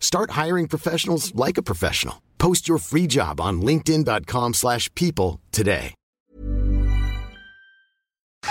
Start 0.00 0.30
hiring 0.46 0.68
professionals 0.68 1.32
like 1.46 1.60
a 1.60 1.62
professional. 1.62 2.14
Post 2.38 2.68
your 2.68 2.78
free 2.78 3.06
job 3.06 3.40
on 3.40 3.60
linkedin.com/people 3.62 4.52
slash 4.54 4.88
people 4.94 5.40
today. 5.56 5.94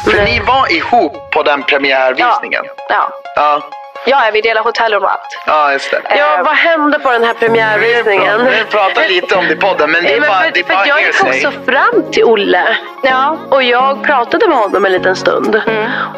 För 0.06 0.24
ni 0.26 0.40
var 0.40 0.72
ihop 0.72 1.32
på 1.32 1.44
den 1.44 1.64
premiärvisningen? 1.64 2.64
Ja. 2.90 3.10
Ja, 3.36 3.70
Ja, 4.06 4.30
vi 4.34 4.42
delar 4.42 4.64
hotellrum 4.64 5.04
och 5.04 5.12
allt. 5.12 5.38
ja 5.46 5.72
just 5.74 5.92
det. 5.92 6.02
Ja, 6.18 6.42
vad 6.46 6.56
hände 6.56 7.00
på 7.00 7.12
den 7.12 7.24
här 7.24 7.34
premiärvisningen? 7.34 8.46
Vi 8.46 8.64
pratar 8.70 9.10
lite 9.10 9.36
om 9.36 9.46
det 9.46 9.54
i 9.54 9.56
podden, 9.56 9.92
men 9.92 10.04
det 10.04 10.14
är 10.16 10.20
Men 10.20 10.30
bara, 10.30 10.40
för, 10.42 10.52
det 10.52 10.60
är 10.60 10.64
för 10.64 10.74
bara 10.74 10.88
jag 10.88 11.02
gick 11.02 11.24
också 11.24 11.52
fram 11.52 12.12
till 12.12 12.24
Olle. 12.24 12.78
Ja. 13.04 13.38
Och 13.52 13.64
jag 13.64 14.04
pratade 14.04 14.48
med 14.48 14.58
honom 14.58 14.86
en 14.86 14.92
liten 14.92 15.16
stund. 15.16 15.62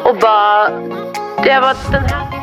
Och 0.04 0.16
bara... 0.16 0.68
Det 1.44 1.60
var 1.60 1.92
den 1.92 2.04
här... 2.04 2.39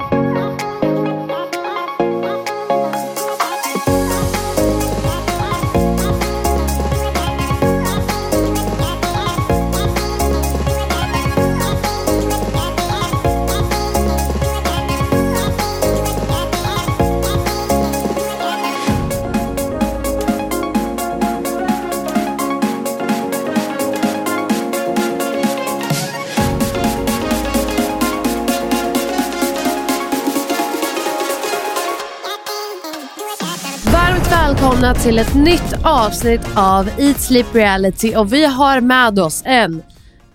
välkomna 34.77 35.03
till 35.03 35.19
ett 35.19 35.35
nytt 35.35 35.73
avsnitt 35.83 36.41
av 36.55 36.89
Eat 36.99 37.21
Sleep 37.21 37.55
Reality 37.55 38.15
och 38.15 38.33
vi 38.33 38.45
har 38.45 38.81
med 38.81 39.19
oss 39.19 39.41
en 39.45 39.83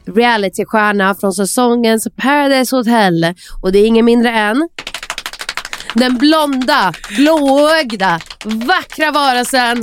realitystjärna 0.06 1.14
från 1.14 1.32
säsongens 1.32 2.08
Paradise 2.16 2.76
Hotel 2.76 3.34
och 3.62 3.72
det 3.72 3.78
är 3.78 3.86
ingen 3.86 4.04
mindre 4.04 4.30
än 4.30 4.68
den 5.94 6.18
blonda, 6.18 6.92
blåögda, 7.16 8.20
vackra 8.44 9.10
varelsen 9.10 9.76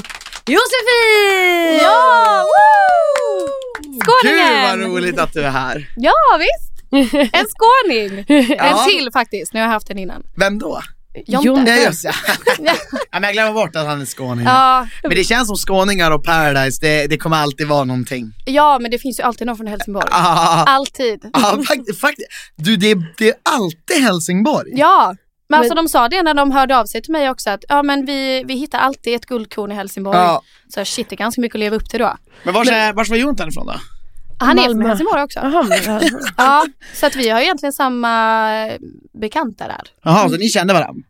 Josefin! 0.45 1.79
Ja! 1.83 2.43
Woo! 2.43 3.47
Gud 3.83 4.01
vad 4.03 4.69
Skåningen! 4.69 4.91
roligt 4.91 5.19
att 5.19 5.33
du 5.33 5.41
är 5.41 5.51
här. 5.51 5.89
Ja 5.95 6.11
visst! 6.39 7.03
En 7.33 7.45
skåning! 7.45 8.25
Ja. 8.57 8.65
En 8.85 8.89
till 8.89 9.09
faktiskt, 9.13 9.53
nu 9.53 9.59
har 9.59 9.67
jag 9.67 9.73
haft 9.73 9.87
den 9.87 9.97
innan. 9.97 10.23
Vem 10.35 10.59
då? 10.59 10.81
Jonte. 11.27 11.71
Ja, 11.71 11.77
just 11.77 12.03
det. 12.03 12.13
ja, 12.59 12.73
men 13.11 13.23
jag 13.23 13.33
glömmer 13.33 13.53
bort 13.53 13.75
att 13.75 13.85
han 13.87 14.01
är 14.01 14.05
skåning. 14.05 14.45
Ja, 14.45 14.87
Men 15.03 15.11
det 15.11 15.23
känns 15.23 15.47
som 15.47 15.55
skåningar 15.55 16.11
och 16.11 16.23
Paradise, 16.23 16.79
det, 16.81 17.07
det 17.07 17.17
kommer 17.17 17.37
alltid 17.37 17.67
vara 17.67 17.83
någonting. 17.83 18.33
ja, 18.45 18.77
men 18.81 18.91
det 18.91 18.99
finns 18.99 19.19
ju 19.19 19.23
alltid 19.23 19.47
någon 19.47 19.57
från 19.57 19.67
Helsingborg. 19.67 20.07
Ah, 20.11 20.63
Alltid. 20.63 21.29
ah, 21.33 21.57
faktiskt, 21.67 21.99
faktiskt. 22.01 22.27
Du, 22.55 22.75
det, 22.77 22.97
det 23.17 23.29
är 23.29 23.35
alltid 23.43 24.03
Helsingborg. 24.03 24.71
Ja, 24.75 25.15
men 25.49 25.59
alltså 25.59 25.75
de 25.75 25.89
sa 25.89 26.09
det 26.09 26.23
när 26.23 26.33
de 26.33 26.51
hörde 26.51 26.77
av 26.77 26.85
sig 26.85 27.01
till 27.01 27.11
mig 27.11 27.29
också 27.29 27.49
att 27.49 27.63
ja 27.69 27.83
men 27.83 28.05
vi, 28.05 28.43
vi 28.47 28.53
hittar 28.53 28.79
alltid 28.79 29.15
ett 29.15 29.25
guldkorn 29.25 29.71
i 29.71 29.75
Helsingborg. 29.75 30.17
Ja. 30.17 30.41
Så 30.73 30.85
shit 30.85 31.09
det 31.09 31.15
är 31.15 31.17
ganska 31.17 31.41
mycket 31.41 31.55
att 31.55 31.59
leva 31.59 31.75
upp 31.75 31.89
till 31.89 31.99
då. 31.99 32.17
Men 32.43 32.53
vars, 32.53 33.09
var 33.09 33.15
Jonathan 33.17 33.49
ifrån 33.49 33.65
då? 33.67 33.73
Han 34.39 34.59
är 34.59 34.63
från. 34.63 34.81
Helsingborg 34.85 35.23
också. 35.23 35.39
Jaha, 35.39 35.63
men- 35.63 36.09
Ja, 36.37 36.65
så 36.93 37.05
att 37.05 37.15
vi 37.15 37.29
har 37.29 37.39
egentligen 37.41 37.73
samma 37.73 38.69
bekanta 39.21 39.67
där. 39.67 39.81
Jaha, 40.03 40.29
så 40.29 40.35
ni 40.37 40.49
kände 40.49 40.73
varandra? 40.73 41.03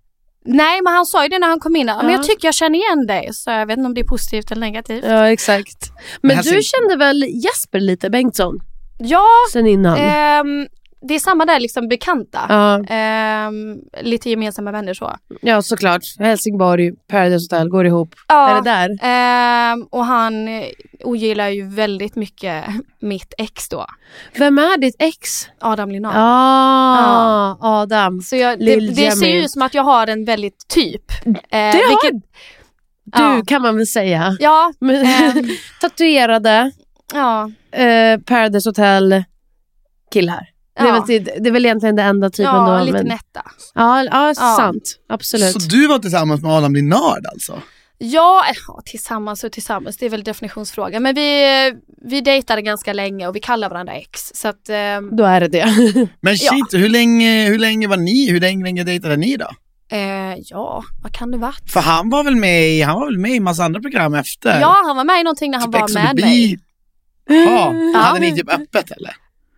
Nej 0.45 0.81
men 0.83 0.93
han 0.93 1.05
sa 1.05 1.23
ju 1.23 1.29
det 1.29 1.39
när 1.39 1.47
han 1.47 1.59
kom 1.59 1.75
in, 1.75 1.85
men 1.85 2.05
Ja. 2.05 2.11
jag 2.11 2.23
tycker 2.23 2.47
jag 2.47 2.55
känner 2.55 2.79
igen 2.79 3.07
dig. 3.07 3.29
Så 3.33 3.49
jag 3.51 3.65
vet 3.65 3.77
inte 3.77 3.87
om 3.87 3.93
det 3.93 4.01
är 4.01 4.05
positivt 4.05 4.51
eller 4.51 4.61
negativt. 4.61 5.03
ja 5.07 5.31
exakt. 5.31 5.91
Men 6.21 6.35
Men 6.35 6.45
du 6.45 6.61
kände 6.63 6.95
väl 6.97 7.23
Jesper 7.43 7.79
lite 7.79 8.09
Bengtsson 8.09 8.59
Ja, 8.99 9.25
sen 9.51 9.67
innan? 9.67 9.97
ehm, 9.97 10.67
det 11.01 11.15
är 11.15 11.19
samma 11.19 11.45
där 11.45 11.59
liksom 11.59 11.87
bekanta. 11.87 12.39
Ja, 12.49 12.83
Ehm, 12.95 13.77
lite 14.01 14.29
gemensamma 14.29 14.71
vänner 14.71 14.93
så. 14.93 15.15
ja 15.41 15.61
såklart. 15.61 16.01
Helsingborg, 16.19 16.91
Paradise 17.07 17.43
Hotel 17.55 17.69
går 17.69 17.85
ihop. 17.85 18.15
Ja, 18.27 18.49
Är 18.49 18.55
det 18.55 18.69
där? 18.71 18.97
ehm, 19.01 19.83
och 19.91 20.05
han 20.05 20.47
eh, 20.47 20.65
ogillar 21.03 21.49
ju 21.49 21.67
väldigt 21.67 22.15
mycket 22.15 22.65
mitt 22.99 23.33
ex 23.37 23.69
då, 23.69 23.85
Vem 24.37 24.57
är 24.57 24.77
ditt 24.77 24.95
ex? 24.99 25.47
Adam 25.59 25.91
Linnard. 25.91 26.13
Ah, 26.15 27.57
Adam. 27.61 28.21
Så 28.21 28.35
jag, 28.35 28.59
det, 28.59 28.75
det 28.89 29.11
ser 29.11 29.27
ju 29.27 29.43
ut 29.43 29.51
som 29.51 29.61
att 29.61 29.73
jag 29.73 29.83
har 29.83 30.07
en 30.07 30.25
väldigt 30.25 30.67
typ. 30.67 31.03
Eh, 31.25 31.31
Det 31.51 31.81
vilket, 31.89 32.23
du 33.03 33.23
Ja. 33.23 33.41
kan 33.47 33.61
man 33.61 33.77
väl 33.77 33.87
säga. 33.87 34.37
Ja, 34.39 34.73
Ehm. 34.81 35.47
tatuerade, 35.81 36.71
ja, 37.13 37.51
eh, 37.71 38.19
Paradise 38.19 38.69
Hotel 38.69 39.23
killar. 40.13 40.47
Det, 40.75 40.81
är 40.81 40.87
Ja. 40.87 40.93
väl, 40.93 41.03
det, 41.07 41.19
det 41.39 41.49
är 41.49 41.53
väl 41.53 41.65
egentligen 41.65 41.95
det 41.95 42.03
enda 42.03 42.29
typen 42.29 42.55
ja 42.55 42.77
då. 42.79 42.85
lite 42.85 42.97
men, 42.97 43.05
nätta. 43.07 43.41
ja, 43.75 44.03
ja, 44.03 44.27
Ja. 44.27 44.33
sant. 44.33 44.99
Absolut. 45.09 45.51
Så 45.61 45.69
du 45.69 45.87
var 45.87 45.99
tillsammans 45.99 46.41
med 46.41 46.51
Adam 46.51 46.75
Linnard 46.75 47.25
alltså? 47.33 47.61
Ja, 47.97 48.43
eh, 48.49 48.55
ja, 48.67 48.81
tillsammans 48.85 49.43
och 49.43 49.51
tillsammans, 49.51 49.97
det 49.97 50.05
är 50.05 50.09
väl 50.09 50.23
definitionsfråga. 50.23 50.99
Men 50.99 51.15
vi, 51.15 51.43
vi 52.05 52.21
dejtade 52.21 52.61
ganska 52.61 52.93
länge 52.93 53.27
och 53.27 53.35
vi 53.35 53.39
kallar 53.39 53.69
varandra 53.69 53.93
ex. 53.93 54.31
Så 54.33 54.47
att, 54.47 54.69
ehm, 54.69 55.15
Då 55.15 55.23
är 55.23 55.39
det 55.41 55.47
det. 55.47 55.65
Men 56.21 56.35
Ja. 56.35 56.51
shit, 56.51 56.81
hur, 56.81 56.89
länge, 56.89 57.45
hur 57.47 57.59
länge 57.59 57.87
var 57.87 57.97
ni, 57.97 58.31
hur 58.31 58.39
länge, 58.39 58.63
länge 58.63 58.83
dejtade 58.83 59.17
ni 59.17 59.37
då? 59.37 59.47
eh, 59.91 60.35
ja, 60.37 60.83
vad 61.03 61.13
kan 61.13 61.31
det 61.31 61.37
vara? 61.37 61.53
För 61.73 61.79
han 61.79 62.09
var 62.09 62.23
väl 62.23 62.35
med 62.35 62.69
i, 62.69 62.81
han 62.81 62.95
var 62.99 63.05
väl 63.05 63.17
med 63.17 63.31
i 63.31 63.39
massa 63.39 63.63
andra 63.63 63.81
program 63.81 64.13
efter? 64.13 64.59
Ja, 64.61 64.83
han 64.85 64.97
var 64.97 65.03
med 65.03 65.19
i 65.19 65.23
någonting 65.23 65.51
när 65.51 65.59
han 65.59 65.71
Typ 65.71 65.81
var 65.81 65.93
med 65.93 66.15
mig. 66.19 66.59
Ja. 67.45 67.73
hade 67.95 68.19
ni 68.19 68.35
typ 68.35 68.49
öppet 68.53 68.91
eller? 68.91 69.13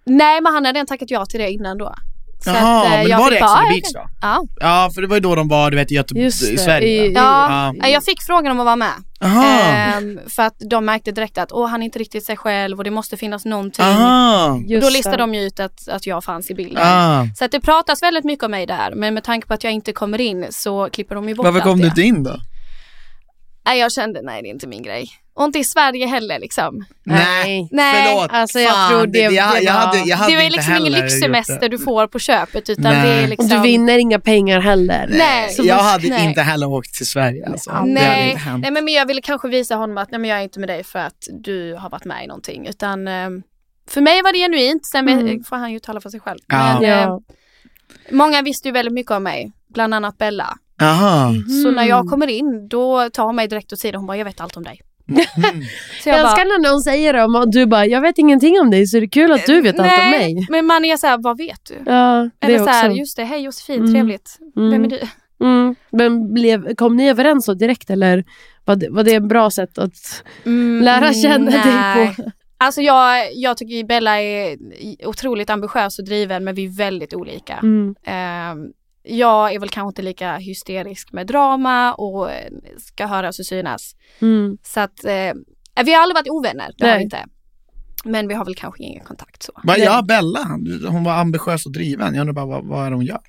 Nej, 0.06 0.42
men 0.42 0.54
han 0.54 0.66
hade 0.66 0.78
redan 0.78 0.88
tackat 0.88 1.12
ja 1.12 1.26
till 1.26 1.40
det 1.40 1.52
innan 1.52 1.78
då. 1.78 1.96
Så 2.44 2.50
Jaha, 2.50 2.80
att, 2.80 2.86
eh, 2.86 2.92
men 2.92 3.08
jag 3.08 3.18
var 3.20 3.30
det 3.32 3.38
Ex 3.38 3.44
on 3.44 3.58
the 3.58 3.64
ja, 3.64 3.70
Beach 3.70 3.94
då? 3.94 4.10
Ja, 4.22 4.44
Ja, 4.60 4.90
för 4.96 5.02
det 5.02 5.08
var 5.08 5.16
ju 5.16 5.20
då 5.20 5.36
de 5.36 5.48
var, 5.48 5.72
du 5.72 5.78
vet, 5.78 5.92
i 5.92 5.96
Göteborg, 5.96 6.24
Just 6.26 6.44
i 6.44 6.52
det, 6.52 6.58
Sverige. 6.58 7.06
i- 7.06 7.14
ja. 7.14 7.74
Ja. 7.82 7.88
jag 7.88 8.04
fick 8.04 8.22
frågan 8.24 8.52
om 8.52 8.60
att 8.60 8.66
vara 8.66 8.76
med. 8.76 8.92
Jaha, 9.20 9.46
Ehm, 9.76 10.20
för 10.30 10.44
att 10.44 10.56
de 10.70 10.86
märkte 10.86 11.12
direkt 11.12 11.38
att 11.38 11.52
Åh, 11.52 11.68
han 11.68 11.82
är 11.82 11.86
inte 11.86 12.00
riktigt 12.00 12.26
sig 12.26 12.38
själv 12.38 12.78
och 12.78 12.84
det 12.84 12.92
måste 12.92 13.18
finnas 13.18 13.46
någonting. 13.46 13.86
aha, 13.86 14.58
Just 14.68 14.82
Då 14.82 14.88
det. 14.90 14.94
listade 14.94 15.18
de 15.18 15.34
ju 15.34 15.42
ut 15.42 15.60
att, 15.60 15.88
att 15.88 16.08
jag 16.08 16.24
fanns 16.24 16.52
i 16.52 16.54
bilden. 16.54 16.84
ah. 16.88 17.26
Så 17.36 17.46
att 17.46 17.52
det 17.52 17.60
pratas 17.60 18.04
väldigt 18.04 18.24
mycket 18.26 18.46
om 18.46 18.52
mig 18.52 18.66
där. 18.66 18.92
Men 18.96 19.14
med 19.14 19.24
tanke 19.24 19.48
på 19.48 19.54
att 19.54 19.64
jag 19.64 19.74
inte 19.74 19.94
kommer 19.94 20.22
in 20.22 20.46
så 20.50 20.90
klipper 20.92 21.16
de 21.16 21.30
ju 21.30 21.36
bort 21.36 21.44
Varför 21.46 21.60
allt 21.60 21.68
kom 21.70 21.78
det. 21.78 21.84
du 21.84 21.88
inte 21.90 22.02
in 22.02 22.24
då? 22.24 22.36
Nej, 23.66 23.80
jag 23.80 23.92
kände 23.92 24.22
nej 24.22 24.42
det 24.42 24.48
är 24.48 24.52
inte 24.52 24.68
min 24.68 24.84
grej. 24.84 25.08
Och 25.34 25.44
inte 25.46 25.60
i 25.60 25.64
Sverige 25.64 26.06
heller 26.08 26.40
liksom. 26.40 26.86
Nej. 27.04 27.68
Nej, 27.72 28.08
förlåt. 28.14 28.30
alltså, 28.34 28.60
jag 28.60 28.74
Fan, 28.74 28.90
tror 28.92 29.08
det- 29.08 29.20
jag, 29.20 29.32
det 29.32 29.36
jag 29.62 29.74
var- 29.74 29.80
hade, 29.80 29.98
jag 30.00 30.18
hade 30.18 30.32
det 30.32 30.38
är 30.38 30.44
inte 30.44 30.56
liksom 30.58 30.74
ingen 30.78 30.92
lyxsemester 30.92 31.70
du 31.70 31.78
får 31.80 32.08
på 32.08 32.20
köpet 32.20 32.70
utan 32.70 32.84
Nej. 32.94 33.08
det 33.08 33.14
är 33.14 33.24
Och 33.24 33.30
liksom... 33.30 33.48
du 33.50 33.60
vinner 33.62 33.98
inga 33.98 34.20
pengar 34.20 34.60
heller. 34.60 35.10
Nej. 35.12 35.50
Så 35.50 35.64
jag 35.66 35.76
hade 35.76 36.10
nej. 36.10 36.26
inte 36.26 36.42
heller 36.42 36.70
åkt 36.70 36.94
till 36.94 37.06
Sverige 37.08 37.48
alltså. 37.48 37.84
Nej, 37.86 38.38
nej 38.58 38.72
men 38.72 38.88
jag 38.88 39.06
ville 39.06 39.22
kanske 39.22 39.48
visa 39.48 39.76
honom 39.76 39.98
att 39.98 40.12
nej, 40.12 40.20
men 40.20 40.30
jag 40.30 40.40
är 40.40 40.44
inte 40.44 40.60
med 40.60 40.70
dig 40.70 40.84
för 40.84 41.00
att 41.00 41.28
du 41.32 41.74
har 41.76 41.90
varit 41.90 42.06
med 42.06 42.24
i 42.24 42.28
någonting 42.28 42.68
utan 42.68 43.08
eh, 43.08 43.30
för 43.90 44.02
mig 44.02 44.22
var 44.22 44.32
det 44.34 44.40
genuint, 44.40 44.86
sen 44.86 45.10
Mm. 45.10 45.44
får 45.44 45.56
han 45.56 45.72
ju 45.72 45.80
tala 45.80 46.02
för 46.02 46.10
sig 46.10 46.20
själv. 46.20 46.40
Ja. 46.48 46.80
Men, 46.82 46.90
Ja. 46.90 47.22
många 48.12 48.42
visste 48.42 48.68
ju 48.68 48.72
väldigt 48.72 48.94
mycket 48.94 49.12
om 49.12 49.24
mig, 49.24 49.52
bland 49.74 49.94
annat 49.94 50.18
Bella. 50.18 50.58
Jaha, 50.82 51.34
Så 51.64 51.72
när 51.72 51.84
Mm. 51.84 51.88
jag 51.88 52.06
kommer 52.08 52.28
in 52.28 52.68
då 52.68 53.10
tar 53.10 53.24
hon 53.26 53.36
mig 53.36 53.48
direkt 53.48 53.74
åt 53.74 53.80
sidan 53.80 54.00
hon 54.00 54.08
bara 54.08 54.18
jag 54.18 54.26
vet 54.26 54.42
allt 54.42 54.58
om 54.58 54.64
dig. 54.64 54.82
Så 56.04 56.10
Jag 56.10 56.18
jag 56.18 56.24
bara, 56.26 56.32
älskar 56.32 56.46
när 56.46 56.72
någon 56.72 56.82
säger 56.82 57.14
det 57.14 57.24
och 57.24 57.52
du 57.52 57.66
bara, 57.66 57.86
jag 57.86 58.02
vet 58.02 58.18
ingenting 58.18 58.60
om 58.62 58.72
dig 58.72 58.88
så 58.88 58.98
är 58.98 59.02
det 59.02 59.08
kul 59.08 59.32
att 59.32 59.46
du 59.46 59.62
vet 59.62 59.80
allt 59.80 60.00
om 60.02 60.10
mig. 60.10 60.34
nej, 60.34 60.46
men 60.50 60.66
man 60.66 60.86
är 60.86 60.98
såhär, 60.98 61.18
vad 61.22 61.38
vet 61.38 61.66
du? 61.68 61.92
Ja, 61.92 62.30
det 62.40 62.48
Eller 62.48 62.58
såhär, 62.60 62.90
just 62.90 63.18
det, 63.18 63.24
hej 63.24 63.42
Josefin, 63.42 63.80
Mm. 63.80 63.94
trevligt. 63.94 64.38
Mm. 64.58 64.72
Vem 64.72 64.84
är 64.86 64.90
du? 64.90 65.00
Mm. 65.46 65.76
Men 65.92 66.34
blev, 66.34 66.76
kom 66.76 66.96
ni 66.96 67.10
överens 67.10 67.46
så 67.46 67.54
direkt 67.54 67.90
eller 67.90 68.24
var 68.66 68.76
det, 68.76 68.90
var 68.90 69.04
det 69.04 69.14
ett 69.16 69.24
bra 69.28 69.52
sätt 69.52 69.78
att 69.78 70.24
Mm, 70.46 70.84
lära 70.84 71.14
känna 71.14 71.52
dig 71.52 71.62
nej. 71.66 72.16
på? 72.16 72.24
Alltså 72.58 72.82
jag, 72.82 73.28
jag 73.36 73.58
tycker 73.58 73.84
Bella 73.88 74.22
är 74.22 74.58
otroligt 75.06 75.50
ambitiös 75.50 76.00
och 76.00 76.06
driven 76.06 76.44
men 76.44 76.56
vi 76.56 76.66
är 76.66 76.70
väldigt 76.78 77.14
olika. 77.14 77.54
Mm. 77.54 77.96
Ehm, 78.06 78.60
jag 79.04 79.54
är 79.54 79.60
väl 79.60 79.70
kanske 79.70 79.88
inte 79.88 80.02
lika 80.02 80.38
hysterisk 80.38 81.12
med 81.12 81.28
drama 81.28 81.94
och 81.94 82.32
eh, 82.32 82.52
ska 82.78 83.06
höras 83.06 83.40
och 83.40 83.46
synas. 83.46 83.96
Mm. 84.20 84.58
Så 84.64 84.80
att 84.80 85.04
eh, 85.04 85.34
vi 85.86 85.94
har 85.94 86.02
aldrig 86.02 86.16
varit 86.16 86.30
ovänner, 86.30 86.72
det 86.78 86.86
har 86.86 86.92
Nej. 86.92 86.98
vi 86.98 87.04
inte. 87.04 87.26
Men 88.04 88.28
vi 88.28 88.34
har 88.34 88.46
väl 88.46 88.56
kanske 88.56 88.84
ingen 88.84 89.06
kontakt 89.06 89.44
så. 89.44 89.52
Vad 89.64 89.80
gör 89.80 90.02
Bella? 90.02 90.40
Hon 90.90 91.04
var 91.04 91.14
ambitiös 91.14 91.66
och 91.66 91.72
driven. 91.72 92.14
Jag 92.16 92.22
undrar 92.22 92.34
bara 92.34 92.46
vad, 92.46 92.66
vad 92.66 92.86
är 92.86 92.90
det 92.90 92.96
hon 92.96 93.06
gör? 93.06 93.22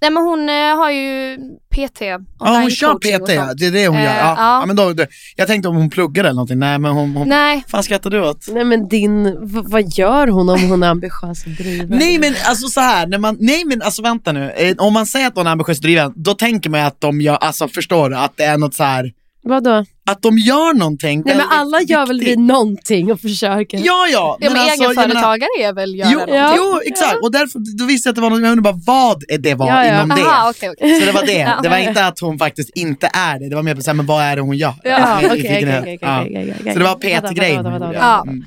Nej 0.00 0.10
men 0.10 0.22
hon 0.22 0.48
eh, 0.48 0.76
har 0.76 0.90
ju 0.90 1.36
PT. 1.70 2.00
Ja, 2.00 2.18
hon 2.38 2.70
kör 2.70 2.94
PT, 2.94 3.28
ja. 3.34 3.54
det 3.54 3.66
är 3.66 3.70
det 3.70 3.88
hon 3.88 3.96
Eh, 3.96 4.04
gör. 4.04 4.10
Ja. 4.14 4.34
ja. 4.38 4.60
Ja. 4.60 4.66
men 4.66 4.76
då, 4.76 4.94
jag 5.36 5.46
tänkte 5.46 5.68
om 5.68 5.76
hon 5.76 5.90
pluggar 5.90 6.24
eller 6.24 6.34
någonting. 6.34 6.58
Nej, 6.58 6.78
men 6.78 6.92
hon... 6.92 7.16
hon 7.16 7.28
Nej, 7.28 7.64
fan 7.68 7.82
skrattar 7.82 8.10
du 8.10 8.22
åt? 8.28 8.46
Nej 8.48 8.64
men 8.64 8.88
din, 8.88 9.36
vad 9.62 9.88
gör 9.88 10.26
hon 10.26 10.48
om 10.48 10.70
hon 10.70 10.82
är 10.82 10.88
ambitiös 10.88 11.44
och 11.46 11.50
driven? 11.52 11.98
Nej 11.98 12.18
men 12.18 12.34
alltså 12.44 12.68
så 12.68 12.80
här, 12.80 13.06
när 13.06 13.18
man, 13.18 13.36
nej 13.40 13.64
men 13.64 13.82
alltså 13.82 14.02
vänta 14.02 14.32
nu. 14.32 14.50
Eh, 14.50 14.74
Om 14.78 14.92
man 14.92 15.06
säger 15.06 15.26
att 15.26 15.36
någon 15.36 15.46
är 15.46 15.50
ambitiös 15.50 15.78
och 15.78 15.82
driven, 15.82 16.12
då 16.16 16.34
tänker 16.34 16.70
man 16.70 16.80
att 16.80 17.00
de 17.00 17.20
gör, 17.20 17.36
alltså 17.36 17.68
förstår 17.68 18.10
du, 18.10 18.16
att 18.16 18.36
det 18.36 18.44
är 18.44 18.58
något 18.58 18.74
så 18.74 18.84
här, 18.84 19.12
Vadå? 19.42 19.84
Att 20.06 20.22
de 20.22 20.38
gör 20.38 20.74
någonting 20.74 21.22
Nej 21.26 21.36
men 21.36 21.46
alla 21.50 21.80
gör 21.82 22.06
väl 22.06 22.20
vi 22.20 22.36
någonting 22.36 23.12
och 23.12 23.20
försöker. 23.20 23.78
Ja, 23.78 24.06
ja. 24.12 24.36
ja, 24.40 24.50
men 24.50 24.58
alltså, 24.62 24.82
jag 24.82 24.96
menar- 24.96 25.02
egenföretagare 25.02 25.48
är 25.62 25.72
väl 25.72 25.94
göra 25.94 26.08
Jo, 26.12 26.18
någonting. 26.18 26.36
Ja. 26.36 26.54
jo, 26.56 26.80
exakt. 26.84 27.16
Och 27.22 27.32
därför 27.32 27.78
då 27.78 27.84
visste 27.84 28.08
jag 28.08 28.12
att 28.12 28.16
det 28.16 28.22
var 28.22 28.30
något, 28.30 28.40
jag 28.42 28.50
undrar 28.52 28.72
bara 28.72 28.80
vad 28.86 29.24
är 29.28 29.38
det 29.38 29.54
var 29.54 29.66
Ja, 29.66 29.86
ja. 29.86 29.94
inom 30.04 30.08
det. 30.16 30.22
Aha, 30.24 30.50
okej, 30.50 30.70
okej. 30.70 31.00
Så 31.00 31.06
det 31.06 31.12
var 31.12 31.26
det. 31.26 31.32
Ja. 31.46 31.60
Det 31.62 31.68
var 31.68 31.76
inte 31.78 32.06
att 32.06 32.20
hon 32.20 32.38
faktiskt 32.38 32.70
inte 32.74 33.10
är 33.14 33.38
det. 33.38 33.48
Det 33.48 33.54
var 33.56 33.62
mer 33.62 33.74
på 33.74 33.82
så 33.82 33.90
här, 33.90 33.94
men 33.94 34.06
vad 34.06 34.22
är 34.22 34.36
det 34.36 34.42
hon 34.42 34.56
gör? 34.56 34.74
Ja, 34.84 34.90
Ja. 34.90 36.72
Så 36.72 36.78
det 36.78 36.84
var 36.84 36.94
PT-grejen. 36.94 37.64
Ja, 37.94 38.22
Mm. 38.26 38.44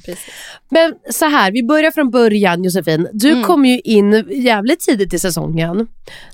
Men 0.71 0.94
så 1.11 1.25
här, 1.25 1.51
vi 1.51 1.63
börjar 1.63 1.91
från 1.91 2.11
början 2.11 2.63
Josefin. 2.63 3.07
Du 3.13 3.31
Mm. 3.31 3.44
kom 3.44 3.65
ju 3.65 3.79
in 3.79 4.25
jävligt 4.29 4.79
tidigt 4.79 5.13
i 5.13 5.19
säsongen. 5.19 5.88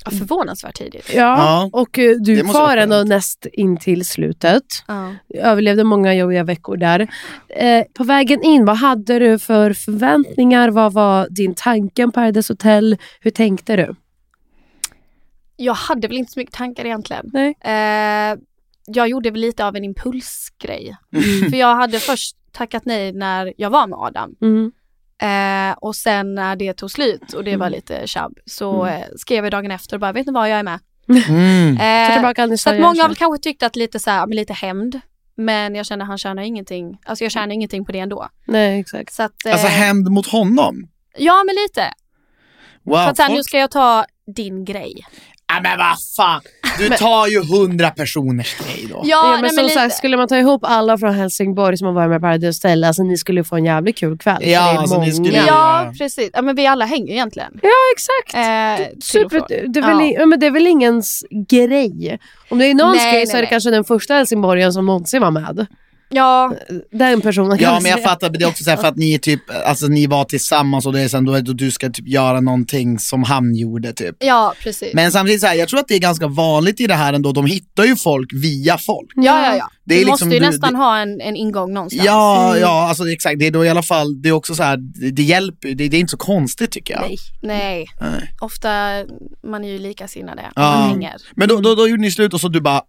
Ja, 0.04 0.10
förvånansvärt 0.10 0.74
tidigt. 0.74 1.10
Ja. 1.14 1.20
Ja. 1.22 1.70
Och 1.72 1.98
eh, 1.98 2.10
du 2.20 2.36
Det 2.36 2.42
vara 2.42 2.52
kvar 2.52 2.76
ändå 2.76 3.02
näst 3.02 3.46
in 3.52 3.76
till 3.76 4.04
slutet. 4.04 4.62
Ja. 4.86 5.12
Överlevde 5.34 5.84
många 5.84 6.14
jobbiga 6.14 6.44
veckor 6.44 6.76
där. 6.76 7.08
Eh, 7.48 7.84
på 7.94 8.04
vägen 8.04 8.42
in, 8.42 8.64
vad 8.64 8.76
hade 8.76 9.18
du 9.18 9.38
för 9.38 9.72
förväntningar? 9.72 10.70
Vad 10.70 10.92
var 10.92 11.28
din 11.30 11.54
tanke 11.54 12.04
om 12.04 12.12
Paradise 12.12 12.52
Hotel? 12.52 12.96
Hur 13.20 13.30
tänkte 13.30 13.76
du? 13.76 13.94
Jag 15.56 15.74
hade 15.74 16.08
väl 16.08 16.16
inte 16.16 16.32
så 16.32 16.40
mycket 16.40 16.54
tankar 16.54 16.84
egentligen. 16.84 17.30
Nej. 17.32 17.56
Eh, 17.60 18.38
jag 18.86 19.08
gjorde 19.08 19.30
väl 19.30 19.40
lite 19.40 19.66
av 19.66 19.76
en 19.76 19.84
impulsgrej. 19.84 20.96
För 21.50 21.56
jag 21.56 21.76
hade 21.76 21.98
först 21.98 22.36
tackat 22.52 22.84
nej 22.84 23.12
när 23.12 23.52
jag 23.56 23.70
var 23.70 23.86
med 23.86 23.98
Adam. 23.98 24.34
Mm. 24.40 24.72
Eh, 25.22 25.76
och 25.78 25.96
sen 25.96 26.34
när 26.34 26.56
det 26.56 26.72
tog 26.72 26.90
slut 26.90 27.32
och 27.32 27.44
det 27.44 27.56
var 27.56 27.70
lite 27.70 28.06
tjabb 28.06 28.38
så 28.46 28.86
eh, 28.86 29.04
skrev 29.16 29.44
jag 29.44 29.52
dagen 29.52 29.70
efter 29.70 29.96
och 29.96 30.00
bara, 30.00 30.12
vet 30.12 30.26
ni 30.26 30.32
vad, 30.32 30.50
jag 30.50 30.58
är 30.58 30.62
med. 30.62 30.80
Mm. 31.08 31.76
Eh, 31.80 32.56
så 32.56 32.70
att 32.70 32.80
många 32.80 33.02
har 33.02 33.08
väl 33.08 33.16
kanske 33.16 33.42
tyckt 33.42 33.62
att 33.62 33.76
lite 33.76 33.98
så 33.98 34.10
här, 34.10 34.26
men 34.26 34.36
lite 34.36 34.52
hämnd. 34.52 35.00
Men 35.36 35.74
jag 35.74 35.86
känner 35.86 36.04
han 36.04 36.18
tjänar 36.18 36.42
ingenting, 36.42 36.98
alltså 37.04 37.24
jag 37.24 37.32
tjänar 37.32 37.54
ingenting 37.54 37.84
på 37.84 37.92
det 37.92 37.98
ändå. 37.98 38.28
Nej, 38.46 38.80
exakt. 38.80 39.12
Så 39.12 39.22
att, 39.22 39.46
eh, 39.46 39.52
Alltså 39.52 39.66
hämnd 39.66 40.10
mot 40.10 40.26
honom? 40.26 40.88
ja 41.18 41.44
men 41.46 41.54
lite. 41.54 41.92
Wow. 42.82 42.96
För 42.96 43.10
att 43.10 43.16
så 43.16 43.22
här, 43.22 43.30
nu 43.34 43.42
ska 43.42 43.58
jag 43.58 43.70
ta 43.70 44.04
din 44.36 44.64
grej. 44.64 45.06
Ja, 45.48 45.60
men 45.62 45.78
vad 45.78 45.96
fan. 46.16 46.40
Du 46.78 46.88
tar 46.88 47.26
ju 47.26 47.44
hundra 47.44 47.90
personers 47.90 48.56
grej 48.58 48.86
då. 48.90 49.00
Ja, 49.04 49.04
Ja, 49.04 49.32
nej, 49.32 49.40
men 49.40 49.50
som 49.50 49.56
men 49.56 49.64
lite. 49.64 49.74
sagt, 49.74 49.94
skulle 49.94 50.16
man 50.16 50.28
ta 50.28 50.36
ihop 50.38 50.60
alla 50.64 50.98
från 50.98 51.14
Helsingborg 51.14 51.76
som 51.76 51.86
har 51.86 51.94
varit 51.94 52.08
med 52.10 52.20
på 52.20 52.24
Paradise 52.24 52.68
Hotel, 52.68 52.84
alltså 52.84 53.02
ni 53.02 53.16
skulle 53.16 53.44
få 53.44 53.56
en 53.56 53.64
jävligt 53.64 53.98
kul 53.98 54.18
kväll. 54.18 54.42
Ja, 54.48 54.78
alltså, 54.78 55.00
ni 55.00 55.12
skulle- 55.12 55.44
Ja, 55.46 55.92
precis. 55.98 56.30
Ja, 56.32 56.42
men 56.42 56.56
vi 56.56 56.66
alla 56.66 56.84
hänger 56.84 57.12
egentligen. 57.12 57.52
Ja, 57.62 57.70
exakt. 57.96 58.34
Eh, 58.34 58.98
Super, 59.00 59.44
det, 59.48 59.78
är 59.78 59.82
väl, 59.98 60.12
Ja. 60.14 60.26
men 60.26 60.40
det 60.40 60.46
är 60.46 60.50
väl 60.50 60.66
ingens 60.66 61.24
grej. 61.48 62.18
Om 62.48 62.58
det 62.58 62.66
är 62.66 62.74
någons 62.74 62.96
Nej, 62.96 63.12
grej 63.12 63.20
nej, 63.20 63.26
så 63.26 63.32
är 63.32 63.36
det 63.36 63.42
nej. 63.42 63.50
kanske 63.50 63.70
den 63.70 63.84
första 63.84 64.14
helsingborgaren 64.14 64.72
som 64.72 64.86
någonsin 64.86 65.22
var 65.22 65.30
med. 65.30 65.66
Ja, 66.08 66.52
Den 66.92 67.20
personen 67.20 67.58
kan 67.58 67.64
Ja 67.74 67.80
men 67.80 67.90
jag 67.90 67.98
säga. 67.98 68.08
fattar, 68.08 68.30
det 68.30 68.44
är 68.44 68.48
också 68.48 68.64
så 68.64 68.70
här 68.70 68.76
för 68.76 68.88
att 68.88 68.96
ni 68.96 69.14
är 69.14 69.18
typ, 69.18 69.40
alltså 69.66 69.86
ni 69.86 70.06
var 70.06 70.24
tillsammans 70.24 70.86
och 70.86 70.92
det 70.92 71.00
är 71.00 71.08
sen 71.08 71.24
då, 71.24 71.40
då 71.40 71.52
du 71.52 71.70
ska 71.70 71.90
typ 71.90 72.08
göra 72.08 72.40
någonting 72.40 72.98
som 72.98 73.22
han 73.22 73.54
gjorde 73.54 73.92
typ. 73.92 74.16
ja 74.20 74.54
precis. 74.62 74.94
Men 74.94 75.12
samtidigt 75.12 75.40
så 75.40 75.46
här, 75.46 75.54
jag 75.54 75.68
tror 75.68 75.80
att 75.80 75.88
det 75.88 75.94
är 75.94 75.98
ganska 75.98 76.26
vanligt 76.28 76.80
i 76.80 76.86
det 76.86 76.94
här 76.94 77.12
ändå, 77.12 77.32
de 77.32 77.46
hittar 77.46 77.84
ju 77.84 77.96
folk 77.96 78.30
via 78.34 78.78
folk. 78.78 79.10
ja, 79.14 79.46
ja, 79.46 79.56
ja. 79.56 79.70
Det 79.84 79.94
är 79.94 79.98
du 79.98 80.04
liksom- 80.04 80.28
måste 80.28 80.36
ju 80.36 80.40
du- 80.40 80.46
nästan 80.46 80.72
det- 80.72 80.78
ha 80.78 80.98
en, 80.98 81.20
en 81.20 81.36
ingång 81.36 81.72
någonstans. 81.72 82.04
Ja, 82.06 82.56
ja 82.58 82.88
alltså 82.88 83.08
exakt, 83.08 83.38
det 83.38 83.46
är 83.46 83.50
då 83.50 83.64
i 83.64 83.68
alla 83.68 83.82
fall, 83.82 84.22
det 84.22 84.28
är 84.28 84.32
också 84.32 84.54
så 84.54 84.62
här, 84.62 84.76
det, 84.76 85.10
det 85.10 85.22
hjälper 85.22 85.68
det, 85.68 85.88
det 85.88 85.96
är 85.96 86.00
inte 86.00 86.10
så 86.10 86.16
konstigt 86.16 86.70
tycker 86.70 86.94
jag. 86.94 87.02
Nej. 87.02 87.16
Nej, 87.42 87.86
Nej. 88.00 88.32
ofta 88.40 88.68
man 89.50 89.64
är 89.64 89.68
ju 89.68 89.78
likasinnade 89.78 90.42
Ja. 90.54 90.62
man 90.62 90.88
hänger. 90.90 91.14
Men 91.36 91.48
då, 91.48 91.60
då, 91.60 91.74
då 91.74 91.88
gjorde 91.88 92.02
ni 92.02 92.10
slut 92.10 92.34
och 92.34 92.40
så 92.40 92.48
du 92.48 92.60
bara, 92.60 92.82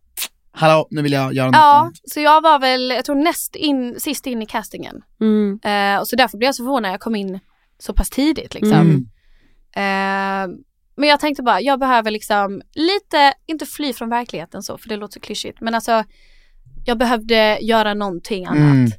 hallå 0.58 0.88
nu 0.92 1.02
vill 1.02 1.12
jag 1.12 1.34
göra 1.34 1.46
något 1.48 1.56
Ja, 1.56 1.74
annat. 1.78 1.94
så 2.04 2.20
jag 2.20 2.42
var 2.42 2.60
väl, 2.60 2.90
jag 2.90 3.06
tror 3.06 3.16
näst 3.16 3.56
in, 3.56 4.00
sist 4.00 4.28
in 4.28 4.42
i 4.42 4.46
castingen. 4.46 5.02
Mm. 5.22 5.60
Eh, 5.64 6.00
och 6.00 6.08
så 6.08 6.16
därför 6.16 6.38
blev 6.38 6.48
jag 6.48 6.56
så 6.56 6.64
förvånad 6.64 6.82
när 6.82 6.90
jag 6.90 7.00
kom 7.00 7.16
in 7.16 7.40
så 7.80 7.94
pass 7.94 8.10
tidigt 8.10 8.54
liksom. 8.54 8.72
Mm. 8.74 9.08
Eh, 9.76 10.58
men 11.00 11.10
jag 11.10 11.20
tänkte 11.20 11.44
bara, 11.44 11.62
jag 11.62 11.80
behöver 11.80 12.12
liksom 12.12 12.62
lite, 12.74 13.34
inte 13.46 13.66
fly 13.66 13.94
från 13.94 14.10
verkligheten 14.10 14.64
så, 14.64 14.78
för 14.78 14.90
det 14.90 14.96
låter 14.98 15.14
så 15.14 15.20
klyschigt, 15.20 15.62
men 15.62 15.76
alltså 15.76 16.04
jag 16.86 16.98
behövde 16.98 17.58
göra 17.62 17.94
någonting 17.94 18.46
annat. 18.46 18.58
Mm. 18.58 18.92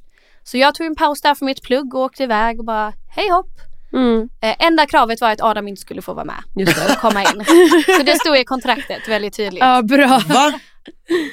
Så 0.42 0.58
jag 0.58 0.74
tog 0.74 0.86
en 0.86 0.94
paus 0.96 1.20
där 1.20 1.34
från 1.34 1.46
mitt 1.46 1.62
plugg 1.62 1.94
och 1.94 2.00
åkte 2.00 2.22
iväg 2.22 2.58
och 2.58 2.64
bara, 2.64 2.92
hej 3.08 3.28
hopp. 3.30 3.50
Mm. 3.92 4.28
Eh, 4.40 4.66
enda 4.66 4.86
kravet 4.86 5.20
var 5.20 5.30
att 5.30 5.40
Adam 5.42 5.68
inte 5.68 5.80
skulle 5.80 6.02
få 6.02 6.14
vara 6.14 6.24
med 6.24 6.42
Just 6.56 6.76
det. 6.86 6.92
och 6.92 6.98
komma 7.00 7.20
in. 7.22 7.44
så 7.96 8.02
det 8.02 8.14
stod 8.20 8.36
i 8.36 8.44
kontraktet 8.44 9.08
väldigt 9.08 9.36
tydligt. 9.36 9.60
Ja, 9.60 9.82
bra. 9.82 10.20
Va? 10.28 10.52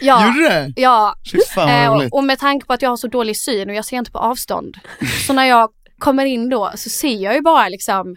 Ja, 0.01 0.25
Gjorde 0.27 0.49
det? 0.49 0.73
ja. 0.75 1.15
Fy 1.31 1.39
fan 1.55 1.69
Eh, 1.69 1.91
roligt. 1.93 2.13
och, 2.13 2.17
och 2.17 2.23
med 2.23 2.39
tanke 2.39 2.65
på 2.65 2.73
att 2.73 2.81
jag 2.81 2.89
har 2.89 2.97
så 2.97 3.07
dålig 3.07 3.37
syn 3.37 3.69
och 3.69 3.75
jag 3.75 3.85
ser 3.85 3.97
inte 3.97 4.11
på 4.11 4.17
avstånd. 4.19 4.77
så 5.27 5.33
när 5.33 5.45
jag 5.45 5.69
kommer 5.99 6.25
in 6.25 6.49
då 6.49 6.71
så 6.75 6.89
ser 6.89 7.15
jag 7.23 7.33
ju 7.35 7.41
bara 7.41 7.69
liksom 7.69 8.15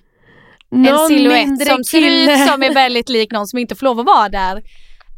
en 0.73 0.83
Någon 0.83 1.09
silhuett 1.09 1.47
mindre 1.49 1.66
som 1.66 1.85
ser 1.85 2.00
kille. 2.00 2.33
ut 2.45 2.49
som 2.50 2.62
är 2.62 2.75
väldigt 2.75 3.09
lik 3.09 3.33
någon 3.33 3.47
som 3.47 3.59
inte 3.59 3.75
får 3.75 3.85
lov 3.85 4.00
att 4.00 4.07
vara 4.07 4.28
där. 4.28 4.62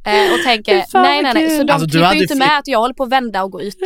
Eh, 0.07 0.33
och 0.33 0.39
tänker, 0.45 0.85
fan, 0.93 1.03
nej 1.03 1.23
vad 1.23 1.25
nej 1.25 1.35
nej, 1.35 1.49
kul. 1.49 1.57
så 1.59 1.65
de 1.65 1.73
Alltså, 1.73 1.87
du 1.87 1.91
klipper 1.93 2.07
hade 2.07 2.17
ju 2.17 2.23
inte 2.23 2.35
med 2.35 2.59
att 2.59 2.69
jag 2.69 2.79
håller 2.79 2.95
på 2.95 3.03
att 3.03 3.13
vända 3.13 3.43
och 3.43 3.51
gå 3.51 3.63
ut. 3.63 3.77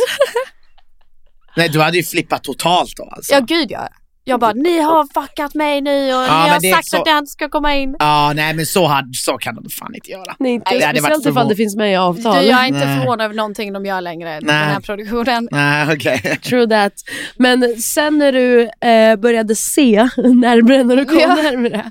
Nej 1.57 1.69
du 1.69 1.81
hade 1.81 1.97
ju 1.97 2.03
flippat 2.03 2.45
totalt 2.45 2.93
då 2.97 3.05
alltså. 3.05 3.35
Ja 3.35 3.41
gud 3.41 3.71
ja. 3.71 3.89
Jag 4.27 4.41
bara, 4.41 4.53
ni 4.53 4.81
har 4.81 5.23
fuckat 5.23 5.55
mig 5.55 5.81
nu 5.81 5.91
och 6.07 6.23
Ja, 6.23 6.59
ni 6.63 6.71
har 6.71 6.77
sagt 6.77 6.89
så- 6.89 6.97
att 7.01 7.07
jag 7.07 7.19
inte 7.19 7.31
ska 7.31 7.49
komma 7.49 7.75
in. 7.75 7.97
Ja, 7.99 8.33
nej 8.37 8.55
men 8.55 8.67
så, 8.67 8.87
hade, 8.87 9.09
så 9.15 9.33
kan 9.39 9.55
de 9.55 9.71
fan 9.71 9.95
inte 9.95 10.11
göra. 10.11 10.35
Nej, 10.39 10.53
inte 10.53 10.71
Nej, 10.71 10.81
det 10.93 10.99
speciellt 11.01 11.27
ifall 11.27 11.49
det 11.49 11.57
finns 11.57 11.77
med 11.77 11.89
i 11.89 11.93
Du, 11.93 11.97
avtal. 11.99 12.45
jag 12.47 12.63
är 12.63 12.67
inte 12.67 12.87
Nej. 12.87 12.99
förvånad 12.99 13.25
över 13.25 13.35
någonting 13.35 13.73
de 13.73 13.87
gör 13.87 14.01
längre, 14.01 14.31
den 14.35 14.41
Nej. 14.47 14.57
här 14.57 14.81
produktionen. 14.81 15.49
Nej 15.51 15.95
okej. 15.97 16.39
True 16.43 16.67
that. 16.69 16.93
Men 17.37 17.77
sen 17.77 18.19
när 18.19 18.33
du 18.33 18.63
eh, 18.89 19.17
började 19.17 19.55
se 19.55 20.09
närmare, 20.17 20.85
när 20.85 20.97
du 20.97 21.05
kom 21.05 21.19
Ja. 21.21 21.35
närmare. 21.35 21.91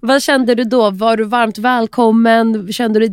Vad 0.00 0.22
kände 0.22 0.54
du 0.54 0.64
då? 0.64 0.90
Var 0.90 1.16
du 1.16 1.24
varmt 1.24 1.58
välkommen? 1.58 2.72
Kände 2.72 2.98
du 3.00 3.08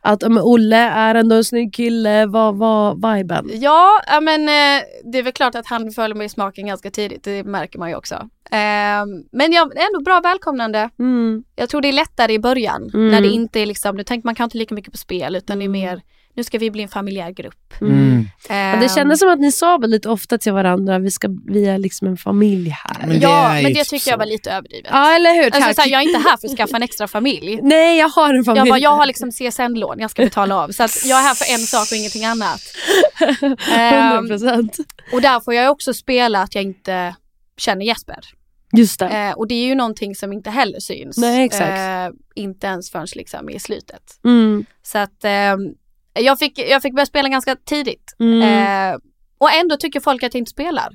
att 0.00 0.22
ja, 0.22 0.28
men 0.28 0.42
Olle 0.42 0.76
är 0.76 1.14
ändå 1.14 1.36
en 1.36 1.44
snygg 1.44 1.74
kille? 1.74 2.26
Vad 2.26 2.56
var 2.56 3.14
viben? 3.16 3.50
Ja, 3.52 3.90
ja, 4.06 4.20
men 4.20 4.40
eh, 4.40 4.82
det 5.12 5.18
är 5.18 5.22
väl 5.22 5.32
klart 5.32 5.54
att 5.54 5.66
han 5.66 5.90
föll 5.90 6.14
mig 6.14 6.26
i 6.26 6.28
smaken 6.28 6.66
ganska 6.66 6.90
tidigt, 6.90 7.24
det 7.24 7.44
märker 7.44 7.78
man 7.78 7.88
ju 7.90 7.96
också. 7.96 8.14
Ehm, 8.50 9.08
men 9.32 9.52
jag, 9.52 9.72
ändå 9.76 10.00
bra 10.04 10.20
välkomnande. 10.20 10.90
Mm. 10.98 11.44
Jag 11.56 11.68
tror 11.68 11.80
det 11.80 11.88
är 11.88 11.92
lättare 11.92 12.32
i 12.32 12.38
början, 12.38 12.90
Mm. 12.94 13.08
när 13.10 13.20
det 13.20 13.28
inte 13.28 13.60
är 13.60 13.66
liksom, 13.66 13.96
nu 13.96 14.04
tänker 14.04 14.26
man 14.28 14.34
kanske 14.34 14.44
inte 14.44 14.58
lika 14.58 14.74
mycket 14.74 14.92
på 14.92 14.98
spel, 14.98 15.36
utan 15.36 15.58
det 15.58 15.64
är 15.64 15.68
mer, 15.68 16.00
nu 16.36 16.44
ska 16.44 16.58
vi 16.58 16.70
bli 16.70 16.82
en 16.82 16.88
familjär 16.88 17.30
grupp. 17.30 17.80
Mm. 17.80 18.28
Men 18.48 18.80
det 18.80 18.86
Ehm, 18.86 18.88
kändes 18.88 19.20
som 19.20 19.28
att 19.28 19.40
ni 19.40 19.52
sa 19.52 19.78
väldigt 19.78 20.06
ofta 20.06 20.38
till 20.38 20.52
varandra, 20.52 20.98
vi, 20.98 21.10
ska, 21.10 21.28
vi 21.46 21.66
är 21.66 21.78
liksom 21.78 22.08
en 22.08 22.16
familj 22.16 22.70
här. 22.70 23.06
Men 23.06 23.20
Ja, 23.20 23.52
men 23.62 23.72
det 23.74 23.84
tycker 23.84 24.10
jag 24.10 24.18
var 24.18 24.26
lite 24.26 24.50
överdrivet. 24.50 24.90
Ja, 24.92 25.16
eller 25.16 25.34
hur? 25.34 25.54
Alltså, 25.54 25.74
såhär, 25.74 25.88
jag 25.88 26.02
är 26.02 26.06
inte 26.06 26.28
här 26.28 26.36
för 26.36 26.48
att 26.48 26.56
skaffa 26.56 26.76
en 26.76 26.82
extra 26.82 27.08
familj. 27.08 27.60
Nej, 27.62 27.98
jag 27.98 28.08
har 28.08 28.34
en 28.34 28.44
familj. 28.44 28.58
Jag, 28.60 28.68
bara, 28.68 28.78
jag 28.78 28.96
har 28.96 29.06
liksom 29.06 29.30
CSN-lån 29.32 29.98
jag 29.98 30.10
ska 30.10 30.22
betala 30.22 30.56
av, 30.56 30.68
så 30.68 30.82
att 30.82 31.04
jag 31.04 31.18
är 31.18 31.22
här 31.22 31.34
för 31.34 31.54
en 31.54 31.58
sak 31.66 31.88
och 31.90 31.96
ingenting 31.96 32.24
annat. 32.24 32.60
Ehm, 33.76 34.26
100%. 34.26 34.70
och 35.12 35.20
där 35.20 35.40
får 35.40 35.54
jag 35.54 35.72
också 35.72 35.94
spela 35.94 36.42
att 36.42 36.54
jag 36.54 36.64
inte 36.64 37.14
känner 37.56 37.84
Jesper. 37.84 38.18
Just 38.76 38.98
det. 38.98 39.08
Eh, 39.08 39.32
och 39.32 39.48
det 39.48 39.54
är 39.54 39.66
ju 39.66 39.74
någonting 39.74 40.14
som 40.14 40.32
inte 40.32 40.50
heller 40.50 40.80
syns. 40.80 41.16
Nej, 41.18 41.44
exakt. 41.44 41.78
Eh, 41.78 42.20
inte 42.34 42.66
ens 42.66 42.90
förrän 42.90 43.06
liksom 43.14 43.50
i 43.50 43.60
slutet. 43.60 44.02
Mm. 44.24 44.64
Så 44.82 44.98
att 44.98 45.24
eh, 45.24 45.56
jag, 46.14 46.38
fick, 46.38 46.58
jag 46.58 46.82
fick 46.82 46.94
börja 46.94 47.06
spela 47.06 47.28
ganska 47.28 47.56
tidigt. 47.56 48.16
Mm. 48.20 48.42
Eh, 48.92 48.96
Och 49.38 49.52
ändå 49.52 49.76
tycker 49.76 50.00
folk 50.00 50.22
att 50.22 50.34
jag 50.34 50.40
inte 50.40 50.50
spelar. 50.50 50.88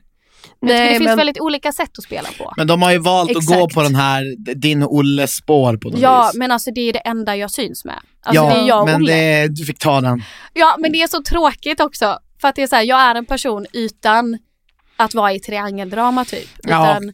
Men 0.61 0.67
Nej, 0.75 0.83
det 0.93 0.97
finns 0.97 1.07
men- 1.07 1.17
väldigt 1.17 1.39
olika 1.39 1.71
sätt 1.71 1.89
att 1.97 2.03
spela 2.03 2.29
på. 2.37 2.53
Men 2.57 2.67
de 2.67 2.81
har 2.81 2.91
ju 2.91 2.97
valt 2.97 3.29
att 3.29 3.45
gå 3.45 3.53
Exakt. 3.53 3.73
på 3.73 3.81
den 3.83 3.95
här, 3.95 4.35
din 4.55 4.83
Olles 4.83 5.35
spår 5.35 5.77
på 5.77 5.89
något 5.89 5.99
Ja, 5.99 6.27
vis. 6.33 6.37
men 6.39 6.51
alltså 6.51 6.71
det 6.71 6.81
är 6.81 6.93
det 6.93 6.99
enda 6.99 7.35
jag 7.35 7.51
syns 7.51 7.85
med. 7.85 7.99
Alltså 8.23 8.43
ja, 8.43 8.49
det 8.55 8.59
är 8.61 8.67
jag 8.67 8.79
och 8.79 8.85
men 8.85 8.95
Olle. 9.01 9.13
det, 9.13 9.47
du 9.47 9.65
fick 9.65 9.79
ta 9.79 10.01
den. 10.01 10.23
Ja, 10.53 10.75
men 10.79 10.91
det 10.91 11.01
är 11.01 11.07
så 11.07 11.23
tråkigt 11.23 11.79
också. 11.79 12.19
För 12.41 12.47
att 12.47 12.55
det 12.55 12.63
är 12.63 12.67
så 12.67 12.75
här, 12.75 12.83
jag 12.83 12.99
är 13.01 13.15
en 13.15 13.25
person 13.25 13.65
utan 13.73 14.37
att 14.97 15.13
vara 15.13 15.33
i 15.33 15.39
triangeldrama 15.39 16.25
typ. 16.25 16.49
Ja, 16.63 16.91
Utan, 16.91 17.13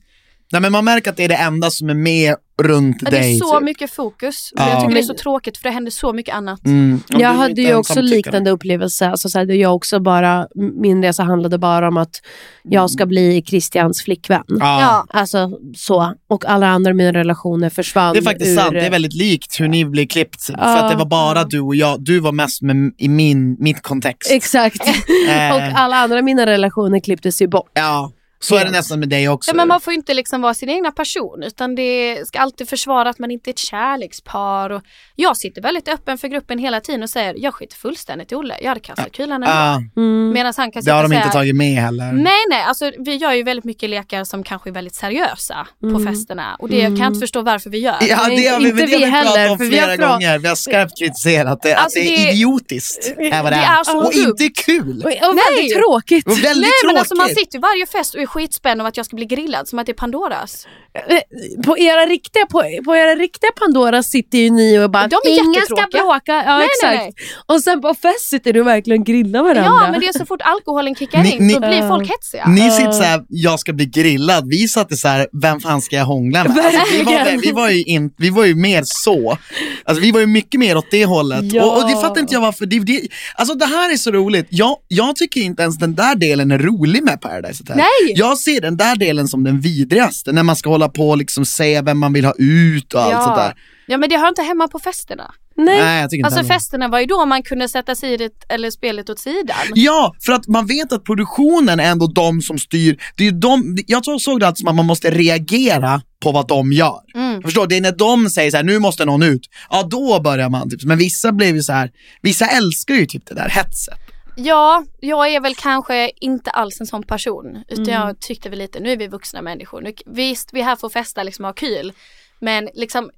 Nej, 0.52 0.62
men 0.62 0.72
man 0.72 0.86
märker 0.86 1.12
att 1.12 1.18
det 1.18 1.24
är 1.24 1.30
det 1.30 1.36
enda 1.36 1.72
som 1.72 1.90
är 1.90 1.94
med 1.94 2.36
runt 2.62 2.98
ja, 3.02 3.10
det 3.12 3.18
dig. 3.18 3.36
är 3.36 3.40
så 3.40 3.54
typ. 3.56 3.64
mycket 3.64 3.92
fokus. 3.92 4.52
Och 4.56 4.60
Ja. 4.62 4.70
jag 4.70 4.80
tycker 4.80 4.88
det 4.88 4.94
är 4.94 4.96
Men- 4.96 5.04
så 5.04 5.14
tråkigt 5.14 5.58
för 5.58 5.64
det 5.64 5.74
händer 5.74 5.92
så 5.92 6.14
mycket 6.14 6.36
annat. 6.36 6.66
Mm, 6.66 7.02
Jag 7.10 7.34
hade 7.34 7.62
ju 7.62 7.76
också 7.76 8.02
liknande 8.02 8.52
upplevelse. 8.52 9.10
Alltså, 9.10 9.30
så 9.30 9.40
här, 9.40 9.46
jag 9.52 9.76
också 9.76 10.00
bara, 10.00 10.48
min 10.82 11.04
resa 11.04 11.24
handlade 11.24 11.58
bara 11.58 11.88
om 11.88 11.98
att 11.98 12.22
jag 12.64 12.90
ska 12.92 13.06
bli 13.06 13.44
Christians 13.48 14.02
flickvän. 14.04 14.44
Ja. 14.48 15.06
Alltså 15.10 15.50
så. 15.78 16.14
Och 16.30 16.46
alla 16.46 16.68
andra 16.68 16.94
mina 16.94 17.14
relationer 17.14 17.70
försvann. 17.70 18.14
Det 18.14 18.20
är 18.20 18.24
faktiskt 18.24 18.52
ur, 18.52 18.56
sant, 18.56 18.72
det 18.74 18.86
är 18.86 18.92
väldigt 18.92 19.14
likt 19.16 19.60
hur 19.60 19.68
ni 19.68 19.86
blev 19.86 20.08
klippt. 20.08 20.44
För 20.46 20.54
att 20.78 20.92
det 20.92 20.98
var 20.98 21.06
bara 21.06 21.44
du 21.44 21.60
och 21.60 21.76
jag, 21.76 22.04
du 22.04 22.20
var 22.20 22.32
mest 22.32 22.62
med, 22.62 22.94
i 22.98 23.10
min, 23.10 23.56
mitt 23.60 23.82
kontext. 23.82 24.32
Exakt. 24.32 24.88
Eh. 25.30 25.56
och 25.56 25.62
alla 25.80 25.96
andra 25.96 26.22
mina 26.22 26.46
relationer 26.46 27.00
klipptes 27.00 27.42
ju 27.42 27.48
bort. 27.48 27.70
Ja, 27.74 28.12
så 28.40 28.56
är 28.56 28.66
det 28.66 28.72
nästan 28.72 29.00
med 29.00 29.10
dig 29.10 29.30
också. 29.30 29.52
Ja, 29.52 29.56
men 29.56 29.68
man 29.68 29.82
får 29.82 29.94
inte 29.94 30.14
liksom 30.14 30.42
vara 30.42 30.54
sin 30.54 30.70
egna 30.70 30.92
person 30.92 31.44
utan 31.44 31.76
det 31.76 32.28
ska 32.28 32.40
alltid 32.40 32.70
försvara 32.70 33.10
att 33.10 33.20
man 33.20 33.32
inte 33.32 33.50
är 33.50 33.52
ett 33.52 33.58
kärlekspar. 33.60 34.70
Och 34.70 34.82
jag 35.16 35.38
sitter 35.38 35.62
väldigt 35.62 35.88
öppen 35.88 36.18
för 36.18 36.28
gruppen 36.28 36.60
hela 36.60 36.82
tiden 36.82 37.04
och 37.04 37.10
säger 37.10 37.36
jag 37.38 37.54
skiter 37.54 37.76
fullständigt 37.78 38.32
i 38.32 38.36
Olle, 38.36 38.56
jag 38.62 38.68
hade 38.68 38.80
kastat 38.80 39.12
kulan 39.12 39.44
ändå. 39.44 39.92
Mm. 40.02 40.32
Medan 40.34 40.54
han 40.58 40.72
kan 40.72 40.84
det 40.84 40.92
har 40.92 41.04
de 41.04 41.10
säga, 41.10 41.22
inte 41.22 41.34
tagit 41.34 41.56
med 41.56 41.74
heller. 41.82 42.12
Nej 42.12 42.34
nej, 42.50 42.64
alltså 42.64 42.92
vi 43.00 43.16
gör 43.16 43.34
ju 43.34 43.44
väldigt 43.44 43.66
mycket 43.66 43.90
lekar 43.90 44.24
som 44.24 44.44
kanske 44.44 44.70
är 44.70 44.74
väldigt 44.74 44.96
seriösa 44.96 45.68
på 45.80 45.88
Mm. 45.88 46.06
festerna 46.08 46.56
och 46.60 46.70
det 46.70 46.82
kan 46.82 46.98
jag 46.98 47.08
inte 47.08 47.20
förstå 47.20 47.42
varför 47.42 47.70
vi 47.70 47.78
gör. 47.80 47.96
Ja, 48.02 48.28
Nej, 48.28 48.38
det 48.42 48.48
har 48.48 48.60
vi, 48.60 48.66
inte 48.70 48.76
det 48.76 48.82
har 48.82 49.00
vi 49.00 49.06
vi 49.06 49.12
pratat 49.12 49.36
heller, 49.38 49.52
om 49.52 49.58
vi 49.58 49.66
har 49.80 49.86
flera 49.88 49.96
pra- 50.08 50.12
gånger. 50.12 50.38
Vi 50.40 50.48
har 50.48 50.56
skarpt 50.56 51.00
kritiserat 51.00 51.62
det, 51.62 51.74
Alltså, 51.76 52.00
att 52.00 52.06
det 52.06 52.10
det- 52.12 52.28
är 52.30 52.34
idiotiskt. 52.34 53.14
Är 53.18 53.44
vad 53.44 53.52
det 53.52 53.56
det 53.58 53.64
är. 53.64 53.80
är 53.80 53.84
så 53.84 53.98
och 53.98 54.14
dumt. 54.14 54.24
inte 54.30 54.50
kul. 54.62 55.04
Och, 55.06 55.30
och 55.30 55.38
väldigt 55.38 55.76
tråkigt. 55.76 56.26
Och 56.28 56.32
väldigt 56.32 56.44
Nej 56.62 56.72
men 56.84 56.90
tråkigt. 56.90 57.00
alltså 57.00 57.16
man 57.16 57.28
sitter 57.30 57.54
ju 57.54 57.60
varje 57.60 57.86
fest 57.86 58.16
och 58.16 58.22
är 58.26 58.28
skitspänd 58.28 58.82
om 58.82 58.88
att 58.88 58.98
jag 58.98 59.06
ska 59.06 59.16
bli 59.16 59.26
grillad 59.26 59.68
som 59.68 59.80
att 59.80 59.86
det 59.86 59.92
är 59.92 59.94
Pandoras. 59.94 60.68
Eh, 61.10 61.18
På 61.66 61.78
era 61.78 62.06
riktiga, 62.06 62.46
på, 62.46 62.60
på 62.86 62.96
era 62.96 63.16
riktiga 63.16 63.50
Pandora 63.60 64.04
sitter 64.04 64.38
ju 64.38 64.50
ni 64.50 64.80
och 64.80 64.90
bara 64.92 65.08
De 65.08 65.16
är 65.26 65.30
ingen 65.30 65.46
ska 65.46 65.60
jättetråkiga." 65.60 66.02
bråka. 66.04 66.44
Ja, 66.46 66.58
Nej, 66.58 66.68
exakt. 66.68 67.02
nej, 67.04 67.14
Och 67.46 67.62
sen 67.62 67.82
på 67.82 67.94
fest 67.94 68.30
sitter 68.30 68.54
du 68.54 68.64
verkligen 68.64 69.02
och 69.02 69.08
grillar 69.08 69.44
varandra. 69.44 69.64
Ja 69.66 69.92
men 69.92 70.00
det 70.00 70.08
är 70.08 70.14
så 70.20 70.26
fort 70.26 70.42
alkoholen 70.44 70.96
kickar 70.96 71.24
Ni- 71.24 71.32
in 71.32 71.50
så 71.50 71.60
ni- 71.60 71.68
blir 71.68 71.88
folk 71.88 72.10
hetsiga. 72.10 72.48
Ni 72.48 72.72
sitter 72.72 72.92
såhär, 72.92 73.22
jag 73.30 73.60
ska 73.60 73.74
bli 73.74 73.86
grillad. 73.86 74.48
Vi 74.50 74.68
satt 74.68 74.98
såhär, 74.98 75.28
vem 75.42 75.60
fan 75.60 75.82
ska 75.82 75.96
jag 75.96 76.06
hångla 76.06 76.44
med? 76.44 76.58
Alltså, 76.66 76.82
vi, 76.98 77.04
var, 77.04 77.12
Verkligen. 77.14 77.42
vi, 77.42 77.52
var 77.52 77.70
ju 77.70 77.84
in, 77.84 78.12
vi 78.18 78.30
var 78.30 78.46
ju 78.46 78.56
mer 78.56 78.82
så. 78.86 79.38
Alltså, 79.86 80.02
vi 80.04 80.12
var 80.12 80.20
ju 80.20 80.26
mycket 80.28 80.60
mer 80.60 80.78
åt 80.78 80.92
det 80.92 81.06
hållet. 81.06 81.44
Ja. 81.54 81.66
Och, 81.66 81.84
och 81.84 81.90
det 81.90 81.96
fattar 82.02 82.22
inte 82.22 82.34
jag 82.34 82.42
varför. 82.42 82.66
Det, 82.66 82.80
det, 82.80 83.02
alltså 83.36 83.56
det 83.56 83.66
här 83.66 83.92
är 83.94 83.98
så 83.98 84.12
roligt. 84.12 84.48
Jag, 84.50 84.78
jag 84.88 85.16
tycker 85.16 85.42
inte 85.42 85.62
ens 85.64 85.78
den 85.78 85.96
där 85.96 86.16
delen 86.16 86.52
är 86.52 86.58
rolig 86.60 87.04
med 87.04 87.22
Paradise 87.22 87.64
Hotel. 87.64 87.78
Nej. 87.78 88.15
Jag 88.18 88.38
ser 88.38 88.62
den 88.62 88.78
där 88.78 88.96
delen 88.96 89.28
som 89.28 89.44
den 89.44 89.60
vidrigaste. 89.60 90.32
När 90.32 90.44
man 90.44 90.56
ska 90.56 90.70
hålla 90.70 90.90
på 90.90 91.10
och 91.10 91.18
liksom 91.18 91.46
säga 91.46 91.82
vem 91.82 92.00
man 92.00 92.14
vill 92.14 92.26
ha 92.26 92.34
ut 92.38 92.94
och 92.94 93.02
allt 93.02 93.24
sånt 93.24 93.36
där. 93.36 93.54
ja 93.88 93.98
men 93.98 94.10
det 94.10 94.18
hör 94.18 94.28
inte 94.28 94.42
hemma 94.42 94.68
på 94.68 94.80
festerna. 94.80 95.32
Nej. 95.58 95.80
Nej, 95.80 96.02
jag 96.02 96.10
tycker 96.10 96.18
inte 96.20 96.26
Alltså 96.28 96.38
heller. 96.40 96.54
festerna 96.54 96.88
var 96.88 97.00
ju 97.00 97.06
då 97.06 97.26
man 97.26 97.44
kunde 97.44 97.70
sätta 97.70 97.96
sig 97.96 98.14
i 98.14 98.18
det, 98.18 98.32
eller 98.50 98.72
spelet 98.72 99.10
åt 99.10 99.20
sidan. 99.20 99.56
Ja, 99.74 100.16
för 100.26 100.34
att 100.34 100.48
man 100.48 100.66
vet 100.68 100.92
att 100.94 101.04
produktionen 101.04 101.80
är 101.80 101.92
ändå 101.92 102.08
de 102.08 102.42
som 102.42 102.58
styr. 102.60 102.98
Det 103.16 103.28
är 103.28 103.32
de, 103.32 103.78
jag 103.88 104.04
tror- 104.04 104.20
såg 104.20 104.40
det 104.40 104.48
alltid 104.48 104.58
som 104.60 104.68
att 104.68 104.76
man 104.76 104.86
måste 104.86 105.12
reagera 105.12 106.02
på 106.24 106.32
vad 106.32 106.48
de 106.48 106.72
gör. 106.74 107.00
Mm. 107.16 107.34
Jag 107.34 107.44
förstår, 107.44 107.68
det 107.68 107.78
är 107.78 107.82
när 107.82 107.92
de 107.98 108.30
säger 108.30 108.52
så 108.52 108.58
här, 108.58 108.64
nu 108.64 108.80
måste 108.80 109.06
någon 109.06 109.24
ut, 109.24 109.42
ja 109.70 109.84
då 109.92 110.20
börjar 110.20 110.50
man. 110.50 110.70
Typ. 110.70 110.84
Men 110.84 110.98
vissa 110.98 111.32
blev 111.32 111.56
ju 111.56 111.64
så 111.64 111.74
här, 111.74 111.92
vissa 112.22 112.48
älskar 112.48 112.96
ju 112.96 113.06
typ 113.06 113.26
det 113.26 113.36
där 113.36 113.50
hetset. 113.50 114.00
Ja, 114.36 114.84
jag 115.00 115.28
är 115.30 115.40
väl 115.40 115.56
kanske 115.56 116.12
inte 116.16 116.50
alls 116.50 116.82
en 116.82 116.88
sån 116.88 117.04
person. 117.04 117.64
Utan 117.68 117.86
jag 117.94 118.20
tyckte 118.20 118.50
väl 118.50 118.60
lite, 118.60 118.80
nu 118.80 118.92
är 118.92 118.98
vi 118.98 119.08
vuxna 119.08 119.42
människor. 119.42 119.82
Nu, 119.82 119.94
visst, 120.06 120.50
vi 120.54 120.60
är 120.60 120.64
här 120.64 120.76
för 120.76 120.88
att 120.88 120.94
festa 120.94 121.24
liksom, 121.24 121.46
och 121.46 121.50
ha 121.50 121.54
kul. 121.54 121.94
Men 122.40 122.70
liksom 122.74 123.12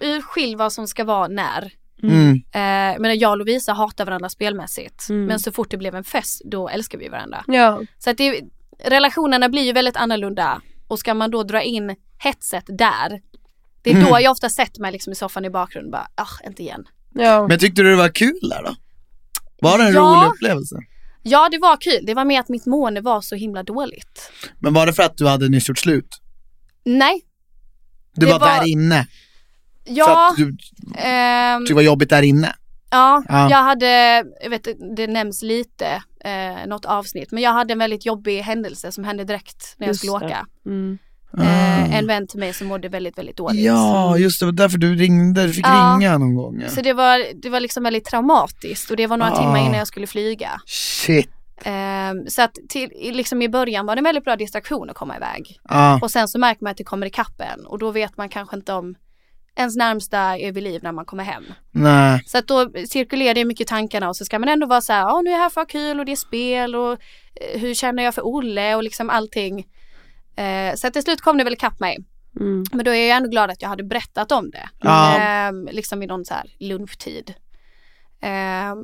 urskilj 0.00 0.54
vad 0.54 0.72
som 0.72 0.86
ska 0.88 1.04
vara 1.04 1.28
när. 1.28 1.72
Mm. 2.02 2.32
Eh, 2.34 3.00
men 3.00 3.18
jag 3.18 3.30
och 3.30 3.38
Lovisa 3.38 3.72
hatar 3.72 4.04
varandra 4.04 4.28
spelmässigt. 4.28 5.06
Men 5.26 5.38
så 5.40 5.52
fort 5.52 5.70
det 5.70 5.76
blev 5.76 5.94
en 5.94 6.04
fest, 6.04 6.42
då 6.44 6.68
älskar 6.68 6.98
vi 6.98 7.08
varandra. 7.08 7.44
Ja. 7.46 7.82
Så 7.98 8.10
att 8.10 8.16
det, 8.18 8.40
relationerna 8.84 9.48
blir 9.48 9.62
ju 9.62 9.72
väldigt 9.72 9.96
annorlunda. 9.96 10.60
Och 10.88 10.98
ska 10.98 11.14
man 11.14 11.30
då 11.30 11.42
dra 11.42 11.62
in 11.62 11.96
hetset 12.18 12.64
där. 12.66 13.20
Det 13.82 13.90
är 13.90 13.94
Mm. 13.94 14.10
då 14.10 14.20
jag 14.20 14.30
ofta 14.32 14.48
sätter 14.48 14.80
mig 14.80 14.92
liksom 14.92 15.12
i 15.12 15.16
soffan 15.16 15.44
i 15.44 15.50
bakgrunden 15.50 15.86
och 15.86 15.92
bara, 15.92 16.08
ah, 16.14 16.46
inte 16.46 16.62
igen. 16.62 16.84
Ja. 17.14 17.46
Men 17.48 17.58
tyckte 17.58 17.82
du 17.82 17.90
det 17.90 17.96
var 17.96 18.08
kul 18.08 18.48
där 18.50 18.62
då? 18.62 18.74
Var 19.62 19.78
det 19.78 19.84
en 19.84 19.92
Ja. 19.94 20.00
rolig 20.00 20.30
upplevelse? 20.34 20.76
Ja, 21.22 21.48
det 21.50 21.58
var 21.58 21.76
kul. 21.80 22.06
Det 22.06 22.14
var 22.14 22.24
mer 22.24 22.40
att 22.40 22.48
mitt 22.48 22.66
mående 22.66 23.00
var 23.00 23.20
så 23.20 23.34
himla 23.36 23.62
dåligt. 23.62 24.32
Men 24.58 24.74
var 24.74 24.86
det 24.86 24.92
för 24.92 25.02
att 25.02 25.16
du 25.16 25.26
hade 25.28 25.48
nyss 25.48 25.68
gjort 25.68 25.78
slut? 25.78 26.08
Nej. 26.84 27.20
Du 28.14 28.26
var, 28.26 28.38
var- 28.38 28.46
där 28.48 28.68
inne? 28.68 29.06
För 29.86 29.92
Ja, 29.94 30.30
att 30.30 30.36
du 30.36 30.56
tyckte 30.56 31.58
det 31.68 31.74
var 31.74 31.82
jobbigt 31.82 32.10
där 32.10 32.22
inne? 32.22 32.54
ja, 32.90 33.22
Ja. 33.28 33.50
jag 33.50 33.62
hade, 33.62 33.86
jag 34.42 34.50
vet 34.50 34.68
det 34.96 35.06
nämns 35.06 35.42
lite, 35.42 36.02
eh, 36.24 36.66
något 36.66 36.84
avsnitt, 36.84 37.32
men 37.32 37.42
jag 37.42 37.52
hade 37.52 37.72
en 37.72 37.78
väldigt 37.78 38.06
jobbig 38.06 38.40
händelse 38.40 38.92
som 38.92 39.04
hände 39.04 39.24
direkt 39.24 39.74
när 39.78 39.86
jag 39.86 39.90
Just 39.92 40.00
skulle 40.00 40.18
det. 40.18 40.26
åka. 40.26 40.46
Mm. 40.66 40.98
Eh, 41.38 41.94
en 41.98 42.06
vän 42.06 42.26
till 42.26 42.38
mig 42.40 42.52
som 42.54 42.66
mådde 42.66 42.88
väldigt, 42.88 43.18
väldigt 43.18 43.36
dåligt. 43.36 43.64
Ja, 43.64 44.18
just 44.18 44.40
det, 44.40 44.46
var 44.46 44.52
därför 44.52 44.78
du 44.78 44.94
ringde, 44.94 45.46
du 45.46 45.52
fick 45.52 45.66
Ja. 45.66 45.96
ringa 46.00 46.18
någon 46.18 46.34
gång. 46.34 46.60
Ja. 46.60 46.68
Så 46.68 46.80
det 46.80 46.92
var, 46.92 47.42
det 47.42 47.48
var 47.50 47.60
liksom 47.60 47.82
väldigt 47.82 48.04
traumatiskt 48.04 48.90
och 48.90 48.96
det 48.96 49.06
var 49.06 49.16
några 49.16 49.32
Ah. 49.32 49.36
timmar 49.36 49.58
innan 49.58 49.78
jag 49.78 49.86
skulle 49.86 50.06
flyga. 50.06 50.50
Shit. 50.66 51.30
Ehm, 51.64 52.26
så 52.28 52.42
att 52.42 52.54
till, 52.68 52.90
liksom 53.12 53.42
i 53.42 53.48
början 53.48 53.86
var 53.86 53.96
det 53.96 54.00
en 54.00 54.04
väldigt 54.04 54.24
bra 54.24 54.36
distraktion 54.36 54.90
att 54.90 54.96
komma 54.96 55.16
iväg. 55.16 55.58
Ja. 55.68 55.98
Och 56.02 56.10
sen 56.10 56.28
så 56.28 56.38
märker 56.38 56.64
man 56.64 56.70
att 56.70 56.76
det 56.76 56.84
kommer 56.84 57.06
ikapp 57.06 57.40
en 57.40 57.66
och 57.66 57.78
då 57.78 57.90
vet 57.90 58.16
man 58.16 58.28
kanske 58.28 58.56
inte 58.56 58.72
om 58.72 58.94
ens 59.56 59.76
närmsta 59.76 60.18
är 60.38 60.52
vid 60.52 60.62
liv 60.64 60.80
när 60.82 60.92
man 60.92 61.04
kommer 61.04 61.24
hem. 61.24 61.44
Nej. 61.70 62.22
Så 62.26 62.38
att 62.38 62.46
då 62.48 62.70
cirkulerar 62.88 63.34
det 63.34 63.44
mycket 63.44 63.68
tankarna 63.68 64.08
och 64.08 64.16
så 64.16 64.24
ska 64.24 64.38
man 64.38 64.48
ändå 64.48 64.66
vara 64.66 64.80
så 64.80 64.92
här, 64.92 65.00
ja 65.00 65.20
nu 65.24 65.30
är 65.30 65.34
jag 65.34 65.40
här 65.42 65.50
för 65.50 65.60
att 65.60 65.72
ha 65.72 65.80
kul 65.80 65.98
och 66.00 66.06
det 66.06 66.12
är 66.12 66.16
spel 66.16 66.74
och 66.76 66.92
eh, 66.92 67.60
hur 67.60 67.74
känner 67.74 68.02
jag 68.02 68.14
för 68.14 68.22
Olle 68.26 68.74
och 68.74 68.82
liksom 68.82 69.10
allting. 69.10 69.64
Eh, 70.36 70.74
så 70.76 70.90
till 70.90 71.02
slut 71.02 71.20
kom 71.20 71.38
det 71.38 71.44
väl 71.44 71.52
ikapp 71.52 71.80
mig. 71.80 71.98
Mm. 72.40 72.64
Men 72.72 72.84
då 72.84 72.90
är 72.90 73.08
jag 73.08 73.16
ändå 73.16 73.28
glad 73.28 73.50
att 73.50 73.62
jag 73.62 73.68
hade 73.68 73.84
berättat 73.84 74.32
om 74.32 74.50
det. 74.50 74.68
Ja. 74.80 75.16
Eh, 75.48 75.52
liksom 75.72 76.02
i 76.02 76.06
någon 76.06 76.24
så 76.24 76.34
här 76.34 76.44
lunchtid. 76.58 77.34
Eh, 78.22 78.74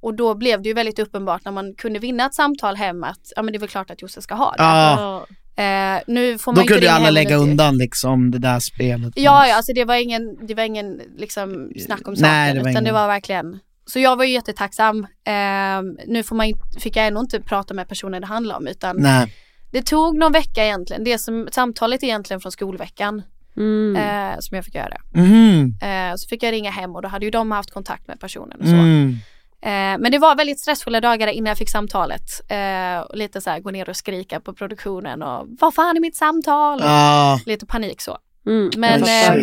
och 0.00 0.14
då 0.14 0.34
blev 0.34 0.62
det 0.62 0.68
ju 0.68 0.74
väldigt 0.74 0.98
uppenbart 0.98 1.44
när 1.44 1.52
man 1.52 1.74
kunde 1.74 1.98
vinna 1.98 2.26
ett 2.26 2.34
samtal 2.34 2.76
hem 2.76 3.04
att 3.04 3.32
ja 3.36 3.42
men 3.42 3.52
det 3.52 3.56
är 3.56 3.60
väl 3.60 3.68
klart 3.68 3.90
att 3.90 4.02
Josse 4.02 4.22
ska 4.22 4.34
ha 4.34 4.50
det. 4.50 4.62
Ja. 4.62 5.26
Eh, 5.56 6.00
nu 6.06 6.38
får 6.38 6.52
man 6.52 6.56
Då 6.56 6.62
inte 6.62 6.74
kunde 6.74 6.92
alla 6.92 7.10
lägga 7.10 7.36
under- 7.36 7.50
undan 7.50 7.78
liksom 7.78 8.30
det 8.30 8.38
där 8.38 8.60
spelet. 8.60 9.12
Ja, 9.16 9.46
ja 9.46 9.56
alltså 9.56 9.72
det 9.72 9.84
var 9.84 9.94
ingen, 9.94 10.46
det 10.46 10.54
var 10.54 10.62
ingen 10.62 11.00
liksom 11.16 11.72
snack 11.86 12.08
om 12.08 12.16
saken. 12.16 12.30
Nej, 12.32 12.52
det 12.54 12.60
var 12.60 12.60
utan 12.60 12.70
ingen- 12.70 12.84
det 12.84 12.92
var 12.92 13.06
verkligen 13.06 13.58
så 13.86 13.98
jag 13.98 14.16
var 14.16 14.24
ju 14.24 14.32
jättetacksam. 14.32 15.06
Ehm, 15.24 15.98
nu 16.06 16.22
får 16.22 16.36
man, 16.36 16.52
fick 16.80 16.96
jag 16.96 17.06
ändå 17.06 17.20
inte 17.20 17.40
prata 17.40 17.74
med 17.74 17.88
personen 17.88 18.20
det 18.20 18.26
handlar 18.26 18.56
om 18.56 18.66
utan 18.66 18.96
Nej. 18.96 19.34
Det 19.72 19.82
tog 19.86 20.18
någon 20.18 20.32
vecka 20.32 20.64
egentligen. 20.64 21.04
Det 21.04 21.18
som, 21.18 21.48
samtalet 21.52 22.02
egentligen 22.02 22.40
från 22.40 22.52
skolveckan 22.52 23.22
Mm. 23.56 23.96
eh, 23.96 24.38
som 24.40 24.54
jag 24.56 24.64
fick 24.64 24.74
göra. 24.74 24.96
Mhm. 25.10 25.78
Eh, 25.82 26.16
så 26.16 26.28
fick 26.28 26.42
jag 26.42 26.52
ringa 26.52 26.70
hem 26.70 26.94
och 26.96 27.02
då 27.02 27.08
hade 27.08 27.24
ju 27.24 27.30
de 27.30 27.50
haft 27.50 27.70
kontakt 27.70 28.08
med 28.08 28.20
personen 28.20 28.60
och 28.60 28.66
så. 28.66 28.72
Mm. 28.74 29.16
Eh, 29.62 30.00
men 30.02 30.12
det 30.12 30.18
var 30.18 30.36
väldigt 30.36 30.60
stressfulla 30.60 31.00
dagar 31.00 31.26
innan 31.28 31.46
jag 31.48 31.58
fick 31.58 31.70
samtalet. 31.70 32.50
Eh, 32.50 32.98
och 33.00 33.16
lite 33.16 33.40
så 33.40 33.50
här 33.50 33.60
gå 33.60 33.70
ner 33.70 33.88
och 33.88 33.96
skrika 33.96 34.40
på 34.40 34.54
produktionen 34.54 35.22
och 35.22 35.46
vad 35.60 35.74
fan 35.74 35.96
är 35.96 36.00
mitt 36.00 36.16
samtal? 36.16 36.80
Ja. 36.82 37.40
Lite 37.46 37.66
panik 37.66 38.00
så. 38.00 38.18
Mm. 38.46 38.70
Men, 38.76 39.02
eh, 39.02 39.42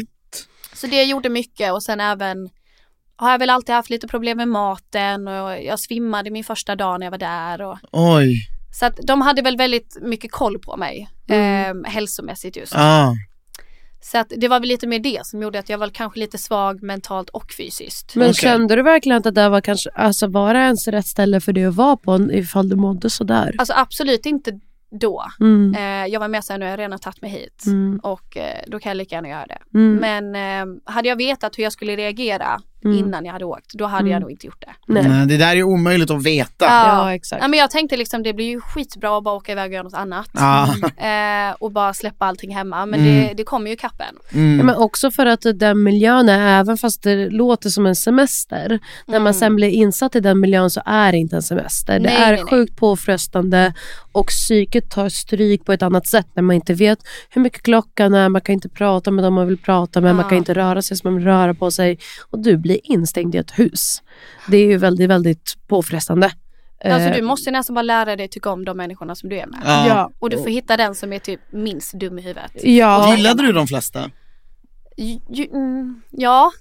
Så 0.73 0.87
det 0.87 1.03
gjorde 1.03 1.29
mycket 1.29 1.73
och 1.73 1.83
sen 1.83 1.99
även 1.99 2.49
har 3.15 3.31
jag 3.31 3.39
väl 3.39 3.49
alltid 3.49 3.75
haft 3.75 3.89
lite 3.89 4.07
problem 4.07 4.37
med 4.37 4.47
maten 4.47 5.27
och 5.27 5.63
jag 5.63 5.79
svimmade 5.79 6.31
min 6.31 6.43
första 6.43 6.75
dag 6.75 6.99
när 6.99 7.05
jag 7.05 7.11
var 7.11 7.17
där. 7.17 7.61
Och, 7.61 7.77
Oj. 7.91 8.47
Så 8.71 8.85
att 8.85 8.99
de 9.03 9.21
hade 9.21 9.41
väl 9.41 9.57
väldigt 9.57 9.97
mycket 10.01 10.31
koll 10.31 10.59
på 10.59 10.77
mig 10.77 11.09
eh, 11.27 11.91
hälsomässigt 11.91 12.57
just. 12.57 12.73
Ja. 12.73 13.13
Så 14.01 14.17
att 14.17 14.31
det 14.37 14.47
var 14.47 14.59
väl 14.59 14.69
lite 14.69 14.87
mer 14.87 14.99
det 14.99 15.25
som 15.25 15.41
gjorde 15.41 15.59
att 15.59 15.69
jag 15.69 15.77
var 15.77 15.89
kanske 15.89 16.19
lite 16.19 16.37
svag 16.37 16.83
mentalt 16.83 17.29
och 17.29 17.51
fysiskt. 17.57 18.15
Men 18.15 18.23
Okej. 18.29 18.33
kände 18.33 18.75
du 18.75 18.81
verkligen 18.81 19.17
att 19.17 19.23
det 19.23 19.31
där 19.31 19.49
var 19.49 19.61
kanske, 19.61 19.89
alltså 19.89 20.27
var 20.27 20.53
det 20.53 20.59
ens 20.59 20.87
rätt 20.87 21.07
ställe 21.07 21.39
för 21.39 21.53
dig 21.53 21.65
att 21.65 21.75
vara 21.75 21.97
på 21.97 22.31
ifall 22.31 22.69
du 22.69 22.75
mådde 22.75 23.09
sådär? 23.09 23.55
Alltså 23.57 23.73
absolut 23.77 24.25
inte 24.25 24.59
då. 24.91 25.25
Mm. 25.39 25.75
Eh, 25.75 26.11
jag 26.13 26.19
var 26.19 26.27
med 26.27 26.43
såhär, 26.45 26.57
nu 26.59 26.65
har 26.65 26.69
jag 26.69 26.79
redan 26.79 26.99
tagit 26.99 27.21
mig 27.21 27.31
hit 27.31 27.63
Mm. 27.67 27.99
och 28.03 28.37
eh, 28.37 28.59
då 28.67 28.79
kan 28.79 28.89
jag 28.89 28.97
lika 28.97 29.15
gärna 29.15 29.29
göra 29.29 29.45
det. 29.45 29.59
Mm. 29.73 29.95
Men 29.95 30.35
eh, 30.35 30.93
hade 30.93 31.09
jag 31.09 31.15
vetat 31.15 31.57
hur 31.57 31.63
jag 31.63 31.73
skulle 31.73 31.95
reagera 31.95 32.61
innan 32.83 33.25
jag 33.25 33.33
hade 33.33 33.45
åkt, 33.45 33.73
då 33.73 33.85
hade 33.85 34.09
jag 34.09 34.21
nog 34.21 34.31
inte 34.31 34.45
gjort 34.45 34.61
det. 34.61 34.93
Nej. 34.93 35.07
Nej, 35.09 35.25
det 35.27 35.37
där 35.37 35.55
är 35.55 35.63
omöjligt 35.63 36.11
att 36.11 36.23
veta. 36.25 36.65
Ja, 36.65 37.13
exakt. 37.13 37.41
Ja, 37.41 37.47
men 37.47 37.59
jag 37.59 37.71
tänkte 37.71 37.97
liksom 37.97 38.23
det 38.23 38.33
blir 38.33 38.45
ju 38.45 38.61
skitbra 38.61 39.17
att 39.17 39.23
bara 39.23 39.35
åka 39.35 39.51
iväg 39.51 39.69
och 39.69 39.73
göra 39.73 39.83
något 39.83 39.93
annat. 39.93 40.29
Ja. 40.33 40.67
Eh, 41.49 41.55
och 41.59 41.71
bara 41.71 41.93
släppa 41.93 42.25
allting 42.25 42.55
hemma. 42.55 42.85
Men 42.85 42.99
Mm. 42.99 43.27
det, 43.27 43.33
det 43.33 43.43
kommer 43.43 43.69
ju 43.69 43.75
kappen. 43.75 44.15
Mm. 44.33 44.57
Ja, 44.57 44.63
men 44.63 44.75
också 44.75 45.11
för 45.11 45.25
att 45.25 45.45
den 45.55 45.83
miljön 45.83 46.29
är, 46.29 46.59
även 46.59 46.77
fast 46.77 47.03
det 47.03 47.29
låter 47.29 47.69
som 47.69 47.85
en 47.85 47.95
semester, 47.95 48.79
när 49.07 49.19
man 49.19 49.33
sen 49.33 49.55
blir 49.55 49.69
insatt 49.69 50.15
i 50.15 50.19
den 50.19 50.39
miljön 50.39 50.69
så 50.69 50.81
är 50.85 51.11
det 51.11 51.17
inte 51.17 51.35
en 51.35 51.41
semester. 51.43 51.93
Det 51.93 51.99
Nej, 51.99 52.15
är 52.15 52.19
nej, 52.31 52.35
nej. 52.35 52.43
sjukt 52.45 52.75
påfrestande 52.77 53.73
och 54.11 54.27
psyket 54.27 54.91
tar 54.91 55.09
stryk 55.09 55.65
på 55.65 55.73
ett 55.73 55.81
annat 55.81 56.07
sätt 56.07 56.27
när 56.33 56.43
man 56.43 56.55
inte 56.55 56.73
vet 56.73 56.99
hur 57.29 57.41
mycket 57.41 57.61
klockan 57.63 58.13
är, 58.13 58.29
man 58.29 58.41
kan 58.41 58.53
inte 58.53 58.69
prata 58.69 59.11
med 59.11 59.23
dem 59.23 59.33
man 59.33 59.47
vill 59.47 59.57
prata 59.57 60.01
med, 60.01 60.15
man 60.15 60.23
Ja. 60.25 60.29
kan 60.29 60.37
inte 60.37 60.53
röra 60.53 60.81
sig 60.81 60.97
som 60.97 61.07
man 61.11 61.15
vill 61.17 61.25
röra 61.27 61.53
på 61.53 61.71
sig 61.71 61.99
och 62.29 62.39
du 62.39 62.57
blir 62.57 62.68
instängd 62.77 63.35
i 63.35 63.37
ett 63.37 63.59
hus. 63.59 64.01
Det 64.47 64.57
är 64.57 64.65
ju 64.65 64.77
väldigt, 64.77 65.09
väldigt 65.09 65.53
påfrestande. 65.67 66.31
Alltså 66.85 67.09
Eh, 67.09 67.15
du 67.15 67.21
måste 67.21 67.51
nästan 67.51 67.73
bara 67.73 67.81
lära 67.81 68.15
dig 68.15 68.27
tycka 68.27 68.49
om 68.51 68.65
de 68.65 68.77
människorna 68.77 69.15
som 69.15 69.29
du 69.29 69.39
är 69.39 69.45
med. 69.47 69.59
Ja. 69.65 70.11
Och 70.19 70.29
du 70.29 70.37
får 70.37 70.49
hitta 70.49 70.77
den 70.77 70.95
som 70.95 71.13
är 71.13 71.19
typ 71.19 71.39
minst 71.51 71.93
dum 71.93 72.19
i 72.19 72.21
huvudet. 72.21 72.51
Ja, 72.63 73.15
Gillade 73.15 73.43
du 73.43 73.51
de 73.51 73.67
flesta? 73.67 74.11
Mm, 75.53 76.01
ja, 76.11 76.51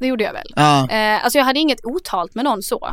det 0.00 0.06
gjorde 0.06 0.24
jag 0.24 0.32
väl. 0.32 0.52
Ja. 0.56 0.88
Eh, 0.90 1.24
alltså 1.24 1.38
jag 1.38 1.44
hade 1.44 1.60
inget 1.60 1.84
otalt 1.84 2.34
med 2.34 2.44
någon 2.44 2.62
så. 2.62 2.86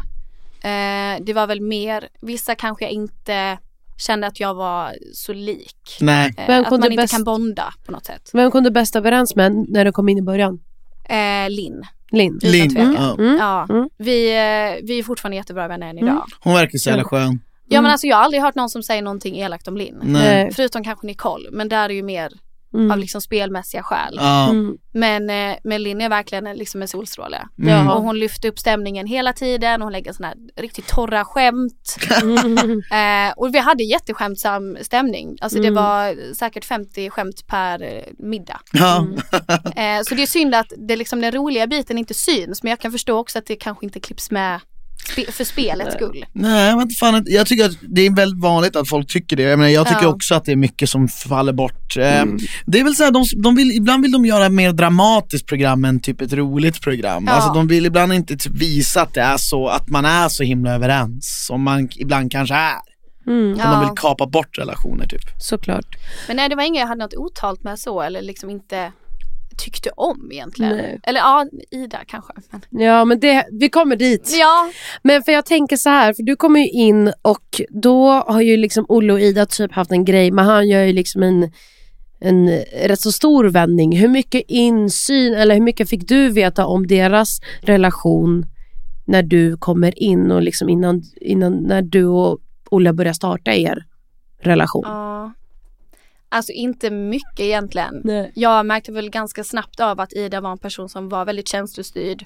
Eh, 0.64 1.24
det 1.26 1.34
var 1.34 1.48
väl 1.48 1.62
mer, 1.62 2.08
vissa 2.22 2.56
kanske 2.56 2.86
jag 2.86 2.92
inte 2.92 3.58
kände 3.98 4.28
att 4.28 4.40
jag 4.40 4.54
var 4.54 4.94
så 5.14 5.34
lik. 5.34 5.98
Nej. 6.02 6.34
Eh, 6.38 6.48
Vem 6.48 6.64
att 6.64 6.72
man 6.72 6.84
inte 6.84 6.96
bäst- 7.04 7.14
kan 7.14 7.24
bonda 7.24 7.74
på 7.86 7.92
något 7.92 8.06
sätt. 8.06 8.30
Vem 8.34 8.52
kom 8.52 8.64
du 8.64 8.72
bäst 8.72 8.96
överens 8.96 9.36
med 9.36 9.66
när 9.70 9.86
du 9.86 9.92
kom 9.92 10.10
in 10.10 10.18
i 10.18 10.22
början? 10.22 10.60
Eh, 11.06 11.50
Linn. 11.50 11.84
Linn? 12.12 12.39
Linn. 12.44 12.70
tvekan. 12.75 12.94
Ja. 12.94 13.16
Mm. 13.20 13.38
Ja, 13.38 13.66
Mm. 13.70 13.89
vi, 13.98 14.30
eh, 14.30 14.86
vi 14.88 15.00
är 15.00 15.04
fortfarande 15.04 15.38
jättebra 15.38 15.68
vänner 15.68 15.89
än 15.89 15.98
idag. 15.98 16.25
Hon 16.39 16.54
verkar 16.54 16.78
så 16.78 16.89
jävla 16.89 17.04
skön. 17.04 17.39
Ja 17.72 17.82
men 17.82 17.92
alltså 17.92 18.08
jag 18.08 18.18
har 18.18 18.24
aldrig 18.24 18.42
hört 18.44 18.56
någon 18.56 18.70
som 18.70 18.84
säger 18.84 19.01
någonting 19.01 19.36
elakt 19.38 19.68
om 19.68 19.78
Linn. 19.78 20.18
Förutom 20.56 20.84
kanske 20.84 21.08
Nicole, 21.08 21.50
men 21.51 21.70
där 21.70 21.89
är 21.89 21.94
ju 21.94 22.04
mer 22.04 22.32
Mm. 22.74 22.92
av 22.92 22.98
liksom 22.98 23.22
spelmässiga 23.22 23.84
skäl. 23.84 24.14
Ja. 24.18 24.50
Mm. 24.50 24.78
Men, 24.94 25.30
eh, 25.30 25.58
men 25.64 25.84
Linn 25.84 26.02
är 26.02 26.10
verkligen 26.10 26.48
en- 26.48 26.58
liksom 26.58 26.82
en 26.82 26.88
solstråle. 26.88 27.48
Mm. 27.62 27.88
Och 27.90 28.02
hon 28.02 28.20
lyfter 28.20 28.50
upp 28.50 28.60
stämningen 28.60 29.08
hela 29.08 29.34
tiden 29.34 29.82
och 29.82 29.86
hon 29.86 29.92
lägger 29.94 30.14
såna 30.14 30.28
här 30.28 30.38
riktigt 30.62 30.88
torra 30.88 31.26
skämt. 31.26 31.96
Mm. 32.22 32.82
Eh, 32.92 33.34
och 33.38 33.56
vi 33.56 33.60
hade 33.60 33.84
jätteskämtsam 33.84 34.78
stämning. 34.82 35.38
Alltså 35.42 35.60
det 35.60 35.72
var 35.72 36.34
säkert 36.34 36.66
50 36.66 37.10
skämt 37.10 37.48
per 37.48 37.82
eh, 37.84 38.04
middag. 38.18 38.60
Ja. 38.74 39.08
Eh, 39.76 40.02
så 40.04 40.16
det 40.16 40.22
är 40.22 40.26
synd 40.28 40.56
att 40.56 40.74
det 40.78 40.96
liksom, 40.96 41.22
den 41.22 41.32
roliga 41.32 41.68
biten 41.68 41.98
inte 41.98 42.14
syns. 42.14 42.64
Men 42.64 42.70
jag 42.70 42.80
kan 42.80 42.92
förstå 42.92 43.18
också 43.18 43.40
att 43.40 43.46
det 43.46 43.56
kanske 43.56 43.86
inte 43.86 44.00
klipps 44.00 44.32
med 44.32 44.60
spe- 45.08 45.32
för 45.32 45.44
spelets 45.44 45.96
skull. 45.96 46.25
Nej, 46.34 46.75
men 46.75 46.89
fan, 46.89 47.24
jag 47.27 47.48
tycker 47.48 47.65
att 47.65 47.72
det 47.82 48.01
är 48.01 48.15
väldigt 48.15 48.41
vanligt 48.44 48.75
att 48.75 48.89
folk 48.89 49.08
tycker 49.08 49.36
det. 49.36 49.44
Jag, 49.44 49.60
menar, 49.60 49.70
jag 49.72 49.88
tycker 49.88 50.01
Ja. 50.03 50.08
också 50.08 50.36
att 50.36 50.46
det 50.46 50.51
är 50.51 50.56
mycket 50.56 50.89
som 50.89 51.08
faller 51.08 51.53
bort. 51.53 51.98
Eh, 51.98 52.24
Det 52.65 52.79
är 52.79 52.84
väl 52.84 52.96
så 52.96 53.03
här, 53.03 53.12
de, 53.12 53.25
de 53.44 53.56
vill, 53.56 53.72
ibland 53.72 54.01
vill 54.03 54.12
de 54.12 54.25
göra 54.25 54.46
ett 54.46 54.51
mer 54.51 54.72
dramatiskt 54.72 55.46
program 55.46 55.86
än 55.86 56.00
typ 56.00 56.22
ett 56.22 56.34
roligt 56.34 56.82
program. 56.82 57.24
Ja. 57.27 57.34
Alltså 57.34 57.53
de 57.53 57.68
vill 57.68 57.86
ibland 57.86 58.13
inte 58.13 58.38
typ 58.38 58.53
visa 58.56 59.01
att 59.01 59.13
det 59.13 59.22
är 59.22 59.38
så, 59.38 59.68
att 59.68 59.89
man 59.89 60.06
är 60.06 60.29
så 60.29 60.44
himla 60.44 60.74
överens 60.75 61.46
som 61.48 61.62
man 61.62 61.89
ibland 61.96 62.32
kanske 62.32 62.56
är. 62.56 62.75
Mm. 63.27 63.58
Ja. 63.60 63.79
vill 63.79 63.89
kapa 63.96 64.27
bort 64.27 64.58
relationer 64.58 65.08
typ. 65.08 65.22
Såklart. 65.39 65.86
Men 66.27 66.36
nej 66.36 66.50
det 66.50 66.56
var 66.56 66.63
inget 66.63 66.79
jag 66.79 66.88
hade 66.88 67.03
något 67.03 67.13
otalt 67.13 67.63
med 67.63 67.79
så 67.79 68.01
eller 68.01 68.22
liksom 68.22 68.50
inte 68.50 68.91
tyckte 69.60 69.89
om 69.96 70.30
egentligen. 70.32 70.78
Nej. 70.78 71.00
Eller 71.04 71.20
ja, 71.20 71.46
Ida 71.72 72.00
kanske. 72.08 72.34
Men, 72.51 72.82
Ja 72.82 73.06
men 73.06 73.20
det, 73.20 73.46
vi 73.51 73.70
kommer 73.70 73.96
dit. 73.96 74.32
ja, 74.39 74.72
Men 75.01 75.24
för 75.24 75.32
jag 75.32 75.46
tänker 75.46 75.78
så 75.78 75.89
här, 75.89 76.13
för 76.13 76.24
du 76.24 76.36
kommer 76.36 76.60
ju 76.60 76.70
in 76.70 77.13
och 77.22 77.62
då 77.70 78.10
har 78.10 78.42
ju 78.42 78.58
liksom 78.58 78.86
Olle 78.89 79.13
och 79.13 79.20
Ida 79.20 79.46
typ 79.46 79.72
haft 79.72 79.92
en 79.92 80.06
grej, 80.06 80.32
men 80.32 80.46
han 80.46 80.68
gör 80.68 80.84
ju 80.84 80.94
liksom 80.94 81.24
en, 81.24 81.51
en 82.20 82.50
rätt 82.84 83.01
så 83.01 83.12
stor 83.12 83.46
vändning. 83.46 83.98
Hur 83.98 84.08
mycket 84.08 84.44
insyn 84.48 85.34
eller 85.34 85.56
hur 85.56 85.62
mycket 85.62 85.89
fick 85.89 86.07
du 86.07 86.29
veta 86.29 86.66
om 86.66 86.88
deras 86.88 87.40
relation 87.62 88.46
när 89.05 89.24
du 89.24 89.57
kommer 89.57 90.03
in 90.03 90.31
och 90.31 90.42
liksom 90.42 90.70
innan, 90.70 91.03
innan 91.22 91.53
när 91.53 91.81
du 91.81 92.05
och 92.05 92.40
Olle 92.72 92.94
börjar 92.94 93.14
starta 93.14 93.53
er 93.53 93.86
relation? 94.42 94.83
ja. 94.86 95.33
Alltså 96.29 96.51
inte 96.51 96.89
mycket 96.89 97.39
egentligen. 97.39 98.01
Nej. 98.03 98.31
Jag 98.35 98.65
märkte 98.65 98.92
väl 98.92 99.09
ganska 99.09 99.44
snabbt 99.44 99.79
av 99.79 100.00
att 100.00 100.13
Ida 100.13 100.42
var 100.42 100.51
en 100.51 100.57
person 100.57 100.89
som 100.89 101.09
var 101.09 101.25
väldigt 101.25 101.48
känslostyrd. 101.48 102.25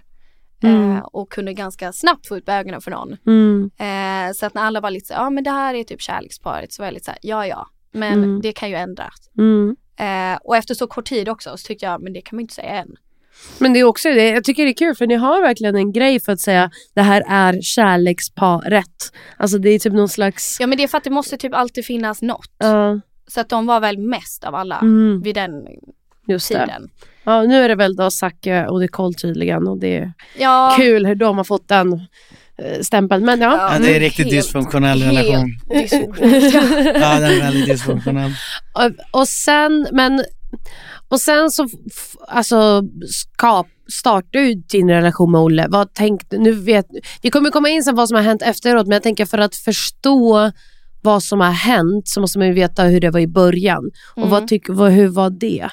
Mm. 0.64 0.92
Eh, 0.92 1.00
och 1.04 1.32
kunde 1.32 1.54
ganska 1.54 1.94
snabbt 1.94 2.28
få 2.28 2.36
upp 2.38 2.50
ögonen 2.50 2.82
för 2.82 2.92
någon. 2.92 3.18
Mm. 3.28 3.72
Eh, 3.78 4.34
så 4.34 4.46
att 4.46 4.54
när 4.54 4.62
alla 4.62 4.82
var 4.82 4.92
lite 4.92 5.08
så 5.08 5.14
ja 5.14 5.30
men 5.30 5.44
det 5.44 5.50
här 5.52 5.74
är 5.74 5.84
typ 5.84 6.02
kärleksparet 6.02 6.74
så 6.74 6.82
var 6.82 6.88
jag 6.88 6.94
lite 6.94 7.06
så 7.06 7.12
här, 7.12 7.20
ja 7.22 7.48
ja. 7.48 7.68
Men 7.94 8.14
Mm. 8.14 8.42
det 8.42 8.54
kan 8.54 8.70
ju 8.70 8.76
ändras. 8.76 9.14
Mm. 9.38 9.76
Eh, 10.00 10.40
och 10.44 10.56
efter 10.58 10.74
så 10.76 10.88
kort 10.88 11.06
tid 11.06 11.30
också 11.30 11.58
så 11.58 11.68
tyckte 11.68 11.86
jag, 11.86 12.04
men 12.04 12.14
det 12.14 12.22
kan 12.22 12.36
man 12.36 12.42
inte 12.42 12.54
säga 12.54 12.70
än. 12.70 12.96
Men 13.58 13.74
det 13.74 13.80
är 13.80 13.84
också 13.84 14.10
det, 14.10 14.30
jag 14.30 14.44
tycker 14.44 14.64
det 14.66 14.72
är 14.72 14.74
kul 14.74 14.96
för 14.96 15.08
ni 15.08 15.16
har 15.16 15.42
verkligen 15.42 15.76
en 15.76 15.92
grej 15.92 16.20
för 16.20 16.32
att 16.32 16.40
säga 16.40 16.72
det 16.94 17.02
här 17.02 17.24
är 17.30 17.62
kärleksparet. 17.62 19.12
Alltså 19.38 19.58
det 19.58 19.70
är 19.70 19.80
typ 19.80 19.94
någon 19.94 20.10
slags... 20.10 20.58
Ja 20.60 20.68
men 20.68 20.78
det 20.78 20.84
är 20.84 20.88
för 20.88 20.98
att 20.98 21.04
det 21.04 21.10
måste 21.10 21.38
typ 21.38 21.54
alltid 21.54 21.86
finnas 21.86 22.22
något. 22.22 22.50
Ja, 22.58 23.00
Så 23.34 23.40
att 23.42 23.50
de 23.50 23.66
var 23.66 23.80
väl 23.80 23.98
mest 23.98 24.44
av 24.44 24.56
alla 24.56 24.78
Mm. 24.80 25.22
vid 25.22 25.36
den 25.36 25.52
just 26.28 26.50
det. 26.50 26.60
tiden. 26.60 26.90
Ja, 27.24 27.42
nu 27.44 27.64
är 27.64 27.70
det 27.70 27.76
väl 27.76 27.96
då 27.96 28.12
Zacke 28.12 28.68
och 28.68 28.80
Nicole 28.80 29.14
tydligen 29.14 29.68
och 29.68 29.78
det 29.80 29.98
är 29.98 30.14
Ja, 30.40 30.74
kul 30.78 31.06
hur 31.06 31.16
de 31.16 31.38
har 31.38 31.44
fått 31.44 31.68
den 31.68 31.94
eh, 32.58 32.80
stämpeln. 32.82 33.26
Men 33.26 33.42
ja, 33.42 33.74
Ja, 33.74 33.80
det 33.80 33.96
är 33.96 34.00
riktigt 34.00 34.26
helt- 34.26 34.36
dysfunktionell 34.36 35.02
helt 35.02 35.18
relation. 35.20 35.50
dysfunktionellt, 35.70 36.54
ja. 36.54 36.62
Den 37.20 37.24
är 37.24 37.40
väldigt 37.40 37.66
dysfunktionell. 37.66 38.32
och, 38.74 39.20
och 39.22 39.28
sen, 39.28 39.88
men 39.92 40.24
och 41.08 41.22
sen 41.22 41.50
så 41.52 41.68
alltså, 42.28 42.84
skap, 43.10 43.68
startar 43.92 44.40
ju 44.40 44.54
din 44.54 44.90
relation 44.90 45.32
med 45.32 45.42
Olle. 45.42 45.68
Vad 45.70 45.94
tänkte, 45.94 46.38
nu 46.38 46.52
vet, 46.52 46.86
vi 47.22 47.30
kommer 47.30 47.50
komma 47.52 47.70
in 47.70 47.84
sen 47.84 47.96
vad 47.96 48.08
som 48.08 48.16
har 48.16 48.24
hänt 48.24 48.42
efteråt, 48.42 48.88
men 48.88 48.94
jag 48.94 49.04
tänker 49.04 49.26
för 49.26 49.38
att 49.38 49.56
förstå 49.56 50.52
vad 51.04 51.24
som 51.24 51.40
har 51.40 51.52
hänt 51.52 52.08
så 52.08 52.22
måste 52.22 52.38
man 52.40 52.48
ju 52.48 52.54
veta 52.54 52.84
hur 52.84 53.00
det 53.02 53.10
var 53.10 53.20
i 53.20 53.28
början. 53.28 53.92
Och 54.12 54.18
Mm. 54.18 54.30
vad 54.30 54.48
tyck, 54.48 54.70
vad, 54.70 54.92
hur 54.92 55.08
var 55.08 55.30
det? 55.30 55.70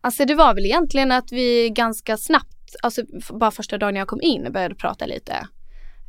Alltså 0.00 0.24
det 0.24 0.34
var 0.34 0.54
väl 0.54 0.64
egentligen 0.64 1.12
att 1.12 1.32
vi 1.32 1.70
ganska 1.76 2.16
snabbt, 2.16 2.74
alltså 2.82 3.02
bara 3.30 3.50
första 3.50 3.78
dagen 3.78 3.96
jag 3.96 4.08
kom 4.08 4.20
in 4.22 4.52
började 4.52 4.74
prata 4.74 5.06
lite. 5.06 5.32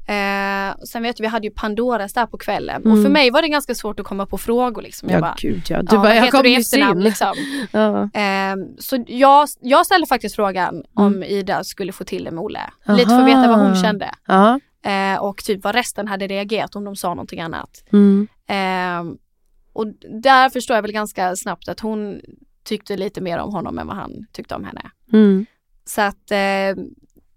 Eh, 0.08 0.76
och 0.82 0.88
sen 0.88 1.04
vet 1.04 1.20
jag, 1.20 1.24
vi 1.24 1.28
hade 1.28 1.48
ju 1.48 1.54
Pandoras 1.54 2.14
där 2.14 2.26
på 2.26 2.38
kvällen 2.38 2.82
och 2.82 2.92
Mm. 2.92 3.04
för 3.04 3.10
mig 3.12 3.32
var 3.32 3.42
det 3.42 3.48
ganska 3.48 3.76
svårt 3.76 4.00
att 4.00 4.06
komma 4.06 4.26
på 4.26 4.38
frågor 4.38 4.82
liksom. 4.82 5.10
Jag 5.10 5.22
bara, 5.22 5.36
gud 5.40 5.62
ja. 5.70 5.82
Du 5.82 5.96
ja, 5.96 6.02
bara, 6.02 6.16
jag 6.16 6.32
kom 6.32 6.44
du 6.44 6.50
just 6.50 6.74
in. 6.78 7.00
liksom. 7.00 7.34
Ja. 7.72 8.04
Eh, 8.04 8.56
så 8.80 9.04
jag, 9.08 9.48
jag 9.62 9.86
ställde 9.86 10.08
faktiskt 10.08 10.36
frågan 10.36 10.84
om 10.94 11.24
Ida 11.24 11.64
skulle 11.64 11.92
få 11.92 12.04
till 12.04 12.24
det 12.24 12.32
med 12.32 12.44
Olle. 12.44 12.60
Lite 12.88 13.10
för 13.10 13.20
att 13.22 13.28
veta 13.28 13.48
vad 13.48 13.58
hon 13.60 13.72
Aha. 13.72 13.82
kände. 13.84 14.12
Ja. 14.28 14.60
Eh, 14.84 15.24
och 15.24 15.44
typ 15.44 15.64
vad 15.64 15.76
resten 15.76 16.08
hade 16.08 16.28
reagerat 16.28 16.76
om 16.76 16.84
de 16.84 16.96
sa 16.96 17.10
någonting 17.10 17.42
annat. 17.42 17.84
Mm. 17.94 18.28
Eh, 18.48 19.16
och 19.74 19.88
där 20.22 20.50
förstår 20.50 20.76
jag 20.76 20.82
väl 20.82 20.92
ganska 20.92 21.36
snabbt 21.36 21.70
att 21.70 21.80
hon 21.80 22.22
tyckte 22.64 22.98
lite 22.98 23.22
mer 23.22 23.38
om 23.40 23.54
honom 23.54 23.80
än 23.80 23.88
vad 23.88 23.96
han 23.96 24.12
tyckte 24.32 24.56
om 24.56 24.64
henne. 24.64 24.82
Mm. 25.14 25.46
Så 25.86 26.02
att 26.02 26.32
eh, 26.32 26.84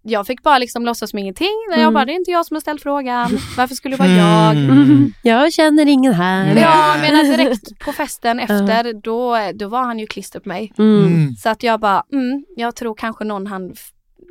jag 0.03 0.27
fick 0.27 0.43
bara 0.43 0.59
liksom 0.59 0.85
låtsas 0.85 1.11
som 1.11 1.19
ingenting. 1.19 1.53
Jag 1.71 1.81
Mm. 1.81 1.95
bara, 1.95 2.05
det 2.05 2.13
är 2.13 2.17
inte 2.17 2.31
jag 2.31 2.47
som 2.47 2.55
har 2.55 2.61
ställt 2.61 2.83
frågan. 2.83 3.39
Varför 3.57 3.75
skulle 3.75 3.97
det 3.97 4.03
vara 4.03 4.09
jag? 4.17 4.57
Mm. 4.57 5.13
Jag 5.23 5.53
känner 5.53 5.87
ingen 5.87 6.13
här. 6.15 6.45
Men 6.55 6.63
jag 6.63 7.01
menar 7.01 7.25
direkt 7.37 7.79
på 7.79 7.93
festen 7.93 8.41
efter, 8.49 8.93
då, 8.93 9.37
då 9.55 9.69
var 9.69 9.83
han 9.83 9.99
ju 9.99 10.07
klister 10.07 10.41
på 10.41 10.49
mig. 10.49 10.73
Mm. 10.79 11.07
Mm. 11.07 11.35
Så 11.35 11.49
att 11.49 11.63
jag 11.63 11.81
bara, 11.81 12.03
mm, 12.13 12.45
jag 12.57 12.77
tror 12.77 12.95
kanske 12.95 13.25
någon, 13.25 13.47
han, 13.47 13.75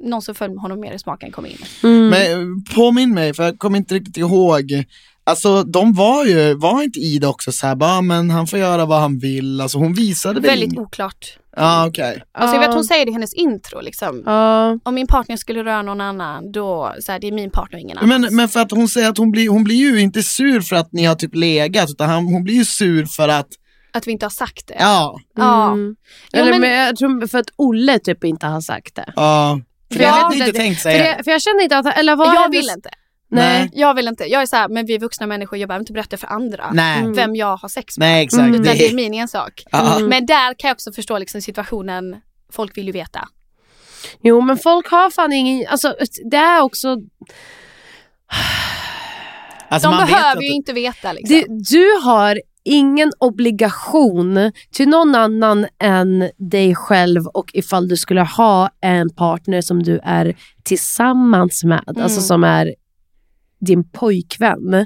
någon 0.04 0.22
som 0.22 0.36
föll 0.36 0.58
honom 0.58 0.80
mer 0.80 0.94
i 0.94 1.00
smaken 1.00 1.32
kom 1.32 1.46
in. 1.46 1.58
Mm. 1.84 2.08
Men 2.10 2.64
påminn 2.76 3.14
mig, 3.14 3.34
för 3.34 3.44
jag 3.44 3.60
kommer 3.60 3.78
inte 3.78 3.96
riktigt 3.96 4.18
ihåg. 4.18 4.84
Alltså 5.28 5.64
de 5.64 5.94
var 5.94 6.26
ju, 6.26 6.54
var 6.54 6.84
inte 6.84 7.00
Ida 7.00 7.28
också 7.28 7.52
såhär, 7.52 7.76
bara 7.76 8.02
men 8.02 8.30
han 8.30 8.48
får 8.48 8.60
göra 8.60 8.86
vad 8.86 9.00
han 9.00 9.20
vill, 9.20 9.62
alltså 9.62 9.78
hon 9.78 9.94
visade 9.94 10.40
väl 10.40 10.50
Väldigt 10.50 10.74
ing- 10.74 10.80
oklart. 10.82 11.38
Ja 11.58 11.88
okej. 11.88 12.24
Alltså 12.34 12.56
jag 12.56 12.60
vet 12.62 12.70
Ja. 12.70 12.76
hon 12.76 12.84
säger 12.84 13.06
det 13.06 13.10
i 13.10 13.14
hennes 13.14 13.34
intro 13.34 13.82
liksom. 13.82 14.24
Ja. 14.26 14.80
Om 14.84 14.96
min 14.96 15.08
partner 15.08 15.38
skulle 15.38 15.64
röra 15.64 15.82
någon 15.82 16.02
annan, 16.02 16.52
då, 16.52 16.94
så 17.00 17.12
här, 17.12 17.20
det 17.20 17.28
är 17.28 17.32
min 17.32 17.50
partner 17.50 17.78
och 17.78 17.82
ingen 17.82 17.98
annan. 17.98 18.22
Men, 18.22 18.36
men 18.36 18.50
för 18.50 18.60
att 18.60 18.72
hon 18.72 18.88
säger 18.88 19.10
att 19.10 19.18
hon 19.18 19.32
blir, 19.32 19.50
hon 19.50 19.64
blir 19.64 19.76
ju 19.76 20.02
inte 20.02 20.24
sur 20.24 20.62
för 20.62 20.76
att 20.76 20.92
ni 20.94 21.04
har 21.06 21.16
typ 21.16 21.36
legat, 21.36 21.90
utan 21.90 22.10
han, 22.10 22.26
hon 22.26 22.44
blir 22.44 22.56
ju 22.56 22.66
sur 22.66 23.06
för 23.06 23.30
att, 23.30 23.48
Att 23.94 24.08
vi 24.08 24.12
inte 24.12 24.26
har 24.26 24.30
sagt 24.32 24.68
det. 24.68 24.76
ja, 24.80 25.20
Ja. 25.36 25.72
Mm. 25.72 25.96
Jo, 26.34 26.40
Eller 26.40 26.52
men- 26.52 26.62
men 26.62 26.72
jag 26.74 26.96
tror 26.96 27.28
för 27.28 27.38
att 27.40 27.50
Olle 27.56 28.00
typ 28.00 28.24
inte 28.24 28.48
har 28.48 28.62
sagt 28.62 28.96
det. 28.96 29.14
ja. 29.16 29.60
För 29.92 30.00
det 30.00 30.04
Ja, 30.06 30.10
hade 30.12 30.36
inte 30.36 30.52
det- 30.52 30.58
tänkt 30.58 30.82
För, 30.82 30.90
säga. 30.90 31.18
det, 31.18 31.24
för 31.24 31.32
jag 31.32 31.42
känner 31.42 31.64
inte 31.64 31.78
att, 31.78 31.98
eller 31.98 32.16
vad 32.16 32.28
jag 32.28 32.34
hennes- 32.42 32.56
vill 32.58 32.70
inte. 32.70 32.90
Nej. 33.32 33.70
Jag 33.74 33.94
vill 33.94 34.08
inte. 34.08 34.24
Jag 34.26 34.42
är 34.42 34.46
så 34.46 34.56
här, 34.56 34.68
men 34.70 34.86
vi 34.86 34.96
är 34.96 35.00
vuxna 35.00 35.28
människor, 35.28 35.60
jag 35.60 35.68
behöver 35.70 35.82
inte 35.82 35.94
berätta 35.94 36.18
för 36.18 36.28
andra 36.28 36.72
Nej. 36.74 37.04
vem 37.16 37.36
jag 37.36 37.58
har 37.58 37.70
sex 37.70 37.98
med. 37.98 38.08
Nej 38.10 38.24
exakt. 38.26 38.40
Mm. 38.42 38.54
Utan 38.62 38.78
Det, 38.78 38.88
är 38.90 38.94
min 38.94 39.14
ensak. 39.14 39.64
Ja. 39.72 40.00
Men 40.00 40.26
där 40.26 40.54
kan 40.54 40.68
jag 40.68 40.76
också 40.76 40.92
förstå 40.92 41.18
liksom 41.18 41.42
situationen, 41.42 42.16
folk 42.52 42.78
vill 42.78 42.86
ju 42.86 42.92
veta. 42.92 43.28
Jo 44.24 44.42
men 44.42 44.58
folk 44.58 44.88
har 44.92 45.10
fan 45.10 45.34
ingen, 45.34 45.68
alltså 45.70 45.96
det 46.32 46.38
är 46.38 46.62
också, 46.62 46.98
Alltså, 49.70 49.90
De 49.92 49.98
behöver 50.06 50.42
ju 50.42 50.50
inte 50.50 50.74
veta 50.74 51.12
liksom. 51.14 51.36
du, 51.36 51.46
du 51.72 51.92
har 52.04 52.42
ingen 52.66 53.12
obligation 53.20 54.52
till 54.72 54.90
någon 54.90 55.16
annan 55.16 55.66
än 55.84 56.30
dig 56.38 56.76
själv 56.76 57.28
och 57.28 57.52
ifall 57.54 57.88
du 57.88 57.98
skulle 57.98 58.22
ha 58.22 58.70
en 58.82 59.10
partner 59.10 59.62
som 59.62 59.84
du 59.84 60.00
är 60.04 60.36
tillsammans 60.64 61.64
med, 61.64 61.84
Mm. 61.88 62.04
alltså 62.04 62.22
som 62.22 62.44
är 62.44 62.76
din 63.60 63.90
pojkvän. 63.90 64.72
Det 64.72 64.78
är 64.78 64.86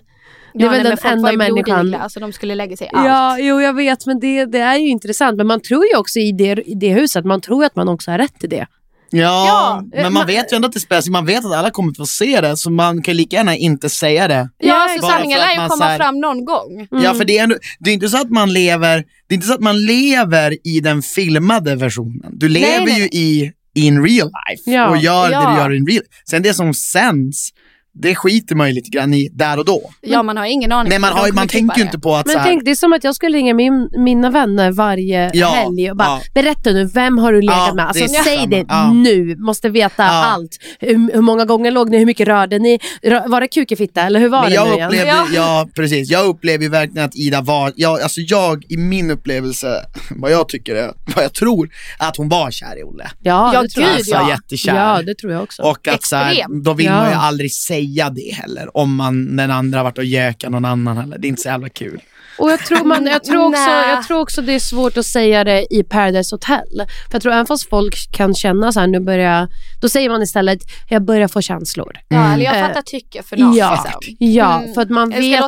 Ja, 0.53 0.69
väl 0.69 0.83
nej, 0.83 0.95
den 1.03 1.13
enda 1.17 1.31
människan... 1.33 1.93
Alltså 1.93 2.19
de 2.19 2.33
skulle 2.33 2.55
lägga 2.55 2.77
sig 2.77 2.89
allt. 2.93 3.07
Ja, 3.07 3.39
jo 3.39 3.61
jag 3.61 3.73
vet 3.73 4.05
men 4.05 4.19
det, 4.19 4.45
det 4.45 4.59
är 4.59 4.77
ju 4.77 4.87
intressant. 4.87 5.37
Men 5.37 5.47
man 5.47 5.61
tror 5.61 5.85
ju 5.85 5.97
också 5.97 6.19
i 6.19 6.31
det, 6.31 6.69
i 6.69 6.73
det 6.75 6.93
huset, 6.93 7.25
man 7.25 7.41
tror 7.41 7.65
att 7.65 7.75
man 7.75 7.89
också 7.89 8.11
har 8.11 8.17
rätt 8.17 8.39
till 8.39 8.49
det. 8.49 8.67
Ja, 9.11 9.45
Ja, 9.47 9.83
men 9.93 10.03
man 10.03 10.13
man- 10.13 10.27
vet 10.27 10.51
ju 10.51 10.55
ändå 10.55 10.67
att 10.67 10.73
det 10.73 10.79
spelas 10.79 11.09
Man 11.09 11.25
vet 11.25 11.45
att 11.45 11.53
alla 11.53 11.71
kommer 11.71 11.93
få 11.93 12.05
se 12.05 12.41
det, 12.41 12.57
så 12.57 12.71
man 12.71 13.01
kan 13.03 13.15
lika 13.15 13.35
gärna 13.35 13.55
inte 13.55 13.89
säga 13.89 14.27
det. 14.27 14.49
Ja, 14.57 14.87
så 15.01 15.07
sanningen 15.07 15.39
att 15.39 15.45
lär 15.57 15.63
ju 15.63 15.69
komma 15.69 15.85
här- 15.85 15.97
fram 15.97 16.19
någon 16.19 16.45
gång. 16.45 16.87
Ja, 16.91 17.13
för 17.13 17.25
det 17.25 17.37
är, 17.37 17.43
ändå, 17.43 17.55
det 17.79 17.89
är 17.89 17.93
inte 17.93 18.09
så 18.09 18.17
att 18.17 18.29
man 18.29 18.53
lever 18.53 19.03
Det 19.27 19.33
är 19.33 19.35
inte 19.35 19.47
så 19.47 19.53
att 19.53 19.59
man 19.59 19.85
lever 19.85 20.57
i 20.67 20.79
den 20.79 21.01
filmade 21.01 21.75
versionen. 21.75 22.31
Du 22.33 22.49
lever 22.49 22.85
nej, 22.85 22.99
ju 22.99 23.05
i 23.05 23.51
in 23.75 24.03
real 24.05 24.27
life 24.49 24.71
Ja, 24.71 24.89
och 24.89 24.97
gör 24.97 25.31
ja. 25.31 25.39
det 25.39 25.51
du 25.53 25.57
gör 25.59 25.73
in 25.75 25.87
real 25.87 26.03
Sen 26.29 26.41
det 26.43 26.53
som 26.53 26.73
sänds, 26.73 27.49
det 27.93 28.15
skiter 28.15 28.55
man 28.55 28.67
ju 28.67 28.73
lite 28.73 28.89
grann 28.89 29.13
i 29.13 29.29
där 29.33 29.57
och 29.59 29.65
då. 29.65 29.81
Ja, 30.01 30.23
man 30.23 30.37
har 30.37 30.45
ingen 30.45 30.71
aning. 30.71 30.89
Nej, 30.89 30.99
man, 30.99 31.13
har, 31.13 31.31
man 31.31 31.47
klippa 31.47 31.47
tänker 31.47 31.77
ju 31.77 31.83
inte 31.83 31.99
på 31.99 32.15
att 32.15 32.27
så 32.27 32.33
Men 32.33 32.41
här, 32.43 32.49
tänk, 32.49 32.65
det 32.65 32.71
är 32.71 32.75
som 32.75 32.93
att 32.93 33.03
jag 33.03 33.15
skulle 33.15 33.37
ringa 33.37 33.53
min, 33.53 33.89
mina 33.97 34.29
vänner 34.29 34.71
varje 34.71 35.31
Ja, 35.33 35.47
helg 35.47 35.91
och 35.91 35.97
bara, 35.97 36.07
ja. 36.07 36.21
berätta 36.33 36.69
nu, 36.71 36.85
vem 36.93 37.17
har 37.17 37.33
du 37.33 37.41
legat 37.41 37.67
Ja, 37.67 37.73
med? 37.73 37.85
Alltså 37.87 38.03
det 38.03 38.09
säg 38.09 38.35
samma. 38.37 38.47
det 38.47 38.65
Ja. 38.69 38.91
nu, 38.93 39.35
måste 39.35 39.69
veta 39.69 40.03
Ja. 40.03 40.09
allt. 40.25 40.57
Hur, 40.79 41.13
hur 41.13 41.21
många 41.21 41.45
gånger 41.45 41.71
låg 41.71 41.89
ni, 41.89 41.97
hur 41.97 42.05
mycket 42.05 42.27
rörde 42.27 42.59
ni? 42.59 42.79
Var 43.27 43.41
det 43.41 43.47
kuk 43.47 43.71
i 43.71 43.75
fitta 43.75 44.01
eller 44.01 44.19
hur 44.19 44.29
var 44.29 44.41
Men 44.41 44.49
det 44.49 44.55
jag 44.55 44.67
nu 44.67 44.73
igen? 44.73 44.87
upplevde, 44.87 45.07
Ja. 45.09 45.25
ja. 45.33 45.67
precis, 45.75 46.09
jag 46.09 46.25
upplever 46.25 46.63
ju 46.63 46.69
verkligen 46.69 47.05
att 47.05 47.15
Ida 47.15 47.41
var, 47.41 47.73
jag, 47.75 48.01
alltså 48.01 48.21
jag 48.21 48.65
i 48.69 48.77
min 48.77 49.11
upplevelse, 49.11 49.85
vad 50.15 50.31
jag 50.31 50.49
tycker 50.49 50.75
är, 50.75 50.91
vad 51.15 51.23
jag 51.23 51.33
tror, 51.33 51.69
att 51.99 52.17
hon 52.17 52.29
var 52.29 52.51
kär 52.51 52.79
i 52.79 52.83
Olle. 52.83 53.09
Ja, 53.23 53.61
det 53.63 53.69
tror 53.69 53.85
jag. 53.85 53.95
Alltså 53.95 54.11
ja. 54.11 54.29
jättekär. 54.29 54.75
Ja, 54.75 55.01
det 55.01 55.15
tror 55.15 55.33
jag 55.33 55.43
också. 55.43 55.61
Och 55.61 55.87
att 55.87 56.03
så 56.03 56.15
här, 56.15 56.63
då 56.63 56.73
vill 56.73 56.85
Ja. 56.85 56.95
man 56.95 57.09
ju 57.09 57.15
aldrig 57.15 57.53
säga 57.53 57.88
det 58.09 58.33
heller, 58.35 58.77
om 58.77 58.95
man, 58.95 59.35
den 59.37 59.51
andra 59.51 59.79
har 59.79 59.83
varit 59.83 59.97
och 59.97 60.05
gökat 60.05 60.51
någon 60.51 60.65
annan 60.65 60.97
heller. 60.97 61.17
Det 61.17 61.27
är 61.27 61.29
inte 61.29 61.41
så 61.41 61.47
jävla 61.47 61.69
kul. 61.69 62.01
Och 62.37 62.51
jag 62.51 62.59
tror, 62.59 62.83
man, 62.85 63.05
jag, 63.05 63.23
tror 63.23 63.45
också, 63.47 63.61
jag 63.89 64.07
tror 64.07 64.19
också 64.19 64.41
det 64.41 64.53
är 64.53 64.59
svårt 64.59 64.97
att 64.97 65.05
säga 65.05 65.43
det 65.43 65.73
i 65.73 65.83
Paradise 65.83 66.35
Hotel. 66.35 66.67
För 66.77 67.13
jag 67.15 67.21
tror 67.21 67.33
även 67.33 67.45
fast 67.45 67.69
folk 67.69 68.11
kan 68.11 68.33
känna 68.35 68.71
så 68.71 68.79
här, 68.79 68.87
nu 68.87 68.99
börjar, 68.99 69.47
då 69.81 69.89
säger 69.89 70.09
man 70.09 70.21
istället, 70.21 70.59
jag 70.89 71.05
börjar 71.05 71.27
få 71.27 71.41
känslor. 71.41 71.97
Ja, 72.07 72.33
eller 72.33 72.45
jag 72.45 72.57
Eh, 72.59 72.67
fattar 72.67 72.81
tycke 72.81 73.23
för 73.23 73.37
någon. 73.37 73.53
ja. 73.55 73.85
Liksom. 74.01 74.15
Ja, 74.19 74.59
Mm. 74.61 74.73
för 74.73 74.81
att 74.81 74.89
man 74.89 75.09
vet, 75.09 75.41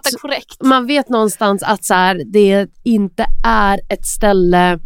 man 0.63 0.87
vet 0.87 1.09
någonstans 1.09 1.63
att 1.63 1.85
så 1.85 1.93
här, 1.93 2.21
det 2.33 2.67
inte 2.83 3.25
är 3.45 3.79
ett 3.89 4.05
ställe 4.07 4.79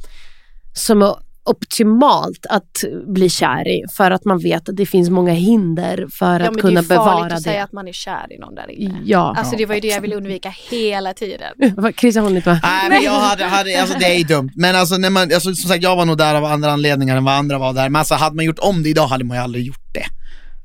som 0.74 1.16
optimalt 1.46 2.46
att 2.50 2.84
bli 3.08 3.30
kär 3.30 3.68
i. 3.68 3.86
För 3.98 4.12
att 4.12 4.26
man 4.26 4.40
vet 4.40 4.70
att 4.70 4.76
det 4.78 4.86
finns 4.86 5.10
många 5.10 5.34
hinder 5.34 6.08
för 6.12 6.40
Ja, 6.40 6.50
att 6.50 6.58
kunna 6.58 6.82
det 6.82 6.94
är 6.94 6.98
farligt 6.98 7.06
bevara 7.16 7.34
att 7.36 7.42
säga 7.44 7.58
det. 7.58 7.64
att 7.64 7.72
man 7.72 7.88
är 7.88 7.92
kär 7.94 8.26
i 8.34 8.38
någon 8.40 8.56
där 8.56 8.72
inne. 8.72 9.00
Ja. 9.06 9.36
Alltså 9.38 9.56
det 9.58 9.66
var 9.66 9.76
ju 9.76 9.82
det 9.82 9.88
jag 9.88 10.02
ville 10.02 10.16
undvika 10.16 10.54
hela 10.70 11.14
tiden. 11.14 11.52
Christian 12.00 12.24
håller 12.24 12.38
inte 12.38 12.50
med. 12.50 12.60
Nej 12.64 12.90
men 12.90 13.04
jag 13.04 13.12
hade, 13.20 13.44
hade 13.46 13.82
alltså 13.82 13.98
det 14.00 14.06
är 14.06 14.18
ju 14.18 14.24
dumt. 14.24 14.50
Men 14.56 14.76
alltså, 14.76 14.98
när 14.98 15.10
man, 15.10 15.24
alltså 15.24 15.56
som 15.56 15.70
sagt 15.70 15.84
jag 15.84 15.96
var 15.96 16.06
nog 16.06 16.18
där 16.18 16.36
av 16.36 16.46
andra 16.46 16.72
anledningar 16.72 17.18
än 17.18 17.24
vad 17.24 17.34
andra 17.34 17.58
var 17.58 17.74
där. 17.74 17.90
Men 17.90 18.00
alltså 18.00 18.16
hade 18.16 18.36
man 18.36 18.46
gjort 18.46 18.60
om 18.60 18.84
det 18.84 18.90
idag 18.90 19.08
hade 19.08 19.24
man 19.24 19.38
ju 19.38 19.44
aldrig 19.44 19.66
gjort 19.66 19.94
det. 19.94 20.06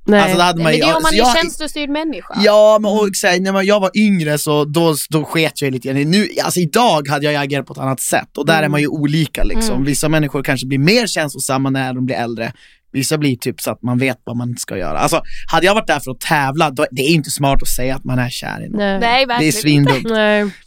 Nej. 0.05 0.21
Alltså, 0.21 0.37
det 0.37 0.43
hade 0.43 0.63
Nej, 0.63 0.65
man 0.65 0.71
men 0.73 0.79
ju, 0.79 0.85
det 0.85 0.91
är 0.91 0.97
om 0.97 1.03
man 1.03 1.05
alltså, 1.05 1.15
är 1.15 1.19
jag- 1.19 1.37
känslostyrd 1.37 1.91
människa. 1.91 2.35
Ja, 2.45 2.79
men 2.81 2.91
och, 2.91 3.09
så 3.13 3.27
här, 3.27 3.41
när 3.41 3.53
man, 3.53 3.67
jag 3.67 3.81
var 3.81 3.91
yngre 3.95 4.39
så 4.39 4.65
då, 4.65 4.95
då 5.11 5.25
sket 5.25 5.63
jag 5.63 5.73
lite 5.73 5.89
grann. 5.89 6.11
Nu, 6.11 6.29
alltså, 6.45 6.61
idag 6.61 7.09
hade 7.09 7.33
jag 7.33 7.45
agerat 7.45 7.67
på 7.67 7.73
ett 7.73 7.79
annat 7.79 8.01
sätt 8.01 8.37
och 8.39 8.47
där 8.47 8.63
är 8.63 8.69
man 8.69 8.81
ju 8.81 8.87
olika. 8.87 9.45
Liksom. 9.45 9.85
Vissa 9.85 10.09
människor 10.09 10.43
kanske 10.43 10.67
blir 10.67 10.79
mer 10.79 11.07
känslosamma 11.07 11.71
när 11.71 11.95
de 11.95 12.07
blir 12.07 12.17
äldre. 12.17 12.53
Vissa 12.93 13.19
blir 13.19 13.37
typ 13.37 13.61
så 13.61 13.71
att 13.71 13.83
man 13.83 13.99
vet 13.99 14.21
vad 14.25 14.37
man 14.37 14.57
ska 14.57 14.79
göra. 14.79 14.99
Alltså, 14.99 15.23
hade 15.53 15.67
jag 15.67 15.75
varit 15.75 15.87
där 15.87 16.01
för 16.01 16.11
att 16.11 16.21
tävla, 16.21 16.71
då, 16.71 16.87
det 16.91 17.03
är 17.03 17.09
inte 17.11 17.31
smart 17.31 17.63
att 17.63 17.69
säga 17.69 17.97
att 17.97 18.05
man 18.05 18.19
är 18.19 18.29
kär 18.31 18.67
i 18.67 18.69
någon. 18.69 18.79
Nej. 18.79 18.99
Nej, 19.01 19.27
Det 19.41 19.49
är 19.49 19.53
svindumt. 19.53 20.07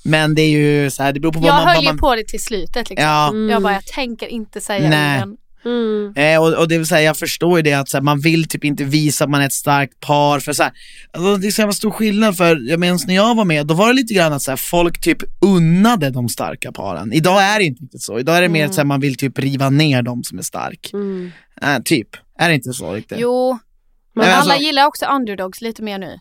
Men 0.03 0.35
det 0.35 0.41
är 0.41 0.49
ju 0.49 0.89
så 0.91 1.03
här, 1.03 1.13
det 1.13 1.19
beror 1.19 1.31
på 1.31 1.39
vad 1.39 1.49
Jag 1.49 1.55
man... 1.55 1.67
höll 1.67 1.75
vad 1.75 1.83
ju 1.83 1.89
man 1.89 1.97
på 1.97 2.15
det 2.15 2.23
till 2.27 2.43
slutet. 2.43 2.89
Liksom. 2.89 3.07
Ja. 3.07 3.33
Jag 3.53 3.61
bara, 3.63 3.73
jag 3.73 3.85
tänker 3.85 4.27
inte 4.27 4.61
säga 4.61 4.89
Nej. 4.89 5.17
orden. 5.17 5.37
Mm. 5.65 6.13
Eh, 6.15 6.41
och, 6.41 6.53
och 6.53 6.67
det 6.67 6.77
vill 6.77 6.87
säga, 6.87 7.01
jag 7.01 7.17
förstår 7.17 7.57
ju 7.57 7.63
det 7.63 7.73
att 7.73 7.89
så 7.89 7.97
här, 7.97 8.01
man 8.01 8.19
vill 8.19 8.47
typ 8.47 8.63
inte 8.63 8.83
visa 8.83 9.23
att 9.23 9.29
man 9.29 9.41
är 9.41 9.45
ett 9.45 9.53
starkt 9.53 9.99
par. 9.99 10.39
För 10.39 10.53
så 10.53 10.63
här, 10.63 10.71
alltså, 11.11 11.37
det 11.37 11.47
är 11.47 11.51
så 11.51 11.61
jävla 11.61 11.73
stor 11.73 11.91
skillnad 11.91 12.37
för, 12.37 12.69
jag 12.69 12.79
minns 12.79 13.07
när 13.07 13.15
jag 13.15 13.35
var 13.35 13.45
med, 13.45 13.67
då 13.67 13.73
var 13.73 13.87
det 13.87 13.93
lite 13.93 14.13
grann 14.13 14.33
att 14.33 14.41
så 14.41 14.51
här, 14.51 14.57
folk 14.57 15.01
typ 15.01 15.17
unnade 15.41 16.09
de 16.09 16.29
starka 16.29 16.71
paren. 16.71 17.13
Idag 17.13 17.43
är 17.43 17.59
det 17.59 17.65
inte 17.65 17.83
riktigt 17.83 18.01
så. 18.01 18.19
Idag 18.19 18.37
är 18.37 18.41
det 18.41 18.49
mer 18.49 18.65
att 18.65 18.73
så 18.73 18.83
man 18.83 18.99
vill 18.99 19.15
typ 19.15 19.39
riva 19.39 19.69
ner 19.69 20.01
dem 20.01 20.23
som 20.23 20.37
är 20.37 20.41
stark. 20.43 20.89
Mm. 20.93 21.31
Eh, 21.61 21.79
typ, 21.79 22.07
är 22.39 22.49
det 22.49 22.55
inte 22.55 22.73
så 22.73 22.93
riktigt? 22.93 23.17
Jo, 23.21 23.59
men 24.15 24.25
Men 24.25 24.33
alla 24.35 24.51
alltså- 24.51 24.65
gillar 24.65 24.85
också 24.85 25.05
underdogs 25.05 25.61
lite 25.61 25.83
mer 25.83 25.97
nu. 25.97 26.19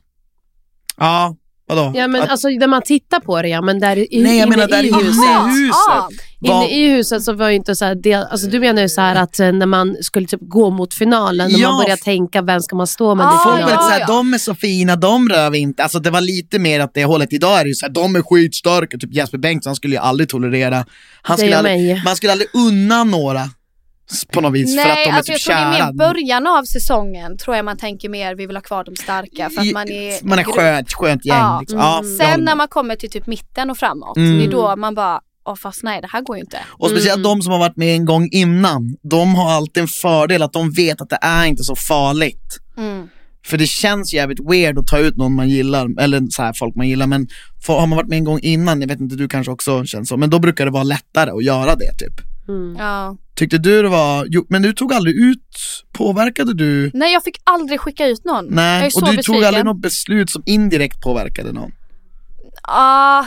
Ja, 0.96 1.36
vadå? 1.74 1.92
Ja 1.98 2.08
men 2.08 2.22
Att- 2.22 2.28
alltså 2.30 2.48
när 2.48 2.66
man 2.66 2.82
tittar 2.82 3.20
på 3.20 3.42
det 3.42 3.48
ja, 3.48 3.62
men 3.62 3.80
där 3.80 3.96
i, 3.96 4.22
Nej 4.22 4.38
jag 4.38 4.46
inne 4.46 4.56
menar 4.56 4.68
där 4.68 4.82
i 4.84 4.88
inne 4.88 4.96
huset. 4.98 5.14
i 5.24 5.60
huset. 5.60 5.74
Ah, 5.90 6.08
Vad- 6.40 6.64
Inne 6.64 6.74
i 6.74 6.88
huset 6.88 7.22
så 7.22 7.32
var 7.32 7.48
ju 7.48 7.56
inte 7.56 7.76
så 7.76 7.84
här, 7.84 7.94
det, 7.94 8.14
alltså 8.14 8.46
du 8.46 8.60
menar 8.60 8.82
ju 8.82 8.88
så 8.88 9.00
här 9.00 9.14
att 9.16 9.40
eh, 9.40 9.52
när 9.52 9.66
man 9.66 9.96
skulle 10.00 10.26
typ 10.26 10.40
gå 10.42 10.70
mot 10.70 10.94
finalen, 10.94 11.52
när 11.52 11.58
Ja. 11.58 11.70
man 11.70 11.82
börjar 11.84 11.96
tänka 11.96 12.42
vem 12.42 12.60
ska 12.60 12.76
man 12.76 12.86
stå 12.86 13.14
med 13.14 13.26
Ah, 13.26 13.30
i 13.30 13.38
Folk 13.44 13.62
var 13.76 13.82
såhär, 13.82 14.00
ja. 14.00 14.06
de 14.06 14.34
är 14.34 14.38
så 14.38 14.54
fina, 14.54 14.96
de 14.96 15.28
rör 15.28 15.50
vi 15.50 15.58
inte. 15.58 15.82
Alltså 15.82 15.98
det 15.98 16.10
var 16.10 16.20
lite 16.20 16.58
mer 16.58 16.84
åt 16.84 16.90
det 16.94 17.04
hållet. 17.04 17.32
Idag 17.32 17.58
är 17.60 17.64
det 17.64 17.68
ju 17.68 17.74
såhär, 17.74 17.92
de 17.92 18.16
är 18.16 18.22
skitstarka. 18.22 18.98
Typ 18.98 19.14
Jesper 19.14 19.38
Bengtsson 19.38 19.76
skulle 19.76 19.94
ju 19.94 20.00
aldrig 20.02 20.28
tolerera, 20.28 20.84
han 21.22 21.38
skulle 21.38 21.56
aldrig, 21.58 22.02
man 22.04 22.16
skulle 22.16 22.32
aldrig 22.32 22.48
unna 22.54 23.04
några 23.04 23.50
på 24.32 24.40
något 24.40 24.52
vis 24.54 24.74
för 24.76 24.80
att 24.82 24.86
Nej, 24.96 25.04
de 25.04 25.10
är 25.10 25.16
alltså 25.16 25.32
typ 25.32 25.40
jag 25.46 25.56
tror 25.56 25.70
det 25.70 25.76
är 25.76 25.78
kära. 25.78 25.86
mer 25.92 25.98
början 25.98 26.46
av 26.46 26.64
säsongen 26.64 27.38
tror 27.38 27.56
jag 27.56 27.64
man 27.64 27.76
tänker 27.76 28.08
mer 28.08 28.34
vi 28.34 28.46
vill 28.46 28.56
ha 28.56 28.60
kvar 28.62 28.84
de 28.84 28.96
starka 28.96 29.50
för 29.50 29.60
att 29.60 29.72
man 29.72 29.88
är 29.88 30.24
man 30.28 30.38
är 30.38 30.44
skönt, 30.44 30.92
skönt 30.92 31.24
gäng. 31.26 31.36
Ja. 31.36 31.58
Liksom. 31.60 31.78
ja 31.78 31.96
jag 32.04 32.06
Sen 32.28 32.44
när 32.44 32.54
man 32.54 32.68
kommer 32.68 32.96
till 32.96 33.10
typ 33.10 33.26
mitten 33.26 33.70
och 33.70 33.78
framåt, 33.78 34.16
Mm. 34.16 34.38
det 34.38 34.44
är 34.44 34.50
då 34.50 34.76
man 34.76 34.94
bara, 34.94 35.20
åh 35.48 35.54
fast 35.56 35.82
nej 35.82 36.00
det 36.00 36.08
här 36.12 36.20
går 36.20 36.36
ju 36.36 36.40
inte. 36.42 36.58
Och 36.70 36.90
speciellt 36.90 37.18
Mm. 37.18 37.22
de 37.22 37.42
som 37.42 37.52
har 37.52 37.58
varit 37.58 37.76
med 37.76 37.96
en 37.96 38.04
gång 38.04 38.28
innan, 38.32 38.96
de 39.10 39.34
har 39.34 39.50
alltid 39.50 39.82
en 39.82 39.88
fördel 39.88 40.42
att 40.42 40.52
de 40.52 40.72
vet 40.72 41.00
att 41.00 41.08
det 41.10 41.18
är 41.22 41.44
inte 41.46 41.62
så 41.64 41.76
farligt. 41.76 42.58
Mm. 42.78 43.08
För 43.46 43.58
det 43.58 43.66
känns 43.66 44.14
jävligt 44.14 44.50
weird 44.50 44.78
att 44.78 44.86
ta 44.86 44.98
ut 44.98 45.16
någon 45.16 45.34
man 45.34 45.48
gillar, 45.48 45.88
eller 46.00 46.20
så 46.30 46.42
här, 46.42 46.52
folk 46.58 46.74
man 46.76 46.88
gillar, 46.88 47.06
men 47.06 47.28
för, 47.66 47.72
har 47.72 47.86
man 47.86 47.96
varit 47.96 48.08
med 48.08 48.16
en 48.18 48.24
gång 48.24 48.38
innan, 48.42 48.80
jag 48.80 48.88
vet 48.88 49.00
inte, 49.00 49.16
du 49.16 49.28
kanske 49.28 49.52
också 49.52 49.84
känns 49.84 50.08
så, 50.08 50.16
men 50.16 50.30
då 50.30 50.38
brukar 50.38 50.64
det 50.64 50.70
vara 50.70 50.82
lättare 50.82 51.30
att 51.30 51.44
göra 51.44 51.74
det 51.74 51.92
typ. 51.98 52.31
Mm. 52.48 52.76
Ja. 52.78 53.16
Tyckte 53.36 53.58
du 53.58 53.82
det 53.82 53.88
var, 53.88 54.26
jo, 54.30 54.46
men 54.48 54.62
du 54.62 54.72
tog 54.72 54.92
aldrig 54.92 55.16
ut, 55.16 55.84
påverkade 55.92 56.54
du? 56.54 56.90
Nej 56.94 57.12
jag 57.12 57.24
fick 57.24 57.36
aldrig 57.44 57.80
skicka 57.80 58.06
ut 58.06 58.24
någon. 58.24 58.44
jag 58.44 58.54
Nej, 58.54 58.82
är 58.82 58.86
och 58.86 58.92
så 58.92 59.00
du 59.00 59.06
tog 59.06 59.16
besviken. 59.16 59.44
aldrig 59.44 59.64
något 59.64 59.82
beslut 59.82 60.30
som 60.30 60.42
indirekt 60.46 61.00
påverkade 61.02 61.52
någon? 61.52 61.72
Ja, 62.66 63.26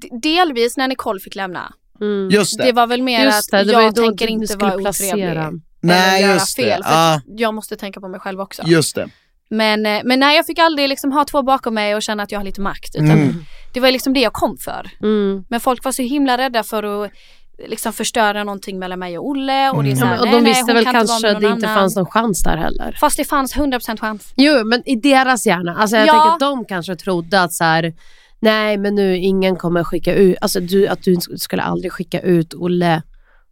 d- 0.00 0.08
delvis 0.22 0.76
när 0.76 0.88
Nicole 0.88 1.20
fick 1.20 1.34
lämna. 1.34 1.72
Mm. 2.00 2.30
Just 2.30 2.58
det. 2.58 2.64
Det 2.64 2.72
var 2.72 2.86
väl 2.86 3.02
mer 3.02 3.24
Just 3.24 3.50
det, 3.50 3.60
att 3.60 3.66
det 3.66 3.72
jag 3.72 3.94
tänker 3.96 4.26
du 4.26 4.32
inte 4.32 4.56
vara 4.56 4.78
placera. 4.78 5.16
otrevlig. 5.16 5.60
Nej, 5.80 6.08
eller 6.18 6.28
göra 6.28 6.34
just 6.38 6.56
det. 6.56 6.62
fel. 6.62 6.82
För 6.84 6.90
Ja. 6.92 7.14
att 7.14 7.22
jag 7.40 7.54
måste 7.54 7.76
tänka 7.76 8.00
på 8.00 8.08
mig 8.08 8.20
själv 8.20 8.40
också. 8.40 8.62
Just 8.66 8.94
det. 8.94 9.08
Men, 9.50 9.86
eh, 9.86 10.00
men 10.04 10.20
nej, 10.20 10.36
jag 10.36 10.46
fick 10.46 10.58
aldrig 10.58 10.88
liksom 10.88 11.12
ha 11.12 11.24
två 11.24 11.42
bakom 11.42 11.74
mig 11.74 11.94
och 11.94 12.02
känna 12.02 12.22
att 12.22 12.32
jag 12.32 12.38
har 12.38 12.44
lite 12.44 12.60
makt. 12.60 12.94
Utan 12.94 13.10
Mm. 13.10 13.44
Det 13.74 13.80
var 13.80 13.90
liksom 13.90 14.12
det 14.14 14.20
jag 14.20 14.32
kom 14.32 14.56
för. 14.56 14.90
Mm. 15.02 15.44
Men 15.48 15.60
folk 15.60 15.84
var 15.84 15.92
så 15.92 16.02
himla 16.02 16.38
rädda 16.38 16.62
för 16.62 17.04
att 17.04 17.10
liksom 17.58 17.92
förstöra 17.92 18.44
någonting 18.44 18.78
mellan 18.78 18.98
mig 18.98 19.18
och 19.18 19.26
Olle. 19.28 19.70
Och, 19.70 19.82
det 19.84 19.90
är 19.90 19.92
Mm. 19.92 19.98
så 19.98 20.04
Ja, 20.04 20.08
här, 20.08 20.16
men, 20.16 20.20
och 20.20 20.26
nej, 20.26 20.34
de 20.34 20.40
nej, 20.42 20.50
visste 20.52 20.64
hon 20.64 20.74
väl 20.74 20.84
kan 20.84 20.94
kanske 20.94 21.14
att 21.30 21.40
det 21.40 21.46
inte 21.48 21.66
annan. 21.66 21.78
fanns 21.80 21.96
någon 21.96 22.06
chans 22.06 22.42
där 22.42 22.56
heller. 22.56 22.96
Fast 23.00 23.16
det 23.16 23.24
fanns 23.24 23.54
100% 23.56 24.00
chans. 24.00 24.32
Jo, 24.36 24.64
men 24.64 24.88
i 24.88 24.96
deras 24.96 25.46
hjärna. 25.46 25.76
Alltså 25.76 25.96
jag 25.96 26.06
Ja. 26.06 26.12
tänker 26.12 26.28
att 26.32 26.40
de 26.40 26.64
kanske 26.64 26.96
trodde 26.96 27.42
att 27.42 27.52
så 27.52 27.64
här, 27.64 27.94
nej 28.40 28.76
men 28.78 28.94
nu 28.94 29.16
ingen 29.16 29.56
kommer 29.56 29.84
skicka 29.84 30.14
ut, 30.14 30.36
alltså 30.40 30.60
du, 30.60 30.86
att 30.88 31.02
du 31.02 31.16
skulle 31.36 31.62
aldrig 31.62 31.92
skicka 31.92 32.20
ut 32.20 32.54
Olle 32.54 33.02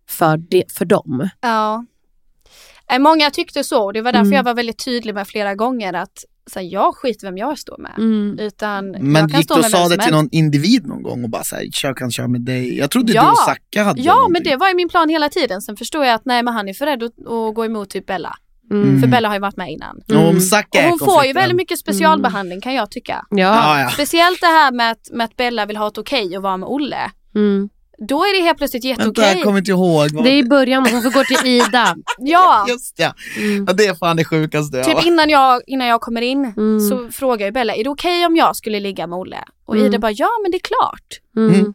för, 0.09 0.37
det, 0.37 0.73
för 0.73 0.85
dem. 0.85 1.29
Ja. 1.41 1.85
Eh, 2.93 2.99
Många 2.99 3.31
tyckte 3.31 3.65
så 3.65 3.85
och 3.85 3.93
det 3.93 4.01
var 4.03 4.13
därför 4.13 4.25
Mm. 4.27 4.37
jag 4.37 4.43
var 4.43 4.55
väldigt 4.55 4.85
tydlig 4.85 5.15
med 5.15 5.29
flera 5.29 5.55
gånger 5.55 5.93
att 5.93 6.25
så 6.51 6.59
här, 6.59 6.67
jag 6.67 6.97
skiter 6.97 7.27
vem 7.27 7.39
jag 7.39 7.59
står 7.59 7.79
med. 7.79 7.95
Mm. 7.99 8.39
Utan 8.39 8.91
Men 8.91 9.15
jag 9.15 9.31
kan 9.31 9.41
gick 9.41 9.45
stå 9.45 9.55
du 9.55 9.61
och 9.61 9.65
med 9.65 9.71
sa 9.71 9.89
det 9.89 9.97
till 10.03 10.13
någon 10.13 10.29
individ 10.33 10.87
någon 10.87 11.03
gång 11.03 11.25
och 11.25 11.31
bara 11.31 11.45
såhär, 11.45 11.65
jag 11.83 11.97
kan 11.97 12.11
köra 12.11 12.29
med 12.29 12.41
dig? 12.41 12.79
Jag 12.79 12.91
trodde 12.91 13.13
Ja. 13.13 13.23
du 13.23 13.29
och 13.31 13.37
Zacka 13.37 13.85
hade 13.85 14.01
Ja, 14.01 14.15
någonting. 14.15 14.33
men 14.33 14.43
det 14.43 14.57
var 14.57 14.69
ju 14.69 14.75
min 14.75 14.89
plan 14.89 15.09
hela 15.09 15.29
tiden. 15.29 15.63
Sen 15.63 15.77
förstår 15.77 16.05
jag 16.05 16.15
att 16.15 16.25
nej, 16.25 16.43
men 16.43 16.55
han 16.55 16.69
är 16.69 16.75
för 16.75 16.87
rädd 16.87 17.03
att, 17.03 17.13
att 17.19 17.55
gå 17.55 17.65
emot 17.65 17.91
typ 17.91 18.07
Bella. 18.07 18.37
Mm. 18.71 19.01
För 19.01 19.09
Bella 19.09 19.29
har 19.29 19.35
ju 19.35 19.41
varit 19.41 19.57
med 19.57 19.71
innan. 19.73 20.01
Mm. 20.09 20.23
Och 20.27 20.35
är 20.77 20.89
hon 20.91 20.99
får 20.99 21.25
ju 21.25 21.33
väldigt 21.33 21.57
mycket 21.57 21.79
specialbehandling 21.79 22.61
kan 22.61 22.75
jag 22.75 22.91
tycka. 22.91 23.27
Ja. 23.31 23.37
Ja, 23.39 23.81
ja. 23.81 23.91
Speciellt 23.91 24.41
det 24.41 24.47
här 24.47 24.73
med 24.73 24.91
att, 24.91 25.11
med 25.13 25.25
att 25.25 25.37
Bella 25.37 25.67
vill 25.67 25.77
ha 25.77 25.89
ett 25.89 25.99
okej 25.99 26.37
att 26.37 26.43
vara 26.43 26.57
med 26.57 26.69
Olle. 26.69 27.11
Då 28.09 28.23
är 28.25 28.39
det 28.39 28.45
helt 28.45 28.59
plötsligt 28.59 28.85
Vänta, 28.85 29.03
jätteokej. 29.03 29.33
jag 29.35 29.43
kommer 29.43 29.59
inte 29.59 29.71
ihåg. 29.71 30.11
Vad 30.13 30.25
Det 30.25 30.31
är 30.31 30.37
i 30.37 30.45
början, 30.45 30.87
hon 30.93 31.03
får 31.03 31.11
gå 31.11 31.25
till 31.25 31.47
Ida. 31.47 31.97
Ja, 32.19 32.67
Just 32.69 32.95
ja. 32.99 33.15
Mm. 33.39 33.65
ja, 33.69 33.73
det 33.73 33.87
är 33.87 33.95
fan 33.95 34.17
det 34.17 34.25
sjukaste. 34.25 34.85
typ 34.85 35.07
innan 35.07 35.29
jag, 35.31 35.63
innan 35.67 35.87
jag 35.89 36.01
kommer 36.01 36.23
in 36.23 36.45
Mm. 36.57 36.81
så 36.81 37.09
frågar 37.13 37.47
jag 37.47 37.55
Bella, 37.55 37.75
är 37.75 37.85
det 37.85 37.91
okej 37.91 38.27
om 38.27 38.37
jag 38.37 38.57
skulle 38.57 38.81
ligga 38.81 39.07
med 39.07 39.19
Olle? 39.19 39.39
Och 39.67 39.75
Mm. 39.77 39.87
Ida 39.87 39.99
bara, 39.99 40.13
ja 40.13 40.29
men 40.43 40.51
det 40.51 40.57
är 40.57 40.61
klart. 40.61 41.21
Mm. 41.37 41.55
Mm. 41.61 41.75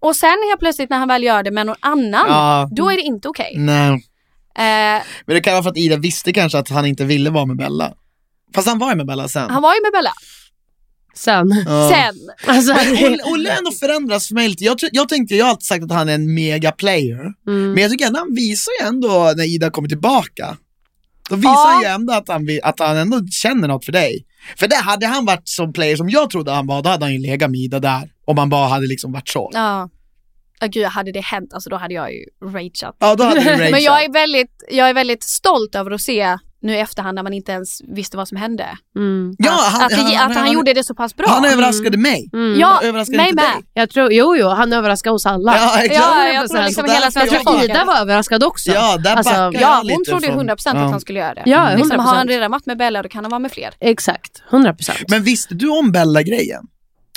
Och 0.00 0.16
sen 0.16 0.36
helt 0.48 0.60
plötsligt 0.60 0.90
när 0.90 0.98
han 0.98 1.08
väl 1.08 1.22
gör 1.22 1.42
det 1.42 1.50
med 1.50 1.66
någon 1.66 1.76
annan, 1.80 2.24
Ja. 2.28 2.68
då 2.72 2.90
är 2.90 2.96
det 2.96 3.02
inte 3.02 3.28
okej. 3.28 3.54
Nej. 3.56 3.90
Eh, 4.58 5.02
Men 5.26 5.34
det 5.34 5.40
kan 5.40 5.52
vara 5.52 5.62
för 5.62 5.70
att 5.70 5.76
Ida 5.76 5.96
visste 5.96 6.32
kanske 6.32 6.58
att 6.58 6.68
han 6.68 6.86
inte 6.86 7.04
ville 7.04 7.30
vara 7.30 7.46
med 7.46 7.56
Bella. 7.56 7.92
Fast 8.54 8.68
han 8.68 8.78
var 8.78 8.90
ju 8.90 8.96
med 8.96 9.06
Bella 9.06 9.28
sen. 9.28 9.50
han 9.50 9.62
var 9.62 9.74
ju 9.74 9.80
med 9.82 9.92
Bella. 9.92 10.10
Sen. 11.18 11.64
Ja. 11.66 11.90
Sen, 11.92 12.14
Alltså, 12.54 12.72
Olle, 13.32 13.50
har 13.50 13.58
ändå 13.58 13.70
förändrats 13.70 14.28
för 14.28 14.34
mig 14.34 14.48
lite. 14.48 14.64
Jag, 14.64 14.78
jag 14.92 15.08
tänkte, 15.08 15.34
jag 15.36 15.44
har 15.44 15.50
alltid 15.50 15.66
sagt 15.66 15.84
att 15.84 15.92
han 15.92 16.08
är 16.08 16.14
en 16.14 16.34
mega 16.34 16.72
player. 16.72 17.20
mm. 17.48 17.72
Men 17.72 17.82
jag 17.82 17.90
tycker 17.90 18.06
ändå 18.06 18.18
han 18.18 18.34
visar 18.34 18.72
ju 18.80 18.86
ändå 18.88 19.32
när 19.36 19.44
Ida 19.54 19.70
kommer 19.70 19.88
tillbaka. 19.88 20.56
Då 21.30 21.36
visar 21.36 21.50
Ja. 21.50 21.70
han 21.74 21.82
ju 21.82 21.88
ändå 21.88 22.12
att 22.12 22.28
han, 22.28 22.48
att 22.62 22.80
han 22.80 22.96
ändå 22.96 23.26
känner 23.30 23.68
något 23.68 23.84
för 23.84 23.92
dig. 23.92 24.24
För 24.56 24.68
det 24.68 24.76
hade 24.76 25.06
han 25.06 25.24
varit 25.24 25.48
som 25.48 25.72
player 25.72 25.96
som 25.96 26.08
jag 26.10 26.30
trodde 26.30 26.50
han 26.50 26.66
var, 26.66 26.82
då 26.82 26.88
hade 26.90 27.04
han 27.04 27.12
ju 27.14 27.18
legat 27.20 27.50
med 27.50 27.60
Ida 27.60 27.80
där. 27.80 28.10
Om 28.24 28.38
han 28.38 28.48
bara 28.48 28.68
hade 28.68 28.86
liksom 28.86 29.12
varit 29.12 29.28
så. 29.28 29.50
ja. 29.54 29.90
Ja 30.60 30.66
gud, 30.66 30.84
hade 30.86 31.12
det 31.12 31.20
hänt, 31.24 31.54
alltså 31.54 31.70
då 31.70 31.76
hade 31.76 31.94
jag 31.94 32.12
ju 32.12 32.24
rageat. 32.52 32.96
Ja, 32.98 33.14
då 33.14 33.24
hade 33.24 33.40
du 33.40 33.46
rageat. 33.50 33.70
Men 33.70 33.82
jag 33.82 34.04
är, 34.04 34.12
väldigt, 34.12 34.50
jag 34.70 34.88
är 34.90 34.94
väldigt 34.94 35.22
stolt 35.22 35.74
över 35.74 35.90
att 35.90 36.00
se 36.00 36.36
nu 36.62 36.72
i 36.74 36.78
efterhand 36.78 37.14
när 37.14 37.22
man 37.22 37.32
inte 37.32 37.52
ens 37.52 37.80
visste 37.88 38.16
vad 38.16 38.28
som 38.28 38.36
hände. 38.36 38.66
mm. 38.96 39.34
Ja, 39.38 39.50
han, 39.72 39.82
att, 39.82 39.90
det, 39.90 40.16
att 40.16 40.34
han, 40.36 40.52
gjorde 40.52 40.72
det 40.74 40.84
så 40.84 40.94
pass 40.94 41.16
bra. 41.16 41.26
Han 41.28 41.44
överraskade 41.44 41.98
mig. 41.98 42.30
Mm. 42.32 42.60
ja, 42.60 42.66
Han 42.66 42.84
överraskade 42.84 43.16
mig 43.16 43.28
inte 43.30 43.42
med. 43.42 43.52
dig. 43.56 43.62
Jag 43.74 43.90
tror, 43.90 44.12
jo, 44.12 44.36
jo, 44.36 44.48
han 44.48 44.72
överraskar 44.72 45.10
oss 45.10 45.26
alla. 45.26 45.56
Ja, 45.56 45.82
exakt. 45.82 45.94
Ja, 45.94 46.28
jag 46.28 46.48
tror 46.50 46.58
100%. 46.60 46.66
liksom 46.66 46.84
hela 46.84 47.10
svenska 47.10 47.40
folket. 47.44 47.64
Ida 47.70 47.84
var 47.84 47.96
överraskad 48.00 48.44
också. 48.44 48.70
Ja, 48.70 48.96
där 48.96 49.16
Alltså, 49.16 49.34
jag 49.34 49.54
Ja, 49.54 49.76
hon 49.76 49.86
lite 49.86 50.10
trodde 50.10 50.26
från- 50.26 50.50
100% 50.50 50.60
ja. 50.64 50.70
att 50.70 50.90
han 50.90 51.00
skulle 51.00 51.18
göra 51.18 51.34
det. 51.34 51.42
Ja, 51.46 51.74
liksom, 51.76 51.90
har 52.00 52.06
100%. 52.14 52.16
han 52.16 52.28
redan 52.28 52.50
varit 52.50 52.66
med 52.66 52.78
Bella 52.78 53.02
då 53.02 53.08
kan 53.08 53.24
han 53.24 53.30
vara 53.30 53.38
med 53.38 53.52
fler. 53.52 53.74
Exakt, 53.80 54.42
100 54.50 54.74
procent. 54.74 54.98
Men 55.08 55.22
visste 55.22 55.54
du 55.54 55.68
om 55.68 55.92
Bella-grejen? 55.92 56.62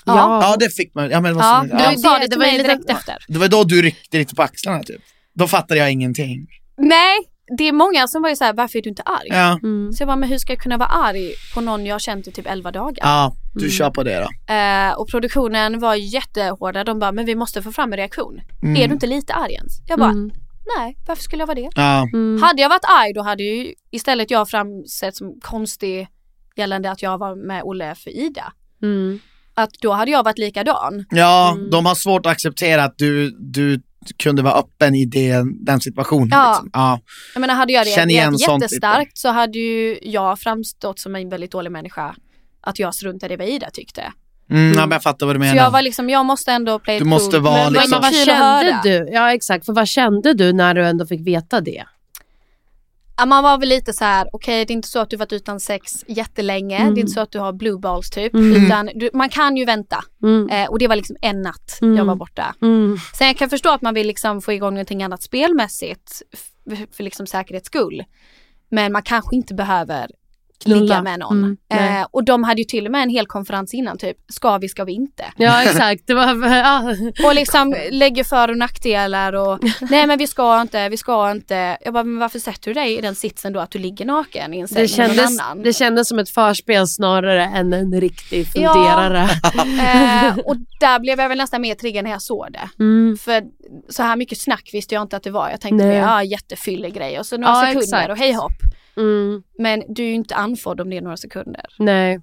Ja. 0.05 0.39
Ja, 0.43 0.55
det 0.59 0.69
fick 0.75 0.95
man. 0.95 1.09
Ja, 1.09 1.21
men 1.21 1.35
vad 1.35 1.45
Ja, 1.45 1.63
du 1.63 1.69
ja. 1.83 1.91
det- 1.91 1.97
sa 1.99 2.13
det 2.13 2.19
det 2.19 2.27
till 2.27 2.39
var 2.39 2.45
mig 2.45 2.57
ju 2.57 2.63
direkt 2.63 2.89
efter. 2.89 3.15
Det 3.27 3.39
var 3.39 3.47
då 3.47 3.63
du 3.63 3.81
ryckte 3.81 4.17
lite 4.17 4.35
på 4.35 4.41
axlarna 4.41 4.83
typ. 4.83 5.01
Då 5.35 5.47
fattade 5.47 5.79
jag 5.79 5.91
ingenting. 5.91 6.47
Nej, 6.77 7.17
det 7.57 7.63
är 7.67 7.71
många 7.71 8.07
som 8.07 8.21
var 8.21 8.29
ju 8.29 8.35
såhär, 8.35 8.53
varför 8.53 8.79
är 8.79 8.83
du 8.83 8.89
inte 8.89 9.01
arg? 9.01 9.27
Ja, 9.29 9.59
Mm. 9.63 9.93
Så 9.93 10.01
jag 10.01 10.07
bara, 10.07 10.15
men 10.15 10.29
hur 10.29 10.37
ska 10.37 10.53
jag 10.53 10.59
kunna 10.59 10.77
vara 10.77 10.89
arg 10.89 11.31
på 11.53 11.61
någon 11.61 11.85
jag 11.85 11.93
har 11.95 11.99
känt 11.99 12.27
i 12.27 12.31
typ 12.31 12.47
11 12.47 12.71
dagar? 12.71 12.97
ja 13.01 13.33
du 13.53 13.59
Mm. 13.59 13.71
kör 13.71 13.89
på 13.89 14.03
det 14.03 14.19
då. 14.47 14.53
Eh, 14.53 14.91
och 14.93 15.07
produktionen 15.09 15.79
var 15.79 15.95
jättehårda, 15.95 16.83
de 16.83 16.99
bara, 16.99 17.11
men 17.11 17.25
vi 17.25 17.35
måste 17.35 17.61
få 17.61 17.71
fram 17.71 17.93
en 17.93 17.97
reaktion. 17.97 18.39
Mm. 18.63 18.75
Är 18.81 18.87
du 18.87 18.93
inte 18.93 19.07
lite 19.07 19.33
arg 19.33 19.53
ens? 19.53 19.73
Jag 19.87 19.99
bara, 19.99 20.09
Mm. 20.09 20.31
nej, 20.77 20.97
varför 21.07 21.23
skulle 21.23 21.41
jag 21.41 21.47
vara 21.47 21.55
det? 21.55 21.69
Ja. 21.75 22.01
Mm. 22.13 22.41
Hade 22.43 22.61
jag 22.61 22.69
varit 22.69 22.85
arg 23.01 23.13
då 23.13 23.21
hade 23.21 23.43
ju 23.43 23.73
istället 23.91 24.31
jag 24.31 24.49
framsett 24.49 25.15
som 25.15 25.39
konstig 25.41 26.07
gällande 26.55 26.91
att 26.91 27.01
jag 27.01 27.17
var 27.17 27.35
med 27.47 27.63
Olle 27.63 27.95
för 27.95 28.09
Ida. 28.09 28.53
Mm. 28.83 29.19
Att 29.53 29.69
då 29.81 29.91
hade 29.91 30.11
jag 30.11 30.23
varit 30.23 30.37
likadan. 30.37 31.05
Ja, 31.09 31.51
Mm. 31.57 31.69
de 31.69 31.85
har 31.85 31.95
svårt 31.95 32.25
att 32.25 32.31
acceptera 32.31 32.83
att 32.83 32.97
du, 32.97 33.37
du 33.39 33.81
kunde 34.17 34.41
vara 34.41 34.53
öppen 34.53 34.95
i 34.95 35.05
det, 35.05 35.43
den 35.65 35.79
situationen. 35.81 36.29
Ja. 36.31 36.51
Liksom. 36.51 36.69
Ja. 36.73 36.99
Jag 37.33 37.41
menar 37.41 37.53
hade 37.55 37.73
jag 37.73 37.87
reagerat 37.87 38.39
sånt 38.39 38.63
jättestarkt 38.63 39.17
så 39.17 39.29
hade 39.29 39.59
ju 39.59 39.99
jag 40.01 40.39
framstått 40.39 40.99
som 40.99 41.15
en 41.15 41.29
väldigt 41.29 41.51
dålig 41.51 41.71
människa. 41.71 42.15
Att 42.61 42.79
jag 42.79 42.95
struntade 42.95 43.33
i 43.33 43.37
vad 43.37 43.47
Ida 43.47 43.69
tyckte. 43.73 44.01
Mm, 44.49 44.73
ja, 44.73 44.79
men 44.79 44.91
jag 44.91 45.03
fattar 45.03 45.25
vad 45.25 45.35
du 45.35 45.39
Så 45.39 45.39
menar. 45.39 45.55
jag 45.55 45.71
var 45.71 45.81
liksom, 45.81 46.09
jag 46.09 46.25
måste 46.25 46.51
ändå 46.51 46.79
play 46.79 46.97
Du 46.99 47.03
it 47.05 47.09
måste 47.09 47.31
cool. 47.37 47.43
vara 47.43 47.63
men, 47.63 47.73
liksom- 47.73 47.89
men 47.91 48.01
vad 48.01 48.13
kände 48.25 48.79
du? 48.83 49.09
Ja 49.13 49.33
exakt, 49.33 49.65
för 49.65 49.73
vad 49.73 49.87
kände 49.87 50.33
du 50.33 50.53
när 50.53 50.73
du 50.73 50.85
ändå 50.85 51.05
fick 51.05 51.27
veta 51.27 51.61
det? 51.61 51.83
Man 53.25 53.43
var 53.43 53.57
väl 53.57 53.69
lite 53.69 53.93
så 53.93 54.05
här: 54.05 54.27
okej 54.33 54.65
det 54.65 54.71
är 54.73 54.75
inte 54.75 54.87
så 54.87 54.99
att 54.99 55.09
du 55.09 55.17
varit 55.17 55.33
utan 55.33 55.59
sex 55.59 55.91
jättelänge, 56.07 56.77
Mm. 56.77 56.93
det 56.93 56.99
är 56.99 57.01
inte 57.01 57.11
så 57.13 57.19
att 57.21 57.31
du 57.31 57.39
har 57.39 57.53
blue 57.53 57.77
balls 57.79 58.09
typ, 58.09 58.33
Mm. 58.33 58.65
utan 58.65 58.89
du, 58.95 59.09
man 59.13 59.29
kan 59.29 59.57
ju 59.57 59.65
vänta. 59.65 60.03
Mm. 60.23 60.49
Eh, 60.49 60.69
och 60.69 60.79
det 60.79 60.87
var 60.87 60.95
liksom 60.95 61.15
en 61.21 61.41
natt 61.41 61.79
Mm. 61.81 61.97
jag 61.97 62.05
var 62.05 62.15
borta. 62.15 62.55
Mm. 62.61 62.97
Sen 63.17 63.27
jag 63.27 63.37
kan 63.37 63.49
förstå 63.49 63.69
att 63.69 63.81
man 63.81 63.93
vill 63.93 64.07
liksom 64.07 64.41
få 64.41 64.53
igång 64.53 64.73
någonting 64.73 65.03
annat 65.03 65.21
spelmässigt 65.23 66.21
f- 66.33 66.87
för 66.91 67.03
liksom 67.03 67.27
säkerhets 67.27 67.67
skull. 67.67 68.03
Men 68.71 68.91
man 68.91 69.03
kanske 69.03 69.35
inte 69.35 69.53
behöver 69.53 70.07
Knulla. 70.63 70.81
ligga 70.81 71.01
med 71.01 71.19
någon. 71.19 71.57
Mm, 71.73 71.97
eh, 72.01 72.07
och 72.11 72.23
de 72.25 72.43
hade 72.43 72.61
ju 72.61 72.65
till 72.65 72.85
och 72.85 72.91
med 72.91 73.03
en 73.03 73.09
hel 73.09 73.25
konferens 73.25 73.73
innan 73.73 73.97
typ, 73.97 74.17
ska 74.29 74.57
vi, 74.57 74.69
ska 74.69 74.83
vi 74.83 74.91
inte? 74.93 75.23
Ja 75.37 75.63
exakt, 75.63 76.07
det 76.07 76.13
var... 76.13 76.47
Ja. 76.61 76.95
Och 77.27 77.35
liksom 77.35 77.75
lägger 77.91 78.23
för 78.23 78.49
och 78.49 78.57
nackdelar 78.57 79.33
och 79.33 79.59
nej 79.81 80.07
men 80.07 80.17
vi 80.17 80.27
ska 80.27 80.61
inte, 80.61 80.89
vi 80.89 80.97
ska 80.97 81.31
inte. 81.31 81.77
Jag 81.81 81.93
bara, 81.93 82.03
men 82.03 82.19
varför 82.19 82.39
sätter 82.39 82.61
du 82.69 82.73
dig 82.73 82.97
i 82.97 83.01
den 83.01 83.15
sitsen 83.15 83.53
då 83.53 83.59
att 83.59 83.71
du 83.71 83.79
ligger 83.79 84.05
naken 84.05 84.53
i 84.53 84.59
en 84.59 84.67
säng 84.67 84.87
Det, 84.87 84.97
med 84.97 85.17
någon 85.17 85.39
annan? 85.39 85.63
det 85.63 85.73
kändes 85.73 86.07
som 86.07 86.19
ett 86.19 86.29
förspel 86.29 86.87
snarare 86.87 87.43
än 87.43 87.73
en 87.73 88.01
riktig 88.01 88.47
funderare. 88.47 89.21
eh, 89.65 90.37
och 90.37 90.55
där 90.79 90.99
blev 90.99 91.19
jag 91.19 91.29
väl 91.29 91.37
nästan 91.37 91.61
mer 91.61 91.75
triggad 91.75 92.03
när 92.03 92.11
jag 92.11 92.21
såg 92.21 92.47
det. 92.51 92.69
Mm. 92.83 93.17
För 93.17 93.43
så 93.89 94.03
här 94.03 94.15
mycket 94.15 94.37
snack 94.37 94.69
visste 94.73 94.95
jag 94.95 95.01
inte 95.01 95.15
att 95.17 95.23
det 95.23 95.31
var. 95.31 95.49
Jag 95.49 95.61
tänkte 95.61 95.85
Nej. 95.85 95.97
ja 95.97 96.23
jättefyllig 96.23 96.93
grej 96.93 97.19
och 97.19 97.25
så 97.25 97.37
några 97.37 97.53
Ja, 97.53 97.61
sekunder 97.61 97.81
exakt. 97.81 98.09
och 98.11 98.17
hej 98.17 98.31
hopp. 98.33 98.51
Mm. 98.97 99.43
Men 99.57 99.83
du 99.87 100.03
är 100.03 100.07
ju 100.07 100.13
inte 100.13 100.35
andfådd 100.35 100.81
om 100.81 100.89
det 100.89 100.97
är 100.97 101.01
några 101.01 101.17
sekunder. 101.17 101.65
Nej. 101.79 102.19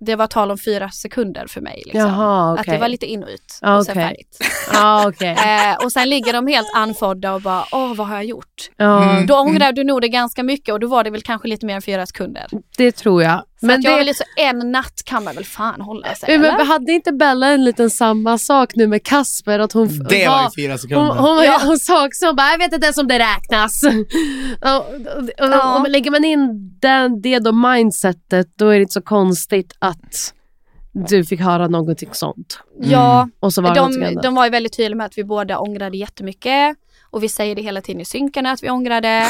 Det 0.00 0.16
var 0.16 0.26
tal 0.26 0.50
om 0.50 0.58
fyra 0.58 0.90
sekunder 0.90 1.46
för 1.46 1.60
mig. 1.60 1.82
Liksom. 1.84 2.00
Jaha, 2.00 2.52
Att 2.54 2.60
okej. 2.60 2.74
det 2.74 2.80
var 2.80 2.88
lite 2.88 3.06
in 3.06 3.22
och 3.22 3.28
ut 3.28 3.58
Ja, 3.62 3.76
och 3.76 3.84
sen 3.84 3.92
okej. 3.92 4.04
färdigt. 4.04 4.38
Ja 4.72 5.08
okej. 5.08 5.30
Eh, 5.78 5.84
och 5.84 5.92
sen 5.92 6.10
ligger 6.10 6.32
de 6.32 6.46
helt 6.46 6.68
andfådda 6.76 7.34
och 7.34 7.40
bara, 7.42 7.64
åh 7.72 7.94
vad 7.94 8.06
har 8.06 8.14
jag 8.14 8.24
gjort? 8.24 8.70
Mm. 8.78 9.26
Då 9.26 9.34
ångrade 9.38 9.72
du 9.72 9.84
nog 9.84 10.00
det 10.00 10.08
ganska 10.08 10.42
mycket 10.42 10.72
och 10.72 10.80
då 10.80 10.86
var 10.86 11.04
det 11.04 11.10
väl 11.10 11.22
kanske 11.22 11.48
lite 11.48 11.66
mer 11.66 11.74
än 11.76 11.82
fyra 11.82 12.06
sekunder. 12.06 12.46
det 12.76 12.92
tror 12.92 13.22
jag. 13.22 13.42
Så 13.62 13.66
Men 13.66 13.78
att 13.78 13.84
jag 13.84 14.06
det, 14.06 14.14
så, 14.14 14.24
en 14.36 14.72
natt 14.72 15.02
kan 15.04 15.24
man 15.24 15.34
väl 15.34 15.44
fan 15.44 15.80
hålla 15.80 16.14
sig 16.14 16.28
Ja, 16.28 16.34
eller? 16.34 16.56
men 16.56 16.66
hade 16.66 16.92
inte 16.92 17.12
Bella 17.12 17.46
en 17.48 17.64
liten 17.64 17.90
samma 17.90 18.38
sak 18.38 18.70
nu 18.74 18.86
med 18.86 19.02
Kasper? 19.02 19.58
Att 19.58 19.72
hon, 19.72 19.88
Det 20.08 20.28
var 20.28 20.42
ju 20.56 20.62
fyra 20.62 20.78
sekunder. 20.78 21.04
Hon, 21.06 21.18
hon, 21.18 21.44
Ja. 21.44 21.60
hon 21.64 21.78
sa 21.78 22.06
också, 22.06 22.26
hon 22.26 22.36
bara, 22.36 22.50
jag 22.50 22.58
vet 22.58 22.72
inte 22.72 22.86
ens 22.86 22.98
om 22.98 23.08
det 23.08 23.18
räknas. 23.18 23.82
och, 24.62 24.70
och, 24.70 25.22
och, 25.22 25.30
Ja. 25.38 25.76
Om 25.76 25.86
lägger 25.88 26.10
man 26.10 26.24
in 26.24 26.48
den, 26.80 27.22
det 27.22 27.38
då 27.38 27.52
mindsetet, 27.52 28.46
då 28.58 28.68
är 28.68 28.74
det 28.74 28.80
inte 28.82 28.92
så 28.92 29.02
konstigt 29.02 29.72
att 29.78 30.34
du 30.92 31.24
fick 31.24 31.40
höra 31.40 31.68
någonting 31.68 32.08
sånt. 32.12 32.58
Ja, 32.80 33.28
Och 33.40 33.52
så 33.52 33.62
var 33.62 33.74
de, 33.74 34.14
de 34.22 34.34
var 34.34 34.44
ju 34.44 34.50
väldigt 34.50 34.76
tydliga 34.76 34.96
med 34.96 35.06
att 35.06 35.18
vi 35.18 35.24
båda 35.24 35.58
ångrade 35.58 35.96
jättemycket 35.96 36.76
och 37.10 37.22
vi 37.22 37.28
säger 37.28 37.54
det 37.54 37.62
hela 37.62 37.80
tiden 37.80 38.00
i 38.00 38.04
synkarna 38.04 38.50
att 38.50 38.62
vi 38.62 38.70
ångrade. 38.70 39.26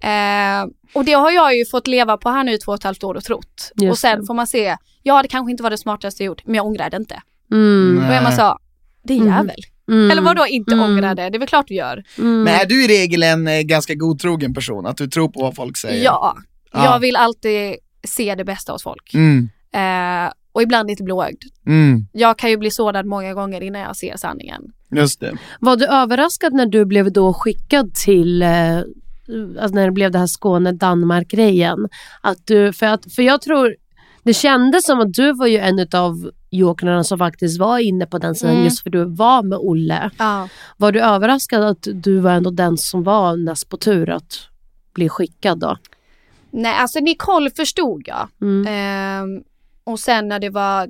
Eh, 0.00 0.66
och 0.94 1.04
det 1.04 1.12
har 1.12 1.30
jag 1.30 1.56
ju 1.56 1.66
fått 1.66 1.86
leva 1.86 2.16
på 2.16 2.28
här 2.30 2.44
nu 2.44 2.52
i 2.52 2.58
två 2.58 2.72
och 2.72 2.78
ett 2.78 2.84
halvt 2.84 3.04
år 3.04 3.14
och 3.14 3.24
trott. 3.24 3.72
Just 3.76 3.90
och 3.90 3.98
sen 3.98 4.20
det. 4.20 4.26
får 4.26 4.34
man 4.34 4.46
se, 4.46 4.76
ja 5.02 5.22
det 5.22 5.28
kanske 5.28 5.50
inte 5.50 5.62
var 5.62 5.70
det 5.70 5.78
smartaste 5.78 6.22
jag 6.22 6.26
gjort 6.26 6.42
men 6.46 6.54
jag 6.54 6.66
ångrade 6.66 6.96
inte. 6.96 7.22
Mm. 7.52 8.04
Och 8.08 8.14
Emma 8.14 8.32
sa, 8.32 8.58
det 9.02 9.12
är 9.14 9.20
Mm. 9.20 9.32
jävel. 9.32 9.56
Mm. 9.88 10.10
Eller 10.10 10.22
vadå 10.22 10.46
inte 10.46 10.72
Mm. 10.74 10.84
ångrade? 10.90 11.30
Det 11.30 11.36
är 11.36 11.38
väl 11.38 11.48
klart 11.48 11.66
vi 11.68 11.74
gör. 11.74 12.04
Mm. 12.18 12.42
Men 12.42 12.54
är 12.54 12.66
du 12.66 12.84
i 12.84 12.88
regel 12.88 13.22
en 13.22 13.48
eh, 13.48 13.60
ganska 13.60 13.94
godtrogen 13.94 14.54
person? 14.54 14.86
Att 14.86 14.96
du 14.96 15.06
tror 15.08 15.28
på 15.28 15.40
vad 15.42 15.54
folk 15.56 15.76
säger? 15.76 16.04
Ja, 16.04 16.36
Ja. 16.72 16.84
jag 16.84 16.98
vill 16.98 17.16
alltid 17.16 17.76
se 18.04 18.34
det 18.34 18.44
bästa 18.44 18.72
hos 18.72 18.82
folk. 18.82 19.14
Mm, 19.14 19.48
Eh, 19.72 20.32
och 20.52 20.62
ibland 20.62 20.88
lite 20.88 21.02
blåögd. 21.02 21.42
mm, 21.66 22.06
Jag 22.12 22.38
kan 22.38 22.50
ju 22.50 22.56
bli 22.56 22.70
sårad 22.70 23.06
många 23.06 23.34
gånger 23.34 23.60
innan 23.60 23.80
jag 23.82 23.96
ser 23.96 24.16
sanningen. 24.16 24.62
just 24.90 25.20
det. 25.20 25.32
Var 25.60 25.76
du 25.76 25.86
överraskad 25.86 26.52
när 26.52 26.66
du 26.66 26.84
blev 26.84 27.12
då 27.12 27.32
skickad 27.34 27.94
till, 27.94 28.42
eh, 28.42 28.80
alltså 29.60 29.74
när 29.74 29.84
det 29.84 29.92
blev 29.92 30.10
det 30.10 30.18
här 30.18 30.26
Skåne-Danmark-grejen? 30.26 31.88
Att 32.20 32.46
du, 32.46 32.72
för, 32.72 32.86
att, 32.86 33.12
för 33.12 33.22
jag 33.22 33.42
tror, 33.42 33.76
det 34.22 34.34
kändes 34.34 34.86
som 34.86 35.00
att 35.00 35.12
du 35.12 35.32
var 35.32 35.46
ju 35.46 35.58
en 35.58 35.86
av 35.92 36.30
jokrarna 36.50 37.04
som 37.04 37.18
faktiskt 37.18 37.60
var 37.60 37.78
inne 37.78 38.06
på 38.06 38.18
den 38.18 38.34
sidan 38.34 38.54
Mm. 38.54 38.64
just 38.64 38.82
för 38.82 38.90
du 38.90 39.04
var 39.04 39.42
med 39.42 39.58
Olle. 39.58 40.10
Ja. 40.18 40.48
Var 40.76 40.92
du 40.92 41.00
överraskad 41.00 41.62
att 41.62 41.88
du 41.94 42.18
var 42.18 42.30
ändå 42.30 42.50
den 42.50 42.76
som 42.78 43.02
var 43.02 43.36
näst 43.36 43.68
på 43.68 43.76
tur 43.76 44.10
att 44.10 44.48
bli 44.94 45.08
skickad 45.08 45.58
då? 45.58 45.76
Nej, 46.50 46.74
alltså 46.78 47.00
Nicole 47.00 47.50
förstod 47.50 48.02
jag. 48.06 48.28
Mm. 48.40 48.66
Ehm, 48.68 49.42
och 49.84 50.00
sen 50.00 50.28
när 50.28 50.38
det 50.38 50.50
var, 50.50 50.88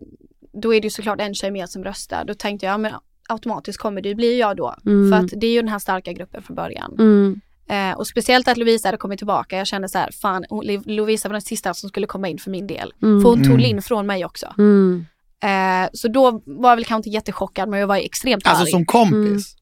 då 0.63 0.75
är 0.75 0.81
det 0.81 0.87
ju 0.87 0.91
såklart 0.91 1.21
en 1.21 1.35
tjej 1.35 1.51
mer 1.51 1.67
som 1.67 1.85
röstar. 1.85 2.25
Då 2.25 2.35
tänkte 2.35 2.67
jag, 2.67 2.73
ja, 2.73 2.79
men 2.79 2.93
automatiskt 3.29 3.79
kommer 3.79 4.01
det 4.03 4.15
bli 4.15 4.41
jag 4.41 4.57
då. 4.57 4.75
Mm. 4.87 5.11
För 5.11 5.27
att 5.27 5.41
det 5.41 5.47
är 5.47 5.53
ju 5.53 5.61
den 5.61 5.69
här 5.69 5.79
starka 5.79 6.13
gruppen 6.13 6.43
från 6.43 6.57
början. 6.57 6.93
Mm. 6.99 7.41
Eh, 7.69 7.93
och 7.99 8.07
speciellt 8.07 8.49
att 8.49 8.57
Lovisa 8.57 8.89
hade 8.89 8.99
kommit 8.99 9.19
tillbaka. 9.19 9.57
Jag 9.59 9.67
kände 9.67 9.89
så 9.89 9.99
här, 9.99 10.11
fan 10.23 10.45
Lovisa 10.87 11.29
var 11.29 11.33
den 11.33 11.43
sista 11.43 11.75
som 11.75 11.89
skulle 11.89 12.07
komma 12.07 12.29
in 12.29 12.39
för 12.39 12.51
min 12.51 12.67
del. 12.67 12.93
Mm. 13.03 13.23
För 13.23 13.29
hon 13.29 13.39
tog 13.39 13.47
Mm. 13.47 13.61
Linn 13.61 13.83
från 13.83 14.07
mig 14.07 14.25
också. 14.25 14.55
Mm. 14.59 15.07
Eh, 15.43 15.89
så 15.93 16.09
då 16.09 16.43
var 16.47 16.71
jag 16.71 16.77
väl 16.77 16.85
kanske 16.85 16.97
inte 17.09 17.09
jättechockad 17.17 17.69
men 17.69 17.81
jag 17.81 17.87
var 17.87 17.97
extremt 17.97 18.47
Alltså 18.47 18.63
arg. 18.63 18.71
som 18.71 18.87
kompis? 18.87 19.55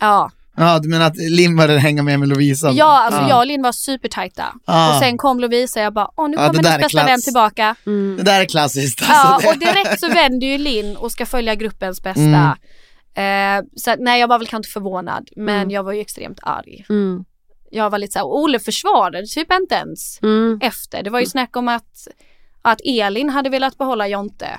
Ja, 0.00 0.30
Ja, 0.60 0.78
du 0.78 0.88
menar 0.88 1.06
att 1.06 1.16
Linn 1.16 1.56
började 1.56 1.78
hänga 1.80 2.02
med 2.02 2.18
med 2.20 2.28
Lovisa? 2.28 2.70
ja 2.72 2.84
alltså 3.04 3.20
Ja. 3.20 3.28
jag 3.28 3.38
och 3.38 3.46
Linn 3.46 3.62
var 3.62 3.72
supertajta. 3.72 4.44
Ja. 4.66 4.94
Och 4.94 4.98
sen 5.02 5.18
kom 5.18 5.40
Lovisa 5.40 5.80
och 5.80 5.86
jag 5.86 5.92
bara, 5.94 6.08
åh 6.16 6.28
nu 6.28 6.36
Ja, 6.36 6.42
det 6.42 6.48
kommer 6.48 6.62
där 6.62 6.70
hennes 6.70 6.82
är 6.84 6.86
bästa 6.86 6.98
klass. 6.98 7.08
vän 7.10 7.22
tillbaka. 7.22 7.74
Mm. 7.86 8.16
Det 8.16 8.22
där 8.22 8.40
är 8.40 8.44
klassiskt. 8.44 9.00
Ja, 9.08 9.14
Alltså, 9.14 9.48
det... 9.50 9.54
och 9.54 9.58
direkt 9.60 10.00
så 10.00 10.08
vänder 10.08 10.46
ju 10.46 10.58
Linn 10.58 10.96
och 10.96 11.12
ska 11.12 11.26
följa 11.26 11.54
gruppens 11.54 12.02
bästa. 12.02 12.56
Mm. 13.16 13.58
Eh, 13.58 13.64
så 13.76 13.94
nej 13.98 14.20
jag 14.20 14.28
var 14.28 14.38
väl 14.38 14.46
kanske 14.46 14.56
inte 14.56 14.68
förvånad 14.72 15.28
men 15.36 15.56
Mm. 15.56 15.70
jag 15.70 15.82
var 15.82 15.92
ju 15.92 16.00
extremt 16.00 16.38
arg. 16.42 16.84
Jag 17.70 17.90
var 17.90 17.98
lite 17.98 18.12
såhär, 18.12 18.26
Olle 18.26 18.58
försvarade 18.58 19.26
typ 19.26 19.52
inte 19.52 19.74
ens 19.74 20.22
Mm. 20.22 20.58
efter. 20.62 21.02
Det 21.02 21.10
var 21.10 21.20
ju 21.20 21.26
snack 21.26 21.56
om 21.56 21.68
att, 21.68 22.08
att 22.62 22.80
Elin 22.84 23.28
hade 23.30 23.50
velat 23.50 23.78
behålla 23.78 24.08
Jonte. 24.08 24.58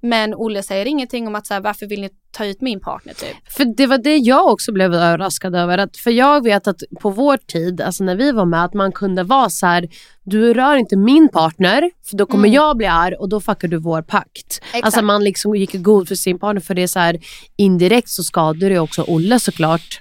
Men 0.00 0.34
Olle 0.34 0.62
säger 0.62 0.86
ingenting 0.86 1.26
om 1.26 1.34
att 1.34 1.46
så 1.46 1.54
här, 1.54 1.60
varför 1.60 1.86
vill 1.86 2.00
ni 2.00 2.10
ta 2.32 2.44
ut 2.44 2.60
min 2.60 2.80
partner 2.80 3.14
typ. 3.14 3.52
För 3.52 3.64
det 3.76 3.86
var 3.86 3.98
det 3.98 4.16
jag 4.16 4.46
också 4.52 4.72
blev 4.72 4.94
överraskad 4.94 5.54
över. 5.56 5.78
Att, 5.78 5.96
för 5.96 6.10
jag 6.10 6.44
vet 6.44 6.66
att 6.66 6.82
på 7.00 7.10
vår 7.10 7.36
tid, 7.36 7.80
alltså 7.80 8.04
när 8.04 8.16
vi 8.16 8.32
var 8.32 8.44
med, 8.44 8.64
att 8.64 8.74
man 8.74 8.92
kunde 8.92 9.22
vara 9.22 9.50
så 9.50 9.66
här, 9.66 9.88
du 10.24 10.54
rör 10.54 10.76
inte 10.76 10.96
min 10.96 11.28
partner, 11.28 11.90
för 12.10 12.16
då 12.16 12.26
kommer 12.26 12.48
Mm. 12.48 12.54
jag 12.54 12.76
bli 12.76 12.86
arg 12.86 13.14
och 13.14 13.28
då 13.28 13.40
fuckar 13.40 13.68
du 13.68 13.76
vår 13.76 14.02
pakt. 14.02 14.60
Exakt. 14.64 14.84
Alltså 14.84 15.02
man 15.02 15.24
liksom 15.24 15.54
gick 15.54 15.72
god 15.82 16.08
för 16.08 16.14
sin 16.14 16.38
partner, 16.38 16.60
för 16.60 16.74
det 16.74 16.82
är 16.82 16.86
så 16.86 16.98
här, 16.98 17.18
indirekt 17.56 18.08
så 18.08 18.22
skadar 18.22 18.70
det 18.70 18.78
också 18.78 19.02
Olle 19.08 19.40
såklart, 19.40 20.00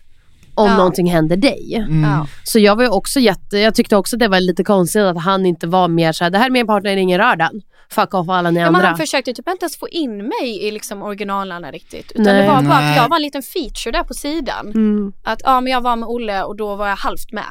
om 0.56 0.68
Ja. 0.68 0.78
någonting 0.78 1.12
händer 1.12 1.38
dig. 1.38 1.76
Mm. 1.90 2.04
Ja. 2.04 2.28
Så 2.44 2.60
jag 2.60 2.76
var 2.76 2.84
ju 2.84 2.90
också 2.90 3.20
jätte, 3.20 3.58
jag 3.58 3.76
tyckte 3.76 3.96
också 3.96 4.18
det 4.18 4.28
var 4.28 4.40
lite 4.40 4.64
konstigt 4.64 5.02
att 5.02 5.24
han 5.24 5.46
inte 5.46 5.68
var 5.68 5.88
mer 5.88 6.12
så 6.12 6.24
här, 6.24 6.32
det 6.32 6.38
här 6.38 6.46
är 6.46 6.50
min 6.52 6.68
partner, 6.68 6.98
ingen 6.98 7.18
rör 7.20 7.36
den. 7.36 7.62
Fuck 7.90 8.14
off 8.14 8.30
alla 8.30 8.52
ni 8.52 8.60
Ja, 8.60 8.66
men 8.66 8.76
andra. 8.76 8.88
han 8.88 8.98
försökte 8.98 9.34
typ 9.34 9.48
inte 9.50 9.64
ens 9.64 9.78
få 9.78 9.90
in 9.90 10.18
mig 10.18 10.64
i 10.68 10.72
liksom 10.72 11.02
originalarna 11.04 11.72
riktigt. 11.72 12.12
Utan 12.12 12.24
Nej. 12.24 12.42
det 12.42 12.48
var 12.48 12.62
bara 12.62 12.78
att 12.78 12.96
jag 12.98 13.10
var 13.10 13.16
en 13.16 13.22
liten 13.22 13.42
feature 13.44 13.92
där 13.92 14.04
på 14.04 14.14
sidan. 14.14 14.68
Mm. 14.68 15.14
Att 15.24 15.42
ja 15.44 15.62
men 15.62 15.74
jag 15.74 15.82
var 15.82 15.96
med 15.96 16.10
Olle 16.10 16.44
och 16.44 16.56
då 16.56 16.76
var 16.76 16.88
jag 16.88 16.96
halvt 16.96 17.32
med. 17.32 17.46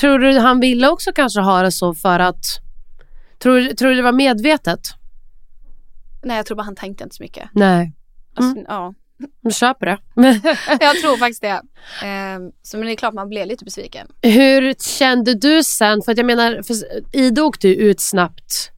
Tror 0.00 0.18
du 0.18 0.38
han 0.38 0.60
ville 0.60 0.88
också 0.88 1.12
kanske 1.14 1.40
ha 1.40 1.62
det 1.62 1.72
så 1.72 1.94
för 1.94 2.18
att, 2.18 2.44
tror, 3.42 3.74
tror 3.74 3.88
du 3.90 3.96
det 3.96 4.02
var 4.02 4.12
medvetet? 4.12 4.80
Nej 6.24 6.36
jag 6.36 6.46
tror 6.46 6.56
bara 6.56 6.62
han 6.62 6.76
tänkte 6.76 7.04
inte 7.04 7.16
så 7.16 7.22
mycket. 7.22 7.48
Nej. 7.52 7.92
Alltså, 8.36 8.60
ja. 8.68 8.94
Jag 9.40 9.54
köper 9.54 9.86
det. 9.86 9.98
Jag 10.80 10.96
tror 11.00 11.16
faktiskt 11.16 11.42
det. 11.42 11.62
Ehm, 12.04 12.50
så 12.62 12.76
men 12.76 12.86
det 12.86 12.92
är 12.92 12.96
klart 12.96 13.14
man 13.14 13.28
blev 13.28 13.46
lite 13.46 13.64
besviken. 13.64 14.06
Hur 14.22 14.74
kände 14.74 15.34
du 15.34 15.62
sen? 15.64 16.02
För 16.02 16.12
att 16.12 16.18
jag 16.18 16.26
menar, 16.26 16.62
för 16.62 16.74
Ida 17.16 17.42
åkte 17.42 17.68
ju 17.68 17.74
ut 17.74 18.00
snabbt 18.00 18.70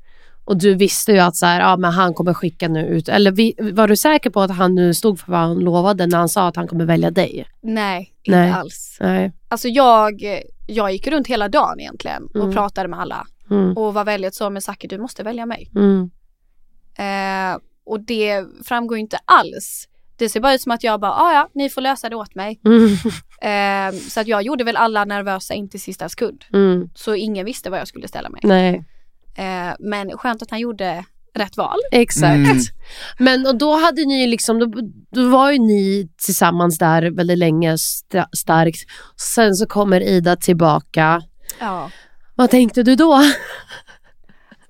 och 0.45 0.57
du 0.59 0.75
visste 0.75 1.13
ju 1.13 1.19
att 1.19 1.37
så 1.37 1.47
här, 1.47 1.61
ja, 1.61 1.77
men 1.77 1.93
han 1.93 2.15
kommer 2.15 2.35
skicka 2.35 2.69
nu 2.69 2.87
ut. 2.87 3.09
Eller 3.09 3.31
vi, 3.31 3.55
var 3.59 3.89
du 3.89 3.97
säker 3.97 4.31
på 4.31 4.41
att 4.41 4.51
han 4.57 4.75
nu 4.75 4.95
stod 4.95 5.21
för 5.21 5.33
vad 5.33 5.41
han 5.41 5.59
lovade 5.59 6.07
när 6.07 6.19
han 6.19 6.29
sa 6.29 6.49
att 6.49 6.57
han 6.57 6.69
kommer 6.69 6.85
välja 6.85 7.11
dig? 7.11 7.47
Nej, 7.63 8.15
inte 8.23 8.39
Nej. 8.39 8.51
alls. 8.51 8.97
Nej. 9.01 9.33
Alltså 9.49 9.69
jag, 9.69 10.23
jag 10.67 10.93
gick 10.93 11.07
runt 11.07 11.27
hela 11.27 11.49
dagen 11.49 11.81
egentligen 11.81 12.27
och 12.27 12.37
Mm. 12.37 12.53
pratade 12.53 12.89
med 12.89 13.01
alla. 13.01 13.27
Mm. 13.51 13.77
Och 13.77 13.95
var 13.95 14.05
väldigt 14.05 14.35
så, 14.35 14.51
men 14.51 14.63
Zacke 14.63 14.87
du 14.89 14.99
måste 14.99 15.23
välja 15.23 15.47
mig. 15.47 15.71
Mm. 15.75 16.11
Eh, 16.99 17.59
och 17.87 18.01
det 18.01 18.45
framgår 18.65 18.99
inte 18.99 19.19
alls. 19.25 19.89
Det 20.25 20.29
ser 20.29 20.41
bara 20.41 20.55
ut 20.55 20.61
som 20.63 20.73
att 20.73 20.85
jag 20.85 21.01
bara, 21.01 21.13
ah, 21.13 21.33
ja 21.33 21.49
ni 21.55 21.71
får 21.71 21.81
lösa 21.81 22.09
det 22.09 22.17
åt 22.17 22.35
mig. 22.35 22.61
Mm. 22.67 22.85
Eh, 23.43 24.01
så 24.01 24.21
att 24.21 24.27
jag 24.27 24.43
gjorde 24.43 24.65
väl 24.65 24.77
alla 24.77 25.05
nervösa 25.05 25.55
in 25.55 25.69
till 25.69 25.81
sista 25.81 26.09
sekund. 26.09 26.45
Mm. 26.53 26.89
Så 26.95 27.15
ingen 27.15 27.45
visste 27.47 27.71
vad 27.71 27.81
jag 27.81 27.89
skulle 27.89 28.09
ställa 28.09 28.29
mig. 28.29 28.41
Nej, 28.45 28.85
Eh, 29.37 29.73
men 29.79 30.19
skönt 30.19 30.43
att 30.43 30.51
han 30.51 30.61
gjorde 30.61 31.05
rätt 31.35 31.57
val. 31.57 31.79
exakt. 31.93 32.35
Mm. 32.35 32.57
Men 33.19 33.47
och 33.47 33.57
då 33.59 33.77
hade 33.77 34.05
ni 34.05 34.21
ju 34.21 34.27
liksom, 34.27 34.59
då, 34.59 34.67
då 35.11 35.29
var 35.29 35.51
ju 35.53 35.59
ni 35.59 36.09
tillsammans 36.25 36.79
där 36.79 37.11
väldigt 37.17 37.39
länge 37.39 37.77
sta- 37.77 38.29
starkt. 38.37 38.79
Sen 39.35 39.55
så 39.55 39.67
kommer 39.67 40.01
Ida 40.01 40.37
tillbaka. 40.37 41.23
Ja. 41.61 41.91
Vad 42.35 42.51
tänkte 42.51 42.83
du 42.83 42.97
då? 42.97 43.23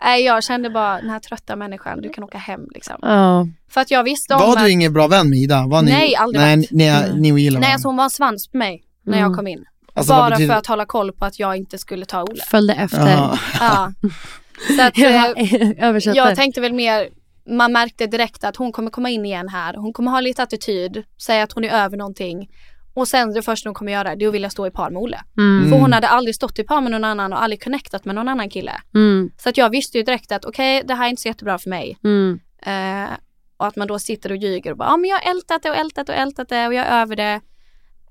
Nej 0.04 0.24
jag 0.24 0.44
kände 0.44 0.70
bara, 0.70 1.00
den 1.00 1.10
här 1.10 1.18
trötta 1.20 1.56
människan, 1.56 2.00
du 2.02 2.08
kan 2.08 2.24
åka 2.24 2.38
hem 2.38 2.60
liksom. 2.74 2.96
Ja. 3.02 3.46
För 3.70 3.80
att 3.80 3.90
jag 3.90 4.04
visste 4.04 4.34
om 4.34 4.40
Var 4.40 4.56
att, 4.56 4.64
du 4.64 4.70
ingen 4.70 4.92
bra 4.92 5.06
vän 5.08 5.30
med 5.30 5.38
Ida? 5.38 5.66
Var 5.66 5.82
ni, 5.82 5.90
Nej, 5.92 6.16
aldrig 6.16 6.40
nej, 6.42 6.56
varit. 6.56 6.70
ni, 6.70 7.20
ni, 7.20 7.30
ni 7.32 7.40
gillar 7.42 7.60
nej 7.60 7.72
alltså 7.72 7.88
hon 7.88 7.96
var 7.96 8.04
en 8.04 8.10
svans 8.10 8.48
på 8.48 8.56
mig 8.56 8.82
när 9.06 9.12
Mm. 9.18 9.28
jag 9.28 9.36
kom 9.36 9.46
in. 9.46 9.64
Alltså, 9.94 10.12
Bara 10.12 10.30
betyder- 10.30 10.52
för 10.52 10.58
att 10.58 10.66
hålla 10.66 10.84
koll 10.86 11.12
på 11.12 11.24
att 11.24 11.38
jag 11.38 11.56
inte 11.56 11.78
skulle 11.78 12.06
ta 12.06 12.22
Olle. 12.22 12.42
Följde 12.42 12.74
efter. 12.74 13.08
Ja. 13.10 13.38
Ja. 13.60 13.92
Så 14.76 14.82
att, 14.82 14.98
eh, 14.98 16.14
jag 16.14 16.36
tänkte 16.36 16.60
väl 16.60 16.72
mer, 16.72 17.08
man 17.56 17.72
märkte 17.72 18.06
direkt 18.06 18.44
att 18.44 18.56
hon 18.56 18.72
kommer 18.72 18.90
komma 18.90 19.10
in 19.10 19.24
igen 19.26 19.48
här. 19.48 19.74
Hon 19.74 19.92
kommer 19.92 20.10
ha 20.10 20.20
lite 20.20 20.42
attityd, 20.42 21.02
säga 21.22 21.42
att 21.42 21.52
hon 21.52 21.64
är 21.64 21.70
över 21.84 21.96
någonting. 21.96 22.48
Och 22.94 23.09
sen 23.09 23.33
det 23.33 23.42
första 23.42 23.68
hon 23.68 23.74
kommer 23.74 23.92
göra 23.92 24.16
det 24.16 24.24
är 24.24 24.29
att 24.29 24.35
vilja 24.35 24.50
stå 24.50 24.66
i 24.66 24.70
par 24.70 24.90
med 24.90 25.03
Olle. 25.03 25.20
Mm. 25.38 25.70
För 25.70 25.79
hon 25.79 25.92
hade 25.92 26.09
aldrig 26.09 26.35
stått 26.35 26.59
i 26.59 26.64
par 26.64 26.81
med 26.81 26.90
någon 26.92 27.05
annan 27.05 27.33
och 27.33 27.42
aldrig 27.42 27.62
connectat 27.64 28.05
med 28.05 28.14
någon 28.14 28.29
annan 28.29 28.50
kille. 28.50 28.72
Mm. 28.94 29.31
Så 29.38 29.48
att 29.48 29.57
jag 29.57 29.70
visste 29.70 29.98
ju 29.98 30.05
direkt 30.05 30.33
att 30.33 30.44
okej, 30.44 30.83
det 30.85 30.94
här 30.94 31.07
är 31.07 31.11
inte 31.11 31.22
så 31.22 31.29
jättebra 31.29 31.59
för 31.59 31.70
mig. 31.70 31.98
Mm. 32.05 32.40
Eh, 32.66 33.11
och 33.57 33.66
att 33.66 33.76
man 33.76 33.88
då 33.88 33.98
sitter 33.98 34.31
och 34.31 34.37
ljuger 34.37 34.70
och 34.70 34.76
bara, 34.76 34.88
ja 34.88 34.96
men 34.96 35.11
jag 35.11 35.16
har 35.16 35.31
ältat 35.31 35.62
det 35.62 35.70
och 35.70 35.76
ältat 35.76 36.07
det 36.07 36.12
och 36.12 36.18
ältat 36.18 36.48
det 36.48 36.66
och 36.66 36.74
jag 36.74 36.87
är 36.87 37.03
över 37.03 37.16
det. 37.16 37.40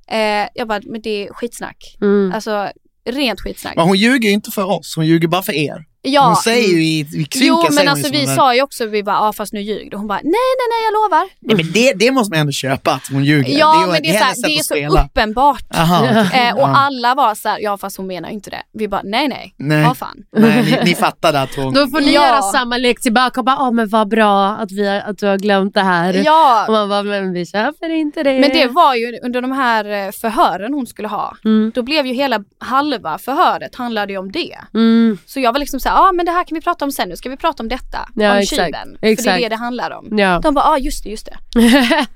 Eh, 0.08 0.48
jag 0.56 0.68
bara, 0.68 0.82
men 0.84 1.02
det 1.02 1.28
är 1.28 1.34
skitsnack. 1.34 1.98
Mm. 2.02 2.32
Alltså 2.36 2.72
rent 3.06 3.42
skitsnack. 3.42 3.76
Men 3.76 3.88
hon 3.88 3.98
ljuger 3.98 4.30
ju 4.30 4.34
inte 4.34 4.52
för 4.52 4.65
oss, 4.65 4.96
hon 4.96 5.06
ljuger 5.06 5.28
bara 5.28 5.42
för 5.42 5.54
er. 5.54 5.86
Ja, 6.02 6.26
hon 6.28 6.36
säger 6.36 6.68
ju 6.68 6.84
i, 6.84 7.00
i 7.00 7.06
synken 7.06 7.42
Jo 7.42 7.64
men 7.72 7.88
alltså 7.88 8.12
vi 8.12 8.28
sa 8.28 8.56
ju 8.56 8.62
också, 8.62 8.86
vi 8.86 9.04
bara, 9.04 9.16
ja 9.16 9.34
fast 9.34 9.54
nu 9.54 9.62
ljuger 9.62 9.92
du. 9.92 9.98
Hon 9.98 10.08
bara, 10.08 10.20
nej 10.24 10.32
nej 10.32 10.68
nej 10.70 10.82
jag 10.86 10.94
lovar. 10.94 11.28
Nej, 11.40 11.56
men 11.56 11.72
det, 11.74 11.94
det 12.06 12.12
måste 12.12 12.32
man 12.32 12.40
ändå 12.40 12.52
köpa, 12.52 12.92
att 12.92 13.08
hon 13.12 13.24
ljuger. 13.24 13.58
Ja 13.60 13.82
ju- 13.86 13.92
men 13.92 14.02
det 14.02 14.10
är, 14.10 14.18
så, 14.20 14.24
här, 14.24 14.34
sätt 14.34 14.44
det 14.46 14.54
är 14.54 14.58
så 14.58 14.64
spela. 14.64 15.04
uppenbart. 15.06 15.64
Aha. 15.76 16.06
Eh, 16.06 16.54
och 16.56 16.62
Ja. 16.62 16.76
alla 16.78 17.16
var 17.16 17.36
så 17.36 17.50
här, 17.50 17.60
ja 17.60 17.78
fast 17.78 17.98
hon 17.98 18.08
menar 18.08 18.30
ju 18.30 18.36
inte 18.36 18.50
det. 18.50 18.62
Vi 18.74 18.88
bara, 18.88 19.02
nej 19.04 19.28
nej, 19.28 19.54
Nej. 19.58 19.82
ja 19.82 19.94
fan. 19.96 20.18
Nej, 20.32 20.64
ni, 20.84 20.90
ni 20.90 20.96
fattade 20.96 21.42
att 21.42 21.56
hon... 21.56 21.74
Då 21.74 21.88
får 21.88 22.02
ni 22.02 22.14
Ja. 22.14 22.26
göra 22.28 22.42
samma 22.42 22.78
lek 22.78 23.02
tillbaka 23.02 23.40
och 23.42 23.46
bara, 23.46 23.58
oh, 23.58 23.72
men 23.72 23.90
vad 23.90 24.08
bra 24.10 24.48
att, 24.50 24.72
vi, 24.72 24.88
har- 24.88 25.00
att 25.00 25.18
du 25.18 25.26
har 25.28 25.38
glömt 25.38 25.74
det 25.74 25.82
här. 25.82 26.20
Och 26.20 26.26
Ja, 26.26 26.66
man 26.70 26.90
bara, 26.90 27.04
men 27.04 27.34
vi 27.34 27.46
köper 27.46 27.90
inte 27.90 28.24
det. 28.24 28.40
men 28.40 28.50
det 28.50 28.68
var 28.68 28.96
ju 28.96 29.20
under 29.24 29.42
de 29.42 29.52
här 29.52 29.86
eh, 30.06 30.12
förhören 30.12 30.74
hon 30.74 30.88
skulle 30.88 31.08
ha. 31.08 31.36
Mm. 31.46 31.72
Då 31.76 31.82
blev 31.84 32.06
ju 32.06 32.14
hela 32.14 32.44
halva 32.60 33.18
förhöret 33.18 33.76
handlade 33.76 34.14
ju 34.14 34.20
om 34.20 34.32
det. 34.32 34.58
Mm. 34.74 35.18
Så 35.26 35.40
jag 35.40 35.54
var 35.54 35.60
liksom 35.60 35.80
såhär, 35.89 35.97
ja 36.02 36.10
ah, 36.10 36.12
men 36.12 36.25
det 36.25 36.32
här 36.32 36.43
kan 36.43 36.56
vi 36.56 36.62
prata 36.62 36.86
om 36.86 36.91
sen, 36.91 37.10
nu 37.10 37.15
ska 37.17 37.30
vi 37.30 37.38
prata 37.38 37.63
om 37.63 37.69
detta. 37.69 38.10
Ja, 38.15 38.32
om 38.32 38.38
exakt. 38.38 38.62
tjuven. 38.62 38.89
För 38.99 39.08
det 39.08 39.12
Exakt. 39.12 39.38
är 39.38 39.41
det 39.41 39.49
det 39.49 39.56
handlar 39.56 39.91
om. 39.91 40.17
Ja. 40.17 40.39
De 40.43 40.54
bara, 40.54 40.65
ja 40.65 40.71
ah, 40.71 40.78
just 40.78 41.04
det, 41.04 41.10
just 41.10 41.25
det. 41.25 41.38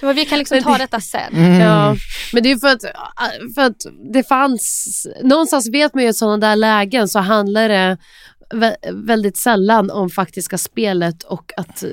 Så 0.00 0.12
vi 0.12 0.24
kan 0.24 0.38
liksom 0.38 0.62
ta 0.62 0.72
det- 0.72 0.78
detta 0.78 1.00
sen. 1.00 1.32
Mm. 1.36 1.60
Ja, 1.60 1.96
men 2.32 2.42
det 2.42 2.50
är 2.50 2.56
för 2.56 2.68
att, 2.68 2.82
för 3.54 3.62
att 3.62 3.76
det 4.12 4.22
fanns, 4.28 5.06
någonstans 5.22 5.68
vet 5.68 5.94
man 5.94 6.02
ju 6.04 6.10
att 6.10 6.16
sådana 6.16 6.36
där 6.48 6.56
lägen 6.56 7.08
så 7.08 7.18
handlar 7.18 7.68
det 7.68 7.96
vä- 8.54 9.06
väldigt 9.06 9.36
sällan 9.36 9.90
om 9.90 10.10
faktiska 10.10 10.58
spelet 10.58 11.22
och 11.22 11.52
att, 11.56 11.84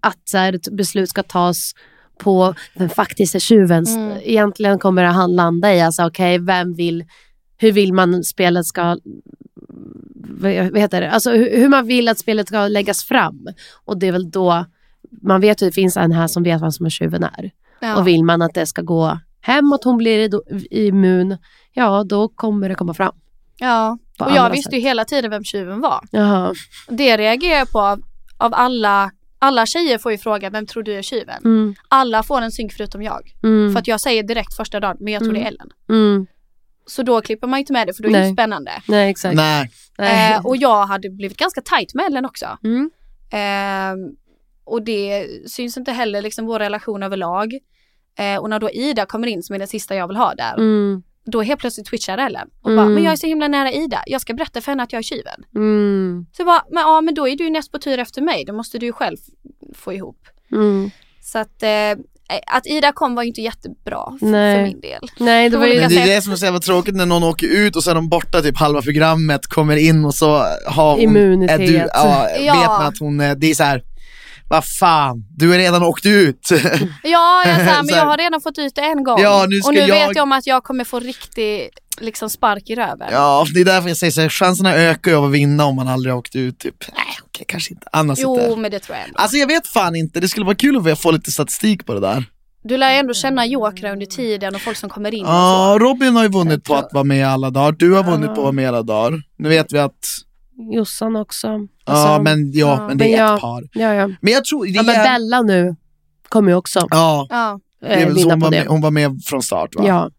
att 0.00 0.18
så 0.24 0.38
här, 0.38 0.52
ett 0.52 0.68
beslut 0.76 1.10
ska 1.10 1.22
tas 1.22 1.74
på 2.18 2.54
den 2.74 2.90
faktiska 2.90 3.40
tjuven. 3.40 3.84
Mm. 3.86 4.18
Egentligen 4.22 4.78
kommer 4.78 5.02
det 5.02 5.08
han 5.08 5.36
landa 5.36 5.74
i, 5.74 5.80
alltså 5.80 6.06
okej, 6.06 6.38
vem 6.38 6.74
vill, 6.74 7.04
hur 7.58 7.72
vill 7.72 7.92
man 7.92 8.24
spelet 8.24 8.66
ska 8.66 8.96
vad 10.30 10.52
vad 10.72 10.80
heter 10.80 11.00
det? 11.00 11.10
Alltså 11.10 11.30
hur, 11.30 11.56
hur 11.56 11.68
man 11.68 11.86
vill 11.86 12.08
att 12.08 12.18
spelet 12.18 12.48
ska 12.48 12.68
läggas 12.68 13.04
fram. 13.04 13.46
Och 13.84 13.98
det 13.98 14.08
är 14.08 14.12
väl 14.12 14.30
då, 14.30 14.64
man 15.22 15.40
vet 15.40 15.62
ju 15.62 15.66
att 15.66 15.72
det 15.72 15.74
finns 15.74 15.96
en 15.96 16.12
här 16.12 16.26
som 16.26 16.42
vet 16.42 16.62
vem 16.62 16.72
som 16.72 16.86
är 16.86 16.90
tjuven 16.90 17.22
är. 17.22 17.50
Ja. 17.80 17.96
Och 17.96 18.06
vill 18.06 18.24
man 18.24 18.42
att 18.42 18.54
det 18.54 18.66
ska 18.66 18.82
gå 18.82 19.18
hem 19.40 19.68
och 19.72 19.74
att 19.74 19.84
hon 19.84 19.96
blir 19.96 20.30
immun, 20.70 21.36
ja 21.72 22.04
då 22.04 22.28
kommer 22.28 22.68
det 22.68 22.74
komma 22.74 22.94
fram. 22.94 23.14
ja. 23.58 23.98
Och 24.18 24.30
jag 24.36 24.50
visste 24.50 24.70
sätt. 24.70 24.78
ju 24.78 24.82
hela 24.82 25.04
tiden 25.04 25.30
vem 25.30 25.44
tjuven 25.44 25.80
var. 25.80 26.00
Jaha. 26.10 26.54
Det 26.88 27.16
reagerar 27.16 27.58
jag 27.58 27.70
på 27.70 27.80
av, 27.80 28.02
av 28.38 28.54
alla, 28.54 29.10
alla 29.38 29.66
tjejer 29.66 29.98
får 29.98 30.12
ju 30.12 30.18
fråga, 30.18 30.50
vem 30.50 30.66
tror 30.66 30.82
du 30.82 30.94
är 30.94 31.02
tjuven? 31.02 31.42
Mm, 31.44 31.74
Alla 31.88 32.22
får 32.22 32.40
en 32.40 32.52
synk 32.52 32.72
förutom 32.72 33.02
jag. 33.02 33.20
mm, 33.42 33.72
För 33.72 33.80
att 33.80 33.86
jag 33.88 34.00
säger 34.00 34.22
direkt 34.22 34.54
första 34.56 34.80
dagen, 34.80 34.96
men 35.00 35.12
jag 35.12 35.22
tror 35.22 35.32
det 35.32 35.40
är 35.40 35.46
Ellen. 35.46 35.68
mm. 35.88 36.26
Så 36.86 37.02
då 37.02 37.20
klipper 37.20 37.46
man 37.46 37.58
inte 37.58 37.72
med 37.72 37.86
det 37.86 37.94
för 37.94 38.02
då 38.02 38.08
är 38.08 38.20
det 38.22 38.32
spännande. 38.32 38.70
Nej, 38.88 39.10
exakt. 39.10 39.36
Nej. 39.36 39.70
Eh, 40.04 40.46
och 40.46 40.56
jag 40.56 40.86
hade 40.86 41.10
blivit 41.10 41.36
ganska 41.38 41.60
tight 41.60 41.94
med 41.94 42.06
Ellen 42.06 42.24
också. 42.26 42.58
Mm. 42.64 42.90
Ehm, 43.30 43.98
och 44.64 44.82
det 44.82 45.26
syns 45.50 45.76
inte 45.76 45.92
heller 45.92 46.22
liksom 46.22 46.46
vår 46.46 46.58
relation 46.58 47.02
överlag. 47.02 47.54
Eh, 48.18 48.36
och 48.40 48.50
när 48.50 48.58
då 48.60 48.70
Ida 48.70 49.06
kommer 49.06 49.26
in 49.28 49.42
som 49.42 49.54
är 49.54 49.58
den 49.58 49.68
sista 49.68 49.94
jag 49.94 50.08
vill 50.08 50.16
ha 50.16 50.34
där, 50.34 50.54
Mm, 50.54 51.02
då 51.24 51.42
helt 51.42 51.60
plötsligt 51.60 51.86
twitchar 51.86 52.18
Ellen. 52.18 52.48
Och 52.62 52.70
Mm. 52.70 52.84
bara, 52.84 52.94
men 52.94 53.02
jag 53.02 53.12
är 53.12 53.16
så 53.16 53.26
himla 53.26 53.48
nära 53.48 53.72
Ida, 53.72 54.02
jag 54.06 54.20
ska 54.20 54.34
berätta 54.34 54.60
för 54.60 54.72
henne 54.72 54.82
att 54.82 54.92
jag 54.92 54.98
är 54.98 55.02
tjuven. 55.02 55.44
mm, 55.54 56.26
Så 56.32 56.40
jag 56.40 56.46
bara, 56.46 56.64
men 56.70 56.80
ja 56.82 57.00
men 57.00 57.14
då 57.14 57.28
är 57.28 57.36
du 57.36 57.50
näst 57.50 57.72
på 57.72 57.78
tur 57.78 57.98
efter 57.98 58.22
mig, 58.22 58.44
det 58.44 58.52
måste 58.52 58.78
du 58.78 58.86
ju 58.86 58.92
själv 58.92 59.16
få 59.74 59.92
ihop. 59.92 60.26
mm. 60.52 60.90
Så 61.22 61.38
att, 61.38 61.62
eh, 61.62 61.68
att 62.46 62.66
Ida 62.66 62.92
kom 62.92 63.14
var 63.14 63.22
ju 63.22 63.28
inte 63.28 63.40
jättebra 63.40 64.16
för, 64.20 64.26
Nej. 64.26 64.56
för 64.56 64.62
min 64.62 64.80
del. 64.80 65.00
Nej, 65.18 65.50
det 65.50 65.56
var 65.56 65.66
ju... 65.66 65.80
Men 65.80 65.88
det 65.88 66.00
är 66.00 66.06
det 66.06 66.22
som 66.22 66.32
är 66.32 66.36
så 66.36 66.58
tråkigt 66.60 66.94
när 66.96 67.06
någon 67.06 67.22
åker 67.24 67.46
ut 67.46 67.76
och 67.76 67.84
så 67.84 67.90
är 67.90 67.94
de 67.94 68.08
borta 68.08 68.40
typ 68.42 68.58
halva 68.58 68.82
programmet, 68.82 69.46
kommer 69.46 69.76
in 69.76 70.04
och 70.04 70.14
så 70.14 70.44
har 70.66 70.90
hon... 70.92 71.00
Immunitet. 71.00 71.60
Är 71.60 71.66
du, 71.66 71.74
ja, 71.94 72.28
Ja. 72.38 72.54
vet 72.54 72.66
man 72.66 72.86
att 72.86 72.98
hon 72.98 73.18
det 73.18 73.50
är 73.50 73.54
så 73.54 73.62
här. 73.64 73.82
Vad 74.50 74.64
fan, 74.64 75.24
du 75.36 75.50
har 75.50 75.56
redan 75.58 75.82
åkt 75.82 76.06
ut. 76.06 76.48
Ja, 77.02 77.42
jag, 77.46 77.56
sa, 77.56 77.62
men 77.82 77.88
jag 77.88 77.96
här- 77.96 78.04
har 78.06 78.16
redan 78.16 78.40
fått 78.40 78.58
ut 78.58 78.74
det 78.74 78.80
en 78.80 79.04
gång. 79.04 79.20
Ja, 79.20 79.46
nu 79.48 79.60
och 79.66 79.74
nu 79.74 79.80
jag- 79.80 80.06
vet 80.08 80.16
jag 80.16 80.22
om 80.22 80.32
att 80.32 80.46
jag 80.46 80.64
kommer 80.64 80.84
få 80.84 81.00
riktig 81.00 81.68
liksom, 82.00 82.30
spark 82.30 82.70
i 82.70 82.74
röven. 82.74 83.08
ja, 83.12 83.46
det 83.54 83.60
är 83.60 83.64
därför 83.64 83.88
jag 83.88 83.96
säger 83.96 84.10
så 84.10 84.20
här, 84.20 84.28
chanserna 84.28 84.74
ökar 84.74 85.10
ju 85.10 85.16
av 85.16 85.24
att 85.24 85.30
vinna 85.30 85.64
om 85.64 85.76
man 85.76 85.88
aldrig 85.88 86.12
har 86.14 86.18
åkt 86.18 86.36
ut. 86.36 86.58
Typ. 86.58 86.74
Nej, 86.94 87.04
okej, 87.24 87.44
kanske 87.48 87.72
inte. 87.74 87.86
Annars 87.92 88.18
jo, 88.22 88.34
inte. 88.40 88.56
men 88.56 88.70
det 88.70 88.78
tror 88.78 88.96
jag 88.98 89.06
ändå. 89.06 89.18
Alltså 89.18 89.36
jag 89.36 89.46
vet 89.46 89.66
fan 89.66 89.96
inte, 89.96 90.20
det 90.20 90.28
skulle 90.28 90.46
vara 90.46 90.56
kul 90.56 90.90
att 90.90 91.00
få 91.02 91.10
lite 91.10 91.32
statistik 91.32 91.86
på 91.86 91.94
det 91.94 92.00
där. 92.00 92.24
Du 92.64 92.76
lär 92.76 92.92
ju 92.92 92.96
ändå 92.98 93.14
känna 93.14 93.46
jokrar 93.46 93.92
under 93.92 94.06
tiden 94.06 94.54
och 94.54 94.60
folk 94.60 94.76
som 94.76 94.90
kommer 94.90 95.14
in 95.14 95.24
Ja, 95.26 95.76
så. 95.78 95.84
Robin 95.84 96.16
har 96.16 96.22
ju 96.22 96.28
vunnit 96.28 96.52
Jag 96.52 96.64
på 96.64 96.74
att 96.74 96.92
vara 96.92 97.04
med 97.04 97.28
alla 97.28 97.50
dagar. 97.50 97.72
Du 97.72 97.92
har 97.92 98.04
vunnit 98.04 98.26
på 98.26 98.32
att 98.32 98.38
vara 98.38 98.52
med 98.52 98.68
alla 98.68 98.82
dagar. 98.82 99.22
Nu 99.38 99.48
vet 99.48 99.72
vi 99.72 99.78
att, 99.78 99.92
Jossan 100.72 101.16
också. 101.16 101.46
ja 101.46 101.66
Alltså, 101.92 102.22
men, 102.22 102.52
ja, 102.52 102.66
ja. 102.80 102.88
men 102.88 102.98
det 102.98 103.04
är 103.04 103.08
Men 103.08 103.14
ett 103.14 103.30
jag- 103.30 103.40
par. 103.40 103.62
Ja, 103.72 103.94
ja. 103.94 104.10
Men 104.20 104.32
jag 104.32 104.44
tror, 104.44 104.64
det 104.64 104.70
ja 104.70 104.82
men 104.82 104.94
är, 104.96 105.04
Bella 105.04 105.42
nu 105.42 105.76
kommer 106.28 106.50
ju 106.52 106.56
också 106.56 106.86
ja, 106.90 107.26
Ja. 107.30 107.60
är 107.84 108.06
så 108.08 108.14
vinna 108.14 108.32
hon 108.34 108.40
på 108.40 108.46
var, 108.46 108.50
det. 108.50 108.58
med, 108.58 108.66
hon 108.66 108.80
var 108.80 108.90
med 108.90 109.20
från 109.24 109.42
start 109.42 109.74
va? 109.76 109.82
Ja. 109.86 110.10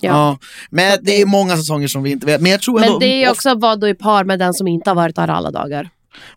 Ja. 0.00 0.08
Ja. 0.10 0.38
Men 0.70 0.98
det 1.02 1.20
är 1.20 1.26
många 1.26 1.56
säsonger 1.56 1.88
som 1.88 2.02
vi 2.02 2.10
inte 2.10 2.26
vet. 2.26 2.40
Men 2.40 2.50
jag 2.52 2.60
tror 2.60 2.80
ändå, 2.82 2.90
Men 2.92 3.00
det 3.00 3.24
är 3.24 3.30
också 3.30 3.54
vara 3.54 3.76
då 3.76 3.88
i 3.88 3.94
par 3.94 4.24
med 4.24 4.38
den 4.38 4.54
som 4.54 4.68
inte 4.68 4.90
har 4.90 4.94
varit 4.94 5.16
där 5.16 5.28
alla 5.28 5.50
dagar. 5.50 5.88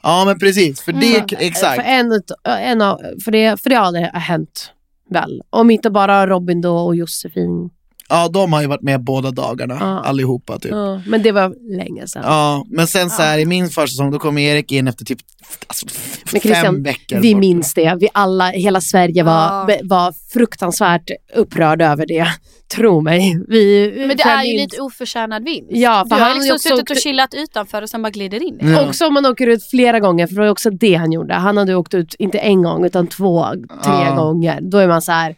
Ja 0.04 0.24
men 0.26 0.40
precis, 0.40 0.82
för 0.82 0.92
det, 0.92 1.16
Mm. 1.18 1.26
exakt. 1.40 1.76
För, 1.76 1.82
en, 1.82 2.22
en 2.44 2.82
av, 2.82 3.00
för, 3.26 3.32
det, 3.32 3.62
för 3.64 3.70
det 3.70 3.76
har 3.76 3.86
aldrig 3.86 4.06
hänt 4.06 4.72
väl. 5.10 5.42
Om 5.50 5.70
inte 5.72 5.90
bara 5.90 6.28
Robin 6.28 6.62
då 6.62 6.78
och 6.78 6.96
Josefin. 6.96 7.70
Ja 8.10 8.28
de 8.34 8.54
har 8.54 8.62
ju 8.62 8.68
varit 8.68 8.82
med 8.82 9.04
båda 9.04 9.32
dagarna, 9.32 9.78
Ja. 9.80 10.00
allihopa 10.04 10.60
typ. 10.60 10.72
Ja, 10.72 11.02
men 11.08 11.22
det 11.24 11.32
var 11.32 11.76
länge 11.78 12.08
sedan. 12.08 12.24
Ja, 12.26 12.66
men 12.70 12.88
sen 12.88 13.10
så 13.10 13.22
här, 13.22 13.40
i 13.40 13.46
min 13.46 13.70
försäsong 13.70 14.12
då 14.12 14.20
kom 14.20 14.38
Erik 14.38 14.72
in 14.72 14.88
efter 14.88 15.06
typ 15.06 15.20
alltså, 15.68 15.86
Men 16.32 16.42
fem 16.42 16.42
Christian, 16.42 16.84
veckor. 16.84 17.20
vi 17.20 17.34
bort. 17.34 17.40
minns 17.40 17.74
det. 17.74 17.98
Vi 18.00 18.08
alla, 18.14 18.50
hela 18.50 18.82
Sverige 18.82 19.24
var, 19.24 19.88
var 19.88 20.14
fruktansvärt 20.34 21.10
upprörda 21.36 21.92
över 21.92 22.06
det. 22.08 22.28
Tro 22.76 23.02
mig. 23.02 23.44
Vi, 23.48 23.94
Men 24.08 24.18
det 24.18 24.24
är 24.24 24.44
ju 24.44 24.58
lite 24.58 24.82
oförtjänad 24.82 25.44
vinst. 25.44 25.70
Ja, 25.72 26.06
för 26.10 26.16
du 26.16 26.22
har 26.22 26.30
han 26.30 26.38
liksom 26.38 26.56
också 26.56 26.70
suttit 26.70 26.90
och 26.90 26.98
chillat 26.98 27.34
utanför 27.34 27.82
och 27.82 27.90
sen 27.90 28.02
bara 28.02 28.10
glider 28.10 28.44
in. 28.44 28.58
Ja. 28.62 28.88
Också 28.88 29.08
om 29.08 29.14
man 29.14 29.26
åker 29.26 29.48
ut 29.48 29.64
flera 29.70 30.00
gånger, 30.00 30.28
för 30.28 30.36
det 30.36 30.42
var 30.42 30.48
också 30.50 30.70
det 30.70 30.96
han 30.96 31.12
gjorde. 31.12 31.34
Han 31.34 31.58
hade 31.58 31.76
åkt 31.76 31.94
ut, 31.94 32.16
inte 32.20 32.38
en 32.38 32.64
gång, 32.64 32.86
utan 32.86 33.08
två, 33.08 33.46
tre 33.84 33.94
Ja. 33.94 34.16
gånger. 34.16 34.60
Då 34.62 34.78
är 34.78 34.88
man 34.88 35.02
så 35.02 35.12
här, 35.12 35.36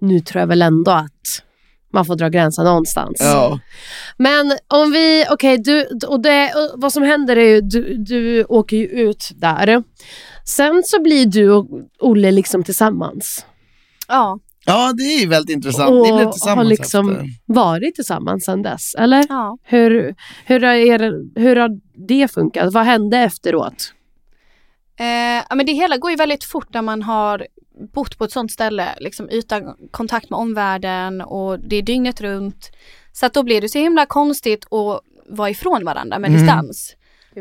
nu 0.00 0.20
tror 0.20 0.40
jag 0.40 0.46
väl 0.46 0.62
ändå 0.62 0.90
att 0.90 1.42
man 1.92 2.04
får 2.04 2.16
dra 2.16 2.28
gränsen 2.28 2.64
någonstans. 2.64 3.16
Ja. 3.20 3.58
Men 4.16 4.52
om 4.68 4.92
vi, 4.92 5.24
okej, 5.30 5.58
du, 5.58 5.86
och 6.06 6.20
det, 6.22 6.52
och 6.54 6.80
vad 6.80 6.92
som 6.92 7.02
händer 7.02 7.36
är 7.36 7.48
ju, 7.48 7.60
du, 7.60 7.96
du 7.98 8.44
åker 8.44 8.76
ju 8.76 8.86
ut 8.86 9.28
där. 9.34 9.82
Sen 10.44 10.82
så 10.84 11.02
blir 11.02 11.26
du 11.26 11.50
och 11.50 11.66
Olle 12.00 12.30
liksom 12.30 12.64
tillsammans. 12.64 13.46
Ja. 14.08 14.38
ja, 14.66 14.92
det 14.96 15.02
är 15.02 15.20
ju 15.20 15.26
väldigt 15.28 15.56
intressant. 15.56 15.90
Ni 15.90 16.12
blev 16.12 16.26
Och 16.26 16.32
tillsammans 16.32 16.56
har 16.56 16.64
liksom 16.64 17.10
efter. 17.12 17.26
varit 17.46 17.94
tillsammans 17.94 18.44
sen 18.44 18.62
dess, 18.62 18.94
eller? 18.94 19.24
ja. 19.28 19.58
Hur, 19.62 20.14
hur, 20.44 20.60
har 20.60 20.74
er, 20.74 21.12
hur 21.40 21.56
har 21.56 21.70
det 22.08 22.28
funkat? 22.28 22.72
Vad 22.72 22.84
hände 22.84 23.18
efteråt? 23.18 23.92
Eh, 25.00 25.42
ja, 25.48 25.54
men 25.54 25.66
det 25.66 25.72
hela 25.72 25.96
går 25.96 26.10
ju 26.10 26.16
väldigt 26.16 26.44
fort 26.44 26.74
när 26.74 26.82
man 26.82 27.02
har 27.02 27.46
bott 27.92 28.18
på 28.18 28.24
ett 28.24 28.32
sånt 28.32 28.52
ställe, 28.52 28.94
liksom 29.00 29.28
utan 29.28 29.74
kontakt 29.90 30.30
med 30.30 30.38
omvärlden 30.38 31.20
och 31.20 31.60
det 31.60 31.76
är 31.76 31.82
dygnet 31.82 32.20
runt. 32.20 32.70
Så 33.12 33.26
att 33.26 33.34
då 33.34 33.42
blir 33.42 33.60
det 33.60 33.68
så 33.68 33.78
himla 33.78 34.06
konstigt 34.06 34.64
att 34.72 35.00
vara 35.36 35.50
ifrån 35.50 35.84
varandra 35.84 36.18
med 36.18 36.28
Mm. 36.30 36.40
distans. 36.40 36.94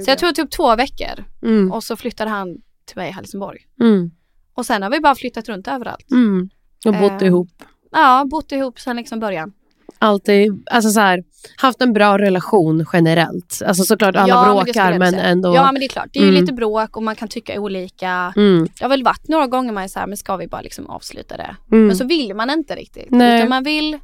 Så 0.06 0.12
jag 0.12 0.18
tror 0.18 0.32
typ 0.32 0.52
två 0.52 0.76
veckor 0.76 1.24
Mm. 1.44 1.72
och 1.72 1.84
så 1.84 1.96
flyttade 1.96 2.30
han 2.30 2.58
till 2.86 2.98
mig 2.98 3.10
i 3.10 3.12
Helsingborg. 3.12 3.60
Mm. 3.82 4.12
Och 4.54 4.66
sen 4.66 4.84
har 4.84 4.90
vi 4.90 5.00
bara 5.00 5.16
flyttat 5.16 5.50
runt 5.50 5.68
överallt. 5.68 6.12
Mm. 6.12 6.50
Och 6.86 6.94
bott 6.94 7.22
Eh. 7.22 7.28
ihop. 7.28 7.50
Ja, 7.92 8.26
bott 8.32 8.52
ihop 8.52 8.80
sedan 8.80 8.96
liksom 8.96 9.20
början. 9.20 9.54
Alltid, 10.00 10.64
alltså 10.72 10.90
så 10.90 11.00
här, 11.00 11.24
haft 11.58 11.82
en 11.82 11.94
bra 11.94 12.18
relation 12.18 12.86
generellt. 12.94 13.62
Alltså 13.66 13.84
såklart 13.84 14.16
alla 14.16 14.28
Ja, 14.28 14.46
men 14.46 14.66
bråkar 14.66 15.00
men, 15.00 15.12
säga. 15.12 15.24
ändå. 15.24 15.56
Ja 15.56 15.72
men 15.72 15.80
det 15.80 15.86
är 15.86 15.90
klart, 15.90 16.08
det 16.14 16.20
är 16.20 16.24
ju 16.24 16.30
Mm. 16.30 16.42
lite 16.42 16.54
bråk 16.54 16.98
och 16.98 17.04
man 17.04 17.16
kan 17.16 17.28
tycka 17.28 17.60
olika. 17.62 18.34
Mm. 18.36 18.68
Det 18.78 18.84
har 18.84 18.90
väl 18.90 19.04
varit 19.04 19.28
några 19.28 19.48
gånger 19.48 19.72
man 19.74 19.84
är 19.84 19.88
så 19.88 20.00
här, 20.00 20.08
men 20.08 20.18
ska 20.18 20.36
vi 20.38 20.48
bara 20.48 20.62
liksom 20.62 20.88
avsluta 20.90 21.38
det? 21.38 21.56
Mm. 21.72 21.88
Men 21.88 21.96
så 21.96 22.06
vill 22.06 22.34
man 22.36 22.50
inte 22.50 22.76
riktigt. 22.76 23.08
Nej. 23.12 23.38
Utan 23.38 23.50
man 23.50 23.64
vill, 23.64 24.00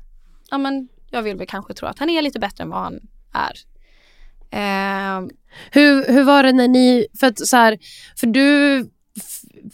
ja 0.52 0.58
men 0.58 0.88
jag 1.12 1.22
vill 1.22 1.36
väl 1.36 1.48
kanske 1.48 1.74
tro 1.74 1.88
att 1.88 2.00
han 2.00 2.10
är 2.10 2.22
lite 2.22 2.40
bättre 2.40 2.64
än 2.64 2.70
vad 2.70 2.80
han 2.80 3.00
är. 3.34 3.54
Eh, 4.52 5.28
Hur, 5.72 6.08
hur 6.14 6.24
var 6.24 6.44
det 6.44 6.52
när 6.52 6.68
ni, 6.68 7.08
för 7.20 7.28
att 7.28 7.48
så 7.48 7.58
här, 7.58 7.78
för 8.16 8.28
du, 8.28 8.42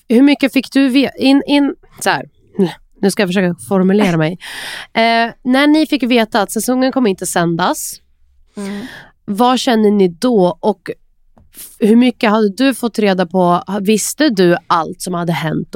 hur 0.10 0.22
mycket 0.22 0.54
fick 0.54 0.74
du 0.74 1.10
in, 1.18 1.42
in 1.48 1.76
så 2.00 2.10
här, 2.10 2.30
nu 3.02 3.12
ska 3.12 3.22
jag 3.22 3.30
försöka 3.30 3.56
formulera 3.70 4.18
mig. 4.18 4.38
Eh, 4.94 5.32
när 5.44 5.68
ni 5.68 5.88
fick 5.88 6.04
veta 6.04 6.42
att 6.42 6.52
säsongen 6.52 6.92
kommer 6.92 7.10
inte 7.10 7.26
sändas, 7.26 8.02
mm. 8.58 8.86
vad 9.26 9.60
känner 9.60 9.92
ni 9.92 10.08
då 10.08 10.58
och 10.60 10.92
hur 11.80 11.96
mycket 11.96 12.30
hade 12.30 12.50
du 12.50 12.76
fått 12.76 13.00
reda 13.00 13.26
på? 13.26 13.64
Visste 13.82 14.30
du 14.30 14.58
allt 14.68 15.02
som 15.02 15.14
hade 15.14 15.34
hänt? 15.34 15.76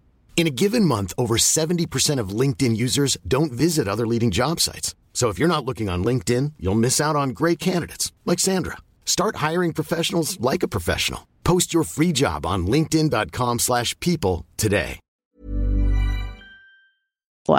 In 0.35 0.47
a 0.47 0.49
given 0.63 0.85
month, 0.85 1.13
over 1.17 1.37
70% 1.37 2.19
of 2.19 2.29
LinkedIn 2.41 2.75
users 2.75 3.15
don't 3.27 3.51
visit 3.51 3.87
other 3.87 4.07
leading 4.07 4.31
job 4.31 4.59
sites. 4.59 4.95
So 5.13 5.29
if 5.29 5.37
you're 5.37 5.55
not 5.55 5.65
looking 5.65 5.87
on 5.89 6.03
LinkedIn, 6.03 6.53
you'll 6.57 6.79
miss 6.79 6.99
out 6.99 7.15
on 7.15 7.29
great 7.29 7.59
candidates 7.59 8.11
like 8.25 8.39
Sandra. 8.39 8.77
Start 9.05 9.35
hiring 9.35 9.73
professionals 9.73 10.39
like 10.39 10.63
a 10.63 10.67
professional. 10.67 11.27
Post 11.43 11.75
your 11.75 11.83
free 11.83 12.11
job 12.11 12.45
on 12.45 12.65
linkedin.com/people 12.65 14.45
today. 14.55 14.99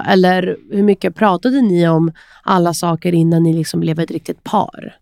Eller 0.07 0.57
hur 0.71 0.83
mycket 0.83 1.15
pratade 1.15 1.63
ni 1.63 1.89
om 1.89 2.13
alla 2.43 2.75
saker 2.75 3.15
innan 3.15 3.43
ni 3.43 3.53
liksom 3.53 3.81
blev 3.81 3.99
ett 3.99 4.11
riktigt 4.11 4.45
par? 4.45 4.97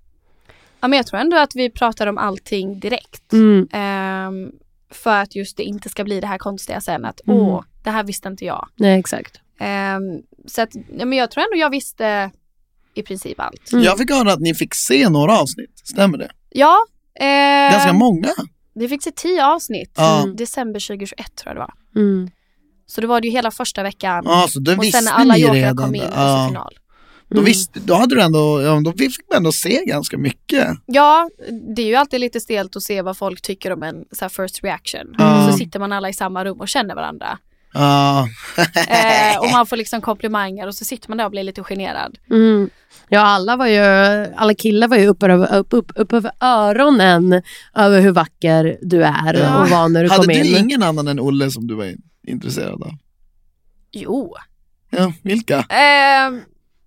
Ja 0.81 0.89
men 0.89 0.97
jag 0.97 1.07
tror 1.07 1.21
ändå 1.21 1.37
att 1.39 1.53
vi 1.55 1.71
pratar 1.71 2.07
om 2.07 2.19
allting 2.19 2.81
direkt. 2.81 3.33
Mm. 3.33 3.69
Ehm, 3.73 4.53
för 4.91 5.17
att 5.23 5.37
just 5.37 5.57
det 5.57 5.63
inte 5.63 5.89
ska 5.89 6.05
bli 6.05 6.21
det 6.21 6.27
här 6.27 6.39
konstiga 6.39 6.81
sen 6.81 7.05
att 7.05 7.21
Mm. 7.27 7.41
åh, 7.41 7.63
det 7.85 7.91
här 7.91 8.05
visste 8.05 8.29
inte 8.29 8.45
jag. 8.45 8.69
Nej, 8.77 8.99
exakt. 8.99 9.41
Ehm, 9.61 10.03
så 10.47 10.63
att, 10.63 10.71
ja, 10.99 11.05
men 11.05 11.19
jag 11.19 11.31
tror 11.31 11.45
ändå 11.45 11.57
jag 11.57 11.71
visste 11.71 12.31
i 12.95 13.03
princip 13.03 13.41
allt. 13.41 13.73
Mm. 13.73 13.85
Jag 13.85 13.99
fick 13.99 14.11
höra 14.11 14.33
att 14.33 14.41
ni 14.41 14.55
fick 14.55 14.75
se 14.75 15.09
några 15.09 15.39
avsnitt, 15.39 15.79
stämmer 15.85 16.19
det? 16.19 16.31
Ja, 16.51 16.77
ehm, 17.21 17.73
Ganska 17.73 17.93
många. 17.93 18.29
vi 18.75 18.89
fick 18.89 19.03
se 19.03 19.11
tio 19.11 19.47
avsnitt. 19.47 19.93
Ja. 19.97 20.27
December 20.37 20.81
2021 20.81 21.37
tror 21.37 21.49
jag 21.49 21.57
det 21.57 21.61
var. 21.61 22.03
Mm. 22.03 22.31
Så 22.87 23.01
då 23.01 23.07
var 23.09 23.21
det 23.21 23.27
ju 23.29 23.33
hela 23.33 23.51
första 23.51 23.83
veckan. 23.83 24.23
Ja, 24.27 24.47
så 24.49 24.61
det 24.61 24.77
och 24.77 24.85
sen 24.85 25.05
när 25.05 25.13
alla 25.13 25.37
jokrar 25.37 25.75
kom 25.75 25.95
in 25.95 26.03
och 26.03 26.09
ja. 26.15 26.45
så 26.45 26.49
final. 26.49 26.75
Då, 27.31 27.41
visste, 27.41 27.81
då 27.81 27.95
hade 27.95 28.15
du 28.15 28.23
ändå, 28.23 28.63
ja, 28.63 28.81
då 28.85 28.93
fick 28.93 29.11
man 29.31 29.37
ändå 29.37 29.53
se 29.53 29.85
ganska 29.87 30.19
mycket. 30.19 30.69
Ja, 30.87 31.31
det 31.77 31.83
är 31.83 31.87
ju 31.87 31.95
alltid 31.95 32.21
lite 32.21 32.41
stelt 32.41 32.77
att 32.77 32.83
se 32.83 33.03
vad 33.03 33.17
folk 33.17 33.43
tycker 33.43 33.73
om 33.73 33.83
en 33.83 34.05
så 34.13 34.25
här 34.25 34.29
first 34.29 34.65
reaction. 34.65 35.15
Ja. 35.19 35.49
Så 35.51 35.59
sitter 35.59 35.81
man 35.81 35.93
alla 35.93 36.09
i 36.09 36.13
samma 36.13 36.45
rum 36.45 36.61
och 36.61 36.69
känner 36.69 36.95
varandra. 36.95 37.39
Ja. 37.73 38.29
Eh, 38.89 39.39
och 39.41 39.51
man 39.51 39.67
får 39.67 39.77
liksom 39.77 40.01
komplimanger 40.01 40.67
och 40.67 40.75
så 40.75 40.85
sitter 40.85 41.09
man 41.09 41.19
där 41.19 41.25
och 41.25 41.31
blir 41.31 41.43
lite 41.43 41.63
generad. 41.63 42.19
Mm. 42.31 42.71
Ja, 43.09 43.21
alla, 43.21 43.57
var 43.57 43.67
ju, 43.67 43.81
alla 44.37 44.55
killar 44.55 44.89
var 44.89 44.97
ju 44.97 45.07
uppe 45.07 45.27
över, 45.27 45.57
upp, 45.57 45.69
upp, 45.73 45.93
upp 45.95 46.13
över 46.13 46.33
öronen 46.41 47.43
över 47.75 48.01
hur 48.01 48.11
vacker 48.13 48.79
du 48.83 49.03
är 49.05 49.35
Ja. 49.35 49.63
och 49.63 49.69
var 49.69 49.89
när 49.89 50.03
du 50.05 50.11
Hade 50.11 50.25
kom 50.25 50.35
du 50.35 50.41
in. 50.41 50.57
ingen 50.57 50.83
annan 50.83 51.09
än 51.09 51.21
Olle 51.21 51.51
som 51.51 51.67
du 51.67 51.75
var 51.75 51.95
intresserad 52.27 52.83
av? 52.83 52.93
Jo. 53.93 54.35
Ja, 54.91 55.13
vilka? 55.23 55.59
Eh, 55.59 56.31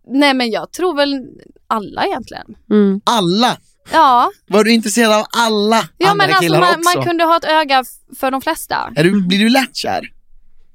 nej 0.07 0.33
men 0.33 0.51
jag 0.51 0.71
tror 0.71 0.95
väl 0.95 1.19
alla 1.67 2.05
egentligen. 2.05 2.45
Mm. 2.71 3.01
Alla! 3.05 3.57
Ja, 3.91 4.31
Var 4.47 4.63
du 4.63 4.71
intresserad 4.73 5.13
av 5.13 5.25
alla 5.37 5.89
ja 5.97 6.09
andra 6.11 6.25
men 6.25 6.29
alltså 6.35 6.41
killar 6.43 6.59
man, 6.59 6.69
också? 6.79 6.97
man 6.97 7.05
kunde 7.05 7.23
ha 7.23 7.37
ett 7.37 7.45
öga 7.45 7.83
för 8.19 8.31
de 8.31 8.41
flesta. 8.41 8.93
Är 8.95 9.03
du, 9.03 9.21
blir 9.27 9.39
du 9.39 9.49
lätt 9.49 9.75
kär? 9.75 10.11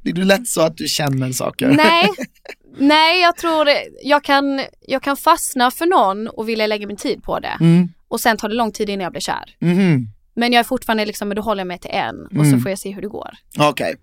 Blir 0.02 0.12
du 0.12 0.24
lätt 0.24 0.48
så 0.48 0.60
att 0.60 0.76
du 0.76 0.86
känner 0.88 1.32
saker? 1.32 1.68
Nej, 1.68 2.08
nej 2.78 3.20
jag 3.20 3.36
tror 3.36 3.64
det. 3.64 3.78
Jag 4.02 4.24
kan, 4.24 4.60
jag 4.86 5.02
kan 5.02 5.16
fastna 5.16 5.70
för 5.70 5.86
någon 5.86 6.28
och 6.28 6.48
vilja 6.48 6.66
lägga 6.66 6.86
min 6.86 6.96
tid 6.96 7.22
på 7.22 7.38
det. 7.40 7.56
Mm. 7.60 7.88
Och 8.08 8.20
sen 8.20 8.36
tar 8.36 8.48
det 8.48 8.54
lång 8.54 8.72
tid 8.72 8.88
innan 8.90 9.02
jag 9.02 9.12
blir 9.12 9.20
kär. 9.22 9.56
Mhm. 9.60 10.08
Men 10.36 10.52
jag 10.52 10.60
är 10.60 10.64
fortfarande 10.64 11.06
liksom, 11.06 11.28
men 11.28 11.36
då 11.36 11.42
håller 11.42 11.60
jag 11.60 11.66
mig 11.68 11.78
till 11.78 11.90
en 11.90 12.24
och 12.26 12.30
så 12.32 12.38
Mm. 12.42 12.60
får 12.60 12.70
jag 12.70 12.78
se 12.78 12.90
hur 12.94 13.02
det 13.02 13.08
går. 13.08 13.30
Okej. 13.58 13.96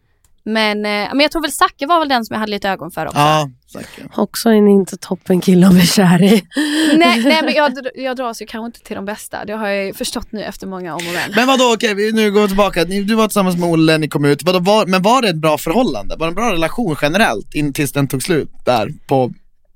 Men, 0.46 0.78
eh, 0.86 0.92
men 1.14 1.20
jag 1.20 1.32
tror 1.32 1.42
väl 1.42 1.52
Zacke 1.52 1.86
var 1.86 2.00
väl 2.00 2.10
den 2.10 2.26
som 2.26 2.34
jag 2.34 2.40
hade 2.40 2.52
lite 2.52 2.70
ögon 2.70 2.92
för 2.92 3.06
också. 3.06 3.18
Ja, 3.20 3.50
säkert. 3.74 4.12
Också 4.18 4.50
en 4.50 4.68
inte 4.68 4.98
toppen 4.98 5.42
kille 5.42 5.68
att 5.68 5.74
bli 5.74 5.86
kär 5.88 6.24
i. 6.24 6.44
Nej, 6.98 7.24
nej 7.24 7.42
men 7.44 7.54
jag, 7.54 7.72
jag 7.96 8.18
dras 8.18 8.42
ju 8.42 8.46
kanske 8.46 8.66
inte 8.66 8.80
till 8.80 8.96
de 8.96 9.06
bästa. 9.06 9.46
Det 9.46 9.54
har 9.54 9.68
jag 9.68 9.86
ju 9.86 9.94
förstått 9.94 10.28
nu 10.32 10.44
efter 10.44 10.68
många 10.68 10.96
om 10.96 11.08
och 11.08 11.14
men. 11.14 11.32
Men 11.36 11.48
vadå, 11.48 11.74
okej 11.74 11.94
vi- 11.96 12.12
nu 12.12 12.32
går 12.32 12.42
vi 12.42 12.48
tillbaka. 12.48 12.84
Du 12.86 13.16
var 13.16 13.28
tillsammans 13.28 13.58
med 13.58 13.70
Olle, 13.70 13.98
ni 13.98 14.08
kom 14.08 14.26
ut. 14.26 14.44
Vadå, 14.44 14.60
var, 14.60 14.86
men 14.86 15.02
var 15.02 15.22
det 15.22 15.30
ett 15.30 15.36
bra 15.36 15.58
förhållande? 15.58 16.16
Var 16.16 16.26
det 16.28 16.32
en 16.32 16.36
bra 16.36 16.52
relation 16.52 16.96
generellt? 17.02 17.54
In 17.56 17.74
tills 17.74 17.92
den 17.92 18.08
tog 18.08 18.24
slut 18.24 18.52
där 18.66 18.90
på 19.08 19.34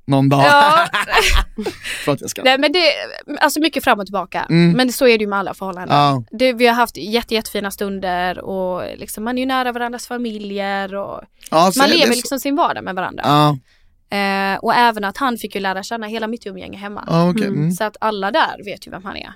någon 0.10 0.30
dag? 0.30 0.42
Ja, 0.44 0.86
Förlåt 2.06 2.22
jag 2.22 2.30
ska. 2.30 2.44
nej, 2.44 2.58
men 2.58 2.72
det, 2.72 2.80
alltså 3.42 3.60
mycket 3.60 3.84
fram 3.84 4.00
och 4.00 4.06
tillbaka. 4.06 4.46
Mm. 4.50 4.72
Men 4.78 4.92
så 4.94 5.08
är 5.08 5.18
det 5.18 5.24
ju 5.24 5.28
med 5.30 5.40
alla 5.40 5.54
förhållanden. 5.54 5.98
Ja. 5.98 6.24
Det, 6.32 6.54
vi 6.54 6.68
har 6.68 6.76
haft 6.76 6.98
jätte, 6.98 7.34
jättefina 7.34 7.72
stunder 7.72 8.40
och 8.40 8.84
liksom, 8.98 9.24
man 9.24 9.38
är 9.38 9.42
ju 9.42 9.46
nära 9.46 9.72
varandras 9.72 10.08
familjer 10.08 10.96
och 10.96 11.22
Ja, 11.52 11.72
man 11.78 11.90
lever 11.90 12.06
så. 12.06 12.10
liksom 12.14 12.40
sin 12.40 12.56
vardag 12.56 12.84
med 12.84 12.96
varandra. 12.96 13.24
Ja, 13.26 13.58
Eh, 14.12 14.56
och 14.60 14.74
även 14.76 15.04
att 15.04 15.18
han 15.18 15.38
fick 15.38 15.56
ju 15.56 15.62
lära 15.62 15.84
känna 15.84 16.08
hela 16.08 16.28
mitt 16.28 16.46
umgänge 16.46 16.78
hemma. 16.78 17.04
ja 17.08 17.30
okej. 17.30 17.48
Mm. 17.48 17.72
Så 17.72 17.84
att 17.84 17.98
alla 18.02 18.32
där 18.32 18.66
vet 18.66 18.88
ju 18.88 18.92
vem 18.92 19.04
han 19.06 19.16
är. 19.18 19.34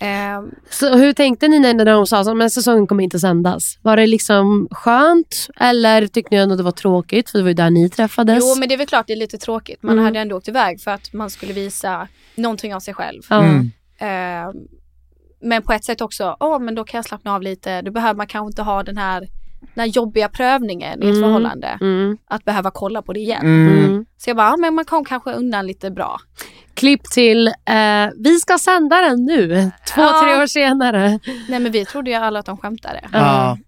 Eh, 0.00 0.42
Så 0.70 0.96
hur 0.96 1.12
tänkte 1.12 1.48
ni 1.48 1.58
när 1.58 1.84
de 1.84 2.06
sa 2.06 2.20
att 2.44 2.52
säsongen 2.52 2.86
kommer 2.86 3.04
inte 3.04 3.18
sändas? 3.18 3.78
Var 3.82 3.96
det 3.96 4.06
liksom 4.06 4.68
skönt 4.70 5.48
eller 5.60 6.06
tyckte 6.06 6.34
ni 6.34 6.40
ändå 6.42 6.56
det 6.56 6.62
var 6.62 6.70
tråkigt 6.72 7.30
för 7.30 7.38
det 7.38 7.42
var 7.42 7.48
ju 7.48 7.54
där 7.54 7.70
ni 7.70 7.90
träffades? 7.90 8.38
jo 8.40 8.58
men 8.60 8.68
det 8.68 8.74
är 8.74 8.78
väl 8.78 8.86
klart 8.86 9.06
det 9.06 9.12
är 9.12 9.16
lite 9.16 9.38
tråkigt. 9.38 9.82
Man 9.82 9.92
Mm. 9.92 10.04
hade 10.04 10.18
ändå 10.18 10.36
åkt 10.36 10.48
iväg 10.48 10.80
för 10.80 10.90
att 10.90 11.12
man 11.12 11.30
skulle 11.30 11.52
visa 11.52 12.08
någonting 12.34 12.74
av 12.74 12.80
sig 12.80 12.94
själv. 12.94 13.22
Mm. 13.30 13.70
Eh, 13.98 14.52
men 15.40 15.62
på 15.62 15.72
ett 15.72 15.84
sätt 15.84 16.00
också, 16.00 16.36
åh 16.40 16.58
men 16.60 16.74
då 16.74 16.84
kan 16.84 16.98
jag 16.98 17.04
slappna 17.04 17.34
av 17.34 17.42
lite. 17.42 17.82
Då 17.82 17.90
behöver 17.90 18.14
man 18.14 18.26
kanske 18.26 18.46
inte 18.50 18.62
ha 18.62 18.82
den 18.82 18.96
här, 18.96 19.20
den 19.74 19.80
här 19.80 19.86
jobbiga 19.86 20.28
prövningen 20.28 21.02
i 21.02 21.06
ett 21.06 21.16
Mm. 21.16 21.22
förhållande. 21.22 21.78
Mm. 21.80 22.18
Att 22.26 22.44
behöva 22.44 22.70
kolla 22.70 23.02
på 23.02 23.12
det 23.12 23.20
igen. 23.20 23.40
Mm. 23.46 23.84
Mm. 23.84 24.06
Så 24.18 24.30
jag 24.30 24.36
bara, 24.36 24.48
ja, 24.48 24.56
men 24.56 24.74
man 24.74 24.84
kom 24.84 25.04
kanske 25.04 25.32
undan 25.32 25.66
lite 25.66 25.90
bra. 25.90 26.20
Klipp 26.78 27.04
till, 27.04 27.46
eh, 27.46 28.08
vi 28.24 28.38
ska 28.38 28.58
sända 28.58 29.00
den 29.00 29.24
nu, 29.24 29.70
två, 29.94 30.00
Ja. 30.02 30.20
tre 30.22 30.42
år 30.42 30.46
senare. 30.46 31.18
Nej 31.48 31.58
men 31.60 31.72
vi 31.72 31.84
trodde 31.84 32.10
ju 32.10 32.16
alla 32.16 32.38
att 32.38 32.46
de 32.46 32.56
skämtade. 32.58 33.00
Ja. 33.12 33.58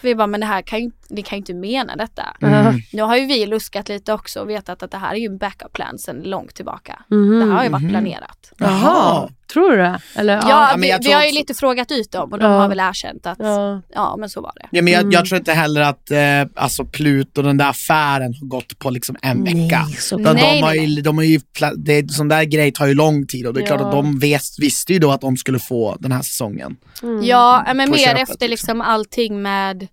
Vi 0.00 0.14
bara, 0.14 0.26
men 0.26 0.40
det 0.40 0.46
här 0.46 0.62
kan 0.62 0.80
ju, 0.80 0.90
ni 1.10 1.22
kan 1.22 1.36
ju 1.36 1.38
inte 1.38 1.54
mena 1.54 1.96
detta. 1.96 2.22
Mm. 2.42 2.74
Nu 2.92 3.02
har 3.02 3.16
ju 3.16 3.26
vi 3.26 3.46
luskat 3.46 3.88
lite 3.88 4.12
också 4.12 4.40
och 4.40 4.50
vetat 4.50 4.82
att 4.82 4.90
det 4.90 4.96
här 4.98 5.14
är 5.14 5.18
ju 5.18 5.26
en 5.26 5.38
backup 5.38 5.72
plan 5.72 5.98
sedan 5.98 6.22
långt 6.22 6.54
tillbaka. 6.54 7.02
Mhm. 7.10 7.40
Det 7.40 7.46
här 7.46 7.52
har 7.52 7.64
ju 7.64 7.70
varit 7.70 7.88
planerat. 7.88 8.52
Jaha, 8.58 9.28
tror 9.52 9.70
du 9.70 9.76
det? 9.76 10.00
Eller, 10.16 10.34
Ja, 10.34 10.42
ja. 10.48 10.68
men 10.76 10.80
vi, 10.80 10.96
vi 11.08 11.12
har 11.12 11.24
ju 11.24 11.32
lite 11.32 11.54
frågat 11.54 11.92
ut 11.92 12.12
dem 12.12 12.32
och 12.32 12.38
de 12.38 12.44
Ja. 12.52 12.58
har 12.58 12.68
väl 12.68 12.80
erkänt 12.80 13.26
att 13.26 13.38
ja. 13.40 13.82
Ja. 13.94 14.16
men 14.18 14.28
så 14.28 14.40
var 14.40 14.52
det. 14.56 14.68
Ja, 14.72 14.82
men 14.82 14.92
jag, 14.92 15.00
Mm. 15.00 15.12
jag 15.12 15.26
tror 15.26 15.38
inte 15.38 15.52
heller 15.52 15.80
att 15.80 16.10
eh, 16.10 16.18
alltså 16.62 16.84
Pluto, 16.84 17.42
den 17.42 17.56
där 17.56 17.68
affären 17.68 18.34
har 18.34 18.46
gått 18.46 18.78
på 18.78 18.90
liksom 18.90 19.16
en 19.22 19.38
Nej, 19.38 19.54
vecka. 19.68 19.86
så- 19.98 20.16
De, 20.16 20.22
Nej, 20.22 20.34
de 20.34 20.62
har 20.62 20.74
nej, 20.74 20.84
ju, 20.94 21.02
de 21.02 21.16
har 21.18 21.24
ju, 21.24 21.40
det, 21.76 22.10
sån 22.10 22.28
där 22.28 22.44
grej 22.44 22.72
tar 22.72 22.86
ju 22.86 22.94
lång 22.94 23.26
tid 23.26 23.46
och 23.46 23.54
det 23.54 23.62
är 23.62 23.66
klart 23.66 23.80
att 23.80 23.92
de 23.92 24.18
vis, 24.18 24.56
visste 24.60 24.92
ju 24.92 24.98
då 24.98 25.10
att 25.10 25.20
de 25.20 25.36
skulle 25.36 25.58
få 25.58 25.96
den 26.00 26.12
här 26.12 26.22
säsongen. 26.22 26.76
Mm. 27.02 27.24
Ja, 27.24 27.64
men 27.74 27.90
mer 27.90 27.96
köpet, 27.98 28.22
efter 28.22 28.32
liksom. 28.32 28.48
liksom 28.50 28.80
allting 28.80 29.42
med, 29.42 29.88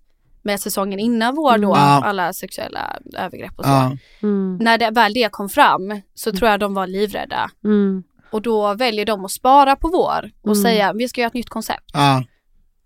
med 0.46 0.60
säsongen 0.60 0.98
innan 0.98 1.34
vår 1.34 1.58
då, 1.58 1.68
Ja. 1.68 2.02
alla 2.04 2.32
sexuella 2.32 2.98
övergrepp 3.16 3.58
och 3.58 3.64
så. 3.64 3.96
Mm. 4.22 4.56
När 4.60 4.78
det, 4.78 4.90
väl 4.90 5.14
det 5.14 5.32
kom 5.32 5.48
fram 5.48 6.00
så 6.14 6.32
tror 6.32 6.50
jag 6.50 6.60
de 6.60 6.74
var 6.74 6.86
livrädda. 6.86 7.50
Mm. 7.64 8.02
Och 8.30 8.42
då 8.42 8.74
väljer 8.74 9.04
de 9.06 9.24
att 9.24 9.30
spara 9.30 9.76
på 9.76 9.88
vår 9.88 10.30
och 10.42 10.46
Mm. 10.56 10.62
säga 10.62 10.92
vi 10.92 11.08
ska 11.08 11.20
göra 11.20 11.28
ett 11.28 11.34
nytt 11.34 11.48
koncept. 11.48 11.90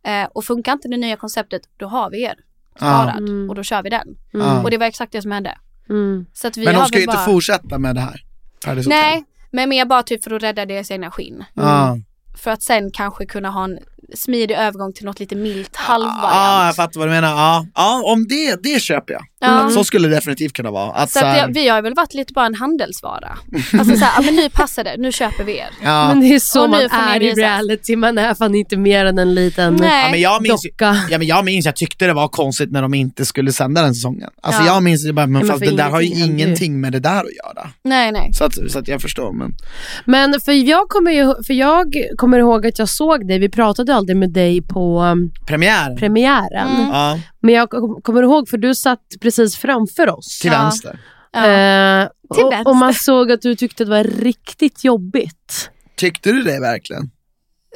Eh, 0.06 0.24
och 0.34 0.44
funkar 0.44 0.72
inte 0.72 0.88
det 0.88 0.96
nya 0.96 1.16
konceptet, 1.16 1.62
då 1.76 1.86
har 1.86 2.10
vi 2.10 2.22
er 2.22 2.34
sparad 2.76 3.18
Mm. 3.18 3.48
och 3.50 3.54
då 3.54 3.62
kör 3.62 3.82
vi 3.82 3.90
den. 3.90 4.08
Och 4.64 4.70
det 4.70 4.78
var 4.78 4.86
exakt 4.86 5.12
det 5.12 5.22
som 5.22 5.30
hände. 5.30 5.58
Mm. 5.88 6.26
Så 6.32 6.46
att 6.48 6.56
vi 6.56 6.64
Men 6.64 6.74
de 6.74 6.86
ska 6.86 6.96
ju 6.96 7.02
inte 7.04 7.14
bara... 7.16 7.24
fortsätta 7.24 7.78
med 7.78 7.94
det 7.94 8.00
här. 8.00 8.24
Nej, 8.86 9.24
men 9.50 9.68
mer 9.68 9.84
bara 9.84 10.02
typ 10.02 10.24
för 10.24 10.30
att 10.30 10.42
rädda 10.42 10.66
deras 10.66 10.90
egna 10.90 11.10
skinn. 11.10 11.44
För 12.36 12.50
att 12.50 12.62
sen 12.62 12.90
kanske 12.90 13.26
kunna 13.26 13.50
ha 13.50 13.64
en 13.64 13.78
smidig 14.16 14.54
övergång 14.54 14.92
till 14.92 15.04
något 15.04 15.20
lite 15.20 15.36
milt 15.36 15.70
Ja, 15.72 15.80
halvvariant. 15.82 16.66
jag 16.66 16.76
fattar 16.76 16.98
vad 17.00 17.08
du 17.08 17.12
menar. 17.12 17.28
Ja, 17.28 17.66
ja 17.74 18.02
om 18.04 18.26
det, 18.28 18.62
det 18.62 18.80
köper 18.82 19.12
jag. 19.12 19.22
Ja. 19.40 19.70
Så 19.70 19.84
skulle 19.84 20.08
det 20.08 20.14
definitivt 20.14 20.52
kunna 20.52 20.70
vara. 20.70 20.92
Att, 20.92 21.10
Så 21.10 21.18
så 21.18 21.24
att 21.26 21.32
här, 21.32 21.46
det, 21.46 21.52
vi 21.52 21.68
har 21.68 21.82
väl 21.82 21.94
varit 21.94 22.14
lite 22.14 22.32
bara 22.32 22.46
en 22.46 22.54
handelsvara. 22.54 23.38
Alltså 23.78 23.96
såhär, 23.96 24.12
ja, 24.16 24.22
men 24.22 24.36
nu 24.36 24.48
passar 24.50 24.84
det, 24.84 24.94
nu 24.98 25.12
köper 25.12 25.44
vi 25.44 25.58
er. 25.58 25.68
ja. 25.82 26.08
Men 26.08 26.20
det 26.20 26.34
är 26.34 26.38
så 26.38 26.66
man 26.68 26.80
är 26.80 27.22
i 27.22 27.32
reality, 27.32 27.96
man 27.96 28.18
är 28.18 28.34
fan 28.34 28.54
inte 28.54 28.76
mer 28.76 29.04
än 29.04 29.18
en 29.18 29.34
liten 29.34 29.76
Nej. 29.76 30.02
Ja, 30.04 30.10
men 30.10 30.20
jag 30.20 30.42
minns, 30.42 30.62
docka. 30.62 30.96
ja, 31.10 31.18
men 31.18 31.26
jag 31.26 31.44
minns, 31.44 31.66
jag 31.66 31.76
tyckte 31.76 32.06
det 32.06 32.12
var 32.12 32.28
konstigt 32.28 32.72
när 32.72 32.82
de 32.82 32.94
inte 32.94 33.24
skulle 33.26 33.52
sända 33.52 33.82
den 33.82 33.94
säsongen. 33.94 34.30
Alltså 34.42 34.62
Ja. 34.62 34.66
jag 34.74 34.82
minns 34.82 35.04
det 35.06 35.12
bara, 35.12 35.26
men, 35.26 35.32
men 35.40 35.48
fast 35.50 35.60
det 35.60 35.76
där 35.76 35.90
har 35.90 36.00
ju 36.00 36.06
ingenting 36.06 36.20
händer 36.28 36.38
ju. 36.38 36.44
ingenting 36.44 36.80
med 36.80 36.92
det 36.92 37.00
där 37.00 37.20
att 37.20 37.56
göra. 37.56 37.70
Nej, 37.84 38.12
nej. 38.12 38.32
Så 38.32 38.44
att, 38.44 38.54
så 38.70 38.78
att 38.78 38.88
jag 38.88 39.02
förstår, 39.02 39.32
men 39.32 39.54
Men 40.04 40.40
för 40.40 40.52
jag, 40.52 40.88
kommer 40.88 41.10
ju, 41.10 41.34
för 41.46 41.54
jag 41.54 41.94
kommer 42.16 42.38
ihåg 42.38 42.66
att 42.66 42.78
jag 42.78 42.88
såg 42.88 43.28
dig, 43.28 43.38
vi 43.38 43.48
pratade 43.48 43.89
aldrig 43.90 44.16
med 44.16 44.30
dig 44.30 44.62
på 44.62 45.00
um, 45.02 45.30
premiär. 45.46 45.96
premiären. 45.96 46.68
Mm. 46.68 46.88
Ja, 46.88 47.18
Men 47.40 47.54
jag 47.54 47.70
kom- 47.70 48.02
kommer 48.02 48.22
ihåg, 48.22 48.48
för 48.48 48.58
du 48.58 48.74
satt 48.74 49.02
precis 49.20 49.56
framför 49.56 50.08
oss. 50.08 50.38
till 50.38 50.50
Ja. 50.52 50.62
vänster. 50.62 50.98
Ja. 51.32 51.46
Eh, 51.46 52.08
Till 52.34 52.44
och, 52.44 52.52
vänster. 52.52 52.70
och 52.70 52.76
man 52.76 52.94
såg 52.94 53.32
att 53.32 53.42
du 53.42 53.56
tyckte 53.56 53.84
det 53.84 53.90
var 53.90 54.04
riktigt 54.04 54.84
jobbigt. 54.84 55.70
Tyckte 55.96 56.32
du 56.32 56.42
det 56.42 56.60
verkligen? 56.60 57.10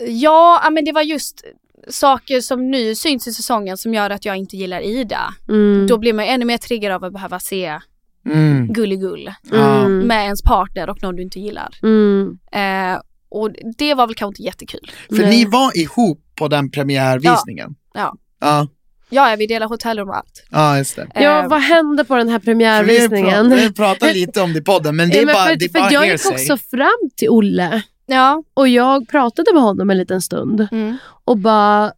Ja, 0.09 0.61
ja, 0.65 0.71
men 0.71 0.85
det 0.85 0.93
var 0.93 1.03
just 1.03 1.45
saker 1.89 2.41
som 2.41 2.71
nu 2.71 2.95
syns 2.95 3.27
i 3.29 3.33
säsongen 3.33 3.77
som 3.77 3.95
gör 3.95 4.11
att 4.11 4.25
jag 4.25 4.37
inte 4.37 4.57
gillar 4.57 4.81
Ida. 4.81 5.35
Mm. 5.49 5.87
Då 5.87 5.99
blir 5.99 6.12
man 6.12 6.25
ännu 6.25 6.45
mer 6.45 6.59
triggad 6.59 6.93
av 6.93 7.05
att 7.05 7.12
behöva 7.12 7.39
se 7.41 7.81
Mm. 8.27 8.73
gulligull 8.73 9.31
Ja. 9.51 9.79
Mm. 9.85 9.99
med 9.99 10.25
ens 10.25 10.43
partner 10.43 10.91
och 10.91 11.03
någon 11.03 11.17
du 11.17 11.23
inte 11.23 11.41
gillar. 11.41 11.69
Mm. 11.83 12.39
Eh, 12.53 13.01
och 13.35 13.51
det 13.78 13.95
var 13.95 14.07
väl 14.07 14.14
kanske 14.14 14.30
inte 14.30 14.43
jättekul. 14.43 14.91
För 15.09 15.16
Nej. 15.18 15.30
ni 15.30 15.45
var 15.45 15.78
ihop 15.78 16.20
på 16.35 16.49
den 16.49 16.70
premiärvisningen? 16.70 17.74
Ja. 17.95 18.14
Ja, 18.41 18.66
Ja, 19.11 19.37
vi 19.39 19.47
delar 19.47 19.66
hotellrum 19.68 20.09
och 20.09 20.16
allt. 20.16 20.45
ja 20.51 20.78
just 20.78 20.97
det. 20.97 21.07
Ja, 21.14 21.20
Eh, 21.43 21.49
vad 21.49 21.61
hände 21.61 22.05
på 22.05 22.16
den 22.16 22.28
här 22.28 22.39
premiärvisningen? 22.39 23.51
vi 23.51 23.62
har 23.64 23.70
pratat 23.70 24.12
lite 24.14 24.41
om 24.41 24.53
det 24.53 24.59
i 24.59 24.62
podden, 24.62 24.97
men 24.97 25.09
det 25.09 25.14
Ja, 25.16 25.22
är 25.22 25.26
men 25.26 25.35
bara, 25.35 25.47
för, 25.47 25.57
det 25.57 25.64
är 25.64 25.68
för 25.68 25.78
bara 25.80 25.93
jag 25.93 26.07
gick 26.07 26.26
också 26.26 26.57
fram 26.57 27.11
till 27.16 27.28
Olle 27.30 27.82
Ja. 28.07 28.43
och 28.55 28.68
jag 28.68 29.09
pratade 29.09 29.51
med 29.55 29.62
honom 29.62 29.91
en 29.91 29.99
liten 29.99 30.22
stund 30.22 30.68
Mm. 30.72 30.97
och 31.24 31.39
bara, 31.39 31.93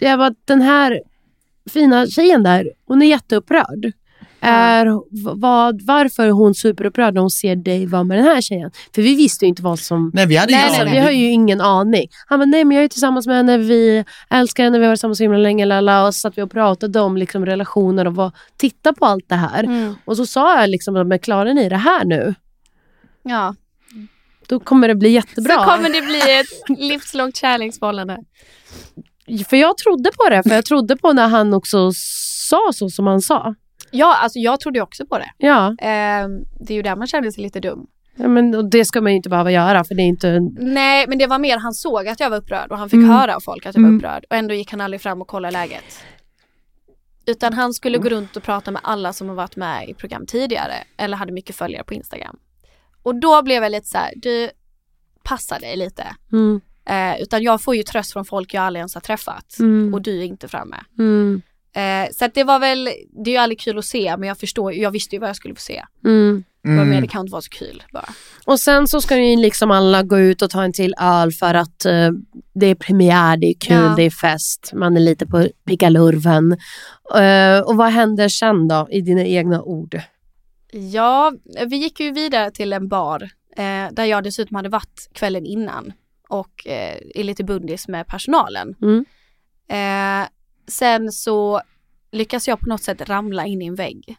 jag 0.00 0.18
bara 0.18 0.34
den 0.44 0.60
här 0.62 1.00
fina 1.72 2.06
tjejen 2.06 2.42
där, 2.42 2.70
hon 2.86 3.02
är 3.02 3.06
jätteupprörd. 3.06 3.92
Är, 4.40 4.86
vad, 5.40 5.82
varför 5.82 6.22
är 6.22 6.30
hon 6.30 6.54
superupprörd 6.54 7.14
när 7.14 7.20
hon 7.20 7.30
ser 7.30 7.56
dig 7.56 7.86
vara 7.86 8.04
med 8.04 8.18
den 8.18 8.24
här 8.24 8.40
tjejen? 8.40 8.70
För 8.94 9.02
vi 9.02 9.14
visste 9.14 9.44
ju 9.44 9.48
inte 9.48 9.62
vad 9.62 9.78
som... 9.78 10.10
Nej 10.14 10.26
vi 10.26 10.36
hade 10.36 10.52
Nej, 10.52 10.70
nej, 10.70 10.80
aning. 10.80 10.92
vi 10.92 11.00
har 11.00 11.10
ju 11.10 11.30
ingen 11.30 11.60
aning. 11.60 12.08
Han 12.26 12.38
bara, 12.38 12.46
nej 12.46 12.64
men 12.64 12.76
jag 12.76 12.84
är 12.84 12.88
tillsammans 12.88 13.26
med 13.26 13.36
henne, 13.36 13.58
vi 13.58 14.04
älskar 14.30 14.64
henne, 14.64 14.78
vi 14.78 14.84
har 14.84 14.90
varit 14.90 14.96
tillsammans 14.96 15.18
så 15.18 15.24
himla 15.24 15.38
länge. 15.38 15.64
Lala, 15.64 16.06
och 16.06 16.14
så 16.14 16.20
satt 16.20 16.38
vi 16.38 16.42
och 16.42 16.50
pratade 16.50 17.00
om 17.00 17.16
liksom, 17.16 17.46
relationer 17.46 18.06
och 18.06 18.14
vad, 18.14 18.32
titta 18.56 18.92
på 18.92 19.06
allt 19.06 19.28
det 19.28 19.34
här. 19.34 19.64
Mm. 19.64 19.94
Och 20.04 20.16
så 20.16 20.26
sa 20.26 20.60
jag 20.60 20.70
liksom, 20.70 21.08
men 21.08 21.18
klarar 21.18 21.54
ni 21.54 21.68
det 21.68 21.76
här 21.76 22.04
nu? 22.04 22.34
Ja. 23.22 23.54
Då 24.48 24.60
kommer 24.60 24.88
det 24.88 24.94
bli 24.94 25.08
jättebra. 25.08 25.54
Så 25.54 25.70
kommer 25.70 25.88
det 25.88 26.02
bli 26.02 26.20
ett 26.40 26.78
livslångt 26.78 27.36
kärleksförhållande. 27.36 28.18
För 29.48 29.56
jag 29.56 29.78
trodde 29.78 30.10
på 30.16 30.28
det, 30.30 30.42
för 30.42 30.54
jag 30.54 30.64
trodde 30.64 30.96
på 30.96 31.12
när 31.12 31.28
han 31.28 31.54
också 31.54 31.92
sa 32.48 32.70
så 32.74 32.90
som 32.90 33.06
han 33.06 33.20
sa. 33.20 33.54
Ja, 33.90 34.16
alltså 34.16 34.38
jag 34.38 34.60
trodde 34.60 34.80
också 34.80 35.06
på 35.06 35.18
det. 35.18 35.30
Ja, 35.38 35.66
Eh, 35.68 36.28
det 36.60 36.72
är 36.72 36.76
ju 36.76 36.82
där 36.82 36.96
man 36.96 37.06
känner 37.06 37.30
sig 37.30 37.42
lite 37.42 37.60
dum. 37.60 37.86
ja 38.16 38.28
men, 38.28 38.54
och 38.54 38.70
det 38.70 38.84
ska 38.84 39.00
man 39.00 39.12
ju 39.12 39.16
inte 39.16 39.28
behöva 39.28 39.50
göra 39.50 39.84
för 39.84 39.94
det 39.94 40.02
är 40.02 40.06
inte... 40.06 40.40
Nej, 40.58 41.04
men 41.08 41.18
det 41.18 41.26
var 41.26 41.38
mer 41.38 41.58
han 41.58 41.74
såg 41.74 42.08
att 42.08 42.20
jag 42.20 42.30
var 42.30 42.36
upprörd 42.36 42.70
och 42.70 42.78
han 42.78 42.90
fick 42.90 42.98
Mm. 42.98 43.10
höra 43.10 43.36
av 43.36 43.40
folk 43.40 43.66
att 43.66 43.74
jag 43.74 43.82
var 43.82 43.88
Mm. 43.88 43.98
upprörd 43.98 44.24
och 44.30 44.36
ändå 44.36 44.54
gick 44.54 44.70
han 44.70 44.80
aldrig 44.80 45.00
fram 45.00 45.20
och 45.22 45.28
kollade 45.28 45.52
läget. 45.52 46.04
Utan 47.26 47.52
han 47.52 47.74
skulle 47.74 47.98
gå 47.98 48.08
runt 48.08 48.36
och 48.36 48.42
prata 48.42 48.70
med 48.70 48.80
alla 48.84 49.12
som 49.12 49.28
har 49.28 49.34
varit 49.36 49.56
med 49.56 49.88
i 49.88 49.94
program 49.94 50.26
tidigare 50.26 50.74
eller 50.96 51.16
hade 51.16 51.32
mycket 51.32 51.56
följare 51.56 51.84
på 51.84 51.94
Instagram. 51.94 52.38
Och 53.02 53.14
då 53.20 53.42
blev 53.42 53.62
jag 53.62 53.72
lite 53.72 53.86
så 53.86 53.98
här, 53.98 54.12
du 54.16 54.50
passa 55.22 55.58
dig 55.58 55.76
lite. 55.76 56.06
Mm, 56.32 56.60
Eh, 56.90 57.22
utan 57.22 57.42
jag 57.42 57.62
får 57.62 57.76
ju 57.76 57.82
tröst 57.82 58.12
från 58.12 58.24
folk 58.24 58.54
jag 58.54 58.64
aldrig 58.64 58.80
ens 58.80 58.94
har 58.94 59.00
träffat 59.00 59.56
Mm. 59.60 59.94
och 59.94 60.02
du 60.02 60.18
är 60.20 60.24
inte 60.24 60.48
framme. 60.48 60.76
Eh, 61.78 62.08
så 62.12 62.24
att 62.24 62.34
det 62.34 62.44
var 62.44 62.58
väl, 62.58 62.84
det 63.24 63.30
är 63.30 63.32
ju 63.32 63.38
aldrig 63.38 63.60
kul 63.60 63.78
att 63.78 63.84
se 63.84 64.16
men 64.16 64.28
jag 64.28 64.38
förstår, 64.38 64.72
jag 64.74 64.90
visste 64.90 65.16
ju 65.16 65.20
vad 65.20 65.28
jag 65.28 65.36
skulle 65.36 65.54
få 65.54 65.60
se. 65.60 65.84
mm. 66.04 66.44
Mm. 66.64 67.00
det 67.00 67.06
kan 67.08 67.20
inte 67.20 67.32
vara 67.32 67.42
så 67.42 67.50
kul 67.50 67.82
bara. 67.92 68.08
Och 68.44 68.60
sen 68.60 68.88
så 68.88 69.00
ska 69.00 69.16
ju 69.16 69.36
liksom 69.36 69.70
alla 69.70 70.02
gå 70.02 70.18
ut 70.18 70.42
och 70.42 70.50
ta 70.50 70.62
en 70.62 70.72
till 70.72 70.94
öl 71.00 71.32
för 71.32 71.54
att 71.54 71.84
eh, 71.84 72.10
det 72.54 72.66
är 72.66 72.74
premiär, 72.74 73.36
det 73.36 73.46
är 73.46 73.54
kul, 73.60 73.76
Ja. 73.76 73.94
det 73.96 74.02
är 74.02 74.10
fest, 74.10 74.70
man 74.74 74.96
är 74.96 75.00
lite 75.00 75.26
på 75.26 75.48
pickalurven. 75.64 76.52
Eh, 77.16 77.60
och 77.60 77.76
vad 77.76 77.90
händer 77.92 78.28
sen 78.28 78.68
då, 78.68 78.88
i 78.90 79.00
dina 79.00 79.24
egna 79.24 79.62
ord? 79.62 80.00
Ja, 80.72 81.32
vi 81.66 81.76
gick 81.76 82.00
ju 82.00 82.12
vidare 82.12 82.50
till 82.50 82.72
en 82.72 82.88
bar 82.88 83.22
eh, 83.56 83.92
där 83.92 84.04
jag 84.04 84.24
dessutom 84.24 84.56
hade 84.56 84.68
varit 84.68 85.08
kvällen 85.12 85.46
innan 85.46 85.92
och 86.28 86.66
eh, 86.66 86.96
är 87.14 87.24
lite 87.24 87.44
bundis 87.44 87.88
med 87.88 88.06
personalen. 88.06 88.74
Mm. 88.82 89.04
Sen 90.68 91.12
så 91.12 91.60
lyckas 92.12 92.48
jag 92.48 92.60
på 92.60 92.66
något 92.66 92.82
sätt 92.82 93.08
ramla 93.08 93.46
in 93.46 93.62
i 93.62 93.66
en 93.66 93.74
vägg. 93.74 94.16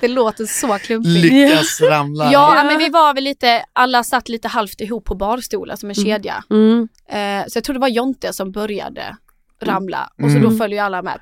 det 0.00 0.08
låter 0.08 0.46
så 0.46 0.78
klumpigt. 0.78 1.14
Lyckas 1.24 1.80
ramla. 1.80 2.32
Ja, 2.32 2.62
men 2.66 2.78
vi 2.78 2.88
var 2.88 3.14
väl 3.14 3.24
lite, 3.24 3.64
alla 3.72 4.04
satt 4.04 4.28
lite 4.28 4.48
halvt 4.48 4.80
ihop 4.80 5.04
på 5.04 5.14
barstolar 5.14 5.76
som 5.76 5.88
en 5.88 5.94
kedja. 5.94 6.44
Mm. 6.50 6.88
Eh, 7.08 7.46
så 7.48 7.56
jag 7.56 7.64
tror 7.64 7.74
det 7.74 7.80
var 7.80 7.88
Jonte 7.88 8.32
som 8.32 8.52
började 8.52 9.16
ramla 9.62 10.10
och 10.22 10.30
så 10.30 10.38
då 10.38 10.50
följer 10.50 10.78
ju 10.78 10.84
alla 10.84 11.02
med. 11.02 11.18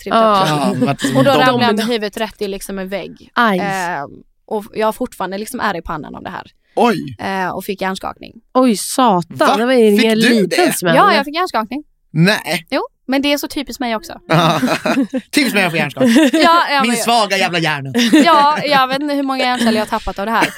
Vart 0.87 1.01
som 1.01 1.17
Och 1.17 1.25
då 1.25 1.31
de- 1.31 1.39
ramlade 1.39 1.65
jag 1.65 1.77
med 1.77 1.85
huvudet 1.87 2.17
rätt 2.17 2.43
i 2.43 2.49
liksom 2.49 2.79
en 2.79 2.89
vägg. 2.89 3.31
Aj. 3.35 3.59
Eh, 3.59 4.05
och 4.47 4.65
jag 4.75 4.87
har 4.87 4.93
fortfarande 4.93 5.39
liksom 5.39 5.61
är 5.61 5.77
i 5.77 5.83
pannan 5.83 6.15
av 6.15 6.23
det 6.23 6.31
här. 6.31 6.47
Oj, 6.75 7.17
Eh, 7.19 7.49
och 7.49 7.65
fick 7.65 7.81
hjärnskakning. 7.81 8.33
Oj 8.55 8.77
satan, 8.77 9.37
Va? 9.37 9.57
det 9.57 9.67
var 9.67 9.73
ju 9.73 9.97
Fick 9.97 10.05
ingen 10.05 10.19
liten 10.19 10.73
smäll. 10.73 10.97
Ja, 10.97 11.15
jag 11.15 11.25
fick 11.25 11.35
hjärnskakning. 11.35 11.85
Nej. 12.25 12.67
Jo, 12.71 12.81
men 13.07 13.23
det 13.23 13.33
är 13.33 13.39
så 13.39 13.49
typiskt 13.49 13.81
mig 13.81 13.97
också. 13.97 14.21
Typiskt 15.31 15.55
mig 15.55 15.63
jag 15.63 15.73
får 15.73 15.79
hjärnskakning. 15.79 16.15
Ja, 16.33 16.63
ja, 16.71 16.81
Min 16.83 16.91
men, 16.91 16.97
svaga 16.97 17.37
jävla 17.37 17.59
hjärna. 17.59 17.91
ja, 18.25 18.59
jag 18.65 18.89
vet 18.89 19.01
inte 19.03 19.15
hur 19.15 19.23
många 19.23 19.45
hjärnceller 19.45 19.73
jag 19.73 19.81
har 19.87 19.99
tappat 19.99 20.19
av 20.19 20.27
det 20.27 20.33
här. 20.33 20.49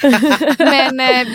Men 0.59 1.01
eh, 1.01 1.29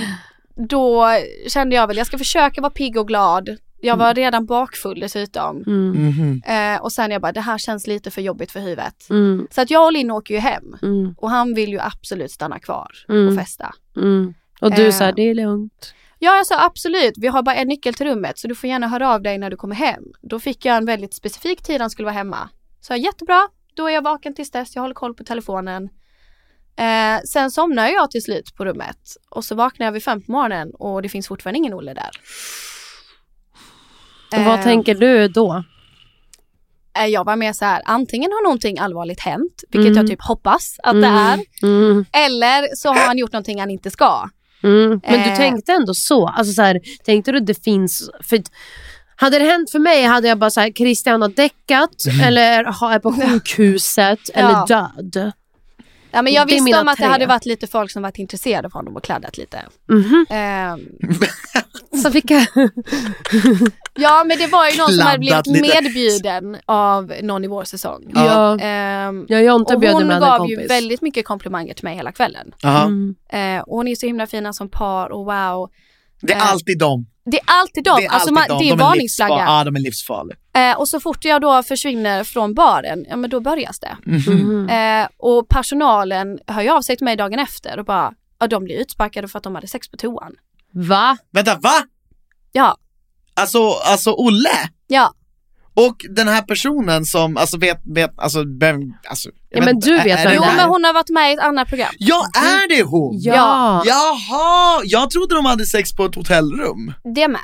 då 0.55 1.07
kände 1.47 1.75
jag 1.75 1.87
väl, 1.87 1.97
jag 1.97 2.07
ska 2.07 2.17
försöka 2.17 2.61
vara 2.61 2.71
pigg 2.71 2.97
och 2.97 3.07
glad. 3.07 3.57
Jag 3.81 3.97
var 3.97 4.13
redan 4.13 4.45
bakfull 4.45 4.99
dessutom. 4.99 5.63
Mm. 5.67 5.91
Mhm. 5.91 6.41
Eh, 6.45 6.81
och 6.81 6.91
sen 6.91 7.11
jag 7.11 7.21
bara, 7.21 7.31
det 7.31 7.41
här 7.41 7.57
känns 7.57 7.87
lite 7.87 8.11
för 8.11 8.21
jobbigt 8.21 8.51
för 8.51 8.59
huvudet. 8.59 9.09
Mm. 9.09 9.47
Så 9.51 9.61
att 9.61 9.69
jag 9.69 9.85
och 9.85 9.91
Linn 9.93 10.11
åker 10.11 10.33
ju 10.33 10.39
hem. 10.39 10.63
Mm. 10.81 11.15
Och 11.17 11.29
han 11.29 11.53
vill 11.53 11.69
ju 11.69 11.79
absolut 11.79 12.31
stanna 12.31 12.59
kvar 12.59 12.91
Mm. 13.09 13.27
och 13.27 13.35
festa. 13.43 13.73
Mm. 13.95 14.33
Och 14.61 14.71
du 14.71 14.85
Eh. 14.85 14.91
sa 14.91 15.11
det 15.11 15.21
är 15.29 15.35
lugnt. 15.35 15.93
Ja, 16.23 16.35
jag 16.37 16.45
sa 16.47 16.65
absolut, 16.65 17.13
vi 17.17 17.27
har 17.27 17.43
bara 17.43 17.55
en 17.55 17.67
nyckel 17.67 17.93
till 17.93 18.05
rummet 18.07 18.37
så 18.39 18.47
du 18.47 18.55
får 18.55 18.69
gärna 18.69 18.87
höra 18.87 19.09
av 19.13 19.21
dig 19.21 19.37
när 19.37 19.49
du 19.49 19.55
kommer 19.57 19.75
hem. 19.75 20.03
Då 20.21 20.39
fick 20.39 20.65
jag 20.65 20.77
en 20.77 20.85
väldigt 20.85 21.13
specifik 21.13 21.63
tid 21.63 21.81
han 21.81 21.89
skulle 21.89 22.05
vara 22.05 22.13
hemma. 22.15 22.49
Så 22.81 22.93
jag, 22.93 22.99
jättebra, 22.99 23.47
då 23.75 23.87
är 23.89 23.93
jag 23.93 24.01
vaken 24.01 24.35
tills 24.35 24.51
dess, 24.51 24.75
jag 24.75 24.81
håller 24.81 24.95
koll 24.95 25.13
på 25.13 25.23
telefonen. 25.23 25.89
Eh, 26.75 27.21
sen 27.25 27.51
somnar 27.51 27.87
jag 27.87 28.11
till 28.11 28.23
slut 28.23 28.55
på 28.55 28.65
rummet 28.65 28.97
och 29.29 29.45
så 29.45 29.55
vaknar 29.55 29.85
jag 29.85 29.91
vid 29.91 30.03
fem 30.03 30.21
på 30.21 30.31
morgonen 30.31 30.71
och 30.79 31.01
det 31.01 31.09
finns 31.09 31.27
fortfarande 31.27 31.57
ingen 31.57 31.73
Olle 31.73 31.93
där. 31.93 32.09
Och 34.39 34.43
vad 34.45 34.59
Eh, 34.59 34.63
tänker 34.63 34.95
du 34.95 35.27
då? 35.27 35.63
eh, 36.99 37.05
Jag 37.05 37.23
var 37.25 37.35
mer 37.35 37.53
så 37.53 37.65
här, 37.65 37.81
antingen 37.85 38.31
har 38.31 38.43
någonting 38.43 38.79
allvarligt 38.79 39.19
hänt, 39.19 39.63
vilket 39.69 39.91
Mm. 39.91 39.97
jag 39.97 40.07
typ 40.07 40.21
hoppas 40.23 40.75
att 40.83 41.01
det 41.01 41.07
är, 41.07 41.39
Mm. 41.63 42.05
eller 42.11 42.75
så 42.75 42.89
har 42.89 43.07
han 43.07 43.17
gjort 43.17 43.31
någonting 43.31 43.59
han 43.59 43.69
inte 43.69 43.91
ska. 43.91 44.29
Mm. 44.63 44.89
Men 45.03 45.13
du 45.23 45.29
Eh. 45.29 45.35
tänkte 45.37 45.71
ändå 45.71 45.93
så? 45.93 46.27
Alltså 46.27 46.53
så 46.53 46.61
här, 46.61 46.79
tänkte 47.05 47.31
du 47.31 47.37
att 47.37 47.45
det 47.47 47.63
finns... 47.63 48.09
För 48.23 48.39
hade 49.15 49.39
det 49.39 49.45
hänt 49.45 49.71
för 49.71 49.79
mig 49.79 50.03
hade 50.03 50.27
jag 50.27 50.39
bara 50.39 50.49
så 50.49 50.61
här, 50.61 50.71
Christian 50.71 51.21
har 51.21 51.29
däckat 51.29 51.95
eller 52.23 52.63
har- 52.63 52.91
är 52.93 52.99
på 52.99 53.11
sjukhuset 53.13 54.19
Ja. 54.33 54.39
eller 54.39 54.67
död. 54.67 55.31
Ja, 56.13 56.21
men 56.21 56.33
jag 56.33 56.47
Det 56.47 56.53
visste 56.53 56.81
om 56.81 56.87
att 56.87 56.97
det 56.97 57.03
tre. 57.03 57.11
hade 57.11 57.25
varit 57.25 57.45
lite 57.45 57.67
folk 57.67 57.91
som 57.91 58.03
varit 58.03 58.17
intresserade 58.17 58.65
av 58.67 58.71
honom 58.73 58.95
och 58.95 59.03
kladdat 59.03 59.37
lite. 59.37 59.61
Mhm. 59.89 60.25
Ehm, 60.29 60.79
Så 62.03 62.11
fick 62.11 62.31
jag... 62.31 62.45
Ja 63.95 64.23
men 64.23 64.37
det 64.37 64.47
var 64.47 64.69
ju 64.69 64.77
någon 64.77 64.91
som 64.91 65.05
hade 65.05 65.19
blivit 65.19 65.47
lite. 65.47 65.61
medbjuden 65.61 66.57
av 66.65 67.13
någon 67.21 67.43
i 67.43 67.47
vår 67.47 67.63
säsong. 67.63 68.11
Ja. 68.15 68.57
Jag 69.27 69.39
och 69.39 69.45
Jonte 69.45 69.73
och 69.73 69.79
bjöd 69.79 69.93
hon 69.93 70.07
med 70.07 70.15
en 70.15 70.21
gav 70.21 70.49
ju 70.49 70.67
väldigt 70.67 71.01
mycket 71.01 71.25
komplimanger 71.25 71.73
till 71.73 71.83
mig 71.83 71.95
hela 71.95 72.11
kvällen. 72.11 72.51
Mm. 72.63 73.15
Eh, 73.29 73.63
och 73.63 73.77
hon 73.77 73.87
är 73.87 73.95
så 73.95 74.05
himla 74.05 74.27
fina 74.27 74.53
som 74.53 74.69
par 74.69 75.09
och 75.11 75.25
wow. 75.25 75.69
Det 76.27 76.33
är 76.33 76.37
Eh, 76.37 76.51
alltid 76.51 76.79
dem. 76.79 77.05
Det 77.25 77.37
är 77.37 77.43
alltid 77.45 77.83
dem, 77.83 77.95
Det 77.99 78.05
är 78.05 78.09
alltså 78.09 78.29
alltid 78.29 78.33
man, 78.33 78.47
dem. 78.47 78.57
det 78.59 78.69
är 78.69 78.75
De 78.75 78.83
varningsflagga. 78.83 79.33
livsfar- 79.35 79.57
Ja, 79.57 79.63
de 79.63 79.75
är 79.75 79.79
livsfarliga. 79.79 80.37
Eh, 80.55 80.77
och 80.79 80.87
så 80.89 80.99
fort 80.99 81.25
jag 81.25 81.41
då 81.41 81.63
försvinner 81.63 82.23
från 82.23 82.53
baren, 82.53 83.05
ja 83.09 83.15
men 83.15 83.29
då 83.29 83.39
börjas 83.39 83.79
det. 83.79 83.97
Mhm. 84.05 84.69
Eh, 84.69 85.07
och 85.17 85.47
personalen 85.49 86.39
hör 86.47 86.61
ju 86.61 86.69
av 86.69 86.81
sig 86.81 86.97
till 86.97 87.05
mig 87.05 87.15
dagen 87.15 87.39
efter 87.39 87.79
och 87.79 87.85
bara, 87.85 88.13
ja 88.39 88.47
de 88.47 88.63
blir 88.63 88.75
utsparkade 88.81 89.27
för 89.27 89.37
att 89.37 89.43
de 89.43 89.55
hade 89.55 89.67
sex 89.67 89.89
på 89.89 89.97
toan. 89.97 90.33
Va? 90.73 91.17
Vänta, 91.31 91.55
va? 91.55 91.73
Ja, 92.51 92.77
Alltså, 93.35 93.69
alltså 93.69 94.11
Olle? 94.11 94.49
ja. 94.87 95.13
Och 95.75 95.95
den 96.09 96.27
här 96.27 96.41
personen 96.41 97.05
som, 97.05 97.37
alltså 97.37 97.57
vet, 97.57 97.81
vet, 97.95 98.11
alltså, 98.17 98.43
vem, 98.59 98.79
alltså 99.09 99.29
Ja, 99.49 99.59
men 99.59 99.75
inte, 99.75 99.89
du 99.89 99.95
vet 99.95 100.05
vem 100.19 100.25
det 100.25 100.35
Jo 100.35 100.43
är. 100.43 100.55
men 100.55 100.69
hon 100.69 100.83
har 100.83 100.93
varit 100.93 101.09
med 101.09 101.31
i 101.31 101.33
ett 101.33 101.39
annat 101.39 101.67
program. 101.67 101.89
Ja, 101.97 102.25
är 102.35 102.69
det 102.77 102.83
hon? 102.83 103.19
Ja. 103.21 103.83
Jaha, 103.85 104.81
jag 104.85 105.09
trodde 105.09 105.35
de 105.35 105.45
hade 105.45 105.65
sex 105.65 105.93
på 105.95 106.05
ett 106.05 106.15
hotellrum. 106.15 106.93
Det 107.15 107.27
med. 107.27 107.41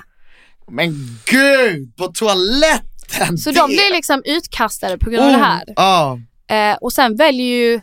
Men 0.71 0.93
gud, 1.25 1.95
på 1.97 2.07
toaletten! 2.07 3.37
Så 3.37 3.51
det... 3.51 3.59
de 3.59 3.67
blir 3.67 3.93
liksom 3.93 4.21
utkastade 4.25 4.97
på 4.97 5.09
grund 5.09 5.25
av 5.25 5.31
det 5.31 5.45
här. 5.45 5.63
Ja, 5.75 6.19
Eh, 6.49 6.75
och 6.81 6.93
sen 6.93 7.15
väljer 7.15 7.45
ju 7.45 7.81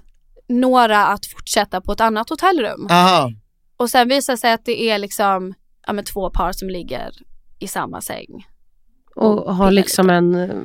några 0.49 1.07
att 1.07 1.27
fortsätta 1.27 1.81
på 1.81 1.93
ett 1.93 2.01
annat 2.01 2.31
hotellrum. 2.31 2.87
aha. 2.91 3.31
Och 3.77 3.91
sen 3.91 4.09
visar 4.09 4.33
det 4.33 4.37
sig 4.37 4.53
att 4.53 4.65
det 4.65 4.91
är 4.91 4.99
liksom 4.99 5.55
ja, 5.87 5.93
men 5.93 6.05
två 6.05 6.31
par 6.31 6.53
som 6.53 6.69
ligger 6.71 7.11
i 7.59 7.69
samma 7.69 8.01
säng. 8.01 8.47
Och 9.17 9.55
har 9.55 9.71
liksom 9.71 10.11
en... 10.11 10.35
eh, 10.35 10.57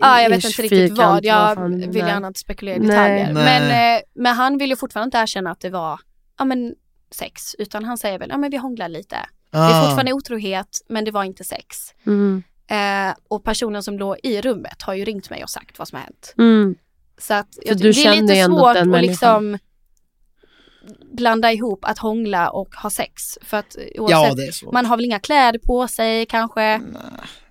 Ja, 0.00 0.20
jag 0.22 0.30
vet 0.30 0.44
inte 0.44 0.62
riktigt 0.62 0.98
vad. 0.98 1.24
Jag 1.24 1.54
fan, 1.54 1.78
vill 1.80 1.88
nej. 1.90 1.98
gärna 2.12 2.26
inte 2.28 2.40
spekulera 2.40 2.76
i 2.76 2.78
Nej. 2.80 2.88
detaljer. 2.88 3.32
Nej. 3.32 3.60
Men, 3.60 3.96
eh, 3.96 4.02
men 4.14 4.34
han 4.34 4.58
vill 4.58 4.70
ju 4.70 4.76
fortfarande 4.76 5.04
inte 5.06 5.18
erkänna 5.18 5.50
att 5.50 5.60
det 5.60 5.70
var 5.70 6.00
ja, 6.38 6.44
men 6.44 6.74
sex. 7.10 7.54
Utan 7.58 7.84
han 7.84 7.98
säger 7.98 8.18
väl, 8.18 8.28
ja 8.30 8.36
men 8.38 8.50
vi 8.50 8.56
hånglar 8.56 8.88
lite. 8.88 9.16
Det 9.50 9.58
är 9.58 9.78
Ah. 9.80 9.82
fortfarande 9.82 10.12
otrohet, 10.12 10.68
men 10.88 11.04
det 11.04 11.10
var 11.10 11.24
inte 11.24 11.44
sex. 11.44 11.76
Mm. 12.06 12.42
Eh, 12.70 13.14
och 13.28 13.44
personen 13.44 13.82
som 13.82 13.98
låg 13.98 14.16
i 14.22 14.40
rummet 14.40 14.82
har 14.82 14.94
ju 14.94 15.04
ringt 15.04 15.30
mig 15.30 15.42
och 15.42 15.50
sagt 15.50 15.78
vad 15.78 15.88
som 15.88 15.96
har 15.96 16.02
hänt. 16.04 16.34
Mm. 16.38 16.74
Så 17.18 17.34
att 17.34 17.54
För 17.54 17.68
jag, 17.68 17.76
du 17.78 17.92
det 17.92 18.04
är 18.06 18.22
lite 18.22 18.44
svårt 18.44 18.76
att 18.76 18.88
människan. 18.88 19.02
liksom 19.52 19.58
blanda 21.12 21.52
ihop 21.52 21.84
att 21.84 21.98
hångla 21.98 22.50
och 22.50 22.74
ha 22.74 22.90
sex. 22.90 23.22
För 23.42 23.56
att 23.56 23.76
oavsett, 23.98 24.46
Ja, 24.46 24.52
så. 24.52 24.70
man 24.72 24.86
har 24.86 24.96
väl 24.96 25.04
inga 25.04 25.18
kläder 25.20 25.58
på 25.58 25.88
sig 25.88 26.26
kanske. 26.26 26.80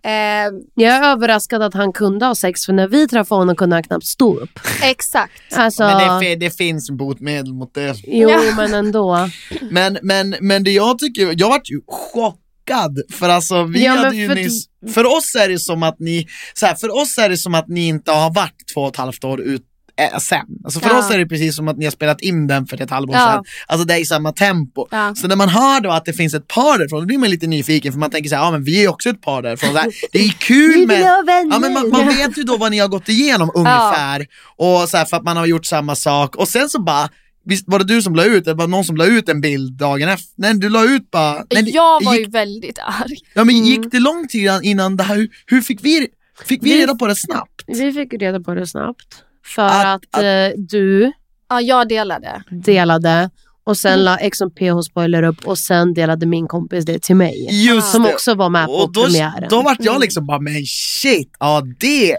Eh, 0.07 0.51
Jag 0.75 0.95
är 0.95 1.03
överraskad 1.11 1.61
att 1.61 1.73
han 1.73 1.93
kunde 1.93 2.25
ha 2.25 2.35
sex 2.35 2.65
för 2.65 2.73
när 2.73 2.87
vi 2.87 3.07
träffade 3.07 3.41
honom 3.41 3.55
kunde 3.55 3.75
han 3.75 3.83
knappt 3.83 4.05
stå 4.05 4.35
upp. 4.39 4.59
exakt. 4.83 5.31
Alltså, 5.55 5.83
Men 5.83 6.19
det, 6.19 6.35
det 6.35 6.57
finns 6.57 6.89
botemedel 6.91 7.53
mot 7.53 7.73
det. 7.73 7.95
jo 8.07 8.29
Ja. 8.29 8.41
men 8.57 8.73
ändå. 8.73 9.29
Men, 9.71 9.97
men, 10.01 10.35
men 10.41 10.63
det 10.63 10.71
jag 10.71 10.99
tycker, 10.99 11.33
jag 11.37 11.49
vart 11.49 11.69
ju 11.69 11.81
chockad 11.87 12.97
för 13.11 13.29
alltså 13.29 13.63
vi 13.63 13.85
Ja, 13.85 13.91
hade 13.91 14.15
ju 14.15 14.27
för 14.27 14.35
nyss, 14.35 14.65
för 14.93 15.05
oss 15.05 15.35
är 15.35 15.49
det 15.49 15.59
som 15.59 15.83
att 15.83 15.99
ni, 15.99 16.27
så 16.53 16.65
här, 16.65 16.75
för 16.75 16.95
oss 17.01 17.17
är 17.17 17.29
det 17.29 17.37
som 17.37 17.55
att 17.55 17.67
ni 17.67 17.87
inte 17.87 18.11
har 18.11 18.33
varit 18.33 18.67
två 18.73 18.81
och 18.81 18.89
ett 18.89 18.95
halvt 18.95 19.23
år 19.23 19.41
ut 19.41 19.61
eh, 19.97 20.17
sen. 20.19 20.45
Alltså 20.63 20.79
för 20.79 20.89
Ja. 20.89 20.99
oss 20.99 21.11
är 21.11 21.17
det 21.17 21.25
precis 21.25 21.55
som 21.55 21.67
att 21.67 21.77
ni 21.77 21.85
har 21.85 21.91
spelat 21.91 22.21
in 22.21 22.47
den 22.47 22.67
för 22.67 22.81
ett 22.81 22.89
halvår 22.89 23.15
Ja. 23.15 23.31
sedan. 23.33 23.43
Alltså 23.67 23.87
det 23.87 23.93
är 23.93 23.97
i 23.99 24.05
samma 24.05 24.31
tempo. 24.31 24.87
Ja. 24.91 25.15
Så 25.15 25.27
när 25.27 25.35
man 25.35 25.49
hör 25.49 25.81
då 25.81 25.91
att 25.91 26.05
det 26.05 26.13
finns 26.13 26.33
ett 26.33 26.47
par 26.47 26.77
därifrån, 26.77 26.99
då 26.99 27.05
blir 27.05 27.17
man 27.17 27.29
lite 27.29 27.47
nyfiken 27.47 27.91
för 27.93 27.99
man 27.99 28.11
tänker 28.11 28.29
så 28.29 28.35
här, 28.35 28.43
ja 28.43 28.51
men 28.51 28.63
vi 28.63 28.83
är 28.83 28.87
också 28.89 29.09
ett 29.09 29.21
par 29.21 29.41
därifrån. 29.41 29.75
Här, 29.75 29.91
det 30.11 30.19
är 30.19 30.29
kul 30.29 30.87
med 30.87 31.01
Ja, 31.01 31.59
men 31.59 31.73
man, 31.73 31.89
man 31.89 32.07
vet 32.07 32.37
ju 32.37 32.43
då 32.43 32.57
vad 32.57 32.71
ni 32.71 32.79
har 32.79 32.87
gått 32.87 33.09
igenom 33.09 33.51
ungefär, 33.55 34.25
och 34.55 34.89
så 34.89 34.97
här, 34.97 35.05
för 35.05 35.17
att 35.17 35.23
man 35.23 35.37
har 35.37 35.45
gjort 35.45 35.65
samma 35.65 35.95
sak, 35.95 36.35
och 36.35 36.47
sen 36.47 36.69
så 36.69 36.81
bara 36.81 37.09
Visst 37.49 37.63
var 37.67 37.79
det 37.79 37.85
du 37.85 38.01
som 38.01 38.15
la 38.15 38.23
ut, 38.23 38.47
eller 38.47 38.55
var 38.57 38.65
det 38.65 38.71
någon 38.71 38.83
som 38.85 38.97
la 38.97 39.05
ut 39.05 39.29
en 39.29 39.41
bild 39.41 39.73
dagen 39.77 40.09
efter? 40.09 40.33
Nej 40.35 40.53
du 40.53 40.69
la 40.69 40.83
ut 40.85 41.11
bara... 41.11 41.33
Nej, 41.53 41.63
det- 41.63 41.69
jag 41.71 42.03
var 42.05 42.13
gick, 42.15 42.25
ju 42.25 42.31
väldigt 42.31 42.79
arg. 42.79 43.17
Ja 43.33 43.43
men 43.43 43.65
gick 43.65 43.91
det 43.91 43.99
lång 43.99 44.27
tid 44.27 44.41
innan- 44.41 44.63
innan 44.63 44.97
det 44.97 45.03
här, 45.03 45.15
hur, 45.15 45.29
hur 45.45 45.61
fick 45.61 45.79
vi, 45.83 46.07
fick 46.45 46.63
vi 46.63 46.73
Vi- 46.73 46.81
reda 46.81 46.95
på 46.95 47.07
det 47.07 47.15
snabbt? 47.15 47.63
Vi 47.67 47.93
fick 47.93 48.13
reda 48.13 48.39
på 48.39 48.53
det 48.53 48.67
snabbt. 48.67 49.23
För 49.55 49.61
Att- 49.67 49.95
att, 50.11 50.23
eh, 50.23 50.49
du 50.57 51.11
Ja, 51.49 51.61
jag 51.61 51.89
delade. 51.89 52.43
delade 52.49 53.29
och 53.63 53.77
sen 53.77 53.93
Mm. 53.93 54.05
la 54.05 54.17
Ex 54.17 54.41
on 54.41 54.51
PH 54.51 54.81
Spoiler 54.89 55.23
upp 55.23 55.45
och 55.47 55.57
sen 55.57 55.93
delade 55.93 56.25
min 56.25 56.47
kompis 56.47 56.85
det 56.85 56.99
till 57.01 57.15
mig. 57.15 57.47
Just 57.67 57.91
Som 57.91 58.03
det. 58.03 58.13
också 58.13 58.35
var 58.35 58.49
med 58.49 58.65
på 58.65 58.71
och 58.71 58.93
då, 58.93 59.03
premiären. 59.03 59.47
då 59.49 59.61
vart 59.61 59.77
jag 59.79 59.91
Mm. 59.91 60.01
liksom 60.01 60.25
bara, 60.25 60.39
men 60.39 60.65
shit, 60.65 61.31
ja 61.39 61.61
det, 61.79 62.17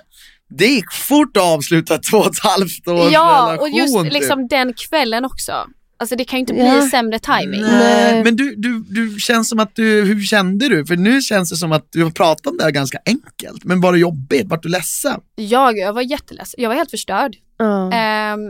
det 0.51 0.67
gick 0.67 0.93
fort 0.93 1.37
att 1.37 1.43
avsluta 1.43 1.99
två 1.99 2.19
och 2.19 2.27
ett 2.27 2.43
halvt 2.43 2.89
års 2.89 3.13
Ja, 3.13 3.47
relation. 3.49 3.59
och 3.59 3.69
just 3.79 4.03
typ. 4.03 4.13
liksom 4.13 4.49
den 4.49 4.73
kvällen 4.89 5.25
också. 5.25 5.53
Alltså 6.01 6.17
det 6.17 6.25
kan 6.25 6.37
ju 6.37 6.41
inte 6.41 6.53
bli 6.53 6.63
Ja. 6.67 6.89
sämre 6.91 7.19
timing. 7.19 7.61
Nej. 7.61 8.25
Men 8.25 8.37
du, 8.37 8.55
du, 8.57 8.85
du 8.89 9.17
känns 9.21 9.49
som 9.49 9.59
att 9.59 9.75
du, 9.75 10.03
hur 10.05 10.23
kände 10.23 10.69
du? 10.69 10.87
För 10.87 10.97
nu 10.97 11.21
känns 11.23 11.51
det 11.51 11.57
som 11.57 11.73
att 11.73 11.87
du 11.93 12.05
har 12.05 12.11
pratat 12.11 12.47
om 12.47 12.57
det 12.57 12.65
här 12.65 12.71
ganska 12.71 12.99
enkelt. 13.07 13.65
Men 13.65 13.81
var 13.81 13.93
det 13.93 13.99
jobbigt? 13.99 14.47
Vart 14.47 14.63
du 14.63 14.69
ledsen? 14.69 15.21
Jag, 15.37 15.79
jag 15.79 15.93
var 15.93 16.03
jätteledsen. 16.03 16.63
Jag 16.63 16.69
var 16.69 16.77
helt 16.77 16.91
förstörd. 16.91 17.37
Ja. 17.59 17.93
Ehm, 17.93 18.41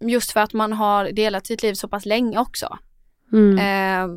just 0.00 0.32
för 0.32 0.40
att 0.40 0.52
man 0.52 0.72
har 0.72 1.04
delat 1.12 1.46
sitt 1.46 1.62
liv 1.62 1.74
så 1.74 1.88
pass 1.88 2.06
länge 2.06 2.38
också. 2.38 2.78
Mm. 3.32 3.58
Ehm, 3.58 4.10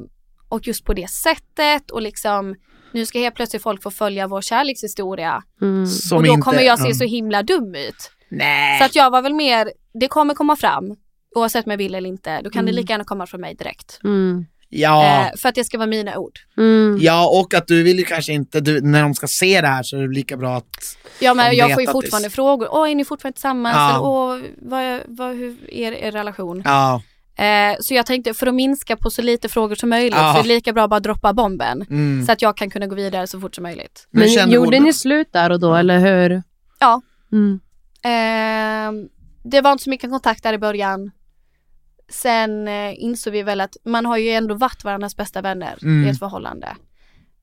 och 0.50 0.68
just 0.68 0.86
på 0.86 0.94
det 0.94 1.10
sättet 1.10 1.92
och 1.92 2.02
liksom 2.02 2.56
nu 2.94 3.06
ska 3.06 3.20
helt 3.20 3.36
plötsligt 3.36 3.64
folk 3.64 3.84
få 3.84 3.92
följa 3.92 4.28
vår 4.28 4.42
kärlekshistoria 4.42 5.44
Mm. 5.62 5.84
Och 6.14 6.24
då 6.24 6.30
inte- 6.32 6.42
kommer 6.42 6.62
jag 6.62 6.80
se 6.80 6.94
så 6.94 7.04
himla 7.04 7.44
dum 7.44 7.76
ut. 7.76 8.12
Nej. 8.32 8.80
Så 8.80 8.86
att 8.86 8.96
jag 8.96 9.12
var 9.12 9.22
väl 9.22 9.34
mer, 9.34 9.72
det 10.00 10.08
kommer 10.08 10.34
komma 10.34 10.56
fram 10.56 10.96
oavsett 11.36 11.66
om 11.66 11.72
jag 11.72 11.78
vill 11.78 11.96
eller 11.96 12.10
inte. 12.10 12.42
Då 12.42 12.50
kan 12.50 12.66
det 12.66 12.72
Mm. 12.72 12.82
lika 12.82 12.94
gärna 12.94 13.04
komma 13.04 13.26
från 13.28 13.42
mig 13.42 13.56
direkt. 13.56 14.00
Mm. 14.04 14.46
Ja. 14.70 15.06
Eh, 15.28 15.36
för 15.38 15.50
att 15.50 15.56
det 15.56 15.64
ska 15.64 15.78
vara 15.78 15.88
mina 15.88 16.18
ord. 16.18 16.40
Mm. 16.58 16.98
Ja, 17.02 17.30
och 17.40 17.54
att 17.54 17.68
du 17.68 17.84
vill 17.84 17.98
ju 18.00 18.06
kanske 18.06 18.34
inte, 18.34 18.60
du, 18.60 18.82
när 18.82 19.02
de 19.02 19.14
ska 19.14 19.28
se 19.28 19.62
det 19.62 19.68
här 19.68 19.84
så 19.84 19.98
är 19.98 20.02
det 20.02 20.14
lika 20.16 20.38
bra 20.38 20.56
att 20.58 20.98
Ja 21.20 21.34
men 21.34 21.56
jag 21.56 21.74
får 21.74 21.82
ju 21.82 21.88
fortfarande 21.88 22.28
det- 22.28 22.34
frågor. 22.36 22.68
Åh 22.72 22.92
är 22.92 22.96
ni 22.96 23.06
fortfarande 23.06 23.34
tillsammans? 23.36 23.76
Ja. 23.76 23.90
Eller 23.90 24.04
åh 24.04 24.40
vad, 24.62 25.02
vad, 25.08 25.36
hur 25.36 25.74
är 25.74 25.92
er 25.92 26.12
relation? 26.12 26.62
Ja, 26.66 27.02
Eh, 27.40 27.76
så 27.80 27.94
jag 27.94 28.06
tänkte 28.06 28.34
för 28.34 28.48
att 28.48 28.54
minska 28.56 28.96
på 28.96 29.10
så 29.10 29.22
lite 29.22 29.50
frågor 29.50 29.76
som 29.76 29.90
möjligt 29.90 30.14
Ja. 30.16 30.34
så 30.34 30.40
är 30.40 30.44
det 30.44 30.48
lika 30.50 30.74
bra 30.74 30.84
att 30.84 30.90
bara 30.90 31.00
droppa 31.00 31.34
bomben. 31.34 31.86
mm. 31.90 32.26
Så 32.26 32.32
att 32.32 32.42
jag 32.42 32.58
kan 32.58 32.70
kunna 32.70 32.88
gå 32.88 32.96
vidare 32.96 33.28
så 33.28 33.40
fort 33.40 33.56
som 33.56 33.64
möjligt. 33.64 34.08
Men 34.12 34.28
känner 34.30 34.54
gjorde 34.54 34.78
hon? 34.78 34.84
ni 34.86 34.94
slut 34.94 35.28
där 35.34 35.50
och 35.50 35.60
då 35.60 35.76
eller 35.76 36.00
hur? 36.00 36.44
Ja. 36.80 37.02
Mm. 37.32 37.60
Eh, 38.04 39.10
det 39.44 39.62
var 39.62 39.72
inte 39.72 39.84
så 39.84 39.90
mycket 39.90 40.10
kontakt 40.10 40.44
där 40.44 40.54
i 40.54 40.58
början. 40.58 41.12
Sen 42.10 42.68
eh, 42.68 43.04
insåg 43.04 43.34
vi 43.34 43.44
väl 43.44 43.62
att 43.62 43.78
man 43.86 44.06
har 44.06 44.18
ju 44.18 44.30
ändå 44.30 44.56
varit 44.56 44.84
varandras 44.84 45.16
bästa 45.18 45.42
vänner 45.42 45.78
Mm. 45.82 46.08
i 46.08 46.10
ett 46.10 46.20
förhållande. 46.20 46.76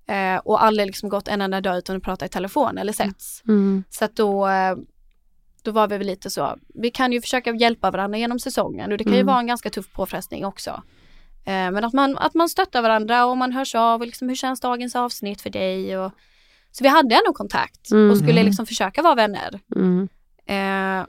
Eh, 0.09 0.37
och 0.45 0.65
aldrig 0.65 0.87
liksom 0.87 1.09
gått 1.09 1.29
en 1.29 1.41
enda 1.41 1.61
dag 1.61 1.79
utan 1.79 1.97
att 1.97 2.03
prata 2.03 2.27
i 2.27 2.29
telefon 2.29 2.79
eller 2.79 2.93
setts. 2.93 3.43
Mm. 3.49 3.85
Så 3.91 4.05
att 4.05 4.17
då, 4.17 4.49
eh, 4.49 4.77
då 5.63 5.71
var 5.71 5.89
vi 5.89 5.99
väl 5.99 6.07
lite 6.07 6.31
så, 6.31 6.57
vi 6.75 6.91
kan 6.91 7.13
ju 7.13 7.21
försöka 7.21 7.55
hjälpa 7.55 7.91
varandra 7.91 8.19
genom 8.19 8.39
säsongen 8.39 8.93
och 8.93 8.99
det 8.99 9.05
kan 9.05 9.13
ju 9.13 9.19
Mm. 9.21 9.27
vara 9.27 9.39
en 9.39 9.47
ganska 9.47 9.71
tuff 9.71 9.93
påfrestning 9.93 10.45
också. 10.45 10.71
Eh, 11.45 11.71
men 11.71 11.85
att 11.85 11.93
man, 11.93 12.19
att 12.19 12.35
man 12.35 12.49
stöttar 12.49 12.83
varandra 12.83 13.25
och 13.27 13.37
man 13.37 13.53
hörs 13.53 13.75
av 13.75 14.01
och 14.01 14.07
liksom, 14.07 14.29
hur 14.29 14.37
känns 14.37 14.61
dagens 14.61 14.97
avsnitt 14.97 15.41
för 15.41 15.51
dig? 15.51 15.99
Och, 15.99 16.13
så 16.71 16.85
vi 16.85 16.89
hade 16.89 17.15
ändå 17.15 17.33
kontakt 17.33 17.91
Mm. 17.91 18.11
och 18.11 18.17
skulle 18.19 18.43
liksom 18.43 18.67
försöka 18.67 19.03
vara 19.03 19.15
vänner. 19.15 19.61
Mm. 19.77 20.09
Eh, 20.47 21.07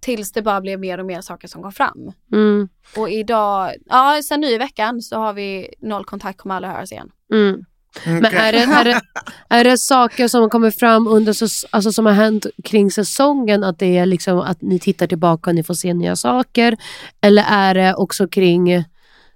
tills 0.00 0.32
det 0.32 0.42
bara 0.42 0.60
blev 0.60 0.80
mer 0.80 0.98
och 1.00 1.06
mer 1.06 1.20
saker 1.20 1.48
som 1.48 1.62
kom 1.62 1.72
fram. 1.72 2.12
Mm. 2.32 2.68
Och 2.96 3.10
idag, 3.10 3.72
ja 3.86 4.20
sen 4.24 4.40
nu 4.40 4.46
i 4.46 4.58
veckan 4.58 5.00
så 5.02 5.16
har 5.16 5.32
vi 5.32 5.74
noll 5.78 6.04
kontakt, 6.04 6.38
kommer 6.38 6.54
aldrig 6.54 6.72
höras 6.72 6.92
igen. 6.92 7.10
Mm. 7.32 7.64
Men 8.04 8.24
är 8.24 8.52
det, 8.52 8.58
är, 8.58 8.84
det, 8.84 9.00
är 9.48 9.64
det 9.64 9.78
saker 9.78 10.28
som 10.28 10.50
kommer 10.50 10.70
fram 10.70 11.06
under, 11.06 11.34
alltså 11.70 11.92
som 11.92 12.06
har 12.06 12.12
hänt 12.12 12.46
kring 12.64 12.90
säsongen? 12.90 13.64
Att 13.64 13.78
det 13.78 13.98
är 13.98 14.06
liksom 14.06 14.38
att 14.38 14.62
ni 14.62 14.78
tittar 14.78 15.06
tillbaka 15.06 15.50
och 15.50 15.54
ni 15.54 15.62
får 15.62 15.74
se 15.74 15.94
nya 15.94 16.16
saker? 16.16 16.76
Eller 17.20 17.44
är 17.48 17.74
det 17.74 17.94
också 17.94 18.28
kring 18.28 18.84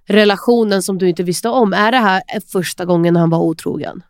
relationen 0.05 0.81
som 0.83 0.97
du 0.97 1.09
inte 1.09 1.23
visste 1.23 1.49
om? 1.49 1.73
Är 1.73 1.91
det 1.91 1.97
här 1.97 2.21
första 2.51 2.85
gången 2.85 3.15
han 3.15 3.29
var 3.29 3.39
otrogen? 3.39 4.03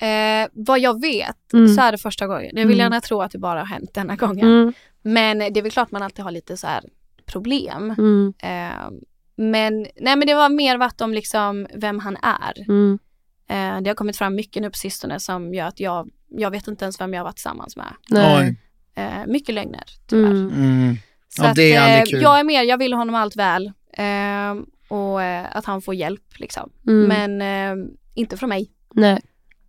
Eh, 0.00 0.48
vad 0.52 0.80
jag 0.80 1.00
vet 1.00 1.52
Mm. 1.52 1.74
så 1.74 1.80
är 1.80 1.92
det 1.92 1.98
första 1.98 2.26
gången. 2.26 2.50
Jag 2.52 2.66
vill 2.66 2.80
Mm. 2.80 2.84
gärna 2.84 3.00
tro 3.00 3.22
att 3.22 3.32
det 3.32 3.38
bara 3.38 3.58
har 3.58 3.66
hänt 3.66 3.94
denna 3.94 4.16
gången. 4.16 4.46
Mm. 4.46 4.72
Men 5.02 5.38
det 5.38 5.56
är 5.58 5.62
väl 5.62 5.70
klart 5.72 5.90
man 5.90 6.02
alltid 6.02 6.24
har 6.24 6.32
lite 6.32 6.56
så 6.56 6.66
här 6.66 6.84
problem. 7.26 7.90
Mm. 7.98 8.32
Eh, 8.42 8.90
men, 9.36 9.80
nej, 10.00 10.16
men 10.16 10.26
det 10.26 10.34
var 10.34 10.48
mer 10.48 10.76
varit 10.78 11.00
om 11.00 11.12
liksom 11.14 11.66
vem 11.74 11.98
han 11.98 12.16
är. 12.22 12.60
Mm. 12.68 12.98
Eh, 13.48 13.82
det 13.82 13.90
har 13.90 13.94
kommit 13.94 14.16
fram 14.16 14.34
mycket 14.34 14.62
nu 14.62 14.70
på 14.70 14.76
sistone 14.78 15.20
som 15.20 15.54
gör 15.54 15.66
att 15.66 15.80
jag, 15.80 16.10
jag 16.28 16.50
vet 16.50 16.68
inte 16.68 16.84
ens 16.84 17.00
vem 17.00 17.14
jag 17.14 17.20
har 17.20 17.24
varit 17.24 17.36
tillsammans 17.36 17.76
med. 17.76 17.94
Nej. 18.10 18.56
Eh, 18.94 19.26
mycket 19.26 19.54
lögner 19.54 19.84
tyvärr. 20.08 20.30
Mm. 20.30 20.50
Mm. 20.54 20.96
Så 21.28 21.44
Ja, 21.44 21.52
det 21.54 21.72
är 21.74 22.00
att, 22.02 22.08
eh, 22.08 22.10
kul. 22.10 22.22
Jag 22.22 22.40
är 22.40 22.44
mer, 22.44 22.62
jag 22.62 22.78
vill 22.78 22.92
honom 22.92 23.14
allt 23.14 23.36
väl. 23.36 23.66
Eh, 23.92 24.54
och 24.88 25.22
eh, 25.22 25.46
att 25.56 25.64
han 25.64 25.82
får 25.82 25.94
hjälp 25.94 26.38
liksom. 26.38 26.70
Mm. 26.86 27.08
Men 27.38 27.42
eh, 27.82 27.86
inte 28.14 28.36
från 28.36 28.48
mig. 28.48 28.70
Nej. 28.94 29.20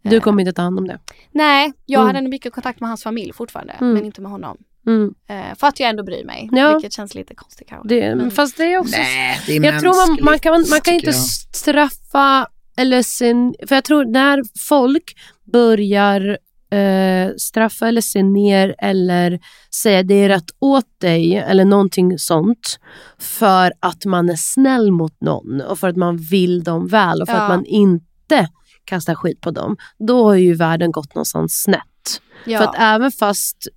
Du 0.01 0.19
kommer 0.19 0.41
inte 0.41 0.53
ta 0.53 0.61
hand 0.61 0.79
om 0.79 0.87
det. 0.87 0.99
Nej, 1.31 1.73
jag 1.85 2.01
Mm. 2.03 2.15
hade 2.15 2.27
mycket 2.29 2.53
kontakt 2.53 2.79
med 2.79 2.89
hans 2.89 3.03
familj 3.03 3.33
fortfarande. 3.33 3.73
Mm. 3.73 3.93
Men 3.93 4.05
inte 4.05 4.21
med 4.21 4.31
honom. 4.31 4.57
Mm. 4.87 5.13
Eh, 5.29 5.55
för 5.57 5.67
att 5.67 5.79
jag 5.79 5.89
ändå 5.89 6.03
bryr 6.03 6.25
mig. 6.25 6.49
Ja. 6.51 6.73
Vilket 6.73 6.93
känns 6.93 7.15
lite 7.15 7.35
konstigt 7.35 7.67
kanske. 7.69 7.87
det 7.89 8.15
Men- 8.15 8.31
fast 8.31 8.57
det 8.57 8.63
är 8.73 8.77
också... 8.77 8.97
Nej, 8.97 9.39
det 9.47 9.55
är 9.57 9.63
Jag 9.63 9.79
tror 9.81 10.07
man, 10.07 10.25
man 10.25 10.39
kan, 10.39 10.65
man 10.69 10.81
kan 10.81 10.93
inte 10.93 11.05
jag. 11.05 11.15
straffa 11.53 12.47
eller 12.77 13.03
sen, 13.03 13.55
för 13.67 13.75
jag 13.75 13.83
tror 13.83 14.05
när 14.05 14.41
folk 14.59 15.03
börjar 15.51 16.37
eh, 16.71 17.31
straffa 17.37 17.87
eller 17.87 18.01
se 18.01 18.23
ner 18.23 18.75
eller 18.77 19.39
säga 19.75 20.03
det 20.03 20.13
är 20.13 20.29
rätt 20.29 20.51
åt 20.59 20.99
dig 21.01 21.35
eller 21.35 21.65
någonting 21.65 22.19
sånt 22.19 22.79
för 23.19 23.73
att 23.79 24.05
man 24.05 24.29
är 24.29 24.35
snäll 24.35 24.91
mot 24.91 25.21
någon 25.21 25.61
och 25.61 25.79
för 25.79 25.87
att 25.87 25.95
man 25.97 26.17
vill 26.17 26.63
dem 26.63 26.87
väl 26.87 27.21
och 27.21 27.27
för 27.27 27.35
Ja. 27.35 27.41
att 27.41 27.49
man 27.49 27.65
inte 27.65 28.47
kastar 28.85 29.15
skit 29.15 29.41
på 29.41 29.51
dem, 29.51 29.77
då 29.99 30.23
har 30.25 30.35
ju 30.35 30.53
världen 30.55 30.91
gått 30.91 31.15
någonstans 31.15 31.61
snett. 31.63 32.21
ja. 32.45 32.57
För 32.57 32.65
att 32.65 32.75
även 32.77 33.11
fast 33.11 33.67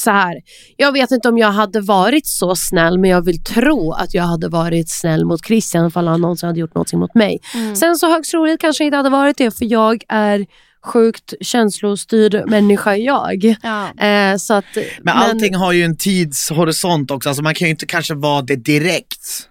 så 0.00 0.10
här, 0.10 0.34
jag 0.76 0.92
vet 0.92 1.10
inte 1.10 1.28
om 1.28 1.38
jag 1.38 1.50
hade 1.52 1.80
varit 1.80 2.26
så 2.26 2.56
snäll 2.56 2.98
men 2.98 3.10
jag 3.10 3.24
vill 3.24 3.42
tro 3.42 3.92
att 3.92 4.14
jag 4.14 4.22
hade 4.24 4.48
varit 4.48 4.90
snäll 4.90 5.24
mot 5.24 5.46
Christian 5.46 5.86
ifall 5.86 6.06
han 6.08 6.20
någonsin 6.20 6.46
hade 6.46 6.60
gjort 6.60 6.74
någonting 6.74 6.98
mot 6.98 7.14
mig. 7.14 7.38
Mm. 7.54 7.76
Sen 7.76 7.96
så 7.96 8.10
högst 8.10 8.30
troligt 8.30 8.60
kanske 8.60 8.84
inte 8.84 8.96
hade 8.96 9.10
varit 9.10 9.38
det 9.38 9.58
för 9.58 9.64
jag 9.72 10.02
är 10.08 10.46
sjukt 10.84 11.34
känslostyrd 11.40 12.42
människa 12.50 12.96
jag. 12.96 13.56
ja. 13.62 14.04
Eh, 14.06 14.36
så 14.36 14.54
att, 14.54 14.64
Men 15.02 15.14
allting 15.16 15.54
har 15.54 15.72
ju 15.72 15.82
en 15.84 15.96
tidshorisont 15.96 17.10
också, 17.10 17.28
alltså 17.28 17.42
man 17.42 17.54
kan 17.54 17.66
ju 17.66 17.70
inte 17.70 17.86
kanske 17.86 18.14
vara 18.14 18.42
det 18.42 18.56
direkt. 18.56 19.46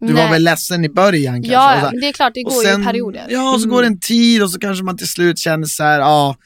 Du 0.00 0.06
var 0.06 0.22
Nej. 0.22 0.32
väl 0.32 0.42
ledsen 0.44 0.84
i 0.84 0.88
början 0.88 1.34
kanske? 1.34 1.52
Ja, 1.52 1.66
och 1.66 1.72
så 1.72 1.76
ja, 1.78 1.84
här. 1.84 1.90
men 1.92 2.00
det 2.00 2.08
är 2.08 2.12
klart, 2.12 2.34
det 2.34 2.44
Och 2.44 2.52
går 2.52 2.62
ju 2.64 2.68
sen- 2.70 2.82
i 2.82 2.84
perioder. 2.84 3.26
Ja, 3.30 3.54
och 3.54 3.60
så 3.60 3.68
går 3.68 3.80
det 3.82 3.86
en 3.86 4.00
tid 4.00 4.42
och 4.42 4.50
så 4.50 4.58
kanske 4.58 4.84
man 4.84 4.96
till 4.96 5.08
slut 5.08 5.38
känner 5.38 5.66
så 5.66 5.82
här, 5.82 5.98
ja, 6.00 6.36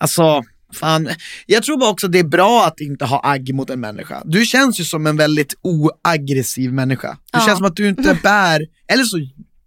alltså, 0.00 0.42
fan. 0.74 1.08
Jag 1.46 1.62
tror 1.62 1.78
bara 1.78 1.90
också 1.90 2.08
det 2.08 2.18
är 2.18 2.24
bra 2.24 2.64
att 2.66 2.80
inte 2.80 3.04
ha 3.04 3.20
agg 3.24 3.54
mot 3.54 3.70
en 3.70 3.80
människa. 3.80 4.22
Du 4.24 4.44
känns 4.46 4.80
ju 4.80 4.84
som 4.84 5.06
en 5.06 5.16
väldigt 5.16 5.54
oaggressiv 5.62 6.72
människa. 6.72 7.08
Det 7.08 7.16
Ja. 7.38 7.40
känns 7.46 7.58
som 7.58 7.66
att 7.66 7.76
du 7.76 7.88
inte 7.88 8.18
bär, 8.22 8.60
eller 8.92 9.04
så 9.04 9.16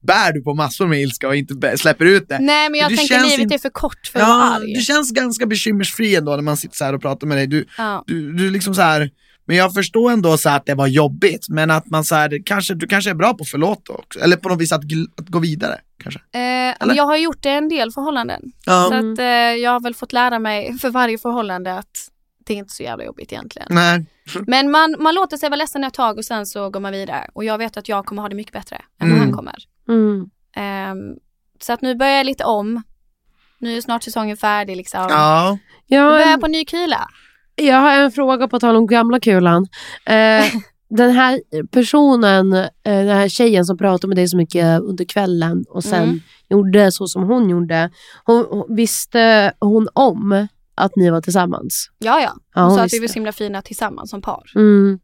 bär 0.08 0.34
du 0.34 0.42
på 0.44 0.54
massor 0.54 0.88
med 0.88 1.02
ilska 1.02 1.28
och 1.28 1.36
inte 1.36 1.78
släpper 1.78 2.06
ut 2.06 2.30
det. 2.30 2.40
Nej 2.40 2.70
men 2.70 2.80
jag 2.80 2.90
Du 2.92 2.96
tänker 2.98 3.38
livet 3.38 3.52
är 3.54 3.58
för 3.58 3.70
kort 3.70 4.08
för 4.14 4.20
att 4.20 4.28
vara 4.28 4.38
Ja, 4.38 4.56
arg. 4.56 4.74
du 4.74 4.82
känns 4.82 5.12
ganska 5.12 5.46
bekymmersfri 5.46 6.16
ändå 6.16 6.36
när 6.36 6.42
man 6.44 6.58
sitter 6.58 6.76
så 6.76 6.94
och 6.96 7.02
pratar 7.02 7.28
med 7.28 7.38
dig. 7.38 7.48
Du, 7.48 7.66
Ja. 7.78 8.04
du, 8.08 8.34
du 8.34 8.50
liksom 8.52 8.76
så 8.76 8.82
här, 8.82 9.10
men 9.46 9.58
jag 9.58 9.74
förstår 9.74 10.12
ändå 10.12 10.38
så 10.38 10.50
att 10.50 10.66
det 10.66 10.74
var 10.76 10.88
jobbigt, 10.88 11.50
men 11.50 11.72
att 11.72 11.86
man 11.86 12.04
så 12.04 12.16
här, 12.16 12.40
kanske, 12.46 12.74
du 12.74 12.88
kanske 12.88 13.10
är 13.10 13.14
bra 13.16 13.34
på 13.34 13.42
att 13.42 13.50
förlåta 13.50 13.94
också. 13.94 14.20
Eller 14.20 14.38
på 14.38 14.50
något 14.50 14.62
vis 14.62 14.72
att, 14.72 14.82
att 15.18 15.30
gå 15.30 15.40
vidare. 15.40 15.80
Kanske. 16.04 16.20
Eh, 16.34 16.96
jag 16.96 17.04
har 17.04 17.18
gjort 17.18 17.42
det 17.44 17.50
en 17.50 17.70
del 17.70 17.92
förhållanden. 17.92 18.42
Ja. 18.66 18.86
Så 18.90 18.94
att 18.94 19.20
eh, 19.20 19.26
jag 19.64 19.72
har 19.72 19.80
väl 19.80 19.96
fått 19.96 20.14
lära 20.14 20.40
mig 20.40 20.78
för 20.80 20.90
varje 20.90 21.18
förhållande 21.18 21.74
att 21.78 22.10
det 22.46 22.54
är 22.54 22.58
inte 22.58 22.74
så 22.74 22.84
jävla 22.84 23.04
jobbigt 23.06 23.32
egentligen. 23.32 23.68
Nej. 23.72 24.06
Men 24.48 24.72
man, 24.72 24.96
man 25.00 25.16
låter 25.16 25.38
sig 25.38 25.50
vara 25.50 25.58
ledsen 25.58 25.84
ett 25.84 25.94
tag 25.94 26.18
och 26.18 26.26
sen 26.26 26.46
så 26.46 26.70
går 26.70 26.80
man 26.80 26.92
vidare. 26.92 27.28
Och 27.34 27.44
jag 27.46 27.58
vet 27.58 27.78
att 27.78 27.90
jag 27.90 28.06
kommer 28.06 28.22
ha 28.22 28.30
det 28.30 28.36
mycket 28.36 28.54
bättre 28.54 28.76
än 28.76 29.10
vad 29.10 29.18
Mm. 29.18 29.22
han 29.22 29.32
kommer. 29.32 29.56
mm, 29.90 30.30
Ehm, 30.56 30.98
så 31.62 31.74
att 31.74 31.82
nu 31.82 31.96
börjar 31.96 32.14
jag 32.18 32.26
lite 32.26 32.44
om. 32.44 32.84
Nu 33.60 33.78
är 33.78 33.82
snart 33.82 34.04
säsongen 34.04 34.38
färdig 34.38 34.78
liksom. 34.78 35.06
Ja. 35.10 35.58
Nu 35.88 35.96
jag, 35.98 36.12
börjar 36.12 36.28
jag 36.30 36.42
på 36.42 36.48
ny 36.48 36.66
kula. 36.66 37.08
Jag 37.56 37.76
har 37.82 37.94
en 37.98 38.12
fråga 38.12 38.48
på 38.48 38.60
tal 38.60 38.76
om 38.76 38.88
gamla 38.88 39.20
kulan. 39.20 39.68
Eh, 40.06 40.46
den 40.90 41.12
här 41.12 41.42
personen, 41.72 42.54
eh, 42.54 42.68
den 42.84 43.08
här 43.08 43.28
tjejen 43.30 43.66
som 43.66 43.78
pratade 43.78 44.08
med 44.08 44.18
dig 44.18 44.28
så 44.28 44.38
mycket 44.38 44.82
under 44.82 45.06
kvällen 45.06 45.66
och 45.70 45.84
sen 45.84 46.04
Mm. 46.04 46.20
gjorde 46.50 46.92
så 46.92 47.08
som 47.08 47.24
hon 47.24 47.50
gjorde. 47.50 47.90
Hon, 48.26 48.46
hon, 48.50 48.76
visste 48.76 49.54
hon 49.60 49.88
om 49.94 50.48
att 50.76 50.96
ni 50.96 51.10
var 51.10 51.22
tillsammans? 51.22 51.90
Ja, 52.00 52.22
ja. 52.22 52.32
Ja, 52.56 52.62
Hon 52.62 52.70
hon 52.70 52.78
sa 52.78 52.84
att 52.84 52.94
vi 52.94 53.00
visste. 53.00 53.02
var 53.02 53.08
så 53.08 53.14
himla 53.14 53.32
fina 53.32 53.62
tillsammans 53.62 54.10
som 54.10 54.22
par. 54.22 54.44
Mm. 54.56 55.00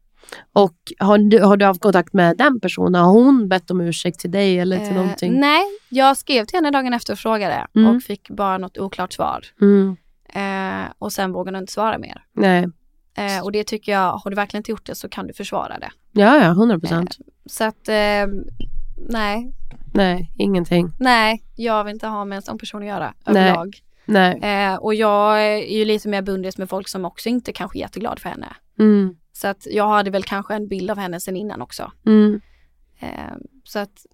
Och 0.52 0.74
har 0.98 1.18
du, 1.18 1.40
har 1.42 1.56
du 1.56 1.64
haft 1.64 1.80
kontakt 1.80 2.12
med 2.12 2.36
den 2.36 2.60
personen? 2.60 2.94
Har 3.02 3.12
hon 3.12 3.48
bett 3.48 3.70
om 3.70 3.80
ursäkt 3.80 4.20
till 4.20 4.30
dig 4.30 4.58
eller 4.58 4.78
till 4.78 4.88
Eh, 4.88 4.94
någonting? 4.94 5.40
nej, 5.40 5.62
jag 5.88 6.16
skrev 6.16 6.44
till 6.44 6.56
henne 6.56 6.70
dagen 6.70 6.92
efter 6.92 7.12
och 7.12 7.18
frågade 7.18 7.66
Mm. 7.76 7.96
och 7.96 8.02
fick 8.02 8.30
bara 8.30 8.58
något 8.58 8.78
oklart 8.78 9.12
svar. 9.12 9.44
Mm. 9.60 9.96
Eh, 10.34 10.84
och 10.98 11.12
sen 11.12 11.32
vågade 11.32 11.56
hon 11.56 11.62
inte 11.62 11.72
svara 11.72 11.98
mer. 11.98 12.24
Nej. 12.32 12.68
Eh, 13.16 13.44
och 13.44 13.52
det 13.52 13.64
tycker 13.64 13.92
jag, 13.92 14.12
har 14.12 14.30
du 14.30 14.36
verkligen 14.36 14.60
inte 14.60 14.70
gjort 14.70 14.86
det 14.86 14.94
så 14.94 15.08
kan 15.08 15.26
du 15.26 15.32
försvara 15.32 15.78
det. 15.78 15.90
Ja, 16.12 16.36
ja, 16.36 16.50
100 16.50 16.80
procent. 16.80 17.18
Så 17.46 17.64
att, 17.64 17.88
eh, 17.88 18.26
nej, 19.08 19.52
Nej, 19.94 20.32
ingenting. 20.36 20.92
nej, 20.98 21.42
jag 21.56 21.84
vill 21.84 21.94
inte 21.94 22.06
ha 22.06 22.24
med 22.24 22.36
en 22.36 22.42
sån 22.42 22.58
person 22.58 22.82
att 22.82 22.88
göra 22.88 23.14
Nej. 23.26 23.42
överlag. 23.42 23.82
Nej. 24.04 24.40
Eh, 24.42 24.74
och 24.74 24.94
jag 24.94 25.42
är 25.42 25.78
ju 25.78 25.84
lite 25.84 26.08
mer 26.08 26.22
bundis 26.22 26.58
med 26.58 26.68
folk 26.68 26.88
som 26.88 27.04
också 27.04 27.28
inte 27.28 27.52
kanske 27.52 27.78
är 27.78 27.80
jätteglad 27.80 28.18
för 28.18 28.28
henne. 28.28 28.56
Mm. 28.78 29.16
Så 29.32 29.48
att 29.48 29.66
jag 29.70 29.88
hade 29.88 30.10
väl 30.10 30.22
kanske 30.22 30.54
en 30.54 30.68
bild 30.68 30.90
av 30.90 30.98
henne 30.98 31.20
sen 31.20 31.36
innan 31.36 31.62
också. 31.62 31.92
Mm. 32.06 32.40
Eh, 32.98 33.36
så 33.64 33.78
att 33.78 34.06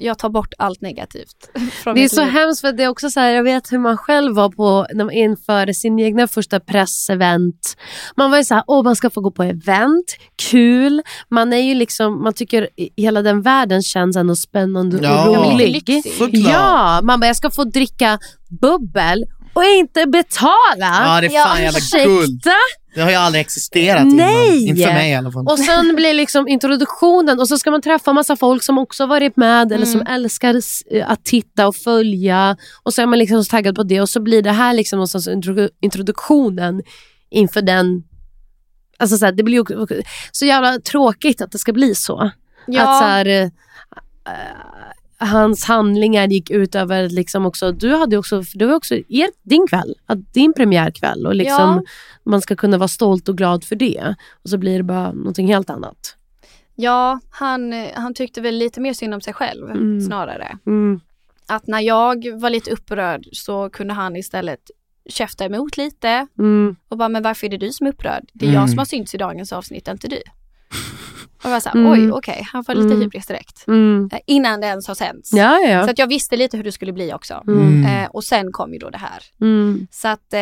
jag 0.00 0.18
tar 0.18 0.28
bort 0.28 0.54
allt 0.58 0.80
negativt. 0.80 1.50
Från 1.82 1.94
Det 1.94 2.04
är 2.04 2.08
så 2.08 2.24
liv. 2.24 2.32
hemskt 2.32 2.60
för 2.60 2.72
det 2.72 2.82
är 2.84 2.88
också 2.88 3.10
så 3.10 3.20
här, 3.20 3.30
jag 3.30 3.42
vet 3.42 3.72
hur 3.72 3.78
man 3.78 3.96
själv 3.98 4.34
var 4.34 4.48
på 4.48 4.86
när 4.94 5.04
man 5.04 5.14
införde 5.14 5.74
sin 5.74 5.98
egna 5.98 6.28
första 6.28 6.60
pressevent. 6.60 7.76
Man 8.16 8.30
var 8.30 8.38
ju 8.38 8.44
så 8.44 8.54
här, 8.54 8.64
åh 8.66 8.84
man 8.84 8.96
ska 8.96 9.10
få 9.10 9.20
gå 9.20 9.30
på 9.30 9.42
event, 9.42 10.16
kul. 10.50 11.02
Man 11.28 11.52
är 11.52 11.56
ju 11.62 11.74
liksom, 11.74 12.22
man 12.22 12.34
tycker 12.34 12.68
hela 12.96 13.22
den 13.22 13.42
världen 13.42 13.82
känns 13.82 14.16
ändå 14.16 14.36
spännande 14.36 14.96
och 14.96 15.04
Ja, 15.04 15.24
rolig. 15.26 15.84
Ja, 16.32 17.00
man 17.02 17.20
bara, 17.20 17.26
jag 17.26 17.36
ska 17.36 17.50
få 17.50 17.64
dricka 17.64 18.18
bubbel 18.60 19.24
och 19.54 19.64
inte 19.64 20.06
betala. 20.06 20.54
Ja, 20.78 21.20
det 21.20 21.26
är 21.26 21.44
fan 21.44 21.62
jävla 21.62 22.04
guld. 22.04 22.42
Det 22.94 23.00
har 23.00 23.10
ju 23.10 23.16
aldrig 23.16 23.40
existerat 23.40 24.06
Nej! 24.06 24.62
innan. 24.62 24.68
Inte 24.68 24.82
för 24.86 24.92
mig 24.94 25.10
i 25.10 25.14
alla 25.14 25.32
fall. 25.32 25.46
Och 25.46 25.58
sen 25.58 25.96
blir 25.96 26.14
liksom 26.14 26.48
introduktionen 26.48 27.40
och 27.40 27.48
så 27.48 27.58
ska 27.58 27.70
man 27.70 27.82
träffa 27.82 28.12
massa 28.12 28.36
folk 28.36 28.62
som 28.62 28.78
också 28.78 29.06
varit 29.06 29.36
med 29.36 29.72
eller 29.72 29.86
som 29.86 30.00
älskar 30.06 30.54
s- 30.54 30.82
att 31.06 31.24
titta 31.24 31.66
och 31.68 31.76
följa. 31.76 32.56
Och 32.82 32.94
så 32.94 33.02
är 33.02 33.06
man 33.06 33.18
liksom 33.18 33.44
så 33.44 33.50
taggad 33.50 33.74
på 33.76 33.82
det 33.82 34.00
och 34.00 34.08
så 34.08 34.20
blir 34.20 34.42
det 34.42 34.52
här 34.52 34.74
liksom 34.74 34.96
någonstans 34.96 35.28
intro- 35.28 35.68
introduktionen 35.80 36.82
inför 37.30 37.62
den 37.62 38.02
Alltså 38.98 39.16
så, 39.16 39.24
här, 39.24 39.32
det 39.32 39.42
blir 39.42 39.64
så 40.32 40.46
jävla 40.46 40.78
tråkigt 40.78 41.40
att 41.40 41.52
det 41.52 41.58
ska 41.58 41.72
bli 41.72 41.94
så. 41.94 42.30
Ja. 42.66 42.82
Att 42.82 42.98
så 43.02 43.04
här, 43.04 43.26
eh, 43.26 43.42
eh, 43.42 43.50
hans 45.20 45.64
handlingar 45.64 46.26
gick 46.28 46.50
ut 46.50 46.74
över 46.74 47.08
liksom 47.08 47.46
också, 47.46 47.72
du 47.72 47.94
hade 47.94 48.16
också, 48.16 48.42
för 48.44 48.58
det 48.58 48.66
var 48.66 48.74
också 48.74 48.94
er, 48.94 49.28
din 49.42 49.66
kväll, 49.66 49.94
din 50.32 50.52
premiärkväll 50.52 51.26
och 51.26 51.34
liksom 51.34 51.56
Ja. 51.58 51.82
man 52.24 52.40
ska 52.40 52.56
kunna 52.56 52.78
vara 52.78 52.88
stolt 52.88 53.28
och 53.28 53.36
glad 53.38 53.64
för 53.64 53.76
det. 53.76 54.14
Och 54.42 54.50
så 54.50 54.58
blir 54.58 54.76
det 54.76 54.82
bara 54.82 55.12
någonting 55.12 55.46
helt 55.48 55.70
annat. 55.70 56.16
Ja, 56.74 57.20
han, 57.30 57.72
han 57.94 58.14
tyckte 58.14 58.40
väl 58.40 58.54
lite 58.58 58.80
mer 58.80 58.92
synd 58.92 59.14
om 59.14 59.20
sig 59.20 59.34
själv 59.34 59.70
Mm. 59.70 60.00
snarare. 60.00 60.58
Mm. 60.66 61.00
Att 61.48 61.66
när 61.66 61.80
jag 61.80 62.40
var 62.40 62.50
lite 62.50 62.70
upprörd 62.70 63.26
så 63.32 63.70
kunde 63.70 63.94
han 63.94 64.16
istället 64.16 64.60
käfta 65.08 65.44
emot 65.44 65.76
lite 65.76 66.26
Mm. 66.38 66.76
och 66.88 66.96
bara, 66.98 67.08
men 67.08 67.22
varför 67.22 67.46
är 67.46 67.50
det 67.50 67.56
du 67.56 67.72
som 67.72 67.86
är 67.86 67.90
upprörd? 67.90 68.24
Det 68.32 68.44
är 68.44 68.48
Mm. 68.48 68.60
jag 68.60 68.68
som 68.70 68.78
har 68.78 68.84
synts 68.84 69.14
i 69.14 69.18
dagens 69.18 69.52
avsnitt, 69.52 69.88
inte 69.88 70.08
du. 70.08 70.20
Och 71.42 71.44
jag 71.44 71.50
var 71.50 71.60
såhär, 71.60 71.76
Mm. 71.76 71.92
oj 71.92 72.12
okej, 72.12 72.46
han 72.52 72.64
får 72.64 72.74
lite 72.74 72.86
Mm. 72.86 73.00
hybris 73.00 73.26
direkt. 73.26 73.64
Mm. 73.68 74.08
Eh, 74.12 74.18
Innan 74.26 74.60
det 74.60 74.66
ens 74.66 74.88
har 74.88 74.94
sänts. 74.94 75.32
Ja, 75.32 75.58
ja, 75.58 75.68
ja. 75.70 75.84
Så 75.84 75.90
att 75.90 75.98
jag 75.98 76.06
visste 76.06 76.36
lite 76.36 76.56
hur 76.56 76.64
det 76.64 76.72
skulle 76.72 76.92
bli 76.92 77.12
också. 77.14 77.42
Mm. 77.48 77.84
Eh, 77.86 78.10
och 78.10 78.24
sen 78.24 78.52
kom 78.52 78.72
ju 78.72 78.78
då 78.78 78.90
det 78.90 78.98
här. 78.98 79.22
Mm. 79.40 79.86
Så 79.90 80.08
att 80.08 80.32
eh, 80.32 80.40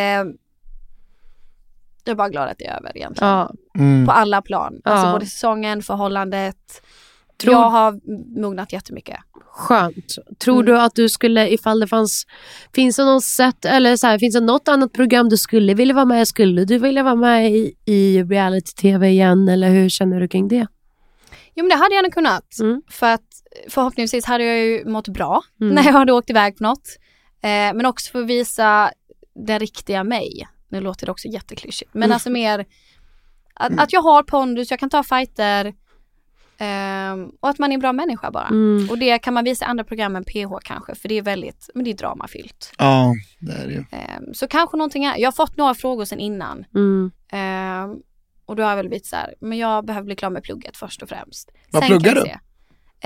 jag 2.04 2.12
är 2.12 2.14
bara 2.14 2.28
glad 2.28 2.48
att 2.48 2.58
det 2.58 2.66
är 2.66 2.76
över 2.76 2.96
egentligen. 2.96 3.30
Ja. 3.32 3.52
Mm. 3.78 4.06
På 4.06 4.12
alla 4.12 4.42
plan. 4.42 4.80
Alltså 4.84 5.12
både 5.12 5.26
säsongen, 5.26 5.82
förhållandet. 5.82 6.56
Tror- 7.40 7.54
Jag 7.54 7.70
har 7.70 8.00
mognat 8.40 8.72
jättemycket. 8.72 9.16
Skönt. 9.50 10.14
Tror 10.38 10.54
Mm. 10.54 10.66
du 10.66 10.80
att 10.80 10.94
du 10.94 11.08
skulle, 11.08 11.48
ifall 11.48 11.80
det 11.80 11.86
fanns, 11.86 12.26
finns 12.74 12.96
det 12.96 13.04
något 13.04 13.24
sätt, 13.24 13.64
eller 13.64 13.96
så 13.96 14.06
här, 14.06 14.18
finns 14.18 14.34
det 14.34 14.40
något 14.40 14.68
annat 14.68 14.92
program 14.92 15.28
du 15.28 15.36
skulle 15.36 15.74
vilja 15.74 15.94
vara 15.94 16.04
med 16.04 16.22
i? 16.22 16.26
Skulle 16.26 16.64
du 16.64 16.78
vilja 16.78 17.02
vara 17.02 17.14
med 17.14 17.50
i, 17.50 17.72
i 17.84 18.22
reality-tv 18.22 19.08
igen 19.08 19.48
eller 19.48 19.70
hur 19.70 19.88
känner 19.88 20.20
du 20.20 20.28
kring 20.28 20.48
det? 20.48 20.66
Jo 21.58 21.64
men 21.64 21.68
det 21.68 21.76
hade 21.76 21.94
jag 21.94 22.02
nog 22.02 22.12
kunnat. 22.12 22.58
Mm. 22.60 22.82
För 22.90 23.06
att 23.14 23.22
förhoppningsvis 23.68 24.24
hade 24.24 24.44
jag 24.44 24.58
ju 24.58 24.84
mått 24.84 25.08
bra 25.08 25.42
Mm. 25.60 25.74
när 25.74 25.82
jag 25.84 25.92
hade 25.92 26.12
åkt 26.12 26.30
iväg 26.30 26.56
på 26.56 26.62
något. 26.64 26.88
Eh, 27.42 27.48
men 27.74 27.86
också 27.86 28.10
för 28.12 28.20
att 28.22 28.26
visa 28.26 28.90
den 29.46 29.58
riktiga 29.58 30.04
mig. 30.04 30.48
Nu 30.68 30.80
låter 30.80 31.06
det 31.06 31.12
också 31.12 31.28
jätteklyschigt. 31.28 31.94
Men 31.94 32.02
Mm. 32.02 32.12
alltså 32.14 32.30
mer 32.30 32.66
att, 33.54 33.78
att 33.78 33.92
jag 33.92 34.02
har 34.02 34.22
pondus, 34.22 34.70
jag 34.70 34.80
kan 34.80 34.90
ta 34.90 35.02
fighter. 35.02 35.74
ehm, 36.60 37.28
och 37.40 37.48
att 37.48 37.58
man 37.58 37.70
är 37.70 37.74
en 37.74 37.80
bra 37.80 37.92
människa 37.92 38.30
bara. 38.30 38.46
Mm. 38.46 38.90
Och 38.90 38.98
det 38.98 39.18
kan 39.18 39.34
man 39.34 39.44
visa 39.44 39.64
i 39.64 39.68
andra 39.68 39.84
program 39.84 40.16
än 40.16 40.24
PH 40.24 40.58
kanske. 40.64 40.94
För 40.94 41.08
det 41.08 41.14
är 41.18 41.22
väldigt, 41.22 41.70
men 41.74 41.84
det 41.84 41.90
är 41.90 41.94
dramafyllt. 41.94 42.72
Ja, 42.78 43.14
det 43.40 43.52
är 43.52 43.66
det 43.66 43.72
ju. 43.72 43.84
Ehm, 43.92 44.34
så 44.34 44.48
kanske 44.48 44.76
någonting 44.76 45.04
är, 45.04 45.18
jag 45.18 45.26
har 45.26 45.32
fått 45.32 45.56
några 45.56 45.74
frågor 45.74 46.04
sedan 46.04 46.18
innan. 46.20 46.64
Mm. 48.48 48.52
Och 48.52 48.56
då 48.56 48.62
har 48.62 48.70
jag 48.70 48.76
väl 48.76 48.88
blivit 48.88 49.06
så 49.06 49.16
här, 49.16 49.34
men 49.40 49.58
jag 49.58 49.86
behöver 49.86 50.04
bli 50.06 50.16
klar 50.16 50.30
med 50.30 50.42
plugget 50.42 50.76
först 50.76 51.02
och 51.02 51.08
främst. 51.08 51.50
Vad 51.70 51.82
Sen 51.82 51.88
pluggar 51.88 52.14
du? 52.14 52.20
se. 52.20 52.38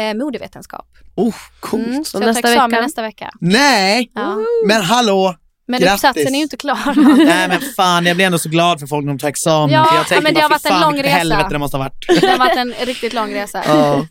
Eh, 0.02 0.14
modevetenskap. 0.14 0.86
Oh, 1.14 1.34
coolt. 1.60 1.86
Mm, 1.86 2.04
Så 2.04 2.10
så 2.10 2.18
jag 2.22 2.26
nästa 2.26 2.42
tar 2.42 2.48
examen 2.50 2.70
vecka? 2.70 2.82
nästa 2.82 3.02
vecka. 3.02 3.30
Nej! 3.40 4.10
Ja. 4.14 4.36
Men 4.66 4.82
hallå! 4.82 5.34
Men 5.66 5.80
Grattis. 5.80 5.94
uppsatsen 6.04 6.26
är 6.34 6.36
ju 6.36 6.42
inte 6.42 6.56
klar. 6.56 6.78
Nej 7.26 7.48
men 7.48 7.60
fan, 7.76 8.06
jag 8.06 8.16
blir 8.16 8.26
ändå 8.26 8.38
så 8.38 8.48
glad 8.48 8.80
för 8.80 8.86
folk 8.86 9.04
när 9.04 9.12
de 9.12 9.18
tar 9.18 9.28
examen. 9.28 9.70
Ja, 9.70 9.86
jag 9.92 10.00
ja, 10.00 10.04
tänker 10.04 10.22
men 10.22 10.34
det 10.34 10.40
bara, 10.40 10.42
har 10.44 10.50
varit 10.50 10.64
en 10.66 10.70
fan, 10.72 10.80
lång 10.80 10.92
vilket 10.92 11.06
resa. 11.12 11.18
helvete 11.18 11.48
det 11.50 11.58
måste 11.58 11.76
ha 11.76 11.84
varit. 11.84 12.20
Det 12.20 12.26
har 12.26 12.38
varit 12.38 12.56
en 12.56 12.72
riktigt 12.86 13.12
lång 13.12 13.34
resa. 13.34 13.62
Ja. 13.66 14.06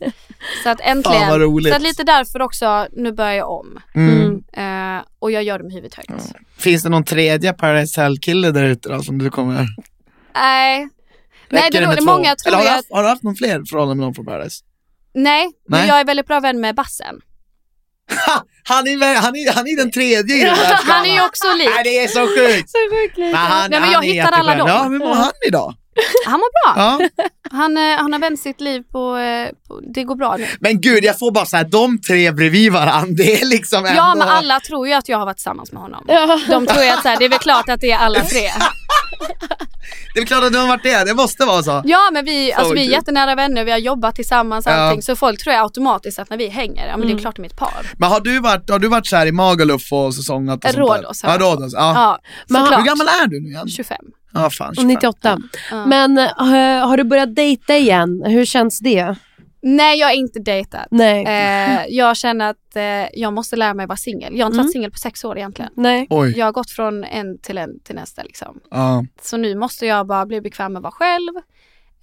Så 0.62 0.68
att 0.68 0.80
Fan, 0.80 1.02
vad 1.04 1.14
äntligen. 1.14 1.38
roligt. 1.40 1.68
så 1.72 1.76
att 1.76 1.82
lite 1.82 2.02
därför 2.04 2.42
också, 2.42 2.86
nu 2.92 3.12
börjar 3.12 3.32
jag 3.32 3.50
om. 3.50 3.80
Mm. 3.94 4.42
Eh, 4.96 5.02
och 5.18 5.30
jag 5.30 5.42
gör 5.42 5.58
det 5.58 5.64
med 5.64 5.72
huvudet 5.72 5.94
högt. 5.94 6.32
Finns 6.58 6.82
det 6.82 6.88
någon 6.88 7.04
tredje 7.04 7.52
Paradise 7.52 8.00
Hotel-kille 8.00 8.50
där 8.50 8.64
ute 8.64 8.88
då 8.88 9.02
som 9.02 9.18
du 9.18 9.30
kommer... 9.30 9.66
Nej. 10.34 10.88
Nej, 11.52 11.70
det 11.70 11.96
två? 11.96 12.04
Många 12.04 12.36
tror 12.36 12.48
Eller 12.48 12.56
har 12.56 12.64
du, 12.64 12.70
ju 12.70 12.76
haft, 12.76 12.88
har 12.90 13.02
du 13.02 13.08
haft 13.08 13.22
någon 13.22 13.36
fler 13.36 13.62
förhållanden 13.70 13.98
med 13.98 14.06
någon 14.06 14.14
från 14.14 14.24
Paradise? 14.24 14.64
nej, 15.14 15.50
men 15.68 15.80
Nej. 15.80 15.88
jag 15.88 16.00
är 16.00 16.04
väldigt 16.04 16.26
bra 16.26 16.40
vän 16.40 16.60
med 16.60 16.74
Bassen. 16.74 17.20
Ha! 18.26 18.44
Han 18.64 18.86
är, 18.88 19.20
han 19.20 19.36
är, 19.36 19.52
han 19.52 19.66
är 19.66 19.76
den 19.76 19.90
tredje 19.90 20.36
i 20.36 20.44
den 20.44 20.56
skalan. 20.56 20.78
Han 20.84 21.06
är 21.06 21.14
ju 21.14 21.24
också 21.26 21.54
lik. 21.58 21.68
Nej, 21.74 21.84
det 21.84 21.98
är 21.98 22.08
så 22.08 22.20
sjukt! 22.20 22.70
Så 22.76 22.78
sjukt 22.90 23.18
Men 23.18 23.34
han, 23.34 23.70
Nej, 23.70 23.80
men 23.80 23.90
jag 23.90 24.04
hittar 24.04 24.32
alla 24.32 24.54
dem. 24.54 24.68
Ja, 24.68 24.82
hur 24.82 24.98
mår 24.98 25.14
han 25.14 25.32
idag? 25.46 25.74
Han 26.26 26.40
mår 26.40 26.74
bra. 26.74 26.82
Ja. 26.82 27.08
Han, 27.50 27.76
eh, 27.76 27.96
han 27.98 28.12
har 28.12 28.20
vänt 28.20 28.40
sitt 28.40 28.60
liv 28.60 28.82
på, 28.92 29.16
eh, 29.16 29.48
på, 29.68 29.80
det 29.94 30.04
går 30.04 30.14
bra 30.14 30.36
nu. 30.38 30.46
Men 30.60 30.80
gud, 30.80 31.04
jag 31.04 31.18
får 31.18 31.30
bara 31.30 31.46
så 31.46 31.56
här, 31.56 31.64
de 31.64 32.00
tre 32.00 32.30
bredvid 32.30 32.72
varandra, 32.72 33.14
det 33.16 33.40
är 33.40 33.46
liksom 33.46 33.78
ändå... 33.84 33.96
Ja 33.96 34.14
men 34.14 34.28
alla 34.28 34.60
tror 34.60 34.88
ju 34.88 34.94
att 34.94 35.08
jag 35.08 35.18
har 35.18 35.26
varit 35.26 35.36
tillsammans 35.36 35.72
med 35.72 35.82
honom. 35.82 36.04
Ja. 36.08 36.38
De 36.48 36.66
tror 36.66 36.82
ju 36.84 36.90
att 36.90 37.02
så 37.02 37.08
här, 37.08 37.18
det 37.18 37.24
är 37.24 37.28
väl 37.28 37.38
klart 37.38 37.68
att 37.68 37.80
det 37.80 37.90
är 37.90 37.98
alla 37.98 38.20
tre. 38.20 38.50
Det 40.14 40.20
är 40.20 40.24
klart 40.26 40.44
att 40.44 40.52
du 40.52 40.58
har 40.58 40.66
varit 40.68 40.82
det, 40.82 41.04
det 41.04 41.14
måste 41.14 41.44
vara 41.44 41.62
så. 41.62 41.82
Ja 41.84 42.10
men 42.12 42.24
vi, 42.24 42.52
alltså, 42.52 42.74
vi 42.74 42.86
är 42.86 42.90
jättenära 42.90 43.34
vänner, 43.34 43.64
vi 43.64 43.70
har 43.70 43.78
jobbat 43.78 44.14
tillsammans 44.14 44.66
Ja. 44.66 44.72
allting. 44.72 45.02
Så 45.02 45.16
folk 45.16 45.42
tror 45.42 45.54
jag 45.54 45.62
automatiskt 45.62 46.18
att 46.18 46.30
när 46.30 46.36
vi 46.36 46.48
hänger, 46.48 46.88
ja 46.88 46.96
men 46.96 47.06
det 47.08 47.14
är 47.14 47.18
klart 47.18 47.36
de 47.36 47.42
är 47.42 47.46
ett 47.46 47.56
par. 47.56 47.86
Men 47.98 48.10
har 48.10 48.20
du 48.20 48.40
varit, 48.40 48.70
har 48.70 48.78
du 48.78 48.88
varit 48.88 49.06
så 49.06 49.16
här 49.16 49.26
i 49.26 49.32
Magaluf 49.32 49.92
och 49.92 50.14
säsongat 50.14 50.64
och 50.64 50.70
sånt 50.70 50.76
där? 50.76 51.28
Ja, 51.30 51.38
Rhodos. 51.38 51.72
Ja. 51.74 52.18
Ja. 52.48 52.58
Hur 52.76 52.84
gammal 52.84 53.06
är 53.08 53.26
du 53.26 53.40
nu 53.40 53.48
igen? 53.48 53.68
25. 53.68 53.96
Ja, 54.34 54.50
fan, 54.50 54.68
Och 54.68 54.74
25. 54.76 54.86
98. 54.88 55.38
Men 55.86 56.18
eh, 56.18 56.26
har 56.88 56.96
du 56.96 57.04
börjat 57.04 57.34
dejta 57.34 57.76
igen? 57.76 58.22
Hur 58.26 58.44
känns 58.44 58.78
det? 58.78 59.16
Nej 59.64 59.98
jag 59.98 60.10
är 60.12 60.14
inte 60.16 60.38
dejtat. 60.40 60.86
Nej. 60.90 61.24
Eh, 61.26 61.80
jag 61.88 62.16
känner 62.16 62.50
att 62.50 62.76
eh, 62.76 62.82
jag 63.20 63.32
måste 63.32 63.56
lära 63.56 63.74
mig 63.74 63.86
vara 63.86 63.96
singel. 63.96 64.36
Jag 64.38 64.44
har 64.44 64.50
inte 64.50 64.56
Mm. 64.56 64.66
varit 64.66 64.72
singel 64.72 64.90
på 64.90 64.98
sex 64.98 65.24
år 65.24 65.38
egentligen. 65.38 65.70
Nej. 65.76 66.06
Oj. 66.10 66.34
Jag 66.38 66.46
har 66.46 66.52
gått 66.52 66.70
från 66.70 67.04
en 67.04 67.38
till 67.38 67.58
en 67.58 67.80
till 67.84 67.94
nästa 67.94 68.22
liksom. 68.22 68.60
Ja. 68.70 69.04
Så 69.22 69.36
nu 69.36 69.54
måste 69.54 69.86
jag 69.86 70.06
bara 70.06 70.26
bli 70.26 70.40
bekväm 70.40 70.72
med 70.72 70.78
att 70.80 70.82
vara 70.82 70.92
själv. 70.92 71.32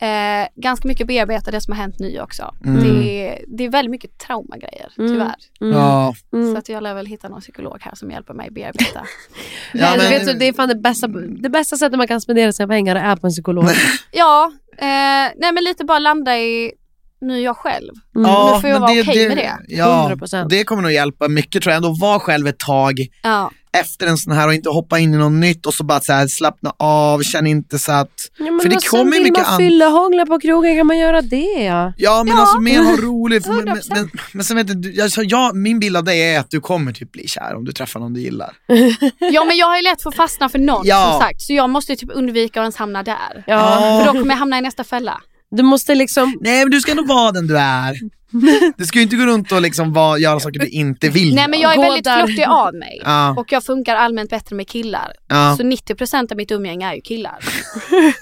Eh, 0.01 0.47
ganska 0.55 0.87
mycket 0.87 1.07
bearbeta 1.07 1.51
det 1.51 1.61
som 1.61 1.73
har 1.73 1.81
hänt 1.81 1.95
nu 1.99 2.19
också. 2.21 2.55
Mm. 2.65 2.83
Det, 2.83 3.27
är, 3.27 3.43
det 3.47 3.63
är 3.65 3.69
väldigt 3.69 3.91
mycket 3.91 4.17
traumagrejer 4.17 4.91
Mm. 4.97 5.11
tyvärr. 5.11 5.35
Mm. 5.61 5.73
Ja. 5.77 6.15
Mm. 6.33 6.51
Så 6.53 6.57
att 6.59 6.69
jag 6.69 6.83
lär 6.83 6.93
väl 6.93 7.05
hitta 7.05 7.29
någon 7.29 7.41
psykolog 7.41 7.77
här 7.81 7.95
som 7.95 8.11
hjälper 8.11 8.33
mig 8.33 8.49
bearbeta. 8.51 9.01
Ja, 9.73 9.95
men- 9.97 10.09
vet 10.09 10.25
du, 10.25 10.33
det 10.33 10.47
är 10.47 10.53
fan 10.53 10.67
det 10.69 10.75
bästa, 10.75 11.07
det 11.41 11.49
bästa 11.49 11.77
sättet 11.77 11.97
man 11.97 12.07
kan 12.07 12.21
spendera 12.21 12.51
sina 12.51 12.67
pengar 12.67 12.95
är 12.95 13.15
på 13.15 13.27
en 13.27 13.31
psykolog. 13.31 13.65
ja, 14.11 14.51
eh, 14.77 14.85
nej 15.37 15.51
men 15.53 15.63
lite 15.63 15.85
bara 15.85 15.99
landa 15.99 16.37
i, 16.37 16.71
nu 17.21 17.33
är 17.37 17.43
jag 17.43 17.57
själv. 17.57 17.91
Mm. 18.15 18.29
Ja, 18.31 18.51
nu 18.55 18.61
får 18.61 18.69
jag 18.69 18.79
vara 18.79 18.91
okej 18.91 19.27
med 19.27 19.37
det. 19.37 19.57
Ja, 19.67 20.11
100%. 20.15 20.47
det 20.49 20.63
kommer 20.63 20.81
nog 20.81 20.91
hjälpa 20.91 21.27
mycket 21.27 21.63
tror 21.63 21.71
jag. 21.71 21.77
Ändå 21.77 21.95
vara 22.01 22.19
själv 22.19 22.47
ett 22.47 22.59
tag 22.59 22.93
Ja. 23.23 23.51
Efter 23.77 24.07
en 24.07 24.17
sån 24.17 24.33
här 24.33 24.47
och 24.47 24.53
inte 24.53 24.69
hoppa 24.69 24.99
in 24.99 25.13
i 25.13 25.17
något 25.17 25.31
nytt 25.31 25.65
och 25.65 25.73
så 25.73 25.83
bara 25.83 25.99
så 25.99 26.13
här, 26.13 26.27
slappna 26.27 26.73
av, 26.79 27.21
känn 27.23 27.47
inte 27.47 27.79
så 27.79 27.91
att... 27.91 28.09
Ja, 28.37 28.45
men 28.51 28.59
För 28.59 28.69
det 28.69 28.81
sen 28.81 28.89
kommer 28.89 29.11
vill 29.11 29.23
mycket 29.23 29.37
man 29.43 29.53
an- 29.53 29.57
fylla 29.57 29.85
hångla 29.87 30.25
på 30.25 30.39
krogen 30.39 30.77
kan 30.77 30.87
man 30.87 30.97
göra 30.97 31.21
det. 31.21 31.63
Ja. 31.63 31.93
Ja 31.97 32.23
men 32.23 32.33
Ja. 32.35 32.41
alltså 32.41 32.59
mer 32.59 32.83
ha 32.83 32.95
roligt. 32.97 33.47
Men, 33.47 33.55
men, 33.55 33.67
100%. 33.77 33.83
men, 33.89 34.09
men 34.33 34.43
sen 34.45 34.57
vet 34.57 34.81
du, 34.83 35.01
alltså, 35.01 35.23
jag, 35.23 35.55
min 35.55 35.79
bild 35.79 35.97
av 35.97 36.03
dig 36.03 36.33
är 36.35 36.39
att 36.39 36.51
du 36.51 36.61
kommer 36.61 36.91
typ 36.91 37.11
bli 37.11 37.27
kär 37.27 37.55
om 37.55 37.65
du 37.65 37.71
träffar 37.71 37.99
någon 37.99 38.13
du 38.13 38.21
gillar. 38.21 38.51
ja 39.19 39.43
men 39.45 39.57
jag 39.57 39.65
har 39.67 39.77
ju 39.77 39.83
lätt 39.83 40.01
för 40.01 40.09
att 40.09 40.15
fastna 40.15 40.49
för 40.49 40.59
någon 40.59 40.81
Ja. 40.85 41.11
som 41.11 41.21
sagt. 41.27 41.41
Så 41.41 41.53
jag 41.53 41.69
måste 41.69 41.91
ju 41.91 41.95
typ 41.95 42.09
undvika 42.13 42.59
att 42.59 42.63
ens 42.63 42.75
hamna 42.75 43.03
där. 43.03 43.43
Ja. 43.47 44.01
För 44.05 44.13
då 44.13 44.19
kommer 44.19 44.33
jag 44.33 44.39
hamna 44.39 44.57
i 44.57 44.61
nästa 44.61 44.83
fälla. 44.83 45.21
Du 45.51 45.63
måste 45.63 45.95
liksom... 45.95 46.37
Nej 46.41 46.63
men 46.63 46.71
du 46.71 46.79
ska 46.81 46.93
nog 46.93 47.07
vara 47.07 47.31
den 47.31 47.47
du 47.47 47.57
är. 47.57 47.95
Du 48.77 48.85
ska 48.85 48.99
ju 48.99 49.03
inte 49.03 49.15
gå 49.15 49.23
runt 49.25 49.51
och 49.51 49.61
liksom 49.61 49.93
vara, 49.93 50.17
göra 50.17 50.39
saker 50.39 50.59
du 50.59 50.67
inte 50.67 51.09
vill 51.09 51.35
Nej 51.35 51.47
men 51.47 51.59
jag 51.59 51.71
är 51.71 51.75
Gå 51.75 51.81
väldigt 51.81 52.03
där. 52.03 52.25
flörtig 52.25 52.43
av 52.47 52.73
mig. 52.75 53.01
Ja. 53.03 53.35
Och 53.37 53.51
jag 53.51 53.63
funkar 53.63 53.95
allmänt 53.95 54.29
bättre 54.29 54.55
med 54.55 54.67
killar. 54.67 55.13
Ja. 55.27 55.55
Så 55.57 55.63
90% 55.63 56.31
av 56.31 56.37
mitt 56.37 56.51
umgänge 56.51 56.89
är 56.89 56.93
ju 56.95 57.01
killar. 57.01 57.37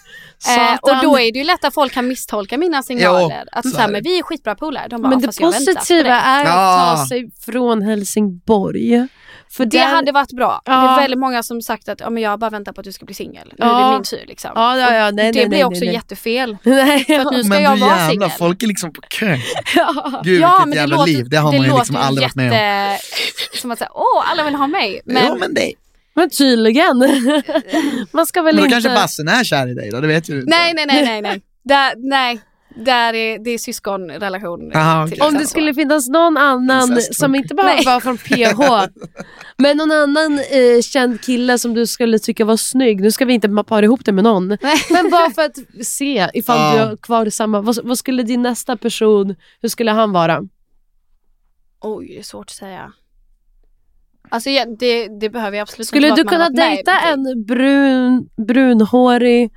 Eh, 0.58 0.78
och 0.82 1.04
då 1.04 1.18
är 1.20 1.32
det 1.34 1.40
ju 1.40 1.44
lätt 1.46 1.66
att 1.66 1.74
folk 1.74 1.94
kan 1.94 2.08
misstolka 2.08 2.58
mina 2.58 2.84
signaler. 2.84 3.44
att 3.52 3.64
så 3.66 3.70
så 3.72 3.78
här, 3.78 3.88
men 3.88 4.04
vi 4.04 4.20
är 4.20 4.24
skitbra 4.24 4.56
polare. 4.56 4.88
De 4.90 5.02
bara, 5.02 5.10
Men 5.10 5.20
"Ja, 5.20 5.28
det 5.28 5.42
positiva 5.42 6.04
dig." 6.04 6.12
är 6.12 6.42
att 6.42 6.48
Ja. 6.48 6.96
ta 6.98 7.06
sig 7.08 7.30
från 7.46 7.82
Helsingborg. 7.82 9.08
För 9.52 9.66
Det 9.66 9.78
där- 9.78 9.86
hade 9.88 10.12
varit 10.12 10.32
bra. 10.32 10.62
Det 10.66 10.72
Ja. 10.72 10.96
är 10.98 11.02
väldigt 11.02 11.20
många 11.20 11.44
som 11.44 11.62
sagt 11.62 11.90
att 11.90 12.00
ja, 12.00 12.10
men 12.10 12.24
jag 12.24 12.40
bara 12.40 12.50
väntar 12.50 12.74
på 12.74 12.82
att 12.82 12.86
du 12.86 12.92
ska 12.92 13.06
bli 13.06 13.14
singel. 13.16 13.54
Nu 13.58 13.66
är 13.66 13.86
det 13.88 13.92
min 13.94 14.04
tur 14.04 14.24
liksom. 14.28 14.52
Ja, 14.56 14.78
ja, 14.78 14.94
ja, 14.96 15.12
nej, 15.12 15.32
det 15.32 15.40
nej, 15.40 15.48
blir 15.50 15.58
nej, 15.58 15.66
också 15.66 15.80
nej, 15.80 15.88
nej. 15.88 15.96
jättefel. 15.96 16.58
Nej, 16.64 17.04
För 17.06 17.14
att 17.20 17.32
nu 17.32 17.40
ska 17.44 17.50
Men 17.50 17.64
jag 17.64 17.76
du 17.76 17.82
vara 17.82 17.92
jävlar, 17.92 18.10
singel. 18.10 18.30
folk 18.30 18.64
är 18.64 18.68
liksom 18.68 18.94
på 18.94 19.02
kö. 19.10 19.38
ja. 19.76 20.22
Gud 20.24 20.42
ja, 20.42 20.48
vilket 20.48 20.60
men 20.60 20.70
det 20.70 20.76
jävla 20.76 20.96
låter, 20.96 21.12
liv, 21.12 21.30
det 21.30 21.38
har 21.38 21.52
det 21.52 21.58
man 21.58 21.68
ju 21.68 21.74
liksom 21.78 21.96
aldrig 21.96 22.26
varit 22.26 22.36
med 22.36 22.48
om. 22.52 22.58
jätte... 22.58 23.58
Som 23.62 23.72
att 23.72 23.78
säga, 23.80 23.90
åh 23.94 24.32
alla 24.32 24.44
vill 24.44 24.56
ha 24.56 24.68
mig. 24.68 25.02
Men, 25.06 25.24
Jo 25.28 25.38
men 25.40 25.54
det. 25.54 25.74
Men 26.14 26.30
tydligen. 26.30 26.98
Man 28.12 28.26
ska 28.26 28.42
väl 28.42 28.56
Men 28.56 28.62
då 28.62 28.66
inte... 28.66 28.74
kanske 28.74 28.90
Bassen 29.02 29.28
är 29.28 29.44
kär 29.44 29.68
i 29.68 29.74
dig 29.74 29.90
då, 29.92 30.00
det 30.02 30.08
vet 30.08 30.30
ju 30.30 30.34
du 30.34 30.40
inte. 30.40 30.50
nej, 30.58 30.74
nej, 30.74 30.86
nej, 30.88 31.04
nej, 31.06 31.22
nej. 31.22 31.42
Det, 31.64 31.94
nej. 31.98 32.40
Där 32.86 33.14
är, 33.14 33.40
det 33.40 33.50
är 33.50 33.58
syskonrelation. 33.58 34.72
Aha, 34.76 35.06
okej. 35.06 35.22
Om 35.22 35.34
det 35.34 35.48
skulle 35.48 35.74
finnas 35.74 36.08
någon 36.10 36.38
annan 36.38 36.90
Incest, 36.90 37.16
som 37.20 37.36
inte 37.36 37.56
behöver 37.56 37.86
vara 37.86 38.00
från 38.00 38.18
PH, 38.18 38.62
men 39.58 39.78
någon 39.78 39.92
annan 39.92 40.34
eh, 40.40 40.82
känd 40.82 41.22
kille 41.22 41.58
som 41.60 41.74
du 41.74 41.88
skulle 41.88 42.20
tycka 42.20 42.46
var 42.46 42.58
snygg. 42.58 43.02
Nu 43.02 43.12
ska 43.12 43.26
vi 43.26 43.34
inte 43.34 43.64
para 43.68 43.86
ihop 43.86 44.06
det 44.06 44.12
med 44.12 44.24
någon. 44.24 44.48
Men 44.90 45.10
bara 45.12 45.30
för 45.30 45.42
att 45.42 45.86
se 45.86 46.30
ifall 46.34 46.58
Ja. 46.60 46.74
du 46.84 46.90
har 46.90 46.98
kvar 46.98 47.30
samma... 47.30 47.62
Vad, 47.62 47.80
vad 47.84 47.98
skulle 47.98 48.24
din 48.24 48.42
nästa 48.42 48.78
person, 48.78 49.36
hur 49.62 49.70
skulle 49.70 49.92
han 49.92 50.12
vara? 50.12 50.44
Oj, 51.82 52.08
det 52.08 52.20
är 52.20 52.24
svårt 52.24 52.46
att 52.46 52.56
säga. 52.56 52.92
Alltså 54.30 54.50
ja, 54.50 54.66
det, 54.80 55.20
det 55.20 55.30
behöver 55.30 55.58
jag 55.58 55.62
absolut 55.62 55.88
Skulle 55.88 56.08
inte 56.08 56.24
du 56.24 56.28
att 56.28 56.34
man 56.34 56.48
kunna 56.48 56.66
dejta 56.68 57.00
en 57.00 57.46
brun, 57.46 58.30
brunhårig, 58.48 59.52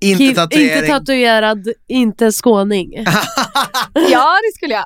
Inte 0.00 0.34
tatuering. 0.40 0.76
inte 0.76 0.86
tatuerad, 0.86 1.68
inte 1.88 2.32
skåning? 2.32 2.92
Ja, 3.94 4.34
det 4.34 4.56
skulle 4.56 4.74
jag. 4.74 4.84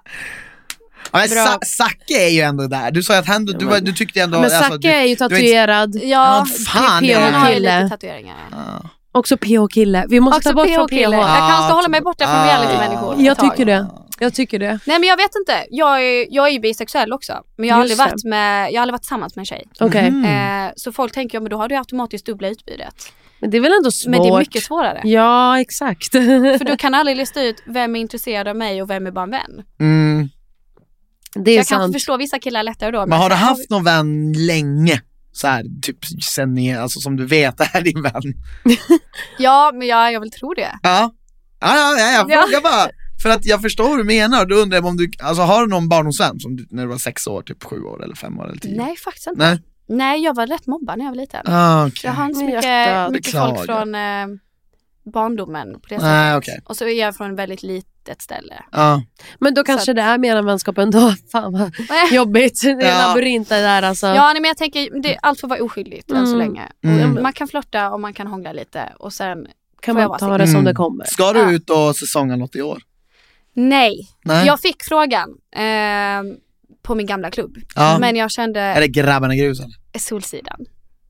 Ja, 1.12 1.18
men. 1.18 1.28
Sa- 1.28 1.58
Zacke 1.66 2.14
är 2.26 2.28
ju 2.28 2.40
ändå 2.40 2.66
där. 2.66 2.90
Du 2.90 3.02
sa 3.02 3.18
att 3.18 3.26
han, 3.26 3.44
du, 3.44 3.64
var- 3.66 3.80
du 3.80 3.92
tyckte 3.92 4.20
ändå... 4.20 4.36
Men 4.40 4.44
alltså, 4.44 4.62
Zacke 4.62 4.76
du, 4.78 4.88
är 4.88 4.92
ju 4.92 4.98
du 5.00 5.06
är 5.06 5.10
inte- 5.10 5.28
tatuerad. 5.28 5.94
Ja, 5.94 6.00
Ja, 6.02 6.46
fan, 6.66 7.02
PH 7.02 7.06
det 7.06 7.12
är 7.12 7.20
han 7.20 7.34
har 7.34 7.48
ju 7.48 7.54
kille. 7.54 7.82
lite 7.82 7.88
tatueringar. 7.96 8.36
Ja. 8.50 8.88
Också 9.12 9.36
PH-kille. 9.36 10.04
Vi 10.08 10.20
måste 10.20 10.36
Också 10.36 10.48
ta 10.48 10.54
bort 10.54 10.68
från. 10.74 10.88
PH. 10.88 10.94
Jag 10.94 11.12
kanske 11.12 11.64
ska 11.64 11.74
hålla 11.74 11.88
mig 11.88 12.00
borta 12.00 12.24
från 12.26 12.44
reality-människor 12.46 13.14
Jag 13.26 13.38
tycker 13.38 13.64
det. 13.66 13.86
Jag 14.18 14.34
tycker 14.34 14.58
det. 14.58 14.78
Nej 14.86 14.98
men 14.98 15.08
jag 15.08 15.16
vet 15.16 15.30
inte. 15.40 15.66
Jag 15.70 16.02
är, 16.04 16.26
jag 16.30 16.48
är 16.48 16.52
ju 16.52 16.58
bisexuell 16.60 17.12
också. 17.12 17.32
Men 17.56 17.68
jag 17.68 17.74
har, 17.76 17.80
aldrig 17.82 17.98
det. 17.98 18.04
varit 18.04 18.24
med, 18.24 18.72
jag 18.72 18.76
har 18.78 18.82
aldrig 18.82 18.92
varit 18.92 19.02
tillsammans 19.02 19.36
med 19.36 19.42
en 19.42 19.46
tjej. 19.46 19.64
Okej. 19.80 20.06
Mm. 20.08 20.64
Eh, 20.66 20.72
så 20.76 20.92
folk 20.92 21.12
tänker, 21.12 21.36
ja 21.36 21.40
men 21.42 21.50
då 21.50 21.56
har 21.56 21.68
du 21.68 21.76
automatiskt 21.76 22.26
dubbla 22.26 22.48
utbudet. 22.48 22.94
Men 23.45 23.51
det 23.51 23.57
är 23.57 23.61
väl 23.61 23.72
ändå 23.72 23.90
svårt? 23.90 24.11
Men 24.11 24.22
det 24.22 24.28
är 24.28 24.38
mycket 24.38 24.62
svårare. 24.62 25.01
Ja, 25.05 25.61
exakt. 25.61 26.12
För 26.59 26.64
du 26.64 26.76
kan 26.76 26.95
aldrig 26.95 27.16
lista 27.16 27.42
ut 27.42 27.62
vem 27.66 27.97
är 27.97 28.01
intresserad 28.01 28.49
av 28.49 28.57
mig 28.57 28.82
och 28.82 28.90
vem 28.90 29.07
är 29.07 29.11
bara 29.11 29.22
en 29.24 29.30
vän. 29.30 29.62
Mm. 29.80 30.28
det 31.34 31.51
är 31.51 31.57
jag 31.57 31.66
sant. 31.66 31.92
förstår 31.95 32.18
vissa 32.18 32.38
killar 32.38 32.62
lättare 32.62 32.90
då. 32.90 33.07
Men 33.07 33.18
har 33.18 33.28
du 33.30 33.34
haft 33.36 33.70
någon 33.70 33.84
vän 33.84 34.32
länge? 34.32 35.01
Så 35.32 35.47
här, 35.47 35.64
typ 35.82 35.99
sen 36.24 36.55
ni, 36.55 36.74
alltså 36.76 37.01
som 37.01 37.16
du 37.16 37.26
vet 37.26 37.61
är 37.74 37.80
din 37.80 38.03
vän? 38.03 38.22
Ja, 39.38 39.70
men 39.74 39.86
jag, 39.88 40.12
jag 40.12 40.20
vill 40.20 40.30
tro 40.30 40.55
det. 40.55 40.78
Ja. 40.82 41.12
Ja, 41.61 41.76
ja, 41.76 41.97
ja, 41.99 42.11
jag 42.12 42.30
Ja. 42.30 42.42
frågar 42.42 42.61
bara. 42.62 42.88
För 43.22 43.28
att 43.30 43.45
jag 43.45 43.62
förstår 43.62 43.88
vad 43.88 43.99
du 43.99 44.05
menar. 44.05 44.47
Då 44.47 44.55
undrar 44.55 44.76
jag 44.78 44.86
om 44.86 44.97
du, 44.97 45.11
alltså 45.22 45.42
har 45.42 45.61
du 45.61 45.66
någon 45.70 45.88
barndomsvän 45.88 46.40
som 46.40 46.57
du, 46.57 46.66
när 46.70 46.82
du 46.82 46.88
var 46.88 46.99
sex 46.99 47.26
år, 47.26 47.42
typ 47.42 47.64
sju 47.64 47.80
år 47.82 48.05
eller 48.05 48.14
fem 48.14 48.38
år 48.38 48.49
eller 48.49 48.59
tio? 48.61 48.76
Nej, 48.76 48.97
faktiskt 48.97 49.26
inte. 49.26 49.38
Nej. 49.49 49.59
Nej, 49.87 50.22
jag 50.24 50.35
var 50.35 50.47
rätt 50.47 50.66
mobbad 50.66 50.99
när 50.99 51.05
jag 51.05 51.12
var 51.12 51.16
liten. 51.16 51.43
Ah, 51.47 51.87
okej. 51.87 52.01
Jag 52.05 52.12
har 52.12 52.24
inte 52.26 52.39
så 52.39 52.45
mycket, 52.45 53.11
mycket 53.12 53.24
Beklagar. 53.32 53.55
folk 53.55 53.66
från 53.66 53.95
eh, 53.95 54.26
barndomen 55.12 55.72
på 55.72 55.78
det 55.80 55.89
sättet. 55.89 56.03
Nej, 56.03 56.37
okej. 56.37 56.61
Och 56.64 56.76
så 56.76 56.85
är 56.85 57.01
jag 57.01 57.16
från 57.16 57.37
väldigt 57.37 57.62
litet 57.62 58.22
ställe. 58.22 58.55
Ja. 58.72 59.03
Men 59.39 59.55
då 59.55 59.64
kanske 59.64 59.85
Så 59.87 59.93
det 59.93 60.03
är 60.03 60.18
mer 60.18 60.37
en 60.37 60.47
vänskap 60.47 60.78
ändå. 60.78 61.14
Fan 61.32 61.53
vad 61.53 61.72
jobbigt. 62.12 62.61
Det 62.62 62.68
är 62.70 62.72
en 62.74 62.80
Ja. 63.01 63.09
labyrint 63.09 63.49
det 63.49 63.61
där 63.62 63.82
alltså. 63.82 64.07
Ja, 64.07 64.32
nej, 64.32 64.41
men 64.43 64.49
jag 64.49 64.57
tänker, 64.57 65.01
det, 65.03 65.18
allt 65.22 65.41
får 65.41 65.49
vara 65.49 65.62
oskyldigt 65.62 66.11
än 66.11 66.26
så 66.26 66.35
Mm. 66.35 66.39
länge. 66.49 66.68
Mm. 66.85 67.16
Och 67.16 67.22
Man 67.22 67.32
kan 67.32 67.49
flörta 67.49 67.91
och 67.91 68.01
man 68.01 68.14
kan 68.14 68.26
hångla 68.26 68.53
lite 68.53 68.93
och 68.99 69.12
sen 69.12 69.47
kan 69.80 69.95
man 69.97 70.09
vara 70.09 70.18
ta 70.18 70.39
det 70.39 70.47
som 70.47 70.55
Mm. 70.55 70.64
det 70.64 70.72
kommer. 70.74 71.05
Ska 71.05 71.32
du 71.32 71.39
Ja. 71.41 71.51
ut 71.53 71.70
och 71.70 71.97
säsonga 71.97 72.37
något 72.37 72.57
i 72.57 72.62
år? 72.62 72.82
Nej. 73.57 74.09
Nej. 74.24 74.47
Jag 74.47 74.61
fick 74.61 74.85
frågan 74.85 75.28
eh, 75.57 76.35
på 76.85 76.95
min 76.95 77.07
gamla 77.07 77.30
klubb. 77.30 77.57
Ja. 77.74 77.99
Men 77.99 78.16
jag 78.16 78.30
kände 78.30 78.61
Är 78.61 78.80
det 78.80 78.89
grabbarna 78.89 79.35
grusen? 79.37 79.70
Solsidan. 79.99 80.57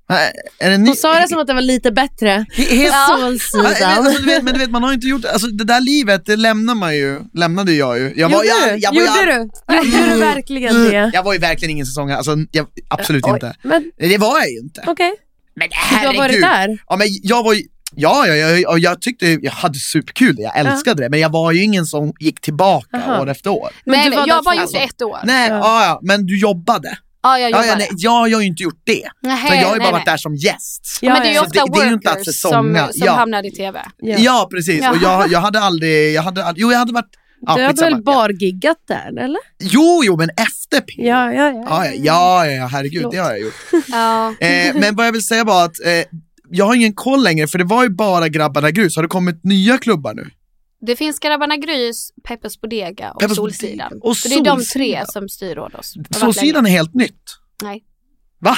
Nej, 0.09 0.33
Är 0.59 0.71
det 0.71 0.79
ny... 0.79 0.87
Hon 0.87 0.97
sa 0.97 1.21
det 1.21 1.29
som 1.29 1.39
att 1.39 1.47
det 1.47 1.55
var 1.55 1.61
lite 1.61 1.93
bättre. 1.93 2.47
He- 2.57 2.77
helt... 2.77 2.95
Solsidan. 3.21 3.67
alltså, 3.93 4.23
du 4.23 4.27
vet, 4.27 4.43
men 4.43 4.53
du 4.53 4.59
vet, 4.61 4.71
man 4.71 4.83
har 4.83 4.93
inte 4.93 5.07
gjort 5.07 5.25
alltså, 5.25 5.47
det 5.47 5.65
där 5.65 5.81
livet, 5.81 6.27
det 6.27 6.37
lämnar 6.37 6.75
man 6.75 6.97
ju, 6.97 7.21
lämnade 7.35 7.73
jag 7.73 7.99
ju. 7.99 8.13
Jag 8.17 8.29
var, 8.29 8.37
Gjorde 8.45 8.49
jag, 8.49 8.75
du? 8.75 8.81
jag 8.83 8.93
var, 8.93 9.01
Gjorde 9.01 9.33
jag, 9.33 9.83
du? 9.83 9.91
Gjorde 9.99 10.13
du 10.15 10.19
verkligen 10.21 10.75
det? 10.85 11.11
Jag 11.15 11.23
var 11.23 11.33
ju 11.33 11.39
verkligen 11.39 11.71
ingen 11.71 11.87
säsongare, 11.87 12.17
alltså, 12.17 12.37
jag, 12.53 12.67
absolut 12.89 13.25
Oj, 13.27 13.31
inte. 13.35 13.55
Men 13.63 13.91
Det 13.99 14.19
var 14.19 14.39
jag 14.41 14.51
ju 14.51 14.59
inte. 14.59 14.83
okej, 14.87 15.13
Men 15.57 15.69
du 15.69 15.75
har 15.77 15.85
herregud. 15.99 16.19
varit 16.19 16.41
där. 16.41 16.79
Ja, 16.89 16.97
men 16.97 17.07
jag 17.23 17.43
var 17.45 17.55
ju, 17.55 17.63
ja, 17.97 18.27
ja, 18.27 18.35
ja, 18.35 18.69
och 18.71 18.79
jag 18.79 19.01
tyckte, 19.01 19.27
jag 19.27 19.53
hade 19.53 19.79
superkul, 19.79 20.37
jag 20.39 20.59
älskade 20.59 21.03
det, 21.03 21.11
men 21.11 21.21
jag 21.21 21.29
var 21.33 21.53
ju 21.53 21.63
ingen 21.63 21.87
som 21.87 22.13
gick 22.21 22.41
tillbaka 22.41 22.97
Aha. 22.97 23.21
år 23.23 23.31
efter 23.31 23.51
år. 23.51 23.71
Men 23.85 23.99
nej, 24.01 24.11
var 24.11 24.27
jag 24.29 24.45
bara 24.45 24.55
för- 24.55 24.63
gjort 24.63 24.73
det 24.73 24.79
ett 24.79 25.03
år. 25.03 25.19
Nej, 25.25 25.49
Ja. 25.49 25.57
ja. 25.57 25.85
Ja, 25.85 25.99
men 26.03 26.27
du 26.27 26.39
jobbade. 26.41 26.99
Ja, 27.23 27.39
jag 27.39 27.51
Ja, 27.51 27.57
jobbade. 27.57 27.69
ja, 27.69 27.75
nej, 27.77 27.89
jag, 27.97 28.29
jag 28.29 28.37
har 28.37 28.43
ju 28.43 28.47
inte 28.49 28.63
gjort 28.63 28.81
det. 28.85 29.03
För 29.23 29.29
jag 29.29 29.37
har 29.37 29.55
ju 29.55 29.61
bara 29.63 29.73
nej, 29.79 29.79
varit 29.79 29.93
nej. 29.93 30.03
där 30.07 30.17
som 30.17 30.35
gäst. 30.35 30.99
Ja, 31.03 31.13
men 31.13 31.23
det 31.23 31.29
är 31.29 31.31
ju 31.31 31.37
ja, 31.37 31.43
ofta 31.43 31.65
det- 31.65 31.73
det 31.75 31.81
är 31.81 31.87
ju 31.87 31.93
inte 31.95 32.11
att 32.11 32.17
workers 32.17 32.27
säsonga. 32.35 32.85
som, 32.87 32.93
som 32.99 33.07
Ja. 33.07 33.13
hamnar 33.13 33.47
i 33.47 33.51
TV. 33.51 33.81
Ja. 33.99 34.17
Ja, 34.19 34.49
precis. 34.51 34.89
Och 34.91 34.97
jag, 35.03 35.31
jag 35.33 35.41
hade 35.41 35.61
aldrig, 35.61 36.15
jag 36.15 36.23
hade, 36.23 36.53
jo 36.57 36.73
jag 36.73 36.79
hade 36.79 36.93
varit, 36.93 37.11
ja, 37.47 37.57
du 37.57 37.67
skitsamma. 37.69 37.91
väl 37.91 38.03
bargiggat 38.03 38.77
där, 38.89 39.25
eller? 39.25 39.41
Jo, 39.61 40.03
jo, 40.05 40.17
men 40.17 40.31
efter 40.37 40.81
P. 40.81 40.93
Ja, 40.97 41.33
ja, 41.33 41.51
ja. 41.51 41.65
Ja, 41.69 41.87
ja, 41.87 42.47
ja, 42.47 42.47
ja, 42.53 42.67
herregud, 42.67 42.93
Förlåt. 43.01 43.13
det 43.13 43.19
har 43.19 43.31
jag 43.31 43.41
gjort. 43.41 43.55
Ja. 43.89 44.35
Eh, 44.41 44.75
men 44.75 44.97
vad 44.97 45.07
jag 45.07 45.13
vill 45.13 45.27
säga 45.27 45.45
var 45.45 45.65
att 45.65 45.81
eh, 45.85 45.91
jag 46.51 46.65
har 46.65 46.75
ingen 46.75 46.93
koll 46.95 47.23
längre, 47.23 47.47
för 47.47 47.59
det 47.59 47.65
var 47.65 47.83
ju 47.83 47.89
bara 47.91 48.29
Grabbarna 48.29 48.71
Grus. 48.71 48.97
Har 48.97 49.03
det 49.03 49.09
kommit 49.09 49.45
nya 49.45 49.79
klubbar 49.79 50.15
nu? 50.15 50.31
Det 50.81 50.97
finns 50.97 51.19
Grabbarna 51.19 51.57
Grys, 51.57 52.13
Peppers 52.25 52.61
Bodega 52.61 53.11
och 53.13 53.21
Peppers 53.21 53.37
Solsidan. 53.37 53.93
Och 54.03 54.17
Så 54.17 54.29
det 54.29 54.35
är 54.35 54.45
de 54.45 54.65
tre 54.65 55.05
som 55.07 55.29
styr 55.29 55.59
oss. 55.59 55.95
Det 56.09 56.15
Solsidan 56.19 56.67
är 56.67 56.71
helt 56.71 56.95
nytt. 56.95 57.23
Nej. 57.63 57.85
Va? 58.39 58.57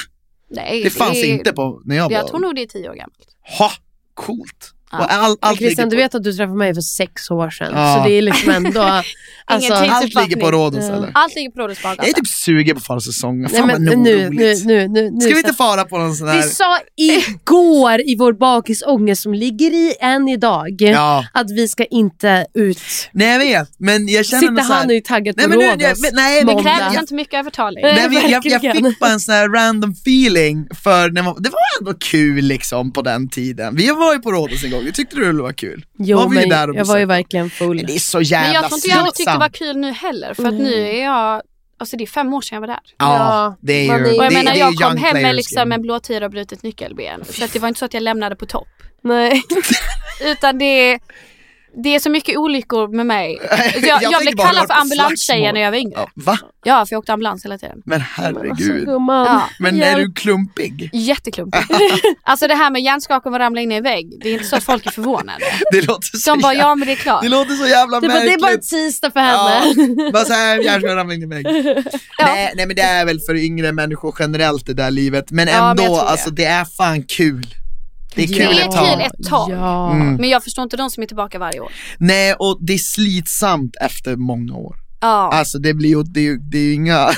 Nej, 0.51 0.83
Det 0.83 0.91
fanns 0.91 1.17
är- 1.17 1.25
inte 1.35 1.53
på 1.53 1.83
när 1.85 1.97
jag 1.97 2.05
var... 2.05 2.13
Jag 2.13 2.27
tror 2.29 2.41
nog 2.41 2.55
det 2.55 2.63
är 2.63 2.67
tio 2.67 2.91
år 2.91 2.95
gammalt. 2.95 3.37
Ha, 3.59 3.71
coolt. 4.15 4.73
Ja. 4.93 4.99
Och 4.99 5.13
all, 5.13 5.37
allt, 5.41 5.59
Christian, 5.59 5.89
du 5.89 5.97
vet 5.97 6.15
att 6.15 6.23
du 6.25 6.33
träffade 6.33 6.59
mig 6.59 6.75
för 6.75 6.81
sex 6.81 7.31
år 7.31 7.51
sedan. 7.51 7.73
Ja. 7.75 7.97
Så 8.03 8.09
det 8.09 8.15
är 8.19 8.23
liksom 8.23 8.51
ändå... 8.51 8.83
alltså, 9.45 9.73
allt 9.75 10.15
ligger 10.15 10.37
på. 10.37 10.51
Rhodos 10.51 10.85
eller? 10.85 11.11
Allt 11.15 11.35
ligger 11.35 11.51
på 11.51 11.61
Rådhus 11.61 11.79
Jag 11.83 12.09
är 12.09 12.13
typ 12.13 12.27
sugen 12.29 12.75
på 12.77 12.79
att 12.79 12.87
fara 12.87 13.01
säsong. 13.01 13.41
nej, 13.41 13.51
Fan 13.51 13.69
vad 13.69 13.81
men 13.81 13.85
nog 13.93 13.99
nu, 14.05 14.31
nu, 14.31 14.55
nu, 14.65 14.89
nu, 14.89 15.11
nu. 15.11 15.21
Ska 15.21 15.31
vi 15.31 15.39
inte 15.39 15.53
fara 15.53 15.85
på 15.85 15.99
någon 15.99 16.15
sån 16.15 16.29
här... 16.29 16.37
Vi 16.37 16.43
sa 16.43 16.79
igår 16.97 18.01
i 18.01 18.17
vår 18.19 18.33
bakisångest 18.33 19.23
som 19.23 19.35
ligger 19.35 19.71
i 19.71 19.95
än 20.01 20.29
idag 20.29 20.77
Ja. 20.79 21.25
att 21.33 21.51
vi 21.51 21.69
ska 21.69 21.85
inte 21.85 22.47
ut. 22.55 22.79
Nej 23.13 23.29
jag 23.29 23.39
vet, 23.39 23.69
men 23.79 24.09
jag 24.09 24.27
känner 24.27 24.41
Sitter 24.41 24.63
här... 24.63 24.75
han 24.75 24.87
nu 24.89 25.01
taggad 25.01 25.35
Nej, 25.37 25.45
på 25.45 25.51
men 25.51 25.59
nu- 25.59 25.65
Rhodos? 25.67 25.79
nej, 25.83 25.95
men- 25.99 26.11
nej, 26.15 26.57
Det 26.57 26.63
krävs 26.63 27.01
inte 27.01 27.15
mycket 27.15 27.35
övertalning. 27.35 27.83
Nej. 27.85 27.95
Nej, 27.95 28.09
men 28.23 28.31
jag, 28.31 28.47
jag 28.47 28.61
fick 28.77 28.99
bara 29.01 29.11
en 29.11 29.21
sån 29.21 29.35
här 29.35 29.49
random 29.49 29.91
feeling 29.91 30.67
för 30.85 31.11
när 31.11 31.23
man, 31.23 31.35
det 31.43 31.49
var 31.51 31.61
ändå 31.81 31.95
kul 31.95 32.45
liksom 32.45 32.93
på 32.93 33.03
den 33.03 33.29
tiden. 33.29 33.77
Vi 33.77 33.89
var 33.91 34.13
ju 34.15 34.19
på 34.19 34.33
Rhodos 34.33 34.65
en 34.65 34.71
gång, 34.71 34.76
vi 34.85 34.93
tyckte 34.93 35.17
det 35.17 35.33
var 35.33 35.53
kul. 35.53 35.85
Jo, 35.99 36.19
var 36.19 36.29
vi 36.29 36.35
men 36.35 36.49
där 36.49 36.71
och 36.71 36.77
jag 36.77 36.85
var 36.85 36.99
ju 36.99 37.05
verkligen 37.05 37.51
full. 37.51 37.77
Men 37.77 37.87
det 37.87 37.95
är 37.95 37.99
så 37.99 38.21
jävla 38.21 38.47
Men 38.47 38.55
jag 38.55 38.65
tror 38.65 38.77
inte 38.77 38.89
jag 38.89 38.97
hade 38.97 39.13
tyckt 39.13 39.33
det 39.33 39.39
var 39.39 39.49
kul 39.49 39.77
nu 39.77 39.93
heller. 39.93 40.35
För 40.35 40.45
att 40.45 40.55
nu 40.55 40.89
är 40.89 41.05
jag, 41.05 41.43
alltså 41.79 41.97
det 41.97 42.05
är 42.05 42.07
fem 42.07 42.35
år 42.35 42.41
sedan 42.41 42.57
jag 42.57 42.61
var 42.61 42.69
där. 42.69 42.81
Ja, 42.99 43.57
det 43.61 43.73
är 43.73 43.99
ju, 43.99 44.05
det, 44.05 44.11
Och 44.11 44.25
jag 44.25 44.31
det, 44.31 44.37
menar 44.37 44.53
det 44.53 44.59
jag 44.59 44.75
kom 44.75 44.97
hem 44.97 45.23
med 45.23 45.35
liksom 45.37 45.73
en 45.73 45.83
blåtira 45.83 46.25
och 46.25 46.31
brutet 46.31 46.63
nyckelben. 46.63 47.25
Så 47.25 47.45
att 47.45 47.53
det 47.53 47.59
var 47.59 47.69
inte 47.69 47.79
så 47.79 47.85
att 47.85 47.95
jag 47.95 48.03
lämnade 48.03 48.37
på 48.37 48.47
topp. 48.47 48.69
Nej. 49.03 49.43
Utan 50.25 50.59
det, 50.59 50.99
det 51.85 51.95
är 51.95 51.99
så 51.99 52.11
mycket 52.11 52.37
olyckor 52.37 52.89
med 52.97 53.07
mig. 53.07 53.39
Jag, 53.75 53.85
Jag 54.03 54.13
jag, 54.13 54.21
blev 54.23 54.37
kallad 54.37 54.61
för 54.67 54.75
på 54.75 54.81
ambulanstjejen 54.81 55.55
när 55.55 55.61
jag 55.61 55.71
var 55.71 55.79
yngre. 55.79 55.95
Ja, 55.97 56.09
va? 56.15 56.39
Ja, 56.65 56.87
för 56.87 56.93
jag 56.95 56.99
åkte 56.99 57.13
ambulans 57.13 57.45
hela 57.45 57.59
tiden. 57.59 57.79
Men 57.85 58.01
Alltså, 58.01 58.23
herregud. 58.23 58.85
gumman. 58.87 59.27
Ja. 59.27 59.43
Men 59.59 59.83
är 59.83 59.97
du 59.99 60.13
klumpig? 60.13 60.91
Jätteklumpigt. 60.93 61.65
alltså 62.23 62.49
det 62.49 62.55
här 62.55 62.71
med 62.71 62.83
hjärnskakning 62.83 63.35
och 63.35 63.41
ramla 63.41 63.61
in 63.61 63.73
i 63.73 63.75
en 63.75 63.83
vägg. 63.83 64.19
Det 64.23 64.29
är 64.29 64.33
inte 64.33 64.45
så 64.45 64.57
att 64.57 64.65
folk 64.65 64.87
är 64.87 64.91
förvånade. 64.91 65.39
Det 65.73 65.81
låter 65.87 66.17
så, 66.19 66.31
De 66.31 66.41
bara, 66.43 66.53
jävla, 66.55 66.69
ja 66.69 66.75
men 66.75 66.87
det 66.87 66.93
är 66.93 66.97
klart. 66.97 67.23
det 67.23 67.29
låter 67.29 67.55
så 67.55 67.67
jävla 67.67 68.01
Det, 68.01 68.09
bara, 68.09 68.21
det 68.21 68.33
är 68.33 68.39
bara 68.39 68.51
en 68.51 68.55
märkligt. 68.55 68.71
tisdag 68.71 69.11
för 69.11 69.21
Ja, 69.21 69.63
henne. 69.77 70.11
bara 70.13 70.25
såhär, 70.25 70.59
hjärnskakning 70.59 70.97
ramlar 70.97 71.15
in 71.15 71.23
i 71.23 71.27
väggen. 71.27 71.85
nej, 72.21 72.53
nej 72.57 72.67
men 72.67 72.77
det 72.77 72.83
är 72.83 73.05
väl 73.05 73.21
för 73.21 73.35
yngre 73.37 73.73
människor 73.73 74.15
generellt 74.19 74.67
det 74.67 74.75
där 74.75 74.91
livet, 74.91 75.31
men 75.31 75.49
Ja, 75.49 75.61
men 75.61 75.71
ändå, 75.71 75.83
tror 75.85 75.95
det. 75.97 76.01
alltså 76.11 76.31
det 76.31 76.45
är 76.45 76.65
fan 76.65 77.03
kul. 77.03 77.47
Det 78.17 78.23
är 78.23 78.27
Det 78.29 78.35
kul 78.35 78.59
är 78.59 78.65
ett 78.65 78.73
tag. 78.73 78.87
kul 78.93 79.01
ett 79.07 79.29
tag. 79.29 79.51
Ja. 79.51 79.93
Mm. 79.93 80.15
Men 80.17 80.29
jag 80.29 80.45
förstår 80.45 80.63
inte 80.63 80.77
de 80.77 80.91
som 80.91 81.03
är 81.03 81.07
tillbaka 81.07 81.39
varje 81.39 81.61
år. 81.61 81.73
Nej, 81.99 82.35
och 82.39 82.59
det 82.61 82.73
är 82.73 82.79
slitsamt 82.79 83.77
efter 83.81 84.17
många 84.17 84.55
år. 84.55 84.77
Ja. 85.01 85.31
Alltså 85.33 85.59
det 85.59 85.75
blir 85.75 85.89
ju, 85.91 86.03
det 86.03 86.21
är 86.21 86.25
ju, 86.25 86.39
det 86.39 86.59
är 86.59 86.63
ju 86.63 86.73
inga, 86.75 87.09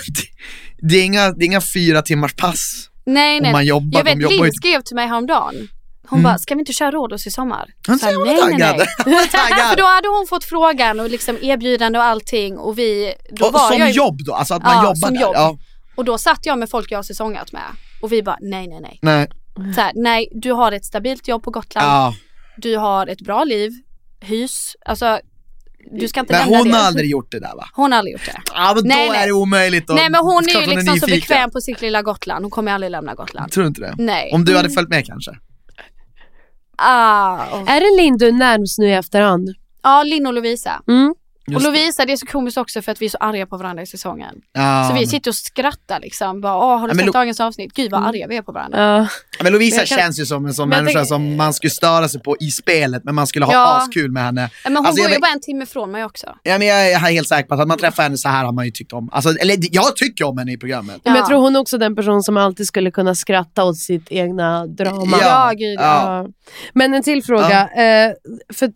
det 0.82 0.96
är 0.96 1.04
inga, 1.04 1.30
det 1.32 1.44
är 1.44 1.46
inga 1.46 1.60
fyra 1.60 2.02
timmars 2.02 2.34
pass 2.34 2.84
nej 3.06 3.40
nej. 3.40 3.52
man 3.52 3.66
jobbar. 3.66 3.98
jag 4.00 4.04
vet 4.04 4.22
jobbar 4.22 4.44
Linn 4.44 4.52
skrev 4.52 4.80
till 4.80 4.94
mig 4.96 5.06
häromdagen. 5.08 5.68
Hon 6.08 6.22
bara, 6.22 6.38
ska 6.38 6.54
vi 6.54 6.60
inte 6.60 6.72
köra 6.72 6.90
Rhodos 6.90 7.26
i 7.26 7.30
sommar? 7.30 7.66
Hon 7.86 7.98
nej, 8.02 8.14
nej, 8.16 8.56
nej. 8.58 9.14
Är 9.14 9.26
taggad. 9.32 9.68
För 9.70 9.76
då 9.76 9.84
hade 9.86 10.08
hon 10.08 10.26
fått 10.28 10.44
frågan 10.44 11.00
och 11.00 11.10
liksom 11.10 11.38
erbjudande 11.42 11.98
och 11.98 12.04
allting 12.04 12.58
och 12.58 12.78
vi, 12.78 13.12
då 13.32 13.46
och, 13.46 13.52
var 13.52 13.70
som 13.70 13.78
jag 13.78 13.90
jobb 13.90 14.24
då, 14.24 14.34
alltså 14.34 14.54
att 14.54 14.62
man 14.62 14.72
Ja, 14.76 14.82
jobbar 14.82 14.94
som 14.94 15.14
där. 15.14 15.20
jobb. 15.22 15.32
Ja, 15.34 15.58
Och 15.96 16.04
då 16.04 16.18
satt 16.18 16.46
jag 16.46 16.58
med 16.58 16.70
folk 16.70 16.92
jag 16.92 16.98
har 16.98 17.02
säsongat 17.02 17.52
med 17.52 17.62
och 18.02 18.12
vi 18.12 18.22
bara, 18.22 18.36
nej 18.40 18.68
nej 18.68 18.80
nej. 18.80 18.98
nej. 19.02 19.28
Så 19.74 19.80
här, 19.80 19.92
nej, 19.94 20.28
du 20.32 20.52
har 20.52 20.72
ett 20.72 20.84
stabilt 20.84 21.28
jobb 21.28 21.42
på 21.42 21.50
Gotland, 21.50 21.86
Ja. 21.86 22.14
du 22.56 22.76
har 22.76 23.06
ett 23.06 23.20
bra 23.20 23.44
liv, 23.44 23.70
hus, 24.20 24.76
alltså 24.84 25.20
du 26.00 26.08
ska 26.08 26.20
inte 26.20 26.32
Men 26.32 26.42
lämna 26.42 26.58
hon 26.58 26.68
det. 26.68 26.76
har 26.76 26.84
aldrig 26.86 27.10
gjort 27.10 27.30
det 27.32 27.40
där 27.40 27.56
va? 27.56 27.68
Hon 27.74 27.92
har 27.92 27.98
aldrig 27.98 28.12
gjort 28.12 28.26
det. 28.26 28.40
Ja 28.54 28.72
men 28.74 28.84
Nej, 28.86 29.06
då 29.06 29.12
nej. 29.12 29.22
är 29.22 29.26
det 29.26 29.32
omöjligt 29.32 29.90
att 29.90 29.96
Nej 29.96 30.10
men 30.10 30.20
hon 30.20 30.44
är 30.48 30.60
ju 30.60 30.74
liksom 30.74 30.96
så 31.00 31.06
bekväm 31.06 31.50
på 31.50 31.60
sitt 31.60 31.80
lilla 31.80 32.02
Gotland, 32.02 32.44
hon 32.44 32.50
kommer 32.50 32.72
aldrig 32.72 32.90
lämna 32.90 33.14
Gotland. 33.14 33.52
Tror 33.52 33.62
du 33.64 33.68
inte 33.68 33.80
det? 33.80 33.94
Nej. 33.98 34.30
Om 34.32 34.44
du 34.44 34.56
hade 34.56 34.70
följt 34.70 34.88
med 34.88 35.06
kanske? 35.06 35.30
Ah, 36.76 37.46
och- 37.60 37.68
Är 37.68 37.80
det 37.80 38.02
Linn 38.02 38.18
du 38.18 38.28
är 38.28 38.32
närmst 38.32 38.78
nu 38.78 38.88
i 38.88 38.92
efterhand? 38.92 39.48
Ja, 39.82 40.02
Linn 40.02 40.26
och 40.26 40.32
Lovisa. 40.34 40.82
Mm. 40.88 41.14
Och 41.48 41.52
Just 41.62 41.64
det. 41.64 41.70
Lovisa, 41.80 42.04
det 42.06 42.12
är 42.12 42.16
så 42.16 42.26
komiskt 42.26 42.58
också 42.58 42.82
för 42.82 42.92
att 42.92 43.02
vi 43.02 43.06
är 43.06 43.10
så 43.10 43.18
arga 43.20 43.46
på 43.46 43.56
varandra 43.56 43.82
i 43.82 43.86
säsongen. 43.86 44.34
Ja, 44.52 44.86
så 44.90 44.94
vi 45.00 45.06
sitter 45.06 45.30
och 45.30 45.34
skrattar 45.34 46.00
liksom. 46.00 46.40
Bara, 46.40 46.56
Åh, 46.56 46.78
har 46.78 46.88
du 46.88 46.92
Ja, 46.92 46.96
sett 46.96 47.06
Lo- 47.06 47.12
dagens 47.12 47.40
avsnitt? 47.40 47.72
Gud 47.74 47.90
vad 47.90 48.04
arga 48.06 48.26
vi 48.28 48.36
är 48.36 48.42
på 48.42 48.52
varandra. 48.52 48.78
Ja. 48.98 49.08
Men 49.44 49.52
Lovisa 49.52 49.76
Men 49.76 49.86
kan- 49.86 49.98
känns 49.98 50.20
ju 50.20 50.26
som 50.26 50.46
en 50.46 50.54
sån 50.54 50.68
människa 50.68 50.92
tänker- 50.92 51.04
som 51.04 51.36
man 51.36 51.54
skulle 51.54 51.70
störa 51.70 52.08
sig 52.08 52.20
på 52.22 52.36
i 52.40 52.50
spelet, 52.50 53.04
men 53.04 53.14
man 53.14 53.26
skulle 53.26 53.44
ha 53.44 53.52
Ja. 53.52 53.76
askul 53.76 54.10
med 54.10 54.22
henne. 54.22 54.50
Men 54.64 54.76
hon 54.76 54.86
Alltså, 54.86 55.02
bor 55.02 55.08
ju 55.08 55.14
vet- 55.14 55.20
bara 55.22 55.32
en 55.32 55.40
timme 55.40 55.66
från 55.66 55.90
mig 55.90 56.04
också. 56.04 56.26
Ja, 56.42 56.58
men 56.58 56.66
jag 56.66 56.90
är 56.92 56.98
helt 56.98 57.28
säker 57.28 57.48
på 57.48 57.54
att 57.54 57.58
hade 57.60 57.68
man 57.68 57.78
träffat 57.78 58.02
henne 58.02 58.16
så 58.16 58.28
här 58.28 58.44
har 58.44 58.52
man 58.52 58.64
ju 58.64 58.70
tyckt 58.70 58.92
om. 58.92 59.08
Alltså, 59.12 59.30
eller 59.30 59.56
jag 59.72 59.96
tycker 59.96 60.24
om 60.24 60.38
henne 60.38 60.52
i 60.52 60.56
programmet. 60.58 61.00
Men 61.04 61.14
jag 61.14 61.22
Ja. 61.22 61.26
tror 61.28 61.40
hon 61.40 61.56
är 61.56 61.60
också 61.60 61.78
den 61.78 61.96
person 61.96 62.22
som 62.22 62.36
alltid 62.36 62.66
skulle 62.66 62.90
kunna 62.90 63.14
skratta 63.14 63.64
åt 63.64 63.76
sitt 63.76 64.06
egna 64.12 64.66
drama. 64.66 65.16
Ja. 65.20 65.48
Ja, 65.48 65.52
gud 65.56 65.78
ja. 65.78 65.82
Ja. 65.82 66.22
Ja. 66.22 66.28
Men 66.74 66.94
en 66.94 67.02
till 67.02 67.22
fråga. 67.24 67.60
Eh, 67.68 68.12
för 68.54 68.70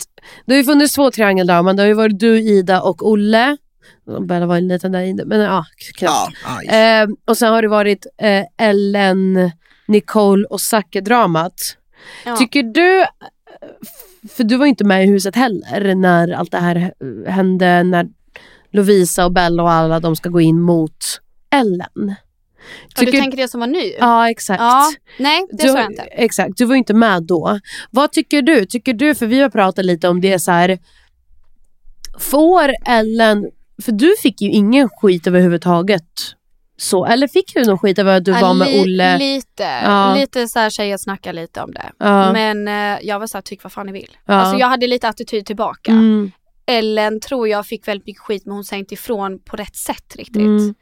det 0.47 0.53
har 0.53 0.59
ju 0.59 0.64
funnits 0.64 0.95
två 0.95 1.11
triangeldraman. 1.11 1.77
Det 1.77 1.83
har 1.83 1.89
ju 1.89 1.95
varit 1.95 2.18
du, 2.18 2.41
Ida 2.41 2.83
och 2.83 3.11
Olle. 3.11 3.57
Bella 4.20 4.47
var 4.47 4.61
lite 4.61 4.89
där 4.89 5.01
i 5.01 5.12
det, 5.12 5.25
men 5.25 5.41
ja, 5.41 5.64
knappt. 5.99 6.37
Ja. 6.66 7.03
Eh, 7.03 7.09
och 7.25 7.37
sen 7.37 7.53
har 7.53 7.62
det 7.62 7.68
varit 7.68 8.07
eh, 8.18 8.45
Ellen, 8.59 9.51
Nicole 9.89 10.47
och 10.47 10.61
Zacke-dramat. 10.61 11.55
Ja. 12.25 12.37
Tycker 12.37 12.62
du, 12.62 13.05
för 14.29 14.45
du 14.45 14.57
var 14.57 14.66
ju 14.66 14.70
inte 14.70 14.85
med 14.85 15.05
i 15.05 15.07
huset 15.07 15.37
heller 15.37 15.95
när 15.95 16.33
allt 16.33 16.51
det 16.51 16.59
här 16.59 16.93
hände, 17.27 17.83
när 17.83 18.07
Lovisa 18.73 19.25
och 19.25 19.33
Bella 19.33 19.62
och 19.62 19.70
alla 19.70 20.01
de 20.01 20.16
ska 20.16 20.29
gå 20.29 20.41
in 20.41 20.61
mot 20.61 21.20
Ellen. 21.51 22.14
Ja, 22.96 23.04
du 23.04 23.10
tänker 23.12 23.36
det 23.36 23.48
som 23.48 23.60
var 23.60 23.66
ny? 23.66 23.92
Ja, 24.00 24.30
exakt. 24.30 24.60
Ja, 24.60 24.92
nej 25.18 25.46
det 25.52 25.62
Du- 25.62 25.68
sa 25.72 25.78
jag 25.80 25.90
inte. 25.90 26.02
Exakt, 26.02 26.56
du 26.56 26.64
var 26.64 26.74
inte 26.74 26.94
med 26.94 27.22
då. 27.22 27.58
Vad 27.90 28.12
tycker 28.12 28.42
du? 28.42 28.66
Tycker 28.66 28.94
du, 28.94 29.14
för 29.14 29.26
vi 29.26 29.40
har 29.40 29.50
pratat 29.50 29.84
lite 29.84 30.08
om 30.08 30.20
det 30.20 30.38
så 30.38 30.50
här. 30.52 30.78
Får 32.18 32.70
Ellen, 32.86 33.50
för 33.82 33.92
du 33.92 34.14
fick 34.22 34.40
ju 34.40 34.48
ingen 34.50 34.88
skit 34.88 35.26
överhuvudtaget. 35.26 36.04
Så, 36.76 37.04
eller 37.06 37.28
fick 37.28 37.54
du 37.54 37.64
någon 37.64 37.78
skit 37.78 37.98
över 37.98 38.16
att 38.16 38.24
du 38.24 38.30
Ja, 38.30 38.40
var 38.40 38.54
med 38.54 38.80
Olle? 38.80 39.18
Lite, 39.18 39.62
Ja. 39.84 40.14
lite 40.14 40.48
så 40.48 40.58
här 40.58 40.70
tjejer 40.70 40.96
snackar 40.96 41.32
lite 41.32 41.60
om 41.62 41.72
det. 41.72 41.90
Ja. 41.98 42.32
Men 42.32 42.68
eh, 42.68 42.98
jag 43.02 43.18
var 43.18 43.26
så 43.26 43.36
här, 43.36 43.42
tyck 43.42 43.62
vad 43.62 43.72
fan 43.72 43.86
ni 43.86 43.92
vill. 43.92 44.16
Ja. 44.26 44.34
Alltså 44.34 44.58
jag 44.58 44.66
hade 44.66 44.86
lite 44.86 45.08
attityd 45.08 45.46
tillbaka. 45.46 45.92
Mm, 45.92 46.30
Ellen 46.66 47.20
tror 47.20 47.48
jag 47.48 47.66
fick 47.66 47.88
väldigt 47.88 48.06
mycket 48.06 48.22
skit 48.22 48.42
men 48.46 48.54
hon 48.54 48.64
sa 48.64 48.76
inte 48.76 48.94
ifrån 48.94 49.38
på 49.44 49.56
rätt 49.56 49.76
sätt 49.76 50.16
riktigt. 50.16 50.36
Mm. 50.36 50.74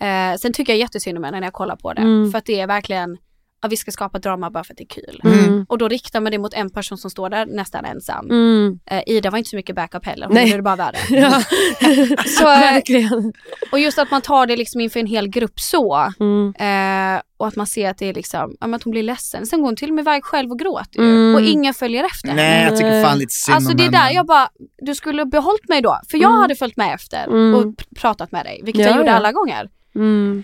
Eh, 0.00 0.36
sen 0.38 0.52
tycker 0.52 0.72
jag 0.72 0.80
jättesynd 0.80 1.18
om 1.18 1.24
henne 1.24 1.40
när 1.40 1.46
jag 1.46 1.52
kollar 1.54 1.76
på 1.76 1.92
det. 1.92 2.00
Mm. 2.02 2.30
För 2.30 2.38
att 2.38 2.46
det 2.46 2.60
är 2.60 2.66
verkligen, 2.66 3.16
ja, 3.62 3.68
vi 3.68 3.76
ska 3.76 3.90
skapa 3.90 4.18
drama 4.18 4.50
bara 4.50 4.64
för 4.64 4.72
att 4.72 4.78
det 4.78 4.84
är 4.84 4.88
kul. 5.02 5.20
mm, 5.24 5.66
Och 5.68 5.78
då 5.78 5.88
riktar 5.88 6.20
man 6.20 6.32
det 6.32 6.38
mot 6.38 6.54
en 6.54 6.70
person 6.70 6.98
som 6.98 7.10
står 7.10 7.30
där 7.30 7.46
nästan 7.46 7.84
ensam. 7.84 8.30
mm. 8.30 8.78
Eh, 8.90 9.02
Ida 9.06 9.30
var 9.30 9.38
inte 9.38 9.50
så 9.50 9.56
mycket 9.56 9.76
backup 9.76 10.06
heller, 10.06 10.26
hon 10.26 10.34
Nej. 10.34 10.44
gjorde 10.44 10.56
det 10.58 10.62
bara 10.62 10.76
värre. 10.76 10.96
Ja. 11.10 11.40
Så, 12.26 12.42
eh, 12.52 12.60
Verkligen. 12.60 13.32
och 13.72 13.78
just 13.78 13.98
att 13.98 14.10
man 14.10 14.20
tar 14.22 14.46
det 14.46 14.56
liksom 14.56 14.80
inför 14.80 15.00
en 15.00 15.06
hel 15.06 15.28
grupp 15.28 15.60
så. 15.60 16.12
Mm. 16.20 16.54
Eh, 16.58 17.22
och 17.36 17.46
att 17.48 17.56
man 17.56 17.66
ser 17.66 17.90
att 17.90 17.98
det 17.98 18.06
är 18.06 18.14
liksom, 18.14 18.56
ja, 18.60 18.74
att 18.74 18.82
hon 18.82 18.90
blir 18.90 19.02
ledsen. 19.02 19.46
Sen 19.46 19.60
går 19.60 19.68
hon 19.68 19.76
till 19.76 19.88
och 19.88 19.94
med 19.94 20.02
iväg 20.02 20.24
själv 20.24 20.50
och 20.50 20.58
gråter. 20.58 20.98
Mm. 21.00 21.34
Och 21.34 21.40
ingen 21.40 21.74
följer 21.74 22.04
efter. 22.04 22.34
Nej, 22.34 22.64
jag 22.64 22.76
tycker 22.76 23.04
fan 23.04 23.18
lite 23.18 23.32
synd 23.32 23.54
Alltså 23.54 23.70
om 23.70 23.76
det 23.76 23.84
är 23.86 23.90
där 23.90 24.10
jag 24.10 24.26
bara, 24.26 24.48
du 24.78 24.94
skulle 24.94 25.22
ha 25.22 25.26
behållit 25.26 25.68
mig 25.68 25.80
då. 25.82 26.00
För 26.10 26.18
jag 26.18 26.28
Mm. 26.30 26.40
hade 26.40 26.54
följt 26.56 26.76
med 26.76 26.94
efter 26.94 27.24
Mm. 27.26 27.54
och 27.54 27.64
pr- 27.64 28.00
pratat 28.00 28.32
med 28.32 28.44
dig. 28.46 28.60
Vilket 28.64 28.82
Ja, 28.84 28.88
jag 28.90 28.96
gjorde 28.96 29.10
ja. 29.10 29.16
alla 29.16 29.32
gånger. 29.32 29.68
Mm. 29.94 30.42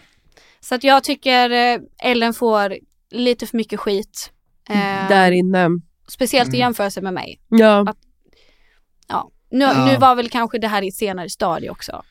Så 0.61 0.75
att 0.75 0.85
jag 0.85 1.05
tycker 1.05 1.51
eh, 1.51 1.81
Ellen 2.03 2.35
får 2.35 2.77
lite 3.11 3.47
för 3.47 3.57
mycket 3.57 3.81
skit. 3.81 4.31
Eh, 4.69 5.09
Där 5.09 5.31
inne. 5.33 5.69
Speciellt 6.09 6.49
i 6.49 6.57
Mm. 6.57 6.61
jämförelse 6.61 7.01
med 7.01 7.15
mig. 7.15 7.41
Ja. 7.49 7.95
Ja. 9.09 9.31
Nu, 9.51 9.65
Ja. 9.65 9.87
nu 9.87 9.97
var 9.97 10.15
väl 10.15 10.29
kanske 10.29 10.59
det 10.59 10.69
här 10.69 10.83
i 10.83 10.89
ett 10.89 10.95
senare 10.95 11.31
stadie 11.31 11.71
också. 11.71 12.03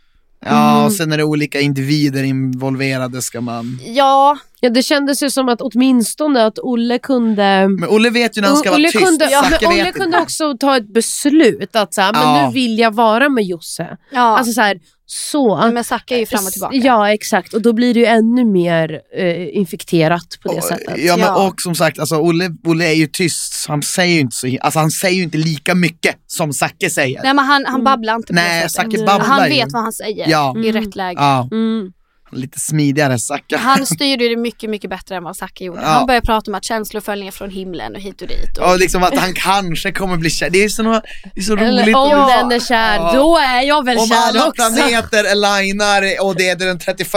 Ja, 0.46 0.72
Mm. 0.74 0.86
och 0.86 0.94
sen 0.94 1.12
är 1.12 1.18
det 1.18 1.24
olika 1.24 1.60
individer 1.62 2.24
involverade 2.24 3.22
ska 3.22 3.42
man... 3.42 3.80
Ja, 3.86 4.38
ja, 4.60 4.70
det 4.70 4.84
kändes 4.84 5.24
ju 5.24 5.30
som 5.30 5.50
att 5.50 5.62
åtminstone 5.62 6.46
att 6.46 6.60
Olle 6.60 7.00
kunde 7.00 7.68
Men 7.80 7.90
Olle 7.90 8.10
vet 8.10 8.38
ju 8.38 8.42
när 8.42 8.48
han 8.48 8.58
ska 8.58 8.70
Olle 8.76 8.84
vara 8.88 8.92
tyst. 8.92 9.06
kunde, 9.06 9.26
ja, 9.32 9.44
Zacke 9.44 9.58
men 9.62 9.74
Olle 9.74 9.88
inte. 9.88 10.00
kunde 10.00 10.18
också 10.22 10.58
ta 10.60 10.78
ett 10.78 10.94
beslut 10.94 11.76
att 11.76 11.94
så 11.94 12.02
här, 12.02 12.14
men 12.14 12.22
Ja. 12.22 12.48
nu 12.48 12.54
vill 12.54 12.80
jag 12.80 12.94
vara 12.94 13.30
med 13.30 13.44
Josse. 13.44 13.98
ja. 14.12 14.38
Alltså 14.38 14.54
så 14.54 14.62
här, 14.62 14.78
så. 15.06 15.70
men 15.74 15.84
Zacke 15.84 16.16
är 16.16 16.20
ju 16.20 16.26
fram 16.26 16.46
och 16.46 16.52
tillbaka. 16.52 16.76
Ja 16.76 17.14
exakt 17.14 17.54
och 17.54 17.62
då 17.62 17.74
blir 17.74 17.94
det 17.94 18.00
ju 18.00 18.06
ännu 18.06 18.46
mer 18.46 19.02
eh, 19.18 19.58
infekterat 19.58 20.28
på 20.44 20.54
det 20.54 20.62
sättet. 20.62 20.94
Ja, 20.98 21.18
men 21.18 21.26
Ja. 21.26 21.48
och 21.48 21.54
som 21.62 21.76
sagt, 21.76 22.00
alltså, 22.00 22.16
Olle, 22.16 22.50
Olle 22.68 22.86
är 22.86 22.94
ju 22.94 23.08
tyst. 23.08 23.66
Han 23.68 23.82
säger 23.84 24.14
ju 24.14 24.20
inte, 24.20 24.36
så, 24.36 24.58
alltså, 24.62 24.80
han 24.80 24.92
säger 24.92 25.16
ju 25.16 25.24
inte 25.24 25.38
lika 25.38 25.76
mycket 25.76 26.16
som 26.28 26.54
Zacke 26.54 26.90
säger. 26.90 27.24
Nej 27.24 27.34
men 27.34 27.46
han, 27.46 27.66
han 27.66 27.84
babblar 27.84 28.16
inte 28.16 28.28
på 28.28 28.34
Nej, 28.34 28.64
det 28.64 28.70
sättet. 28.70 28.92
Zacke 28.92 29.06
babblar 29.06 29.28
Han 29.28 29.44
ju. 29.44 29.50
vet 29.56 29.72
vad 29.74 29.82
han 29.84 29.94
säger 29.94 30.30
Ja. 30.30 30.56
i 30.64 30.72
rätt 30.72 30.96
läge. 30.96 31.20
Ja, 31.22 31.48
Mm. 31.52 31.92
Lite 32.32 32.60
smidigare 32.60 33.20
Zacke. 33.20 33.58
Han 33.58 33.86
styrde 33.86 34.30
det 34.30 34.36
mycket, 34.36 34.70
mycket 34.70 34.90
bättre 34.90 35.16
än 35.16 35.24
vad 35.24 35.36
Zacke 35.38 35.64
gjorde. 35.64 35.82
Ja. 35.82 35.88
Han 35.88 36.06
började 36.08 36.26
prata 36.26 36.52
om 36.52 36.56
att 36.56 36.70
ner 36.70 37.32
från 37.32 37.50
himlen 37.50 37.96
och 37.96 38.02
hit 38.02 38.22
och 38.22 38.28
dit. 38.28 38.58
Och... 38.58 38.72
Och 38.72 38.80
liksom 38.80 39.04
att 39.04 39.18
han 39.18 39.34
kanske 39.34 39.92
kommer 39.92 40.18
bli 40.18 40.30
kär. 40.30 40.50
Det 40.50 40.64
är 40.64 40.70
så, 40.70 40.84
det 40.84 41.02
är 41.36 41.42
så 41.42 41.58
Eller 41.58 41.84
roligt. 41.84 41.96
om 41.96 42.10
Ja. 42.10 42.38
den 42.38 42.52
är 42.52 42.60
kär, 42.60 42.96
Ja. 42.96 43.12
då 43.14 43.38
är 43.38 43.62
jag 43.62 43.86
väl 43.86 43.98
Om 43.98 44.08
kär 44.08 44.16
alla 44.28 44.48
också. 44.48 44.52
planeter 44.52 45.32
alignar 45.32 46.04
och 46.26 46.36
det 46.36 46.50
är 46.50 46.56
den 46.56 46.80
31 46.80 47.08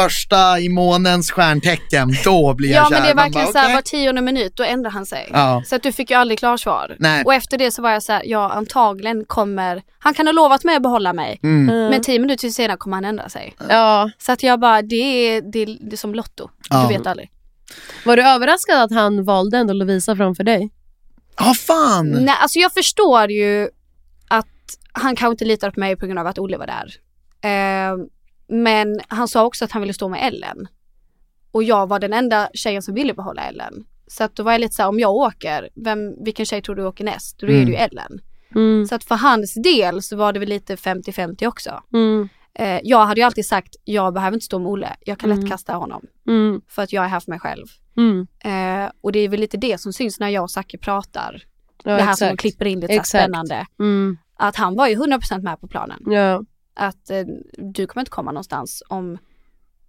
i 0.60 0.68
månens 0.68 1.30
stjärntecken, 1.30 2.14
då 2.24 2.54
blir 2.54 2.70
jag 2.70 2.76
Ja 2.78 2.84
kär. 2.84 2.90
men 2.90 3.02
det 3.02 3.10
är 3.10 3.14
verkligen 3.14 3.44
bara, 3.46 3.52
såhär 3.52 3.64
okej. 3.66 3.74
var 3.74 3.82
tionde 3.82 4.20
minut, 4.22 4.52
då 4.56 4.62
ändrar 4.62 4.90
han 4.90 5.06
sig. 5.06 5.28
Ja. 5.32 5.62
Så 5.66 5.76
att 5.76 5.82
du 5.82 5.92
fick 5.92 6.10
ju 6.10 6.16
aldrig 6.16 6.38
klarsvar. 6.38 6.96
Nej. 6.98 7.24
Och 7.24 7.34
efter 7.34 7.58
det 7.58 7.70
så 7.70 7.82
var 7.82 7.90
jag 7.90 8.02
såhär, 8.02 8.22
ja 8.24 8.50
antagligen 8.50 9.24
kommer, 9.24 9.82
han 9.98 10.14
kan 10.14 10.26
ha 10.26 10.32
lovat 10.32 10.64
mig 10.64 10.76
att 10.76 10.82
behålla 10.82 11.12
mig. 11.12 11.40
Mm. 11.42 11.66
Men 11.90 12.02
tio 12.02 12.18
minuter 12.18 12.48
senare 12.48 12.76
kommer 12.76 12.96
han 12.96 13.04
ändra 13.04 13.28
sig. 13.28 13.54
Ja. 13.68 14.10
Så 14.18 14.32
att 14.32 14.42
jag 14.42 14.60
bara, 14.60 14.82
det 14.82 15.01
är, 15.02 15.40
det 15.52 15.58
är, 15.58 15.78
det 15.80 15.94
är 15.94 15.96
som 15.96 16.14
Lotto. 16.14 16.50
Ja. 16.70 16.82
Du 16.88 16.96
vet 16.96 17.06
aldrig. 17.06 17.30
Var 18.06 18.16
du 18.16 18.22
överraskad 18.22 18.82
att 18.82 18.92
han 18.92 19.24
valde 19.24 19.58
ändå 19.58 19.74
Lovisa 19.74 20.16
framför 20.16 20.44
dig? 20.44 20.70
Ja, 21.38 21.54
fan. 21.54 22.10
Nej, 22.10 22.34
alltså 22.40 22.58
jag 22.58 22.72
förstår 22.72 23.30
ju 23.30 23.68
att 24.28 24.46
han 24.92 25.16
kanske 25.16 25.32
inte 25.32 25.44
litar 25.44 25.70
på 25.70 25.80
mig 25.80 25.96
på 25.96 26.06
grund 26.06 26.18
av 26.18 26.26
att 26.26 26.38
Olle 26.38 26.56
var 26.56 26.66
där. 26.66 26.94
Eh, 27.50 27.96
men 28.48 29.00
han 29.08 29.28
sa 29.28 29.44
också 29.44 29.64
att 29.64 29.72
han 29.72 29.82
ville 29.82 29.94
stå 29.94 30.08
med 30.08 30.26
Ellen. 30.26 30.68
Och 31.52 31.62
jag 31.62 31.86
var 31.86 31.98
den 31.98 32.12
enda 32.12 32.48
tjejen 32.54 32.82
som 32.82 32.94
ville 32.94 33.14
behålla 33.14 33.42
Ellen. 33.42 33.84
Så 34.06 34.24
att 34.24 34.36
då 34.36 34.42
var 34.42 34.52
jag 34.52 34.60
lite 34.60 34.74
såhär, 34.74 34.88
om 34.88 35.00
jag 35.00 35.12
åker, 35.12 35.68
vem, 35.74 36.24
vilken 36.24 36.46
tjej 36.46 36.62
tror 36.62 36.76
du 36.76 36.84
åker 36.84 37.04
näst? 37.04 37.38
Då 37.38 37.46
är 37.46 37.50
det 37.50 37.70
ju 37.70 37.74
Ellen. 37.74 38.20
Mm. 38.54 38.86
Så 38.86 38.94
att 38.94 39.04
för 39.04 39.14
hans 39.14 39.54
del 39.54 40.02
så 40.02 40.16
var 40.16 40.32
det 40.32 40.40
väl 40.40 40.48
lite 40.48 40.76
50-50 40.76 41.46
också. 41.46 41.82
Mm. 41.92 42.28
Eh, 42.54 42.80
jag 42.82 43.06
hade 43.06 43.20
ju 43.20 43.24
alltid 43.24 43.46
sagt, 43.46 43.76
jag 43.84 44.14
behöver 44.14 44.34
inte 44.34 44.46
stå 44.46 44.58
med 44.58 44.68
Olle, 44.68 44.96
jag 45.00 45.18
kan 45.18 45.30
lätt 45.30 45.48
kasta 45.50 45.74
honom. 45.74 46.02
Mm. 46.28 46.60
För 46.68 46.82
att 46.82 46.92
jag 46.92 47.04
är 47.04 47.08
här 47.08 47.20
för 47.20 47.30
mig 47.30 47.40
själv. 47.40 47.66
Mm. 47.96 48.26
Eh, 48.44 48.90
och 49.00 49.12
det 49.12 49.18
är 49.18 49.28
väl 49.28 49.40
lite 49.40 49.56
det 49.56 49.80
som 49.80 49.92
syns 49.92 50.20
när 50.20 50.28
jag 50.28 50.42
och 50.42 50.50
Zacke 50.50 50.78
pratar. 50.78 51.42
Ja, 51.84 51.96
det 51.96 52.02
här 52.02 52.14
som 52.14 52.26
de 52.26 52.32
exakt. 52.32 52.40
klipper 52.40 52.64
in 52.64 52.80
lite 52.80 52.92
Exakt. 52.92 53.08
spännande. 53.08 53.66
Mm. 53.78 54.18
Att 54.36 54.56
han 54.56 54.76
var 54.76 54.88
ju 54.88 54.94
100% 54.96 55.42
med 55.42 55.60
på 55.60 55.66
planen. 55.66 56.02
Ja. 56.06 56.42
Att 56.74 57.10
eh, 57.10 57.24
du 57.58 57.86
kommer 57.86 58.00
inte 58.00 58.10
komma 58.10 58.30
någonstans 58.32 58.82
om 58.88 59.18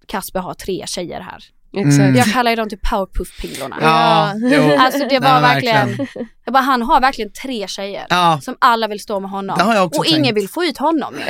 Kasper 0.07 0.39
har 0.39 0.53
tre 0.53 0.83
tjejer 0.87 1.19
här. 1.21 1.43
Exakt. 1.75 1.99
Mm. 1.99 2.15
Jag 2.15 2.25
kallar 2.25 2.51
ju 2.51 2.55
dem 2.55 2.69
till 2.69 2.79
powerpuff-pinglorna. 2.79 3.77
Ja. 3.81 4.33
Alltså 4.79 5.07
det 5.09 5.19
var 5.19 5.41
Nej, 5.41 5.41
verkligen, 5.41 6.07
jag 6.45 6.53
bara, 6.53 6.63
han 6.63 6.81
har 6.81 7.01
verkligen 7.01 7.31
tre 7.31 7.67
tjejer 7.67 8.05
Ja, 8.09 8.39
som 8.41 8.55
alla 8.59 8.87
vill 8.87 8.99
stå 8.99 9.19
med 9.19 9.31
honom. 9.31 9.89
Och 9.97 10.05
ingen 10.05 10.23
tänkt. 10.23 10.37
vill 10.37 10.49
få 10.49 10.63
ut 10.63 10.77
honom. 10.77 11.13
ju. 11.13 11.23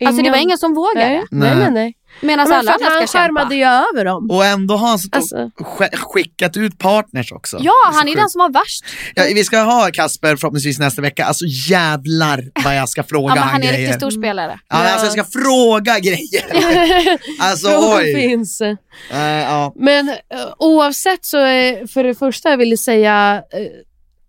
Exakt. 0.00 0.08
Alltså 0.08 0.22
det 0.22 0.30
var 0.30 0.38
ingen 0.38 0.58
som 0.58 0.74
vågade. 0.74 1.08
Nej, 1.08 1.24
nej, 1.30 1.56
nej. 1.56 1.70
nej. 1.70 1.94
Medan 2.20 2.48
Men 2.48 2.58
alla 2.58 2.72
andra 2.72 2.86
han 2.88 3.06
ska 3.06 3.18
kämpa. 3.18 3.40
skärmade 3.40 3.54
ju 3.54 3.64
över 3.64 4.04
dem. 4.04 4.30
och 4.30 4.44
ändå 4.44 4.76
har 4.76 4.88
han 4.88 4.98
Alltså. 5.12 5.36
sk- 5.36 5.96
skickat 5.96 6.56
ut 6.56 6.78
partners 6.78 7.32
också. 7.32 7.56
Ja, 7.60 7.72
han 7.84 8.08
är 8.08 8.12
den 8.14 8.22
sjukt. 8.24 8.30
som 8.32 8.38
var 8.38 8.50
värst. 8.50 8.84
Ja, 9.14 9.24
vi 9.34 9.44
ska 9.44 9.58
ha 9.60 9.90
Kasper 9.92 10.36
förhoppningsvis 10.36 10.78
nästa 10.78 11.02
vecka. 11.02 11.24
Alltså 11.24 11.44
jävlar 11.70 12.44
vad 12.64 12.76
jag 12.76 12.88
ska 12.88 13.02
fråga 13.02 13.28
Ja, 13.30 13.34
men 13.34 13.42
han 13.42 13.52
han 13.52 13.62
är 13.62 13.66
grejer. 13.68 13.78
riktigt 13.80 13.96
storspelare. 14.00 14.58
Ja, 14.68 14.76
men 14.78 14.86
alltså 14.92 15.06
jag 15.06 15.12
ska 15.12 15.40
fråga 15.40 15.98
grejer. 15.98 16.44
alltså 17.40 17.68
Frågan 17.68 17.98
oj. 17.98 18.14
finns. 18.14 18.60
Eh, 18.60 19.18
ja. 19.20 19.72
Men 19.76 20.08
eh, 20.08 20.14
oavsett 20.58 21.24
så 21.24 21.38
är, 21.38 21.86
för 21.86 22.04
det 22.04 22.14
första 22.14 22.50
jag 22.50 22.56
ville 22.56 22.76
säga 22.76 23.42
eh, 23.52 23.60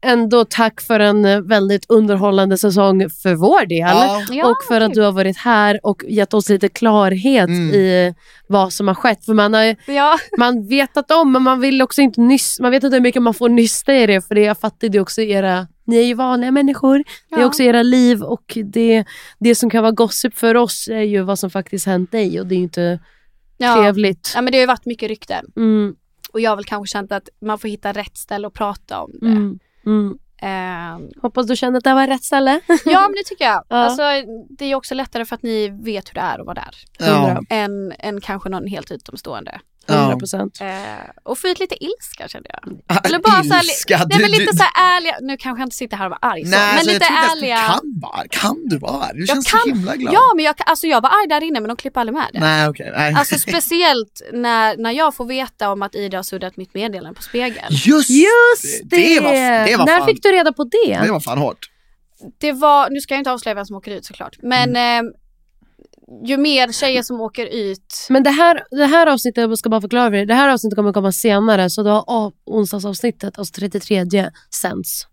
ändå 0.02 0.46
tack 0.46 0.82
för 0.82 1.00
en 1.00 1.26
eh, 1.26 1.42
väldigt 1.42 1.86
underhållande 1.90 2.58
säsong 2.58 3.10
för 3.10 3.36
vår 3.36 3.66
del. 3.66 3.80
Ja. 3.80 4.24
Ja, 4.32 4.48
och 4.50 4.58
för 4.68 4.82
att 4.82 4.94
du 4.94 5.02
har 5.02 5.12
varit 5.12 5.38
här 5.38 5.80
och 5.84 6.04
gett 6.08 6.34
oss 6.34 6.50
lite 6.50 6.70
klarhet 6.70 7.48
Mm. 7.48 7.74
i 7.74 8.16
vad 8.48 8.74
som 8.74 8.88
har 8.88 8.96
skett. 8.96 9.26
För 9.26 9.34
man 9.34 9.54
har 9.54 9.76
Ja. 9.88 10.18
man 10.38 10.68
vetat 10.68 11.12
om 11.12 11.32
men 11.32 11.42
man 11.42 11.60
vill 11.60 11.82
också 11.82 12.02
inte 12.02 12.22
nyss, 12.22 12.60
man 12.60 12.72
vet 12.72 12.84
inte 12.84 12.96
hur 12.96 13.02
mycket 13.02 13.22
man 13.22 13.34
får 13.34 13.50
nysta 13.50 13.96
i 13.96 14.08
det 14.08 14.28
för 14.28 14.36
det 14.36 14.42
jag 14.42 14.58
fattar 14.58 14.90
det 14.90 14.98
är 14.98 15.02
också 15.02 15.22
era, 15.22 15.68
ni 15.86 15.98
är 15.98 16.04
ju 16.06 16.14
vanliga 16.14 16.52
människor, 16.52 16.98
det 17.30 17.36
är 17.36 17.40
Ja. 17.40 17.46
också 17.46 17.64
era 17.64 17.84
liv 17.84 18.22
och 18.24 18.58
det, 18.66 19.06
det 19.40 19.56
som 19.56 19.70
kan 19.70 19.82
vara 19.82 19.92
gossip 19.92 20.38
för 20.38 20.56
oss 20.56 20.88
är 20.92 21.02
ju 21.02 21.22
vad 21.22 21.40
som 21.40 21.50
faktiskt 21.50 21.86
hänt 21.86 22.12
dig 22.12 22.40
och 22.40 22.48
det 22.48 22.56
är 22.56 22.58
ju 22.58 22.64
inte 22.64 23.00
Ja. 23.58 23.76
trevligt. 23.76 24.32
ja 24.36 24.42
men 24.42 24.52
det 24.52 24.58
har 24.58 24.62
ju 24.64 24.68
varit 24.68 24.86
mycket 24.86 25.10
rykten. 25.10 25.46
Mm, 25.58 25.96
Och 26.34 26.40
jag 26.40 26.52
har 26.52 26.56
väl 26.56 26.66
kanske 26.66 26.92
känt 26.92 27.12
att 27.12 27.30
man 27.42 27.60
får 27.60 27.68
hitta 27.68 27.92
rätt 27.92 28.18
ställe 28.18 28.48
att 28.48 28.54
prata 28.54 29.00
om 29.02 29.12
det. 29.22 29.28
mm, 29.28 29.60
mm. 29.86 30.18
Ehm, 30.42 31.10
Hoppas 31.22 31.48
du 31.48 31.56
kände 31.56 31.78
att 31.78 31.84
det 31.84 31.94
var 31.94 32.08
rätt 32.08 32.24
ställe. 32.24 32.60
ja 32.86 33.02
men 33.02 33.12
det 33.12 33.24
tycker 33.26 33.46
jag. 33.46 33.64
Ja. 33.70 33.76
Alltså, 33.76 34.02
det 34.50 34.66
är 34.66 34.76
också 34.76 34.96
lättare 34.96 35.26
för 35.26 35.36
att 35.36 35.44
ni 35.44 35.70
vet 35.70 36.10
hur 36.10 36.14
det 36.14 36.22
är 36.22 36.40
att 36.40 36.46
vara 36.46 36.56
där. 36.56 36.76
Ja. 37.00 37.42
Än, 37.50 37.94
än 38.00 38.22
kanske 38.22 38.50
någon 38.50 38.68
helt 38.68 38.92
utomstående. 38.92 39.60
100%. 39.94 40.62
Eh, 40.62 41.10
och 41.24 41.38
få 41.38 41.48
ut 41.48 41.60
lite 41.60 41.76
ilska 41.84 42.28
kände 42.28 42.50
jag. 42.54 43.06
Eller 43.06 43.20
bara 43.20 43.44
så 43.44 43.54
här, 43.54 43.64
li- 43.64 43.70
Ilska, 43.70 44.06
nej, 44.10 44.20
men 44.22 44.32
lite 44.32 44.52
du- 44.52 44.58
så 44.58 44.64
här 44.64 44.98
ärliga, 44.98 45.16
nu 45.22 45.38
kanske 45.38 45.62
jag 45.62 45.66
inte 45.66 45.76
sitter 45.76 45.98
här 45.98 46.06
och 46.06 46.10
var 46.12 46.20
arg 46.22 46.44
så, 46.46 46.50
Nej, 46.50 46.60
men 46.60 46.76
alltså, 46.78 46.92
lite 46.94 47.06
jag 47.06 47.32
ärliga. 47.32 47.56
du 47.56 47.62
kan 47.68 47.82
vara 48.02 48.28
Kan 48.30 48.68
du 48.68 48.78
vara 48.78 49.04
arg? 49.04 49.12
Du 49.14 49.20
Jag 49.20 49.28
känns 49.28 49.52
kan- 49.52 49.60
så 49.60 49.70
himla 49.70 49.96
glad. 49.96 50.14
Ja 50.14 50.34
men 50.36 50.46
jag, 50.46 50.56
alltså, 50.66 50.88
jag 50.88 51.02
var 51.02 51.10
arg 51.10 51.28
där 51.30 51.44
inne 51.44 51.60
men 51.60 51.68
de 51.68 51.78
klipper 51.78 52.00
aldrig 52.02 52.14
med 52.14 52.28
det. 52.34 52.40
Nej 52.40 52.68
okej, 52.70 52.92
nej. 52.98 53.14
Alltså 53.18 53.40
speciellt 53.50 54.22
när, 54.34 54.78
när 54.78 54.92
jag 54.92 55.16
får 55.16 55.26
veta 55.26 55.72
om 55.72 55.82
att 55.82 55.96
Ida 55.96 56.18
har 56.18 56.24
suddat 56.24 56.58
mitt 56.58 56.74
meddelande 56.74 57.16
på 57.16 57.22
spegeln. 57.24 57.66
Just, 57.70 58.10
Just 58.10 58.82
det! 58.84 58.96
det! 58.96 59.20
var, 59.20 59.34
det 59.68 59.76
var 59.78 59.86
När 59.86 59.98
fan, 59.98 60.08
fick 60.08 60.24
du 60.24 60.32
reda 60.32 60.54
på 60.54 60.64
det? 60.64 61.00
det 61.06 61.12
var 61.12 61.20
fan 61.20 61.38
hårt. 61.38 61.70
Det 62.40 62.52
var, 62.52 62.90
nu 62.90 63.00
ska 63.00 63.14
jag 63.14 63.20
inte 63.20 63.32
avslöja 63.32 63.56
vem 63.56 63.66
som 63.66 63.76
åker 63.76 63.92
ut 63.92 64.06
såklart, 64.06 64.36
men 64.42 64.70
Mm. 64.76 65.06
eh, 65.08 65.12
ju 66.26 66.38
mer 66.38 66.72
tjejer 66.72 67.04
som 67.04 67.22
åker 67.22 67.46
ut 67.46 68.08
Men 68.10 68.24
det 68.24 68.30
här, 68.30 68.64
det 68.72 68.86
här 68.86 69.08
avsnittet, 69.08 69.42
jag 69.50 69.58
ska 69.58 69.70
bara 69.70 69.82
förklara 69.82 70.06
för 70.06 70.12
dig, 70.12 70.26
det 70.26 70.34
här 70.34 70.50
avsnittet 70.50 70.76
kommer 70.76 70.94
komma 70.94 71.12
senare 71.12 71.70
så 71.70 71.84
då 71.84 71.90
har 71.90 72.04
av- 72.08 72.34
onsdagsavsnittet, 72.46 73.40
alltså 73.40 73.60
33 73.60 74.30
sänds. 74.62 75.08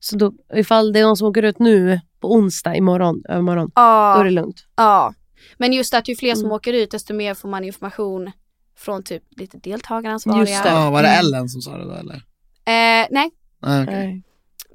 Så 0.00 0.16
då, 0.16 0.32
ifall 0.54 0.92
det 0.92 0.98
är 1.00 1.04
någon 1.04 1.16
som 1.16 1.28
åker 1.28 1.42
ut 1.42 1.58
nu 1.58 2.00
på 2.20 2.32
onsdag 2.32 2.76
imorgon, 2.76 3.22
övermorgon, 3.28 3.70
Ja, 3.74 4.14
då 4.14 4.20
är 4.20 4.24
det 4.24 4.30
lugnt. 4.30 4.64
ja. 4.76 5.14
Men 5.58 5.72
just 5.72 5.94
att 5.94 6.08
ju 6.08 6.16
fler 6.16 6.34
som 6.34 6.44
Mm. 6.44 6.52
åker 6.52 6.72
ut 6.72 6.90
desto 6.90 7.14
mer 7.14 7.34
får 7.34 7.48
man 7.48 7.64
information 7.64 8.30
från 8.78 9.02
typ 9.02 9.22
lite 9.36 9.58
deltagaransvariga. 9.58 10.40
Just 10.50 10.62
det. 10.62 10.68
Ja, 10.70 10.90
var 10.90 11.02
det 11.02 11.08
Mm. 11.08 11.20
Ellen 11.26 11.48
som 11.48 11.60
sa 11.62 11.76
det 11.78 11.84
då 11.84 11.92
eller? 11.94 12.14
Eh, 12.14 13.06
nej, 13.10 13.30
okej. 13.62 13.84
Nej. 13.86 14.22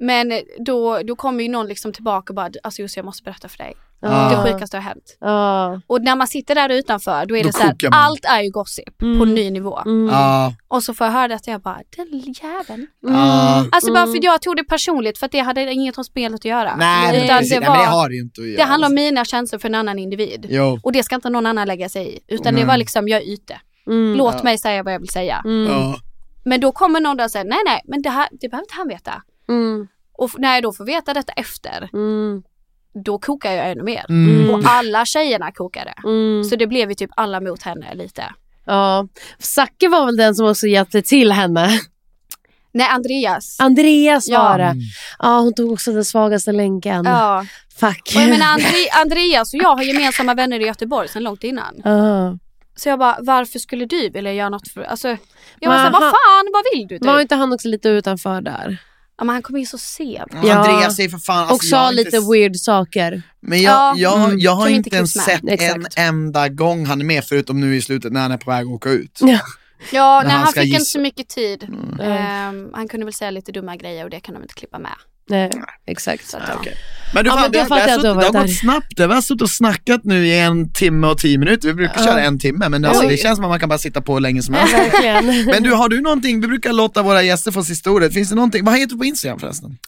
men 0.00 0.32
då, 0.64 0.98
då 1.02 1.16
kommer 1.16 1.42
ju 1.42 1.48
någon 1.48 1.66
liksom 1.66 1.92
tillbaka 1.92 2.30
och 2.30 2.34
bara, 2.34 2.50
alltså 2.62 2.82
just 2.82 2.96
jag 2.96 3.04
måste 3.06 3.22
berätta 3.22 3.48
för 3.48 3.58
dig. 3.58 3.74
Ah. 4.02 4.30
Det 4.44 4.52
sjukaste 4.52 4.76
har 4.76 4.82
hänt. 4.82 5.16
Ja. 5.20 5.80
Och 5.86 6.02
när 6.02 6.16
man 6.16 6.26
sitter 6.26 6.54
där 6.54 6.68
utanför 6.68 7.26
då 7.26 7.36
är 7.36 7.42
Då 7.42 7.46
det 7.46 7.52
så 7.52 7.62
här, 7.62 7.76
allt 7.92 8.24
är 8.24 8.40
ju 8.42 8.50
gossip 8.50 8.98
på 8.98 9.04
Mm. 9.06 9.34
ny 9.34 9.50
nivå. 9.50 9.78
Mm. 9.86 10.08
Ja, 10.14 10.54
Och 10.68 10.82
så 10.82 10.94
får 10.94 11.06
jag 11.06 11.12
höra 11.14 11.28
det 11.28 11.34
att 11.34 11.46
jag 11.46 11.60
bara, 11.60 11.80
den 11.96 12.34
jäveln. 12.42 12.86
ja. 13.00 13.64
Alltså 13.72 13.92
bara 13.92 14.02
Mm. 14.02 14.14
för 14.14 14.24
jag 14.24 14.42
tog 14.42 14.56
det 14.56 14.64
personligt 14.64 15.18
för 15.18 15.26
att 15.26 15.32
det 15.32 15.38
hade 15.40 15.72
inget 15.72 15.98
om 15.98 16.04
spelet 16.04 16.40
att 16.40 16.44
göra. 16.44 16.76
Nej, 16.76 17.24
Utan 17.24 17.26
det, 17.26 17.34
Nej, 17.34 17.50
men 17.50 17.60
det 17.62 17.68
var, 17.68 17.86
har 17.86 18.08
det 18.08 18.16
inte 18.16 18.40
att 18.40 18.46
göra. 18.46 18.56
det 18.56 18.62
handlar 18.70 18.88
om 18.88 18.94
mina 18.94 19.24
känslor 19.24 19.58
för 19.58 19.68
en 19.68 19.74
annan 19.74 19.98
individ. 19.98 20.46
Jo. 20.50 20.80
Och 20.82 20.92
det 20.92 21.02
ska 21.02 21.14
inte 21.14 21.30
någon 21.30 21.46
annan 21.46 21.68
lägga 21.68 21.88
sig 21.88 22.16
i. 22.16 22.20
Utan 22.28 22.54
det 22.54 22.60
Nej. 22.60 22.68
var 22.68 22.76
liksom, 22.76 23.08
jag 23.08 23.22
är 23.22 23.32
ute. 23.32 23.60
Mm. 23.86 24.14
Låt 24.18 24.34
Ja. 24.34 24.42
mig 24.42 24.58
säga 24.58 24.82
vad 24.82 24.94
jag 24.94 25.00
vill 25.00 25.08
säga. 25.08 25.42
Mm. 25.44 25.72
Ja. 25.72 25.96
Men 26.44 26.60
då 26.60 26.72
kommer 26.72 27.00
någon 27.00 27.16
där 27.16 27.24
och 27.24 27.30
säger, 27.30 27.44
nej 27.46 27.58
nej, 27.66 27.80
men 27.84 28.02
det, 28.02 28.10
här, 28.10 28.28
det 28.40 28.48
behöver 28.48 28.64
inte 28.64 28.74
han 28.74 28.88
veta. 28.88 29.22
Mm. 29.48 29.88
Och 30.18 30.30
när 30.38 30.54
jag 30.54 30.62
då 30.62 30.72
får 30.72 30.84
veta 30.84 31.14
detta 31.14 31.32
efter, 31.32 31.88
Mm. 31.92 32.42
Då 32.94 33.18
kokar 33.18 33.52
jag 33.52 33.70
ännu 33.70 33.82
mer. 33.82 34.06
Mm. 34.08 34.50
Och 34.50 34.60
alla 34.64 35.04
tjejerna 35.04 35.52
kokade. 35.52 35.94
Mm. 36.04 36.44
Så 36.44 36.56
det 36.56 36.66
blev 36.66 36.88
ju 36.88 36.94
typ 36.94 37.10
alla 37.16 37.40
mot 37.40 37.62
henne 37.62 37.94
lite. 37.94 38.24
Ja. 38.64 39.08
Zacke 39.38 39.88
var 39.88 40.06
väl 40.06 40.16
den 40.16 40.34
som 40.34 40.46
också 40.46 40.66
hjälpte 40.66 41.02
till 41.02 41.32
henne. 41.32 41.80
Nej, 42.74 42.86
Andreas. 42.86 43.60
Andreas 43.60 44.28
Ja. 44.28 44.42
var 44.42 44.58
det. 44.58 44.64
Mm. 44.64 44.78
Ja, 45.18 45.38
hon 45.38 45.54
tog 45.54 45.72
också 45.72 45.92
den 45.92 46.04
svagaste 46.04 46.52
länken. 46.52 47.04
Ja. 47.04 47.46
Fuck. 47.80 48.12
Och 48.16 48.22
jag 48.22 48.28
menar 48.28 48.46
Andre, 48.46 48.68
Andreas 49.02 49.54
och 49.54 49.60
jag 49.60 49.76
har 49.76 49.82
gemensamma 49.82 50.34
vänner 50.34 50.60
i 50.60 50.66
Göteborg 50.66 51.08
sedan 51.08 51.22
långt 51.22 51.44
innan. 51.44 51.74
Ja. 51.84 52.38
Så 52.76 52.88
jag 52.88 52.98
bara, 52.98 53.18
varför 53.20 53.58
skulle 53.58 53.86
du 53.86 54.08
vilja 54.10 54.32
göra 54.32 54.48
något 54.48 54.68
för... 54.68 54.82
Alltså, 54.82 55.08
jag 55.60 55.70
var 55.70 55.76
såhär, 55.76 55.90
vad 55.90 56.02
fan, 56.02 56.50
vad 56.52 56.64
vill 56.74 56.86
du? 56.88 56.98
Typ? 56.98 57.06
Var 57.06 57.20
inte 57.20 57.34
han 57.34 57.52
också 57.52 57.68
lite 57.68 57.88
utanför 57.88 58.40
där? 58.40 58.78
Ja, 59.22 59.26
men 59.26 59.32
han 59.34 59.42
kom 59.42 59.56
in 59.56 59.66
så 59.66 59.78
sent. 59.78 60.32
Ja. 60.44 60.54
Andreas 60.54 60.98
är 60.98 61.08
för 61.08 61.18
fan... 61.18 61.38
Alltså, 61.38 61.54
och 61.54 61.64
sa 61.64 61.90
inte 61.90 62.04
lite 62.04 62.16
s- 62.16 62.24
weird 62.32 62.56
saker. 62.56 63.22
Men 63.40 63.62
jag, 63.62 63.72
Ja, 63.72 63.94
jag, 63.96 64.24
mm. 64.24 64.38
jag 64.38 64.52
har 64.54 64.68
inte 64.68 64.76
inte 64.88 64.96
ens 64.96 65.16
med. 65.16 65.24
sett 65.24 65.40
Exakt. 65.48 65.98
en 65.98 66.04
enda 66.08 66.48
gång 66.48 66.86
han 66.86 67.00
är 67.00 67.04
med 67.04 67.24
förutom 67.24 67.60
nu 67.60 67.76
i 67.76 67.82
slutet 67.82 68.12
när 68.12 68.20
han 68.20 68.32
är 68.32 68.36
på 68.36 68.50
väg 68.50 68.66
att 68.66 68.72
åka 68.72 68.90
ut. 68.90 69.18
Ja. 69.22 69.38
Ja, 69.92 70.20
När 70.24 70.30
han 70.30 70.40
han 70.40 70.50
ska 70.52 70.60
fick 70.60 70.68
inte 70.68 70.78
gissa. 70.78 70.90
så 70.92 70.98
mycket 71.00 71.28
tid. 71.28 71.62
Mm. 71.68 72.00
Ehm, 72.00 72.70
han 72.74 72.88
kunde 72.88 73.06
väl 73.06 73.12
säga 73.14 73.30
lite 73.30 73.52
dumma 73.52 73.76
grejer 73.76 74.04
och 74.04 74.10
det 74.10 74.20
kan 74.20 74.34
de 74.34 74.42
inte 74.42 74.54
klippa 74.54 74.78
med. 74.78 74.92
Nej, 75.28 75.50
exakt. 75.86 76.28
Så 76.28 76.36
att, 76.36 76.42
Ja, 76.46 76.52
ja. 76.54 76.58
okej. 76.60 76.76
Men 77.14 77.24
du, 77.24 77.30
Ja, 77.30 77.34
fan, 77.34 77.42
men 77.42 77.52
det, 77.52 77.58
det, 77.58 78.08
har 78.08 78.14
det 78.14 78.38
har 78.38 78.42
gått 78.42 78.56
snabbt. 78.58 78.86
Vi 78.96 79.02
har 79.04 79.20
suttit 79.20 79.42
och 79.42 79.50
snackat 79.50 80.04
nu 80.04 80.26
i 80.26 80.38
en 80.38 80.72
timme 80.72 81.06
och 81.06 81.18
tio 81.18 81.38
minuter. 81.38 81.68
Vi 81.68 81.74
brukar 81.74 81.94
Ja. 82.00 82.06
köra 82.06 82.20
en 82.24 82.38
timme 82.38 82.68
men 82.68 82.84
alltså, 82.84 83.08
det 83.08 83.16
känns 83.16 83.36
som 83.36 83.44
att 83.44 83.50
man 83.50 83.60
kan 83.60 83.68
bara 83.68 83.78
sitta 83.78 84.00
på 84.00 84.12
hur 84.14 84.20
länge 84.20 84.42
som 84.42 84.54
helst. 84.54 84.74
Verkligen. 84.74 85.44
Men 85.46 85.62
du, 85.62 85.72
har 85.72 85.88
du 85.88 86.00
någonting, 86.00 86.40
vi 86.40 86.46
brukar 86.48 86.72
låta 86.72 87.02
våra 87.02 87.22
gäster 87.22 87.50
få 87.52 87.64
sista 87.64 87.90
ordet. 87.90 88.14
Finns 88.14 88.28
det 88.28 88.34
någonting, 88.34 88.64
vad 88.64 88.74
heter 88.78 88.92
du 88.92 88.98
på 88.98 89.04
Instagram 89.04 89.38
förresten? 89.38 89.78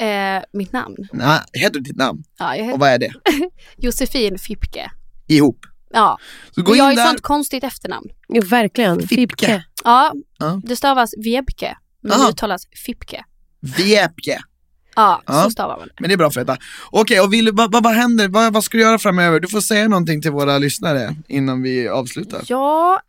Eh, 0.00 0.42
mitt 0.52 0.72
namn? 0.72 0.96
Nej, 1.12 1.40
heter 1.52 1.74
du 1.74 1.80
ditt 1.80 1.96
namn? 1.96 2.22
Ja, 2.38 2.56
jag 2.56 2.60
Och 2.60 2.66
heter 2.66 2.78
vad 2.78 2.88
är 2.90 2.98
det? 2.98 3.12
Josefin 3.78 4.38
Fipke. 4.38 4.90
Ihop. 5.28 5.58
Ja, 5.92 6.18
Så 6.54 6.62
gå 6.62 6.70
och 6.70 6.76
jag 6.76 6.84
har 6.84 6.90
ju 6.92 6.96
sånt 6.98 7.20
konstigt 7.22 7.64
efternamn. 7.64 8.06
Jo, 8.28 8.42
verkligen. 8.42 9.00
Fipke. 9.00 9.16
Fipke. 9.16 9.64
Ja, 9.84 10.12
Ja. 10.38 10.60
det 10.64 10.76
stavas 10.76 11.10
Vebke, 11.24 11.76
men 12.02 12.12
Aha. 12.12 12.22
det 12.24 12.30
uttalas 12.30 12.62
Fipke. 12.86 13.24
Vjäpke. 13.76 14.38
Ja, 14.96 15.22
Ja. 15.26 15.42
så 15.44 15.50
stavar 15.50 15.78
man 15.78 15.88
det. 15.88 15.94
Men 16.00 16.08
det 16.08 16.14
är 16.14 16.16
bra 16.16 16.30
för 16.30 16.40
att 16.40 16.48
veta. 16.48 16.60
Okej, 16.90 17.20
och 17.20 17.32
vill, 17.32 17.50
vad, 17.52 17.72
vad, 17.72 17.84
vad 17.84 17.92
händer? 17.94 18.28
Vad, 18.28 18.52
vad 18.52 18.64
ska 18.64 18.76
du 18.76 18.82
göra 18.82 18.98
framöver? 18.98 19.40
Du 19.40 19.48
får 19.48 19.60
säga 19.60 19.88
någonting 19.88 20.22
till 20.22 20.30
våra 20.30 20.58
lyssnare 20.58 21.14
innan 21.28 21.62
vi 21.62 21.88
avslutar. 21.88 22.40
Ja, 22.46 23.00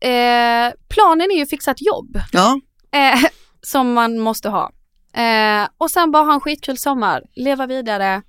eh, 0.00 0.72
planen 0.88 1.30
är 1.30 1.36
ju 1.36 1.42
att 1.42 1.50
fixa 1.50 1.70
ett 1.70 1.86
jobb. 1.86 2.20
Ja, 2.32 2.60
Eh, 2.92 3.24
som 3.62 3.92
man 3.92 4.18
måste 4.18 4.48
ha. 4.48 4.72
Eh, 5.14 5.68
och 5.78 5.90
sen 5.90 6.10
bara 6.10 6.24
ha 6.24 6.34
en 6.34 6.40
skitkul 6.40 6.78
sommar, 6.78 7.22
leva 7.34 7.66
vidare, 7.66 8.22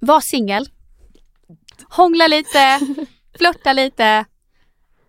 vara 0.00 0.20
singel, 0.20 0.68
hångla 1.88 2.26
lite, 2.26 2.80
flörta 3.38 3.72
lite. 3.72 4.04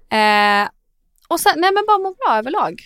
Eh, 0.09 0.67
och 1.27 1.39
sen, 1.39 1.53
nej 1.57 1.71
men 1.73 1.83
bara 1.87 1.97
må 1.97 2.15
bra 2.25 2.37
överlag. 2.37 2.81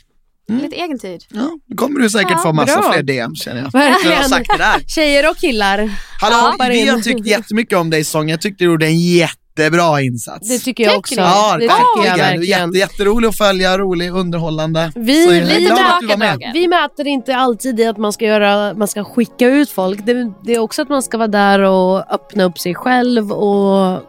Mm. 0.49 0.61
Lite 0.61 0.75
egen 0.75 0.99
tid. 0.99 1.25
ja. 1.33 1.49
Då 1.67 1.75
kommer 1.75 1.99
du 1.99 2.09
säkert 2.09 2.31
Ja, 2.31 2.37
få 2.37 2.53
massa 2.53 2.79
bra. 2.81 2.91
fler 2.91 3.03
DM 3.03 3.35
känner 3.35 3.61
jag. 3.61 3.73
När 3.73 3.83
jag 3.85 3.91
Verkligen. 3.91 4.17
har 4.17 4.23
sagt 4.23 4.49
det 4.51 4.57
där. 4.63 4.79
Tjejer 4.87 5.29
och 5.29 5.37
killar. 5.37 5.89
Hallå, 6.21 6.55
bara 6.59 6.69
vi 6.69 6.79
in. 6.81 6.89
har 6.89 6.99
tyckt 6.99 7.27
jättemycket 7.27 7.77
om 7.77 7.89
dig 7.89 8.03
sång. 8.03 8.29
Jag 8.29 8.41
tyckte 8.41 8.63
du 8.63 8.69
gjorde 8.69 8.85
en 8.85 8.99
jättebra 8.99 10.01
insats. 10.01 10.47
Det 10.49 10.59
tycker 10.59 10.83
jag 10.83 10.97
också. 10.97 11.15
Ja, 11.15 11.53
det 11.53 11.59
tycker 11.59 11.73
jag 11.95 12.03
verkligen. 12.17 12.17
verkligen. 12.39 12.65
Jätte, 12.73 12.77
jätterolig 12.77 13.27
att 13.27 13.37
följa, 13.37 13.77
rolig, 13.77 14.11
underhållande. 14.11 14.91
Vi, 14.95 15.23
Så 15.23 15.29
vi, 15.31 15.67
dagen. 15.67 16.39
vi 16.53 16.67
mäter 16.67 17.07
inte 17.07 17.35
alltid 17.35 17.79
i 17.79 17.85
att 17.85 17.97
man 17.97 18.13
ska, 18.13 18.25
göra, 18.25 18.73
man 18.73 18.87
ska 18.87 19.03
skicka 19.03 19.47
ut 19.47 19.69
folk. 19.69 20.05
Det, 20.05 20.31
det 20.43 20.53
är 20.55 20.59
också 20.59 20.81
att 20.81 20.89
man 20.89 21.03
ska 21.03 21.17
vara 21.17 21.27
där 21.27 21.59
och 21.59 22.13
öppna 22.13 22.43
upp 22.43 22.59
sig 22.59 22.75
själv 22.75 23.31
och 23.31 24.03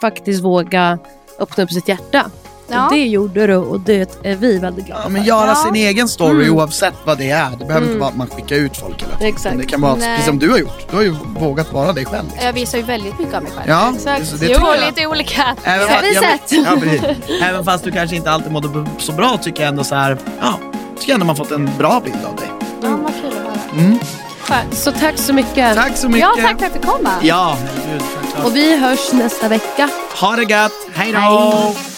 faktiskt 0.00 0.42
våga 0.44 0.98
öppna 1.40 1.64
upp 1.64 1.70
sitt 1.70 1.88
hjärta. 1.88 2.30
Ja. 2.70 2.86
Och 2.86 2.92
det 2.92 3.04
gjorde 3.06 3.46
du 3.46 3.56
och 3.56 3.80
det 3.80 4.18
är 4.22 4.36
vi 4.36 4.58
väldigt 4.58 4.86
glada 4.86 5.00
Ja, 5.04 5.08
men 5.08 5.22
för. 5.22 5.28
göra 5.28 5.46
Ja. 5.48 5.54
sin 5.54 5.74
egen 5.76 6.08
story 6.08 6.44
Mm. 6.44 6.56
oavsett 6.56 6.94
vad 7.04 7.18
det 7.18 7.30
är. 7.30 7.50
Det 7.50 7.64
behöver 7.64 7.74
inte 7.80 7.86
Mm. 7.90 7.98
vara 8.00 8.10
att 8.10 8.16
man 8.16 8.26
skickar 8.26 8.56
ut 8.56 8.76
folk 8.76 9.02
hela 9.02 9.16
tiden. 9.16 9.34
Exakt. 9.34 9.58
Det 9.58 9.64
kan 9.66 9.80
vara, 9.80 9.94
Nej. 9.94 10.08
precis 10.16 10.26
som 10.26 10.38
du 10.38 10.50
har 10.50 10.58
gjort. 10.58 10.86
Du 10.90 10.96
har 10.96 11.02
ju 11.02 11.14
vågat 11.38 11.72
vara 11.72 11.92
dig 11.92 12.04
själv. 12.04 12.26
Jag 12.42 12.52
visar 12.52 12.78
ju 12.78 12.84
väldigt 12.84 13.18
mycket 13.18 13.34
av 13.34 13.42
mig 13.42 13.52
själv. 13.56 13.68
Ja, 13.70 13.92
Exakt. 13.94 14.30
det- 14.40 14.46
det 14.46 14.52
jag. 14.52 14.86
lite 14.86 15.06
olika 15.06 15.56
Även 15.64 15.88
fast, 15.88 16.04
ja, 16.14 16.60
men, 16.62 16.64
ja, 16.64 16.76
precis. 16.80 17.40
Även 17.42 17.64
fast 17.64 17.84
du 17.84 17.92
kanske 17.92 18.16
inte 18.16 18.30
alltid 18.30 18.52
mådde 18.52 18.86
så 18.98 19.12
bra 19.12 19.36
tycker 19.42 19.60
jag 19.62 19.68
ändå 19.68 19.84
så 19.84 19.94
här, 19.94 20.18
ja, 20.40 20.58
tycker 20.98 21.12
jag 21.12 21.14
ändå 21.14 21.26
man 21.26 21.36
fått 21.36 21.50
en 21.50 21.70
bra 21.78 22.00
bild 22.04 22.24
av 22.30 22.36
dig. 22.36 22.48
Ja, 22.82 22.88
vad 22.88 23.12
kul 23.14 23.26
att 23.30 23.34
höra. 23.34 23.82
Mm. 23.82 23.98
Så 24.72 24.92
tack 24.92 25.18
så 25.18 25.32
mycket. 25.32 25.74
Tack 25.76 25.96
så 25.96 26.08
mycket. 26.08 26.28
Ja, 26.36 26.42
tack 26.42 26.58
för 26.58 26.66
att 26.66 26.72
fick 26.72 26.84
komma. 26.84 27.10
Ja, 27.22 27.56
herregud. 27.60 28.02
Och 28.44 28.56
vi 28.56 28.76
hörs 28.76 29.12
nästa 29.12 29.48
vecka. 29.48 29.88
Ha 30.20 30.36
det 30.36 30.42
gött, 30.42 30.72
hej 30.94 31.12
då! 31.12 31.18
Hej. 31.18 31.89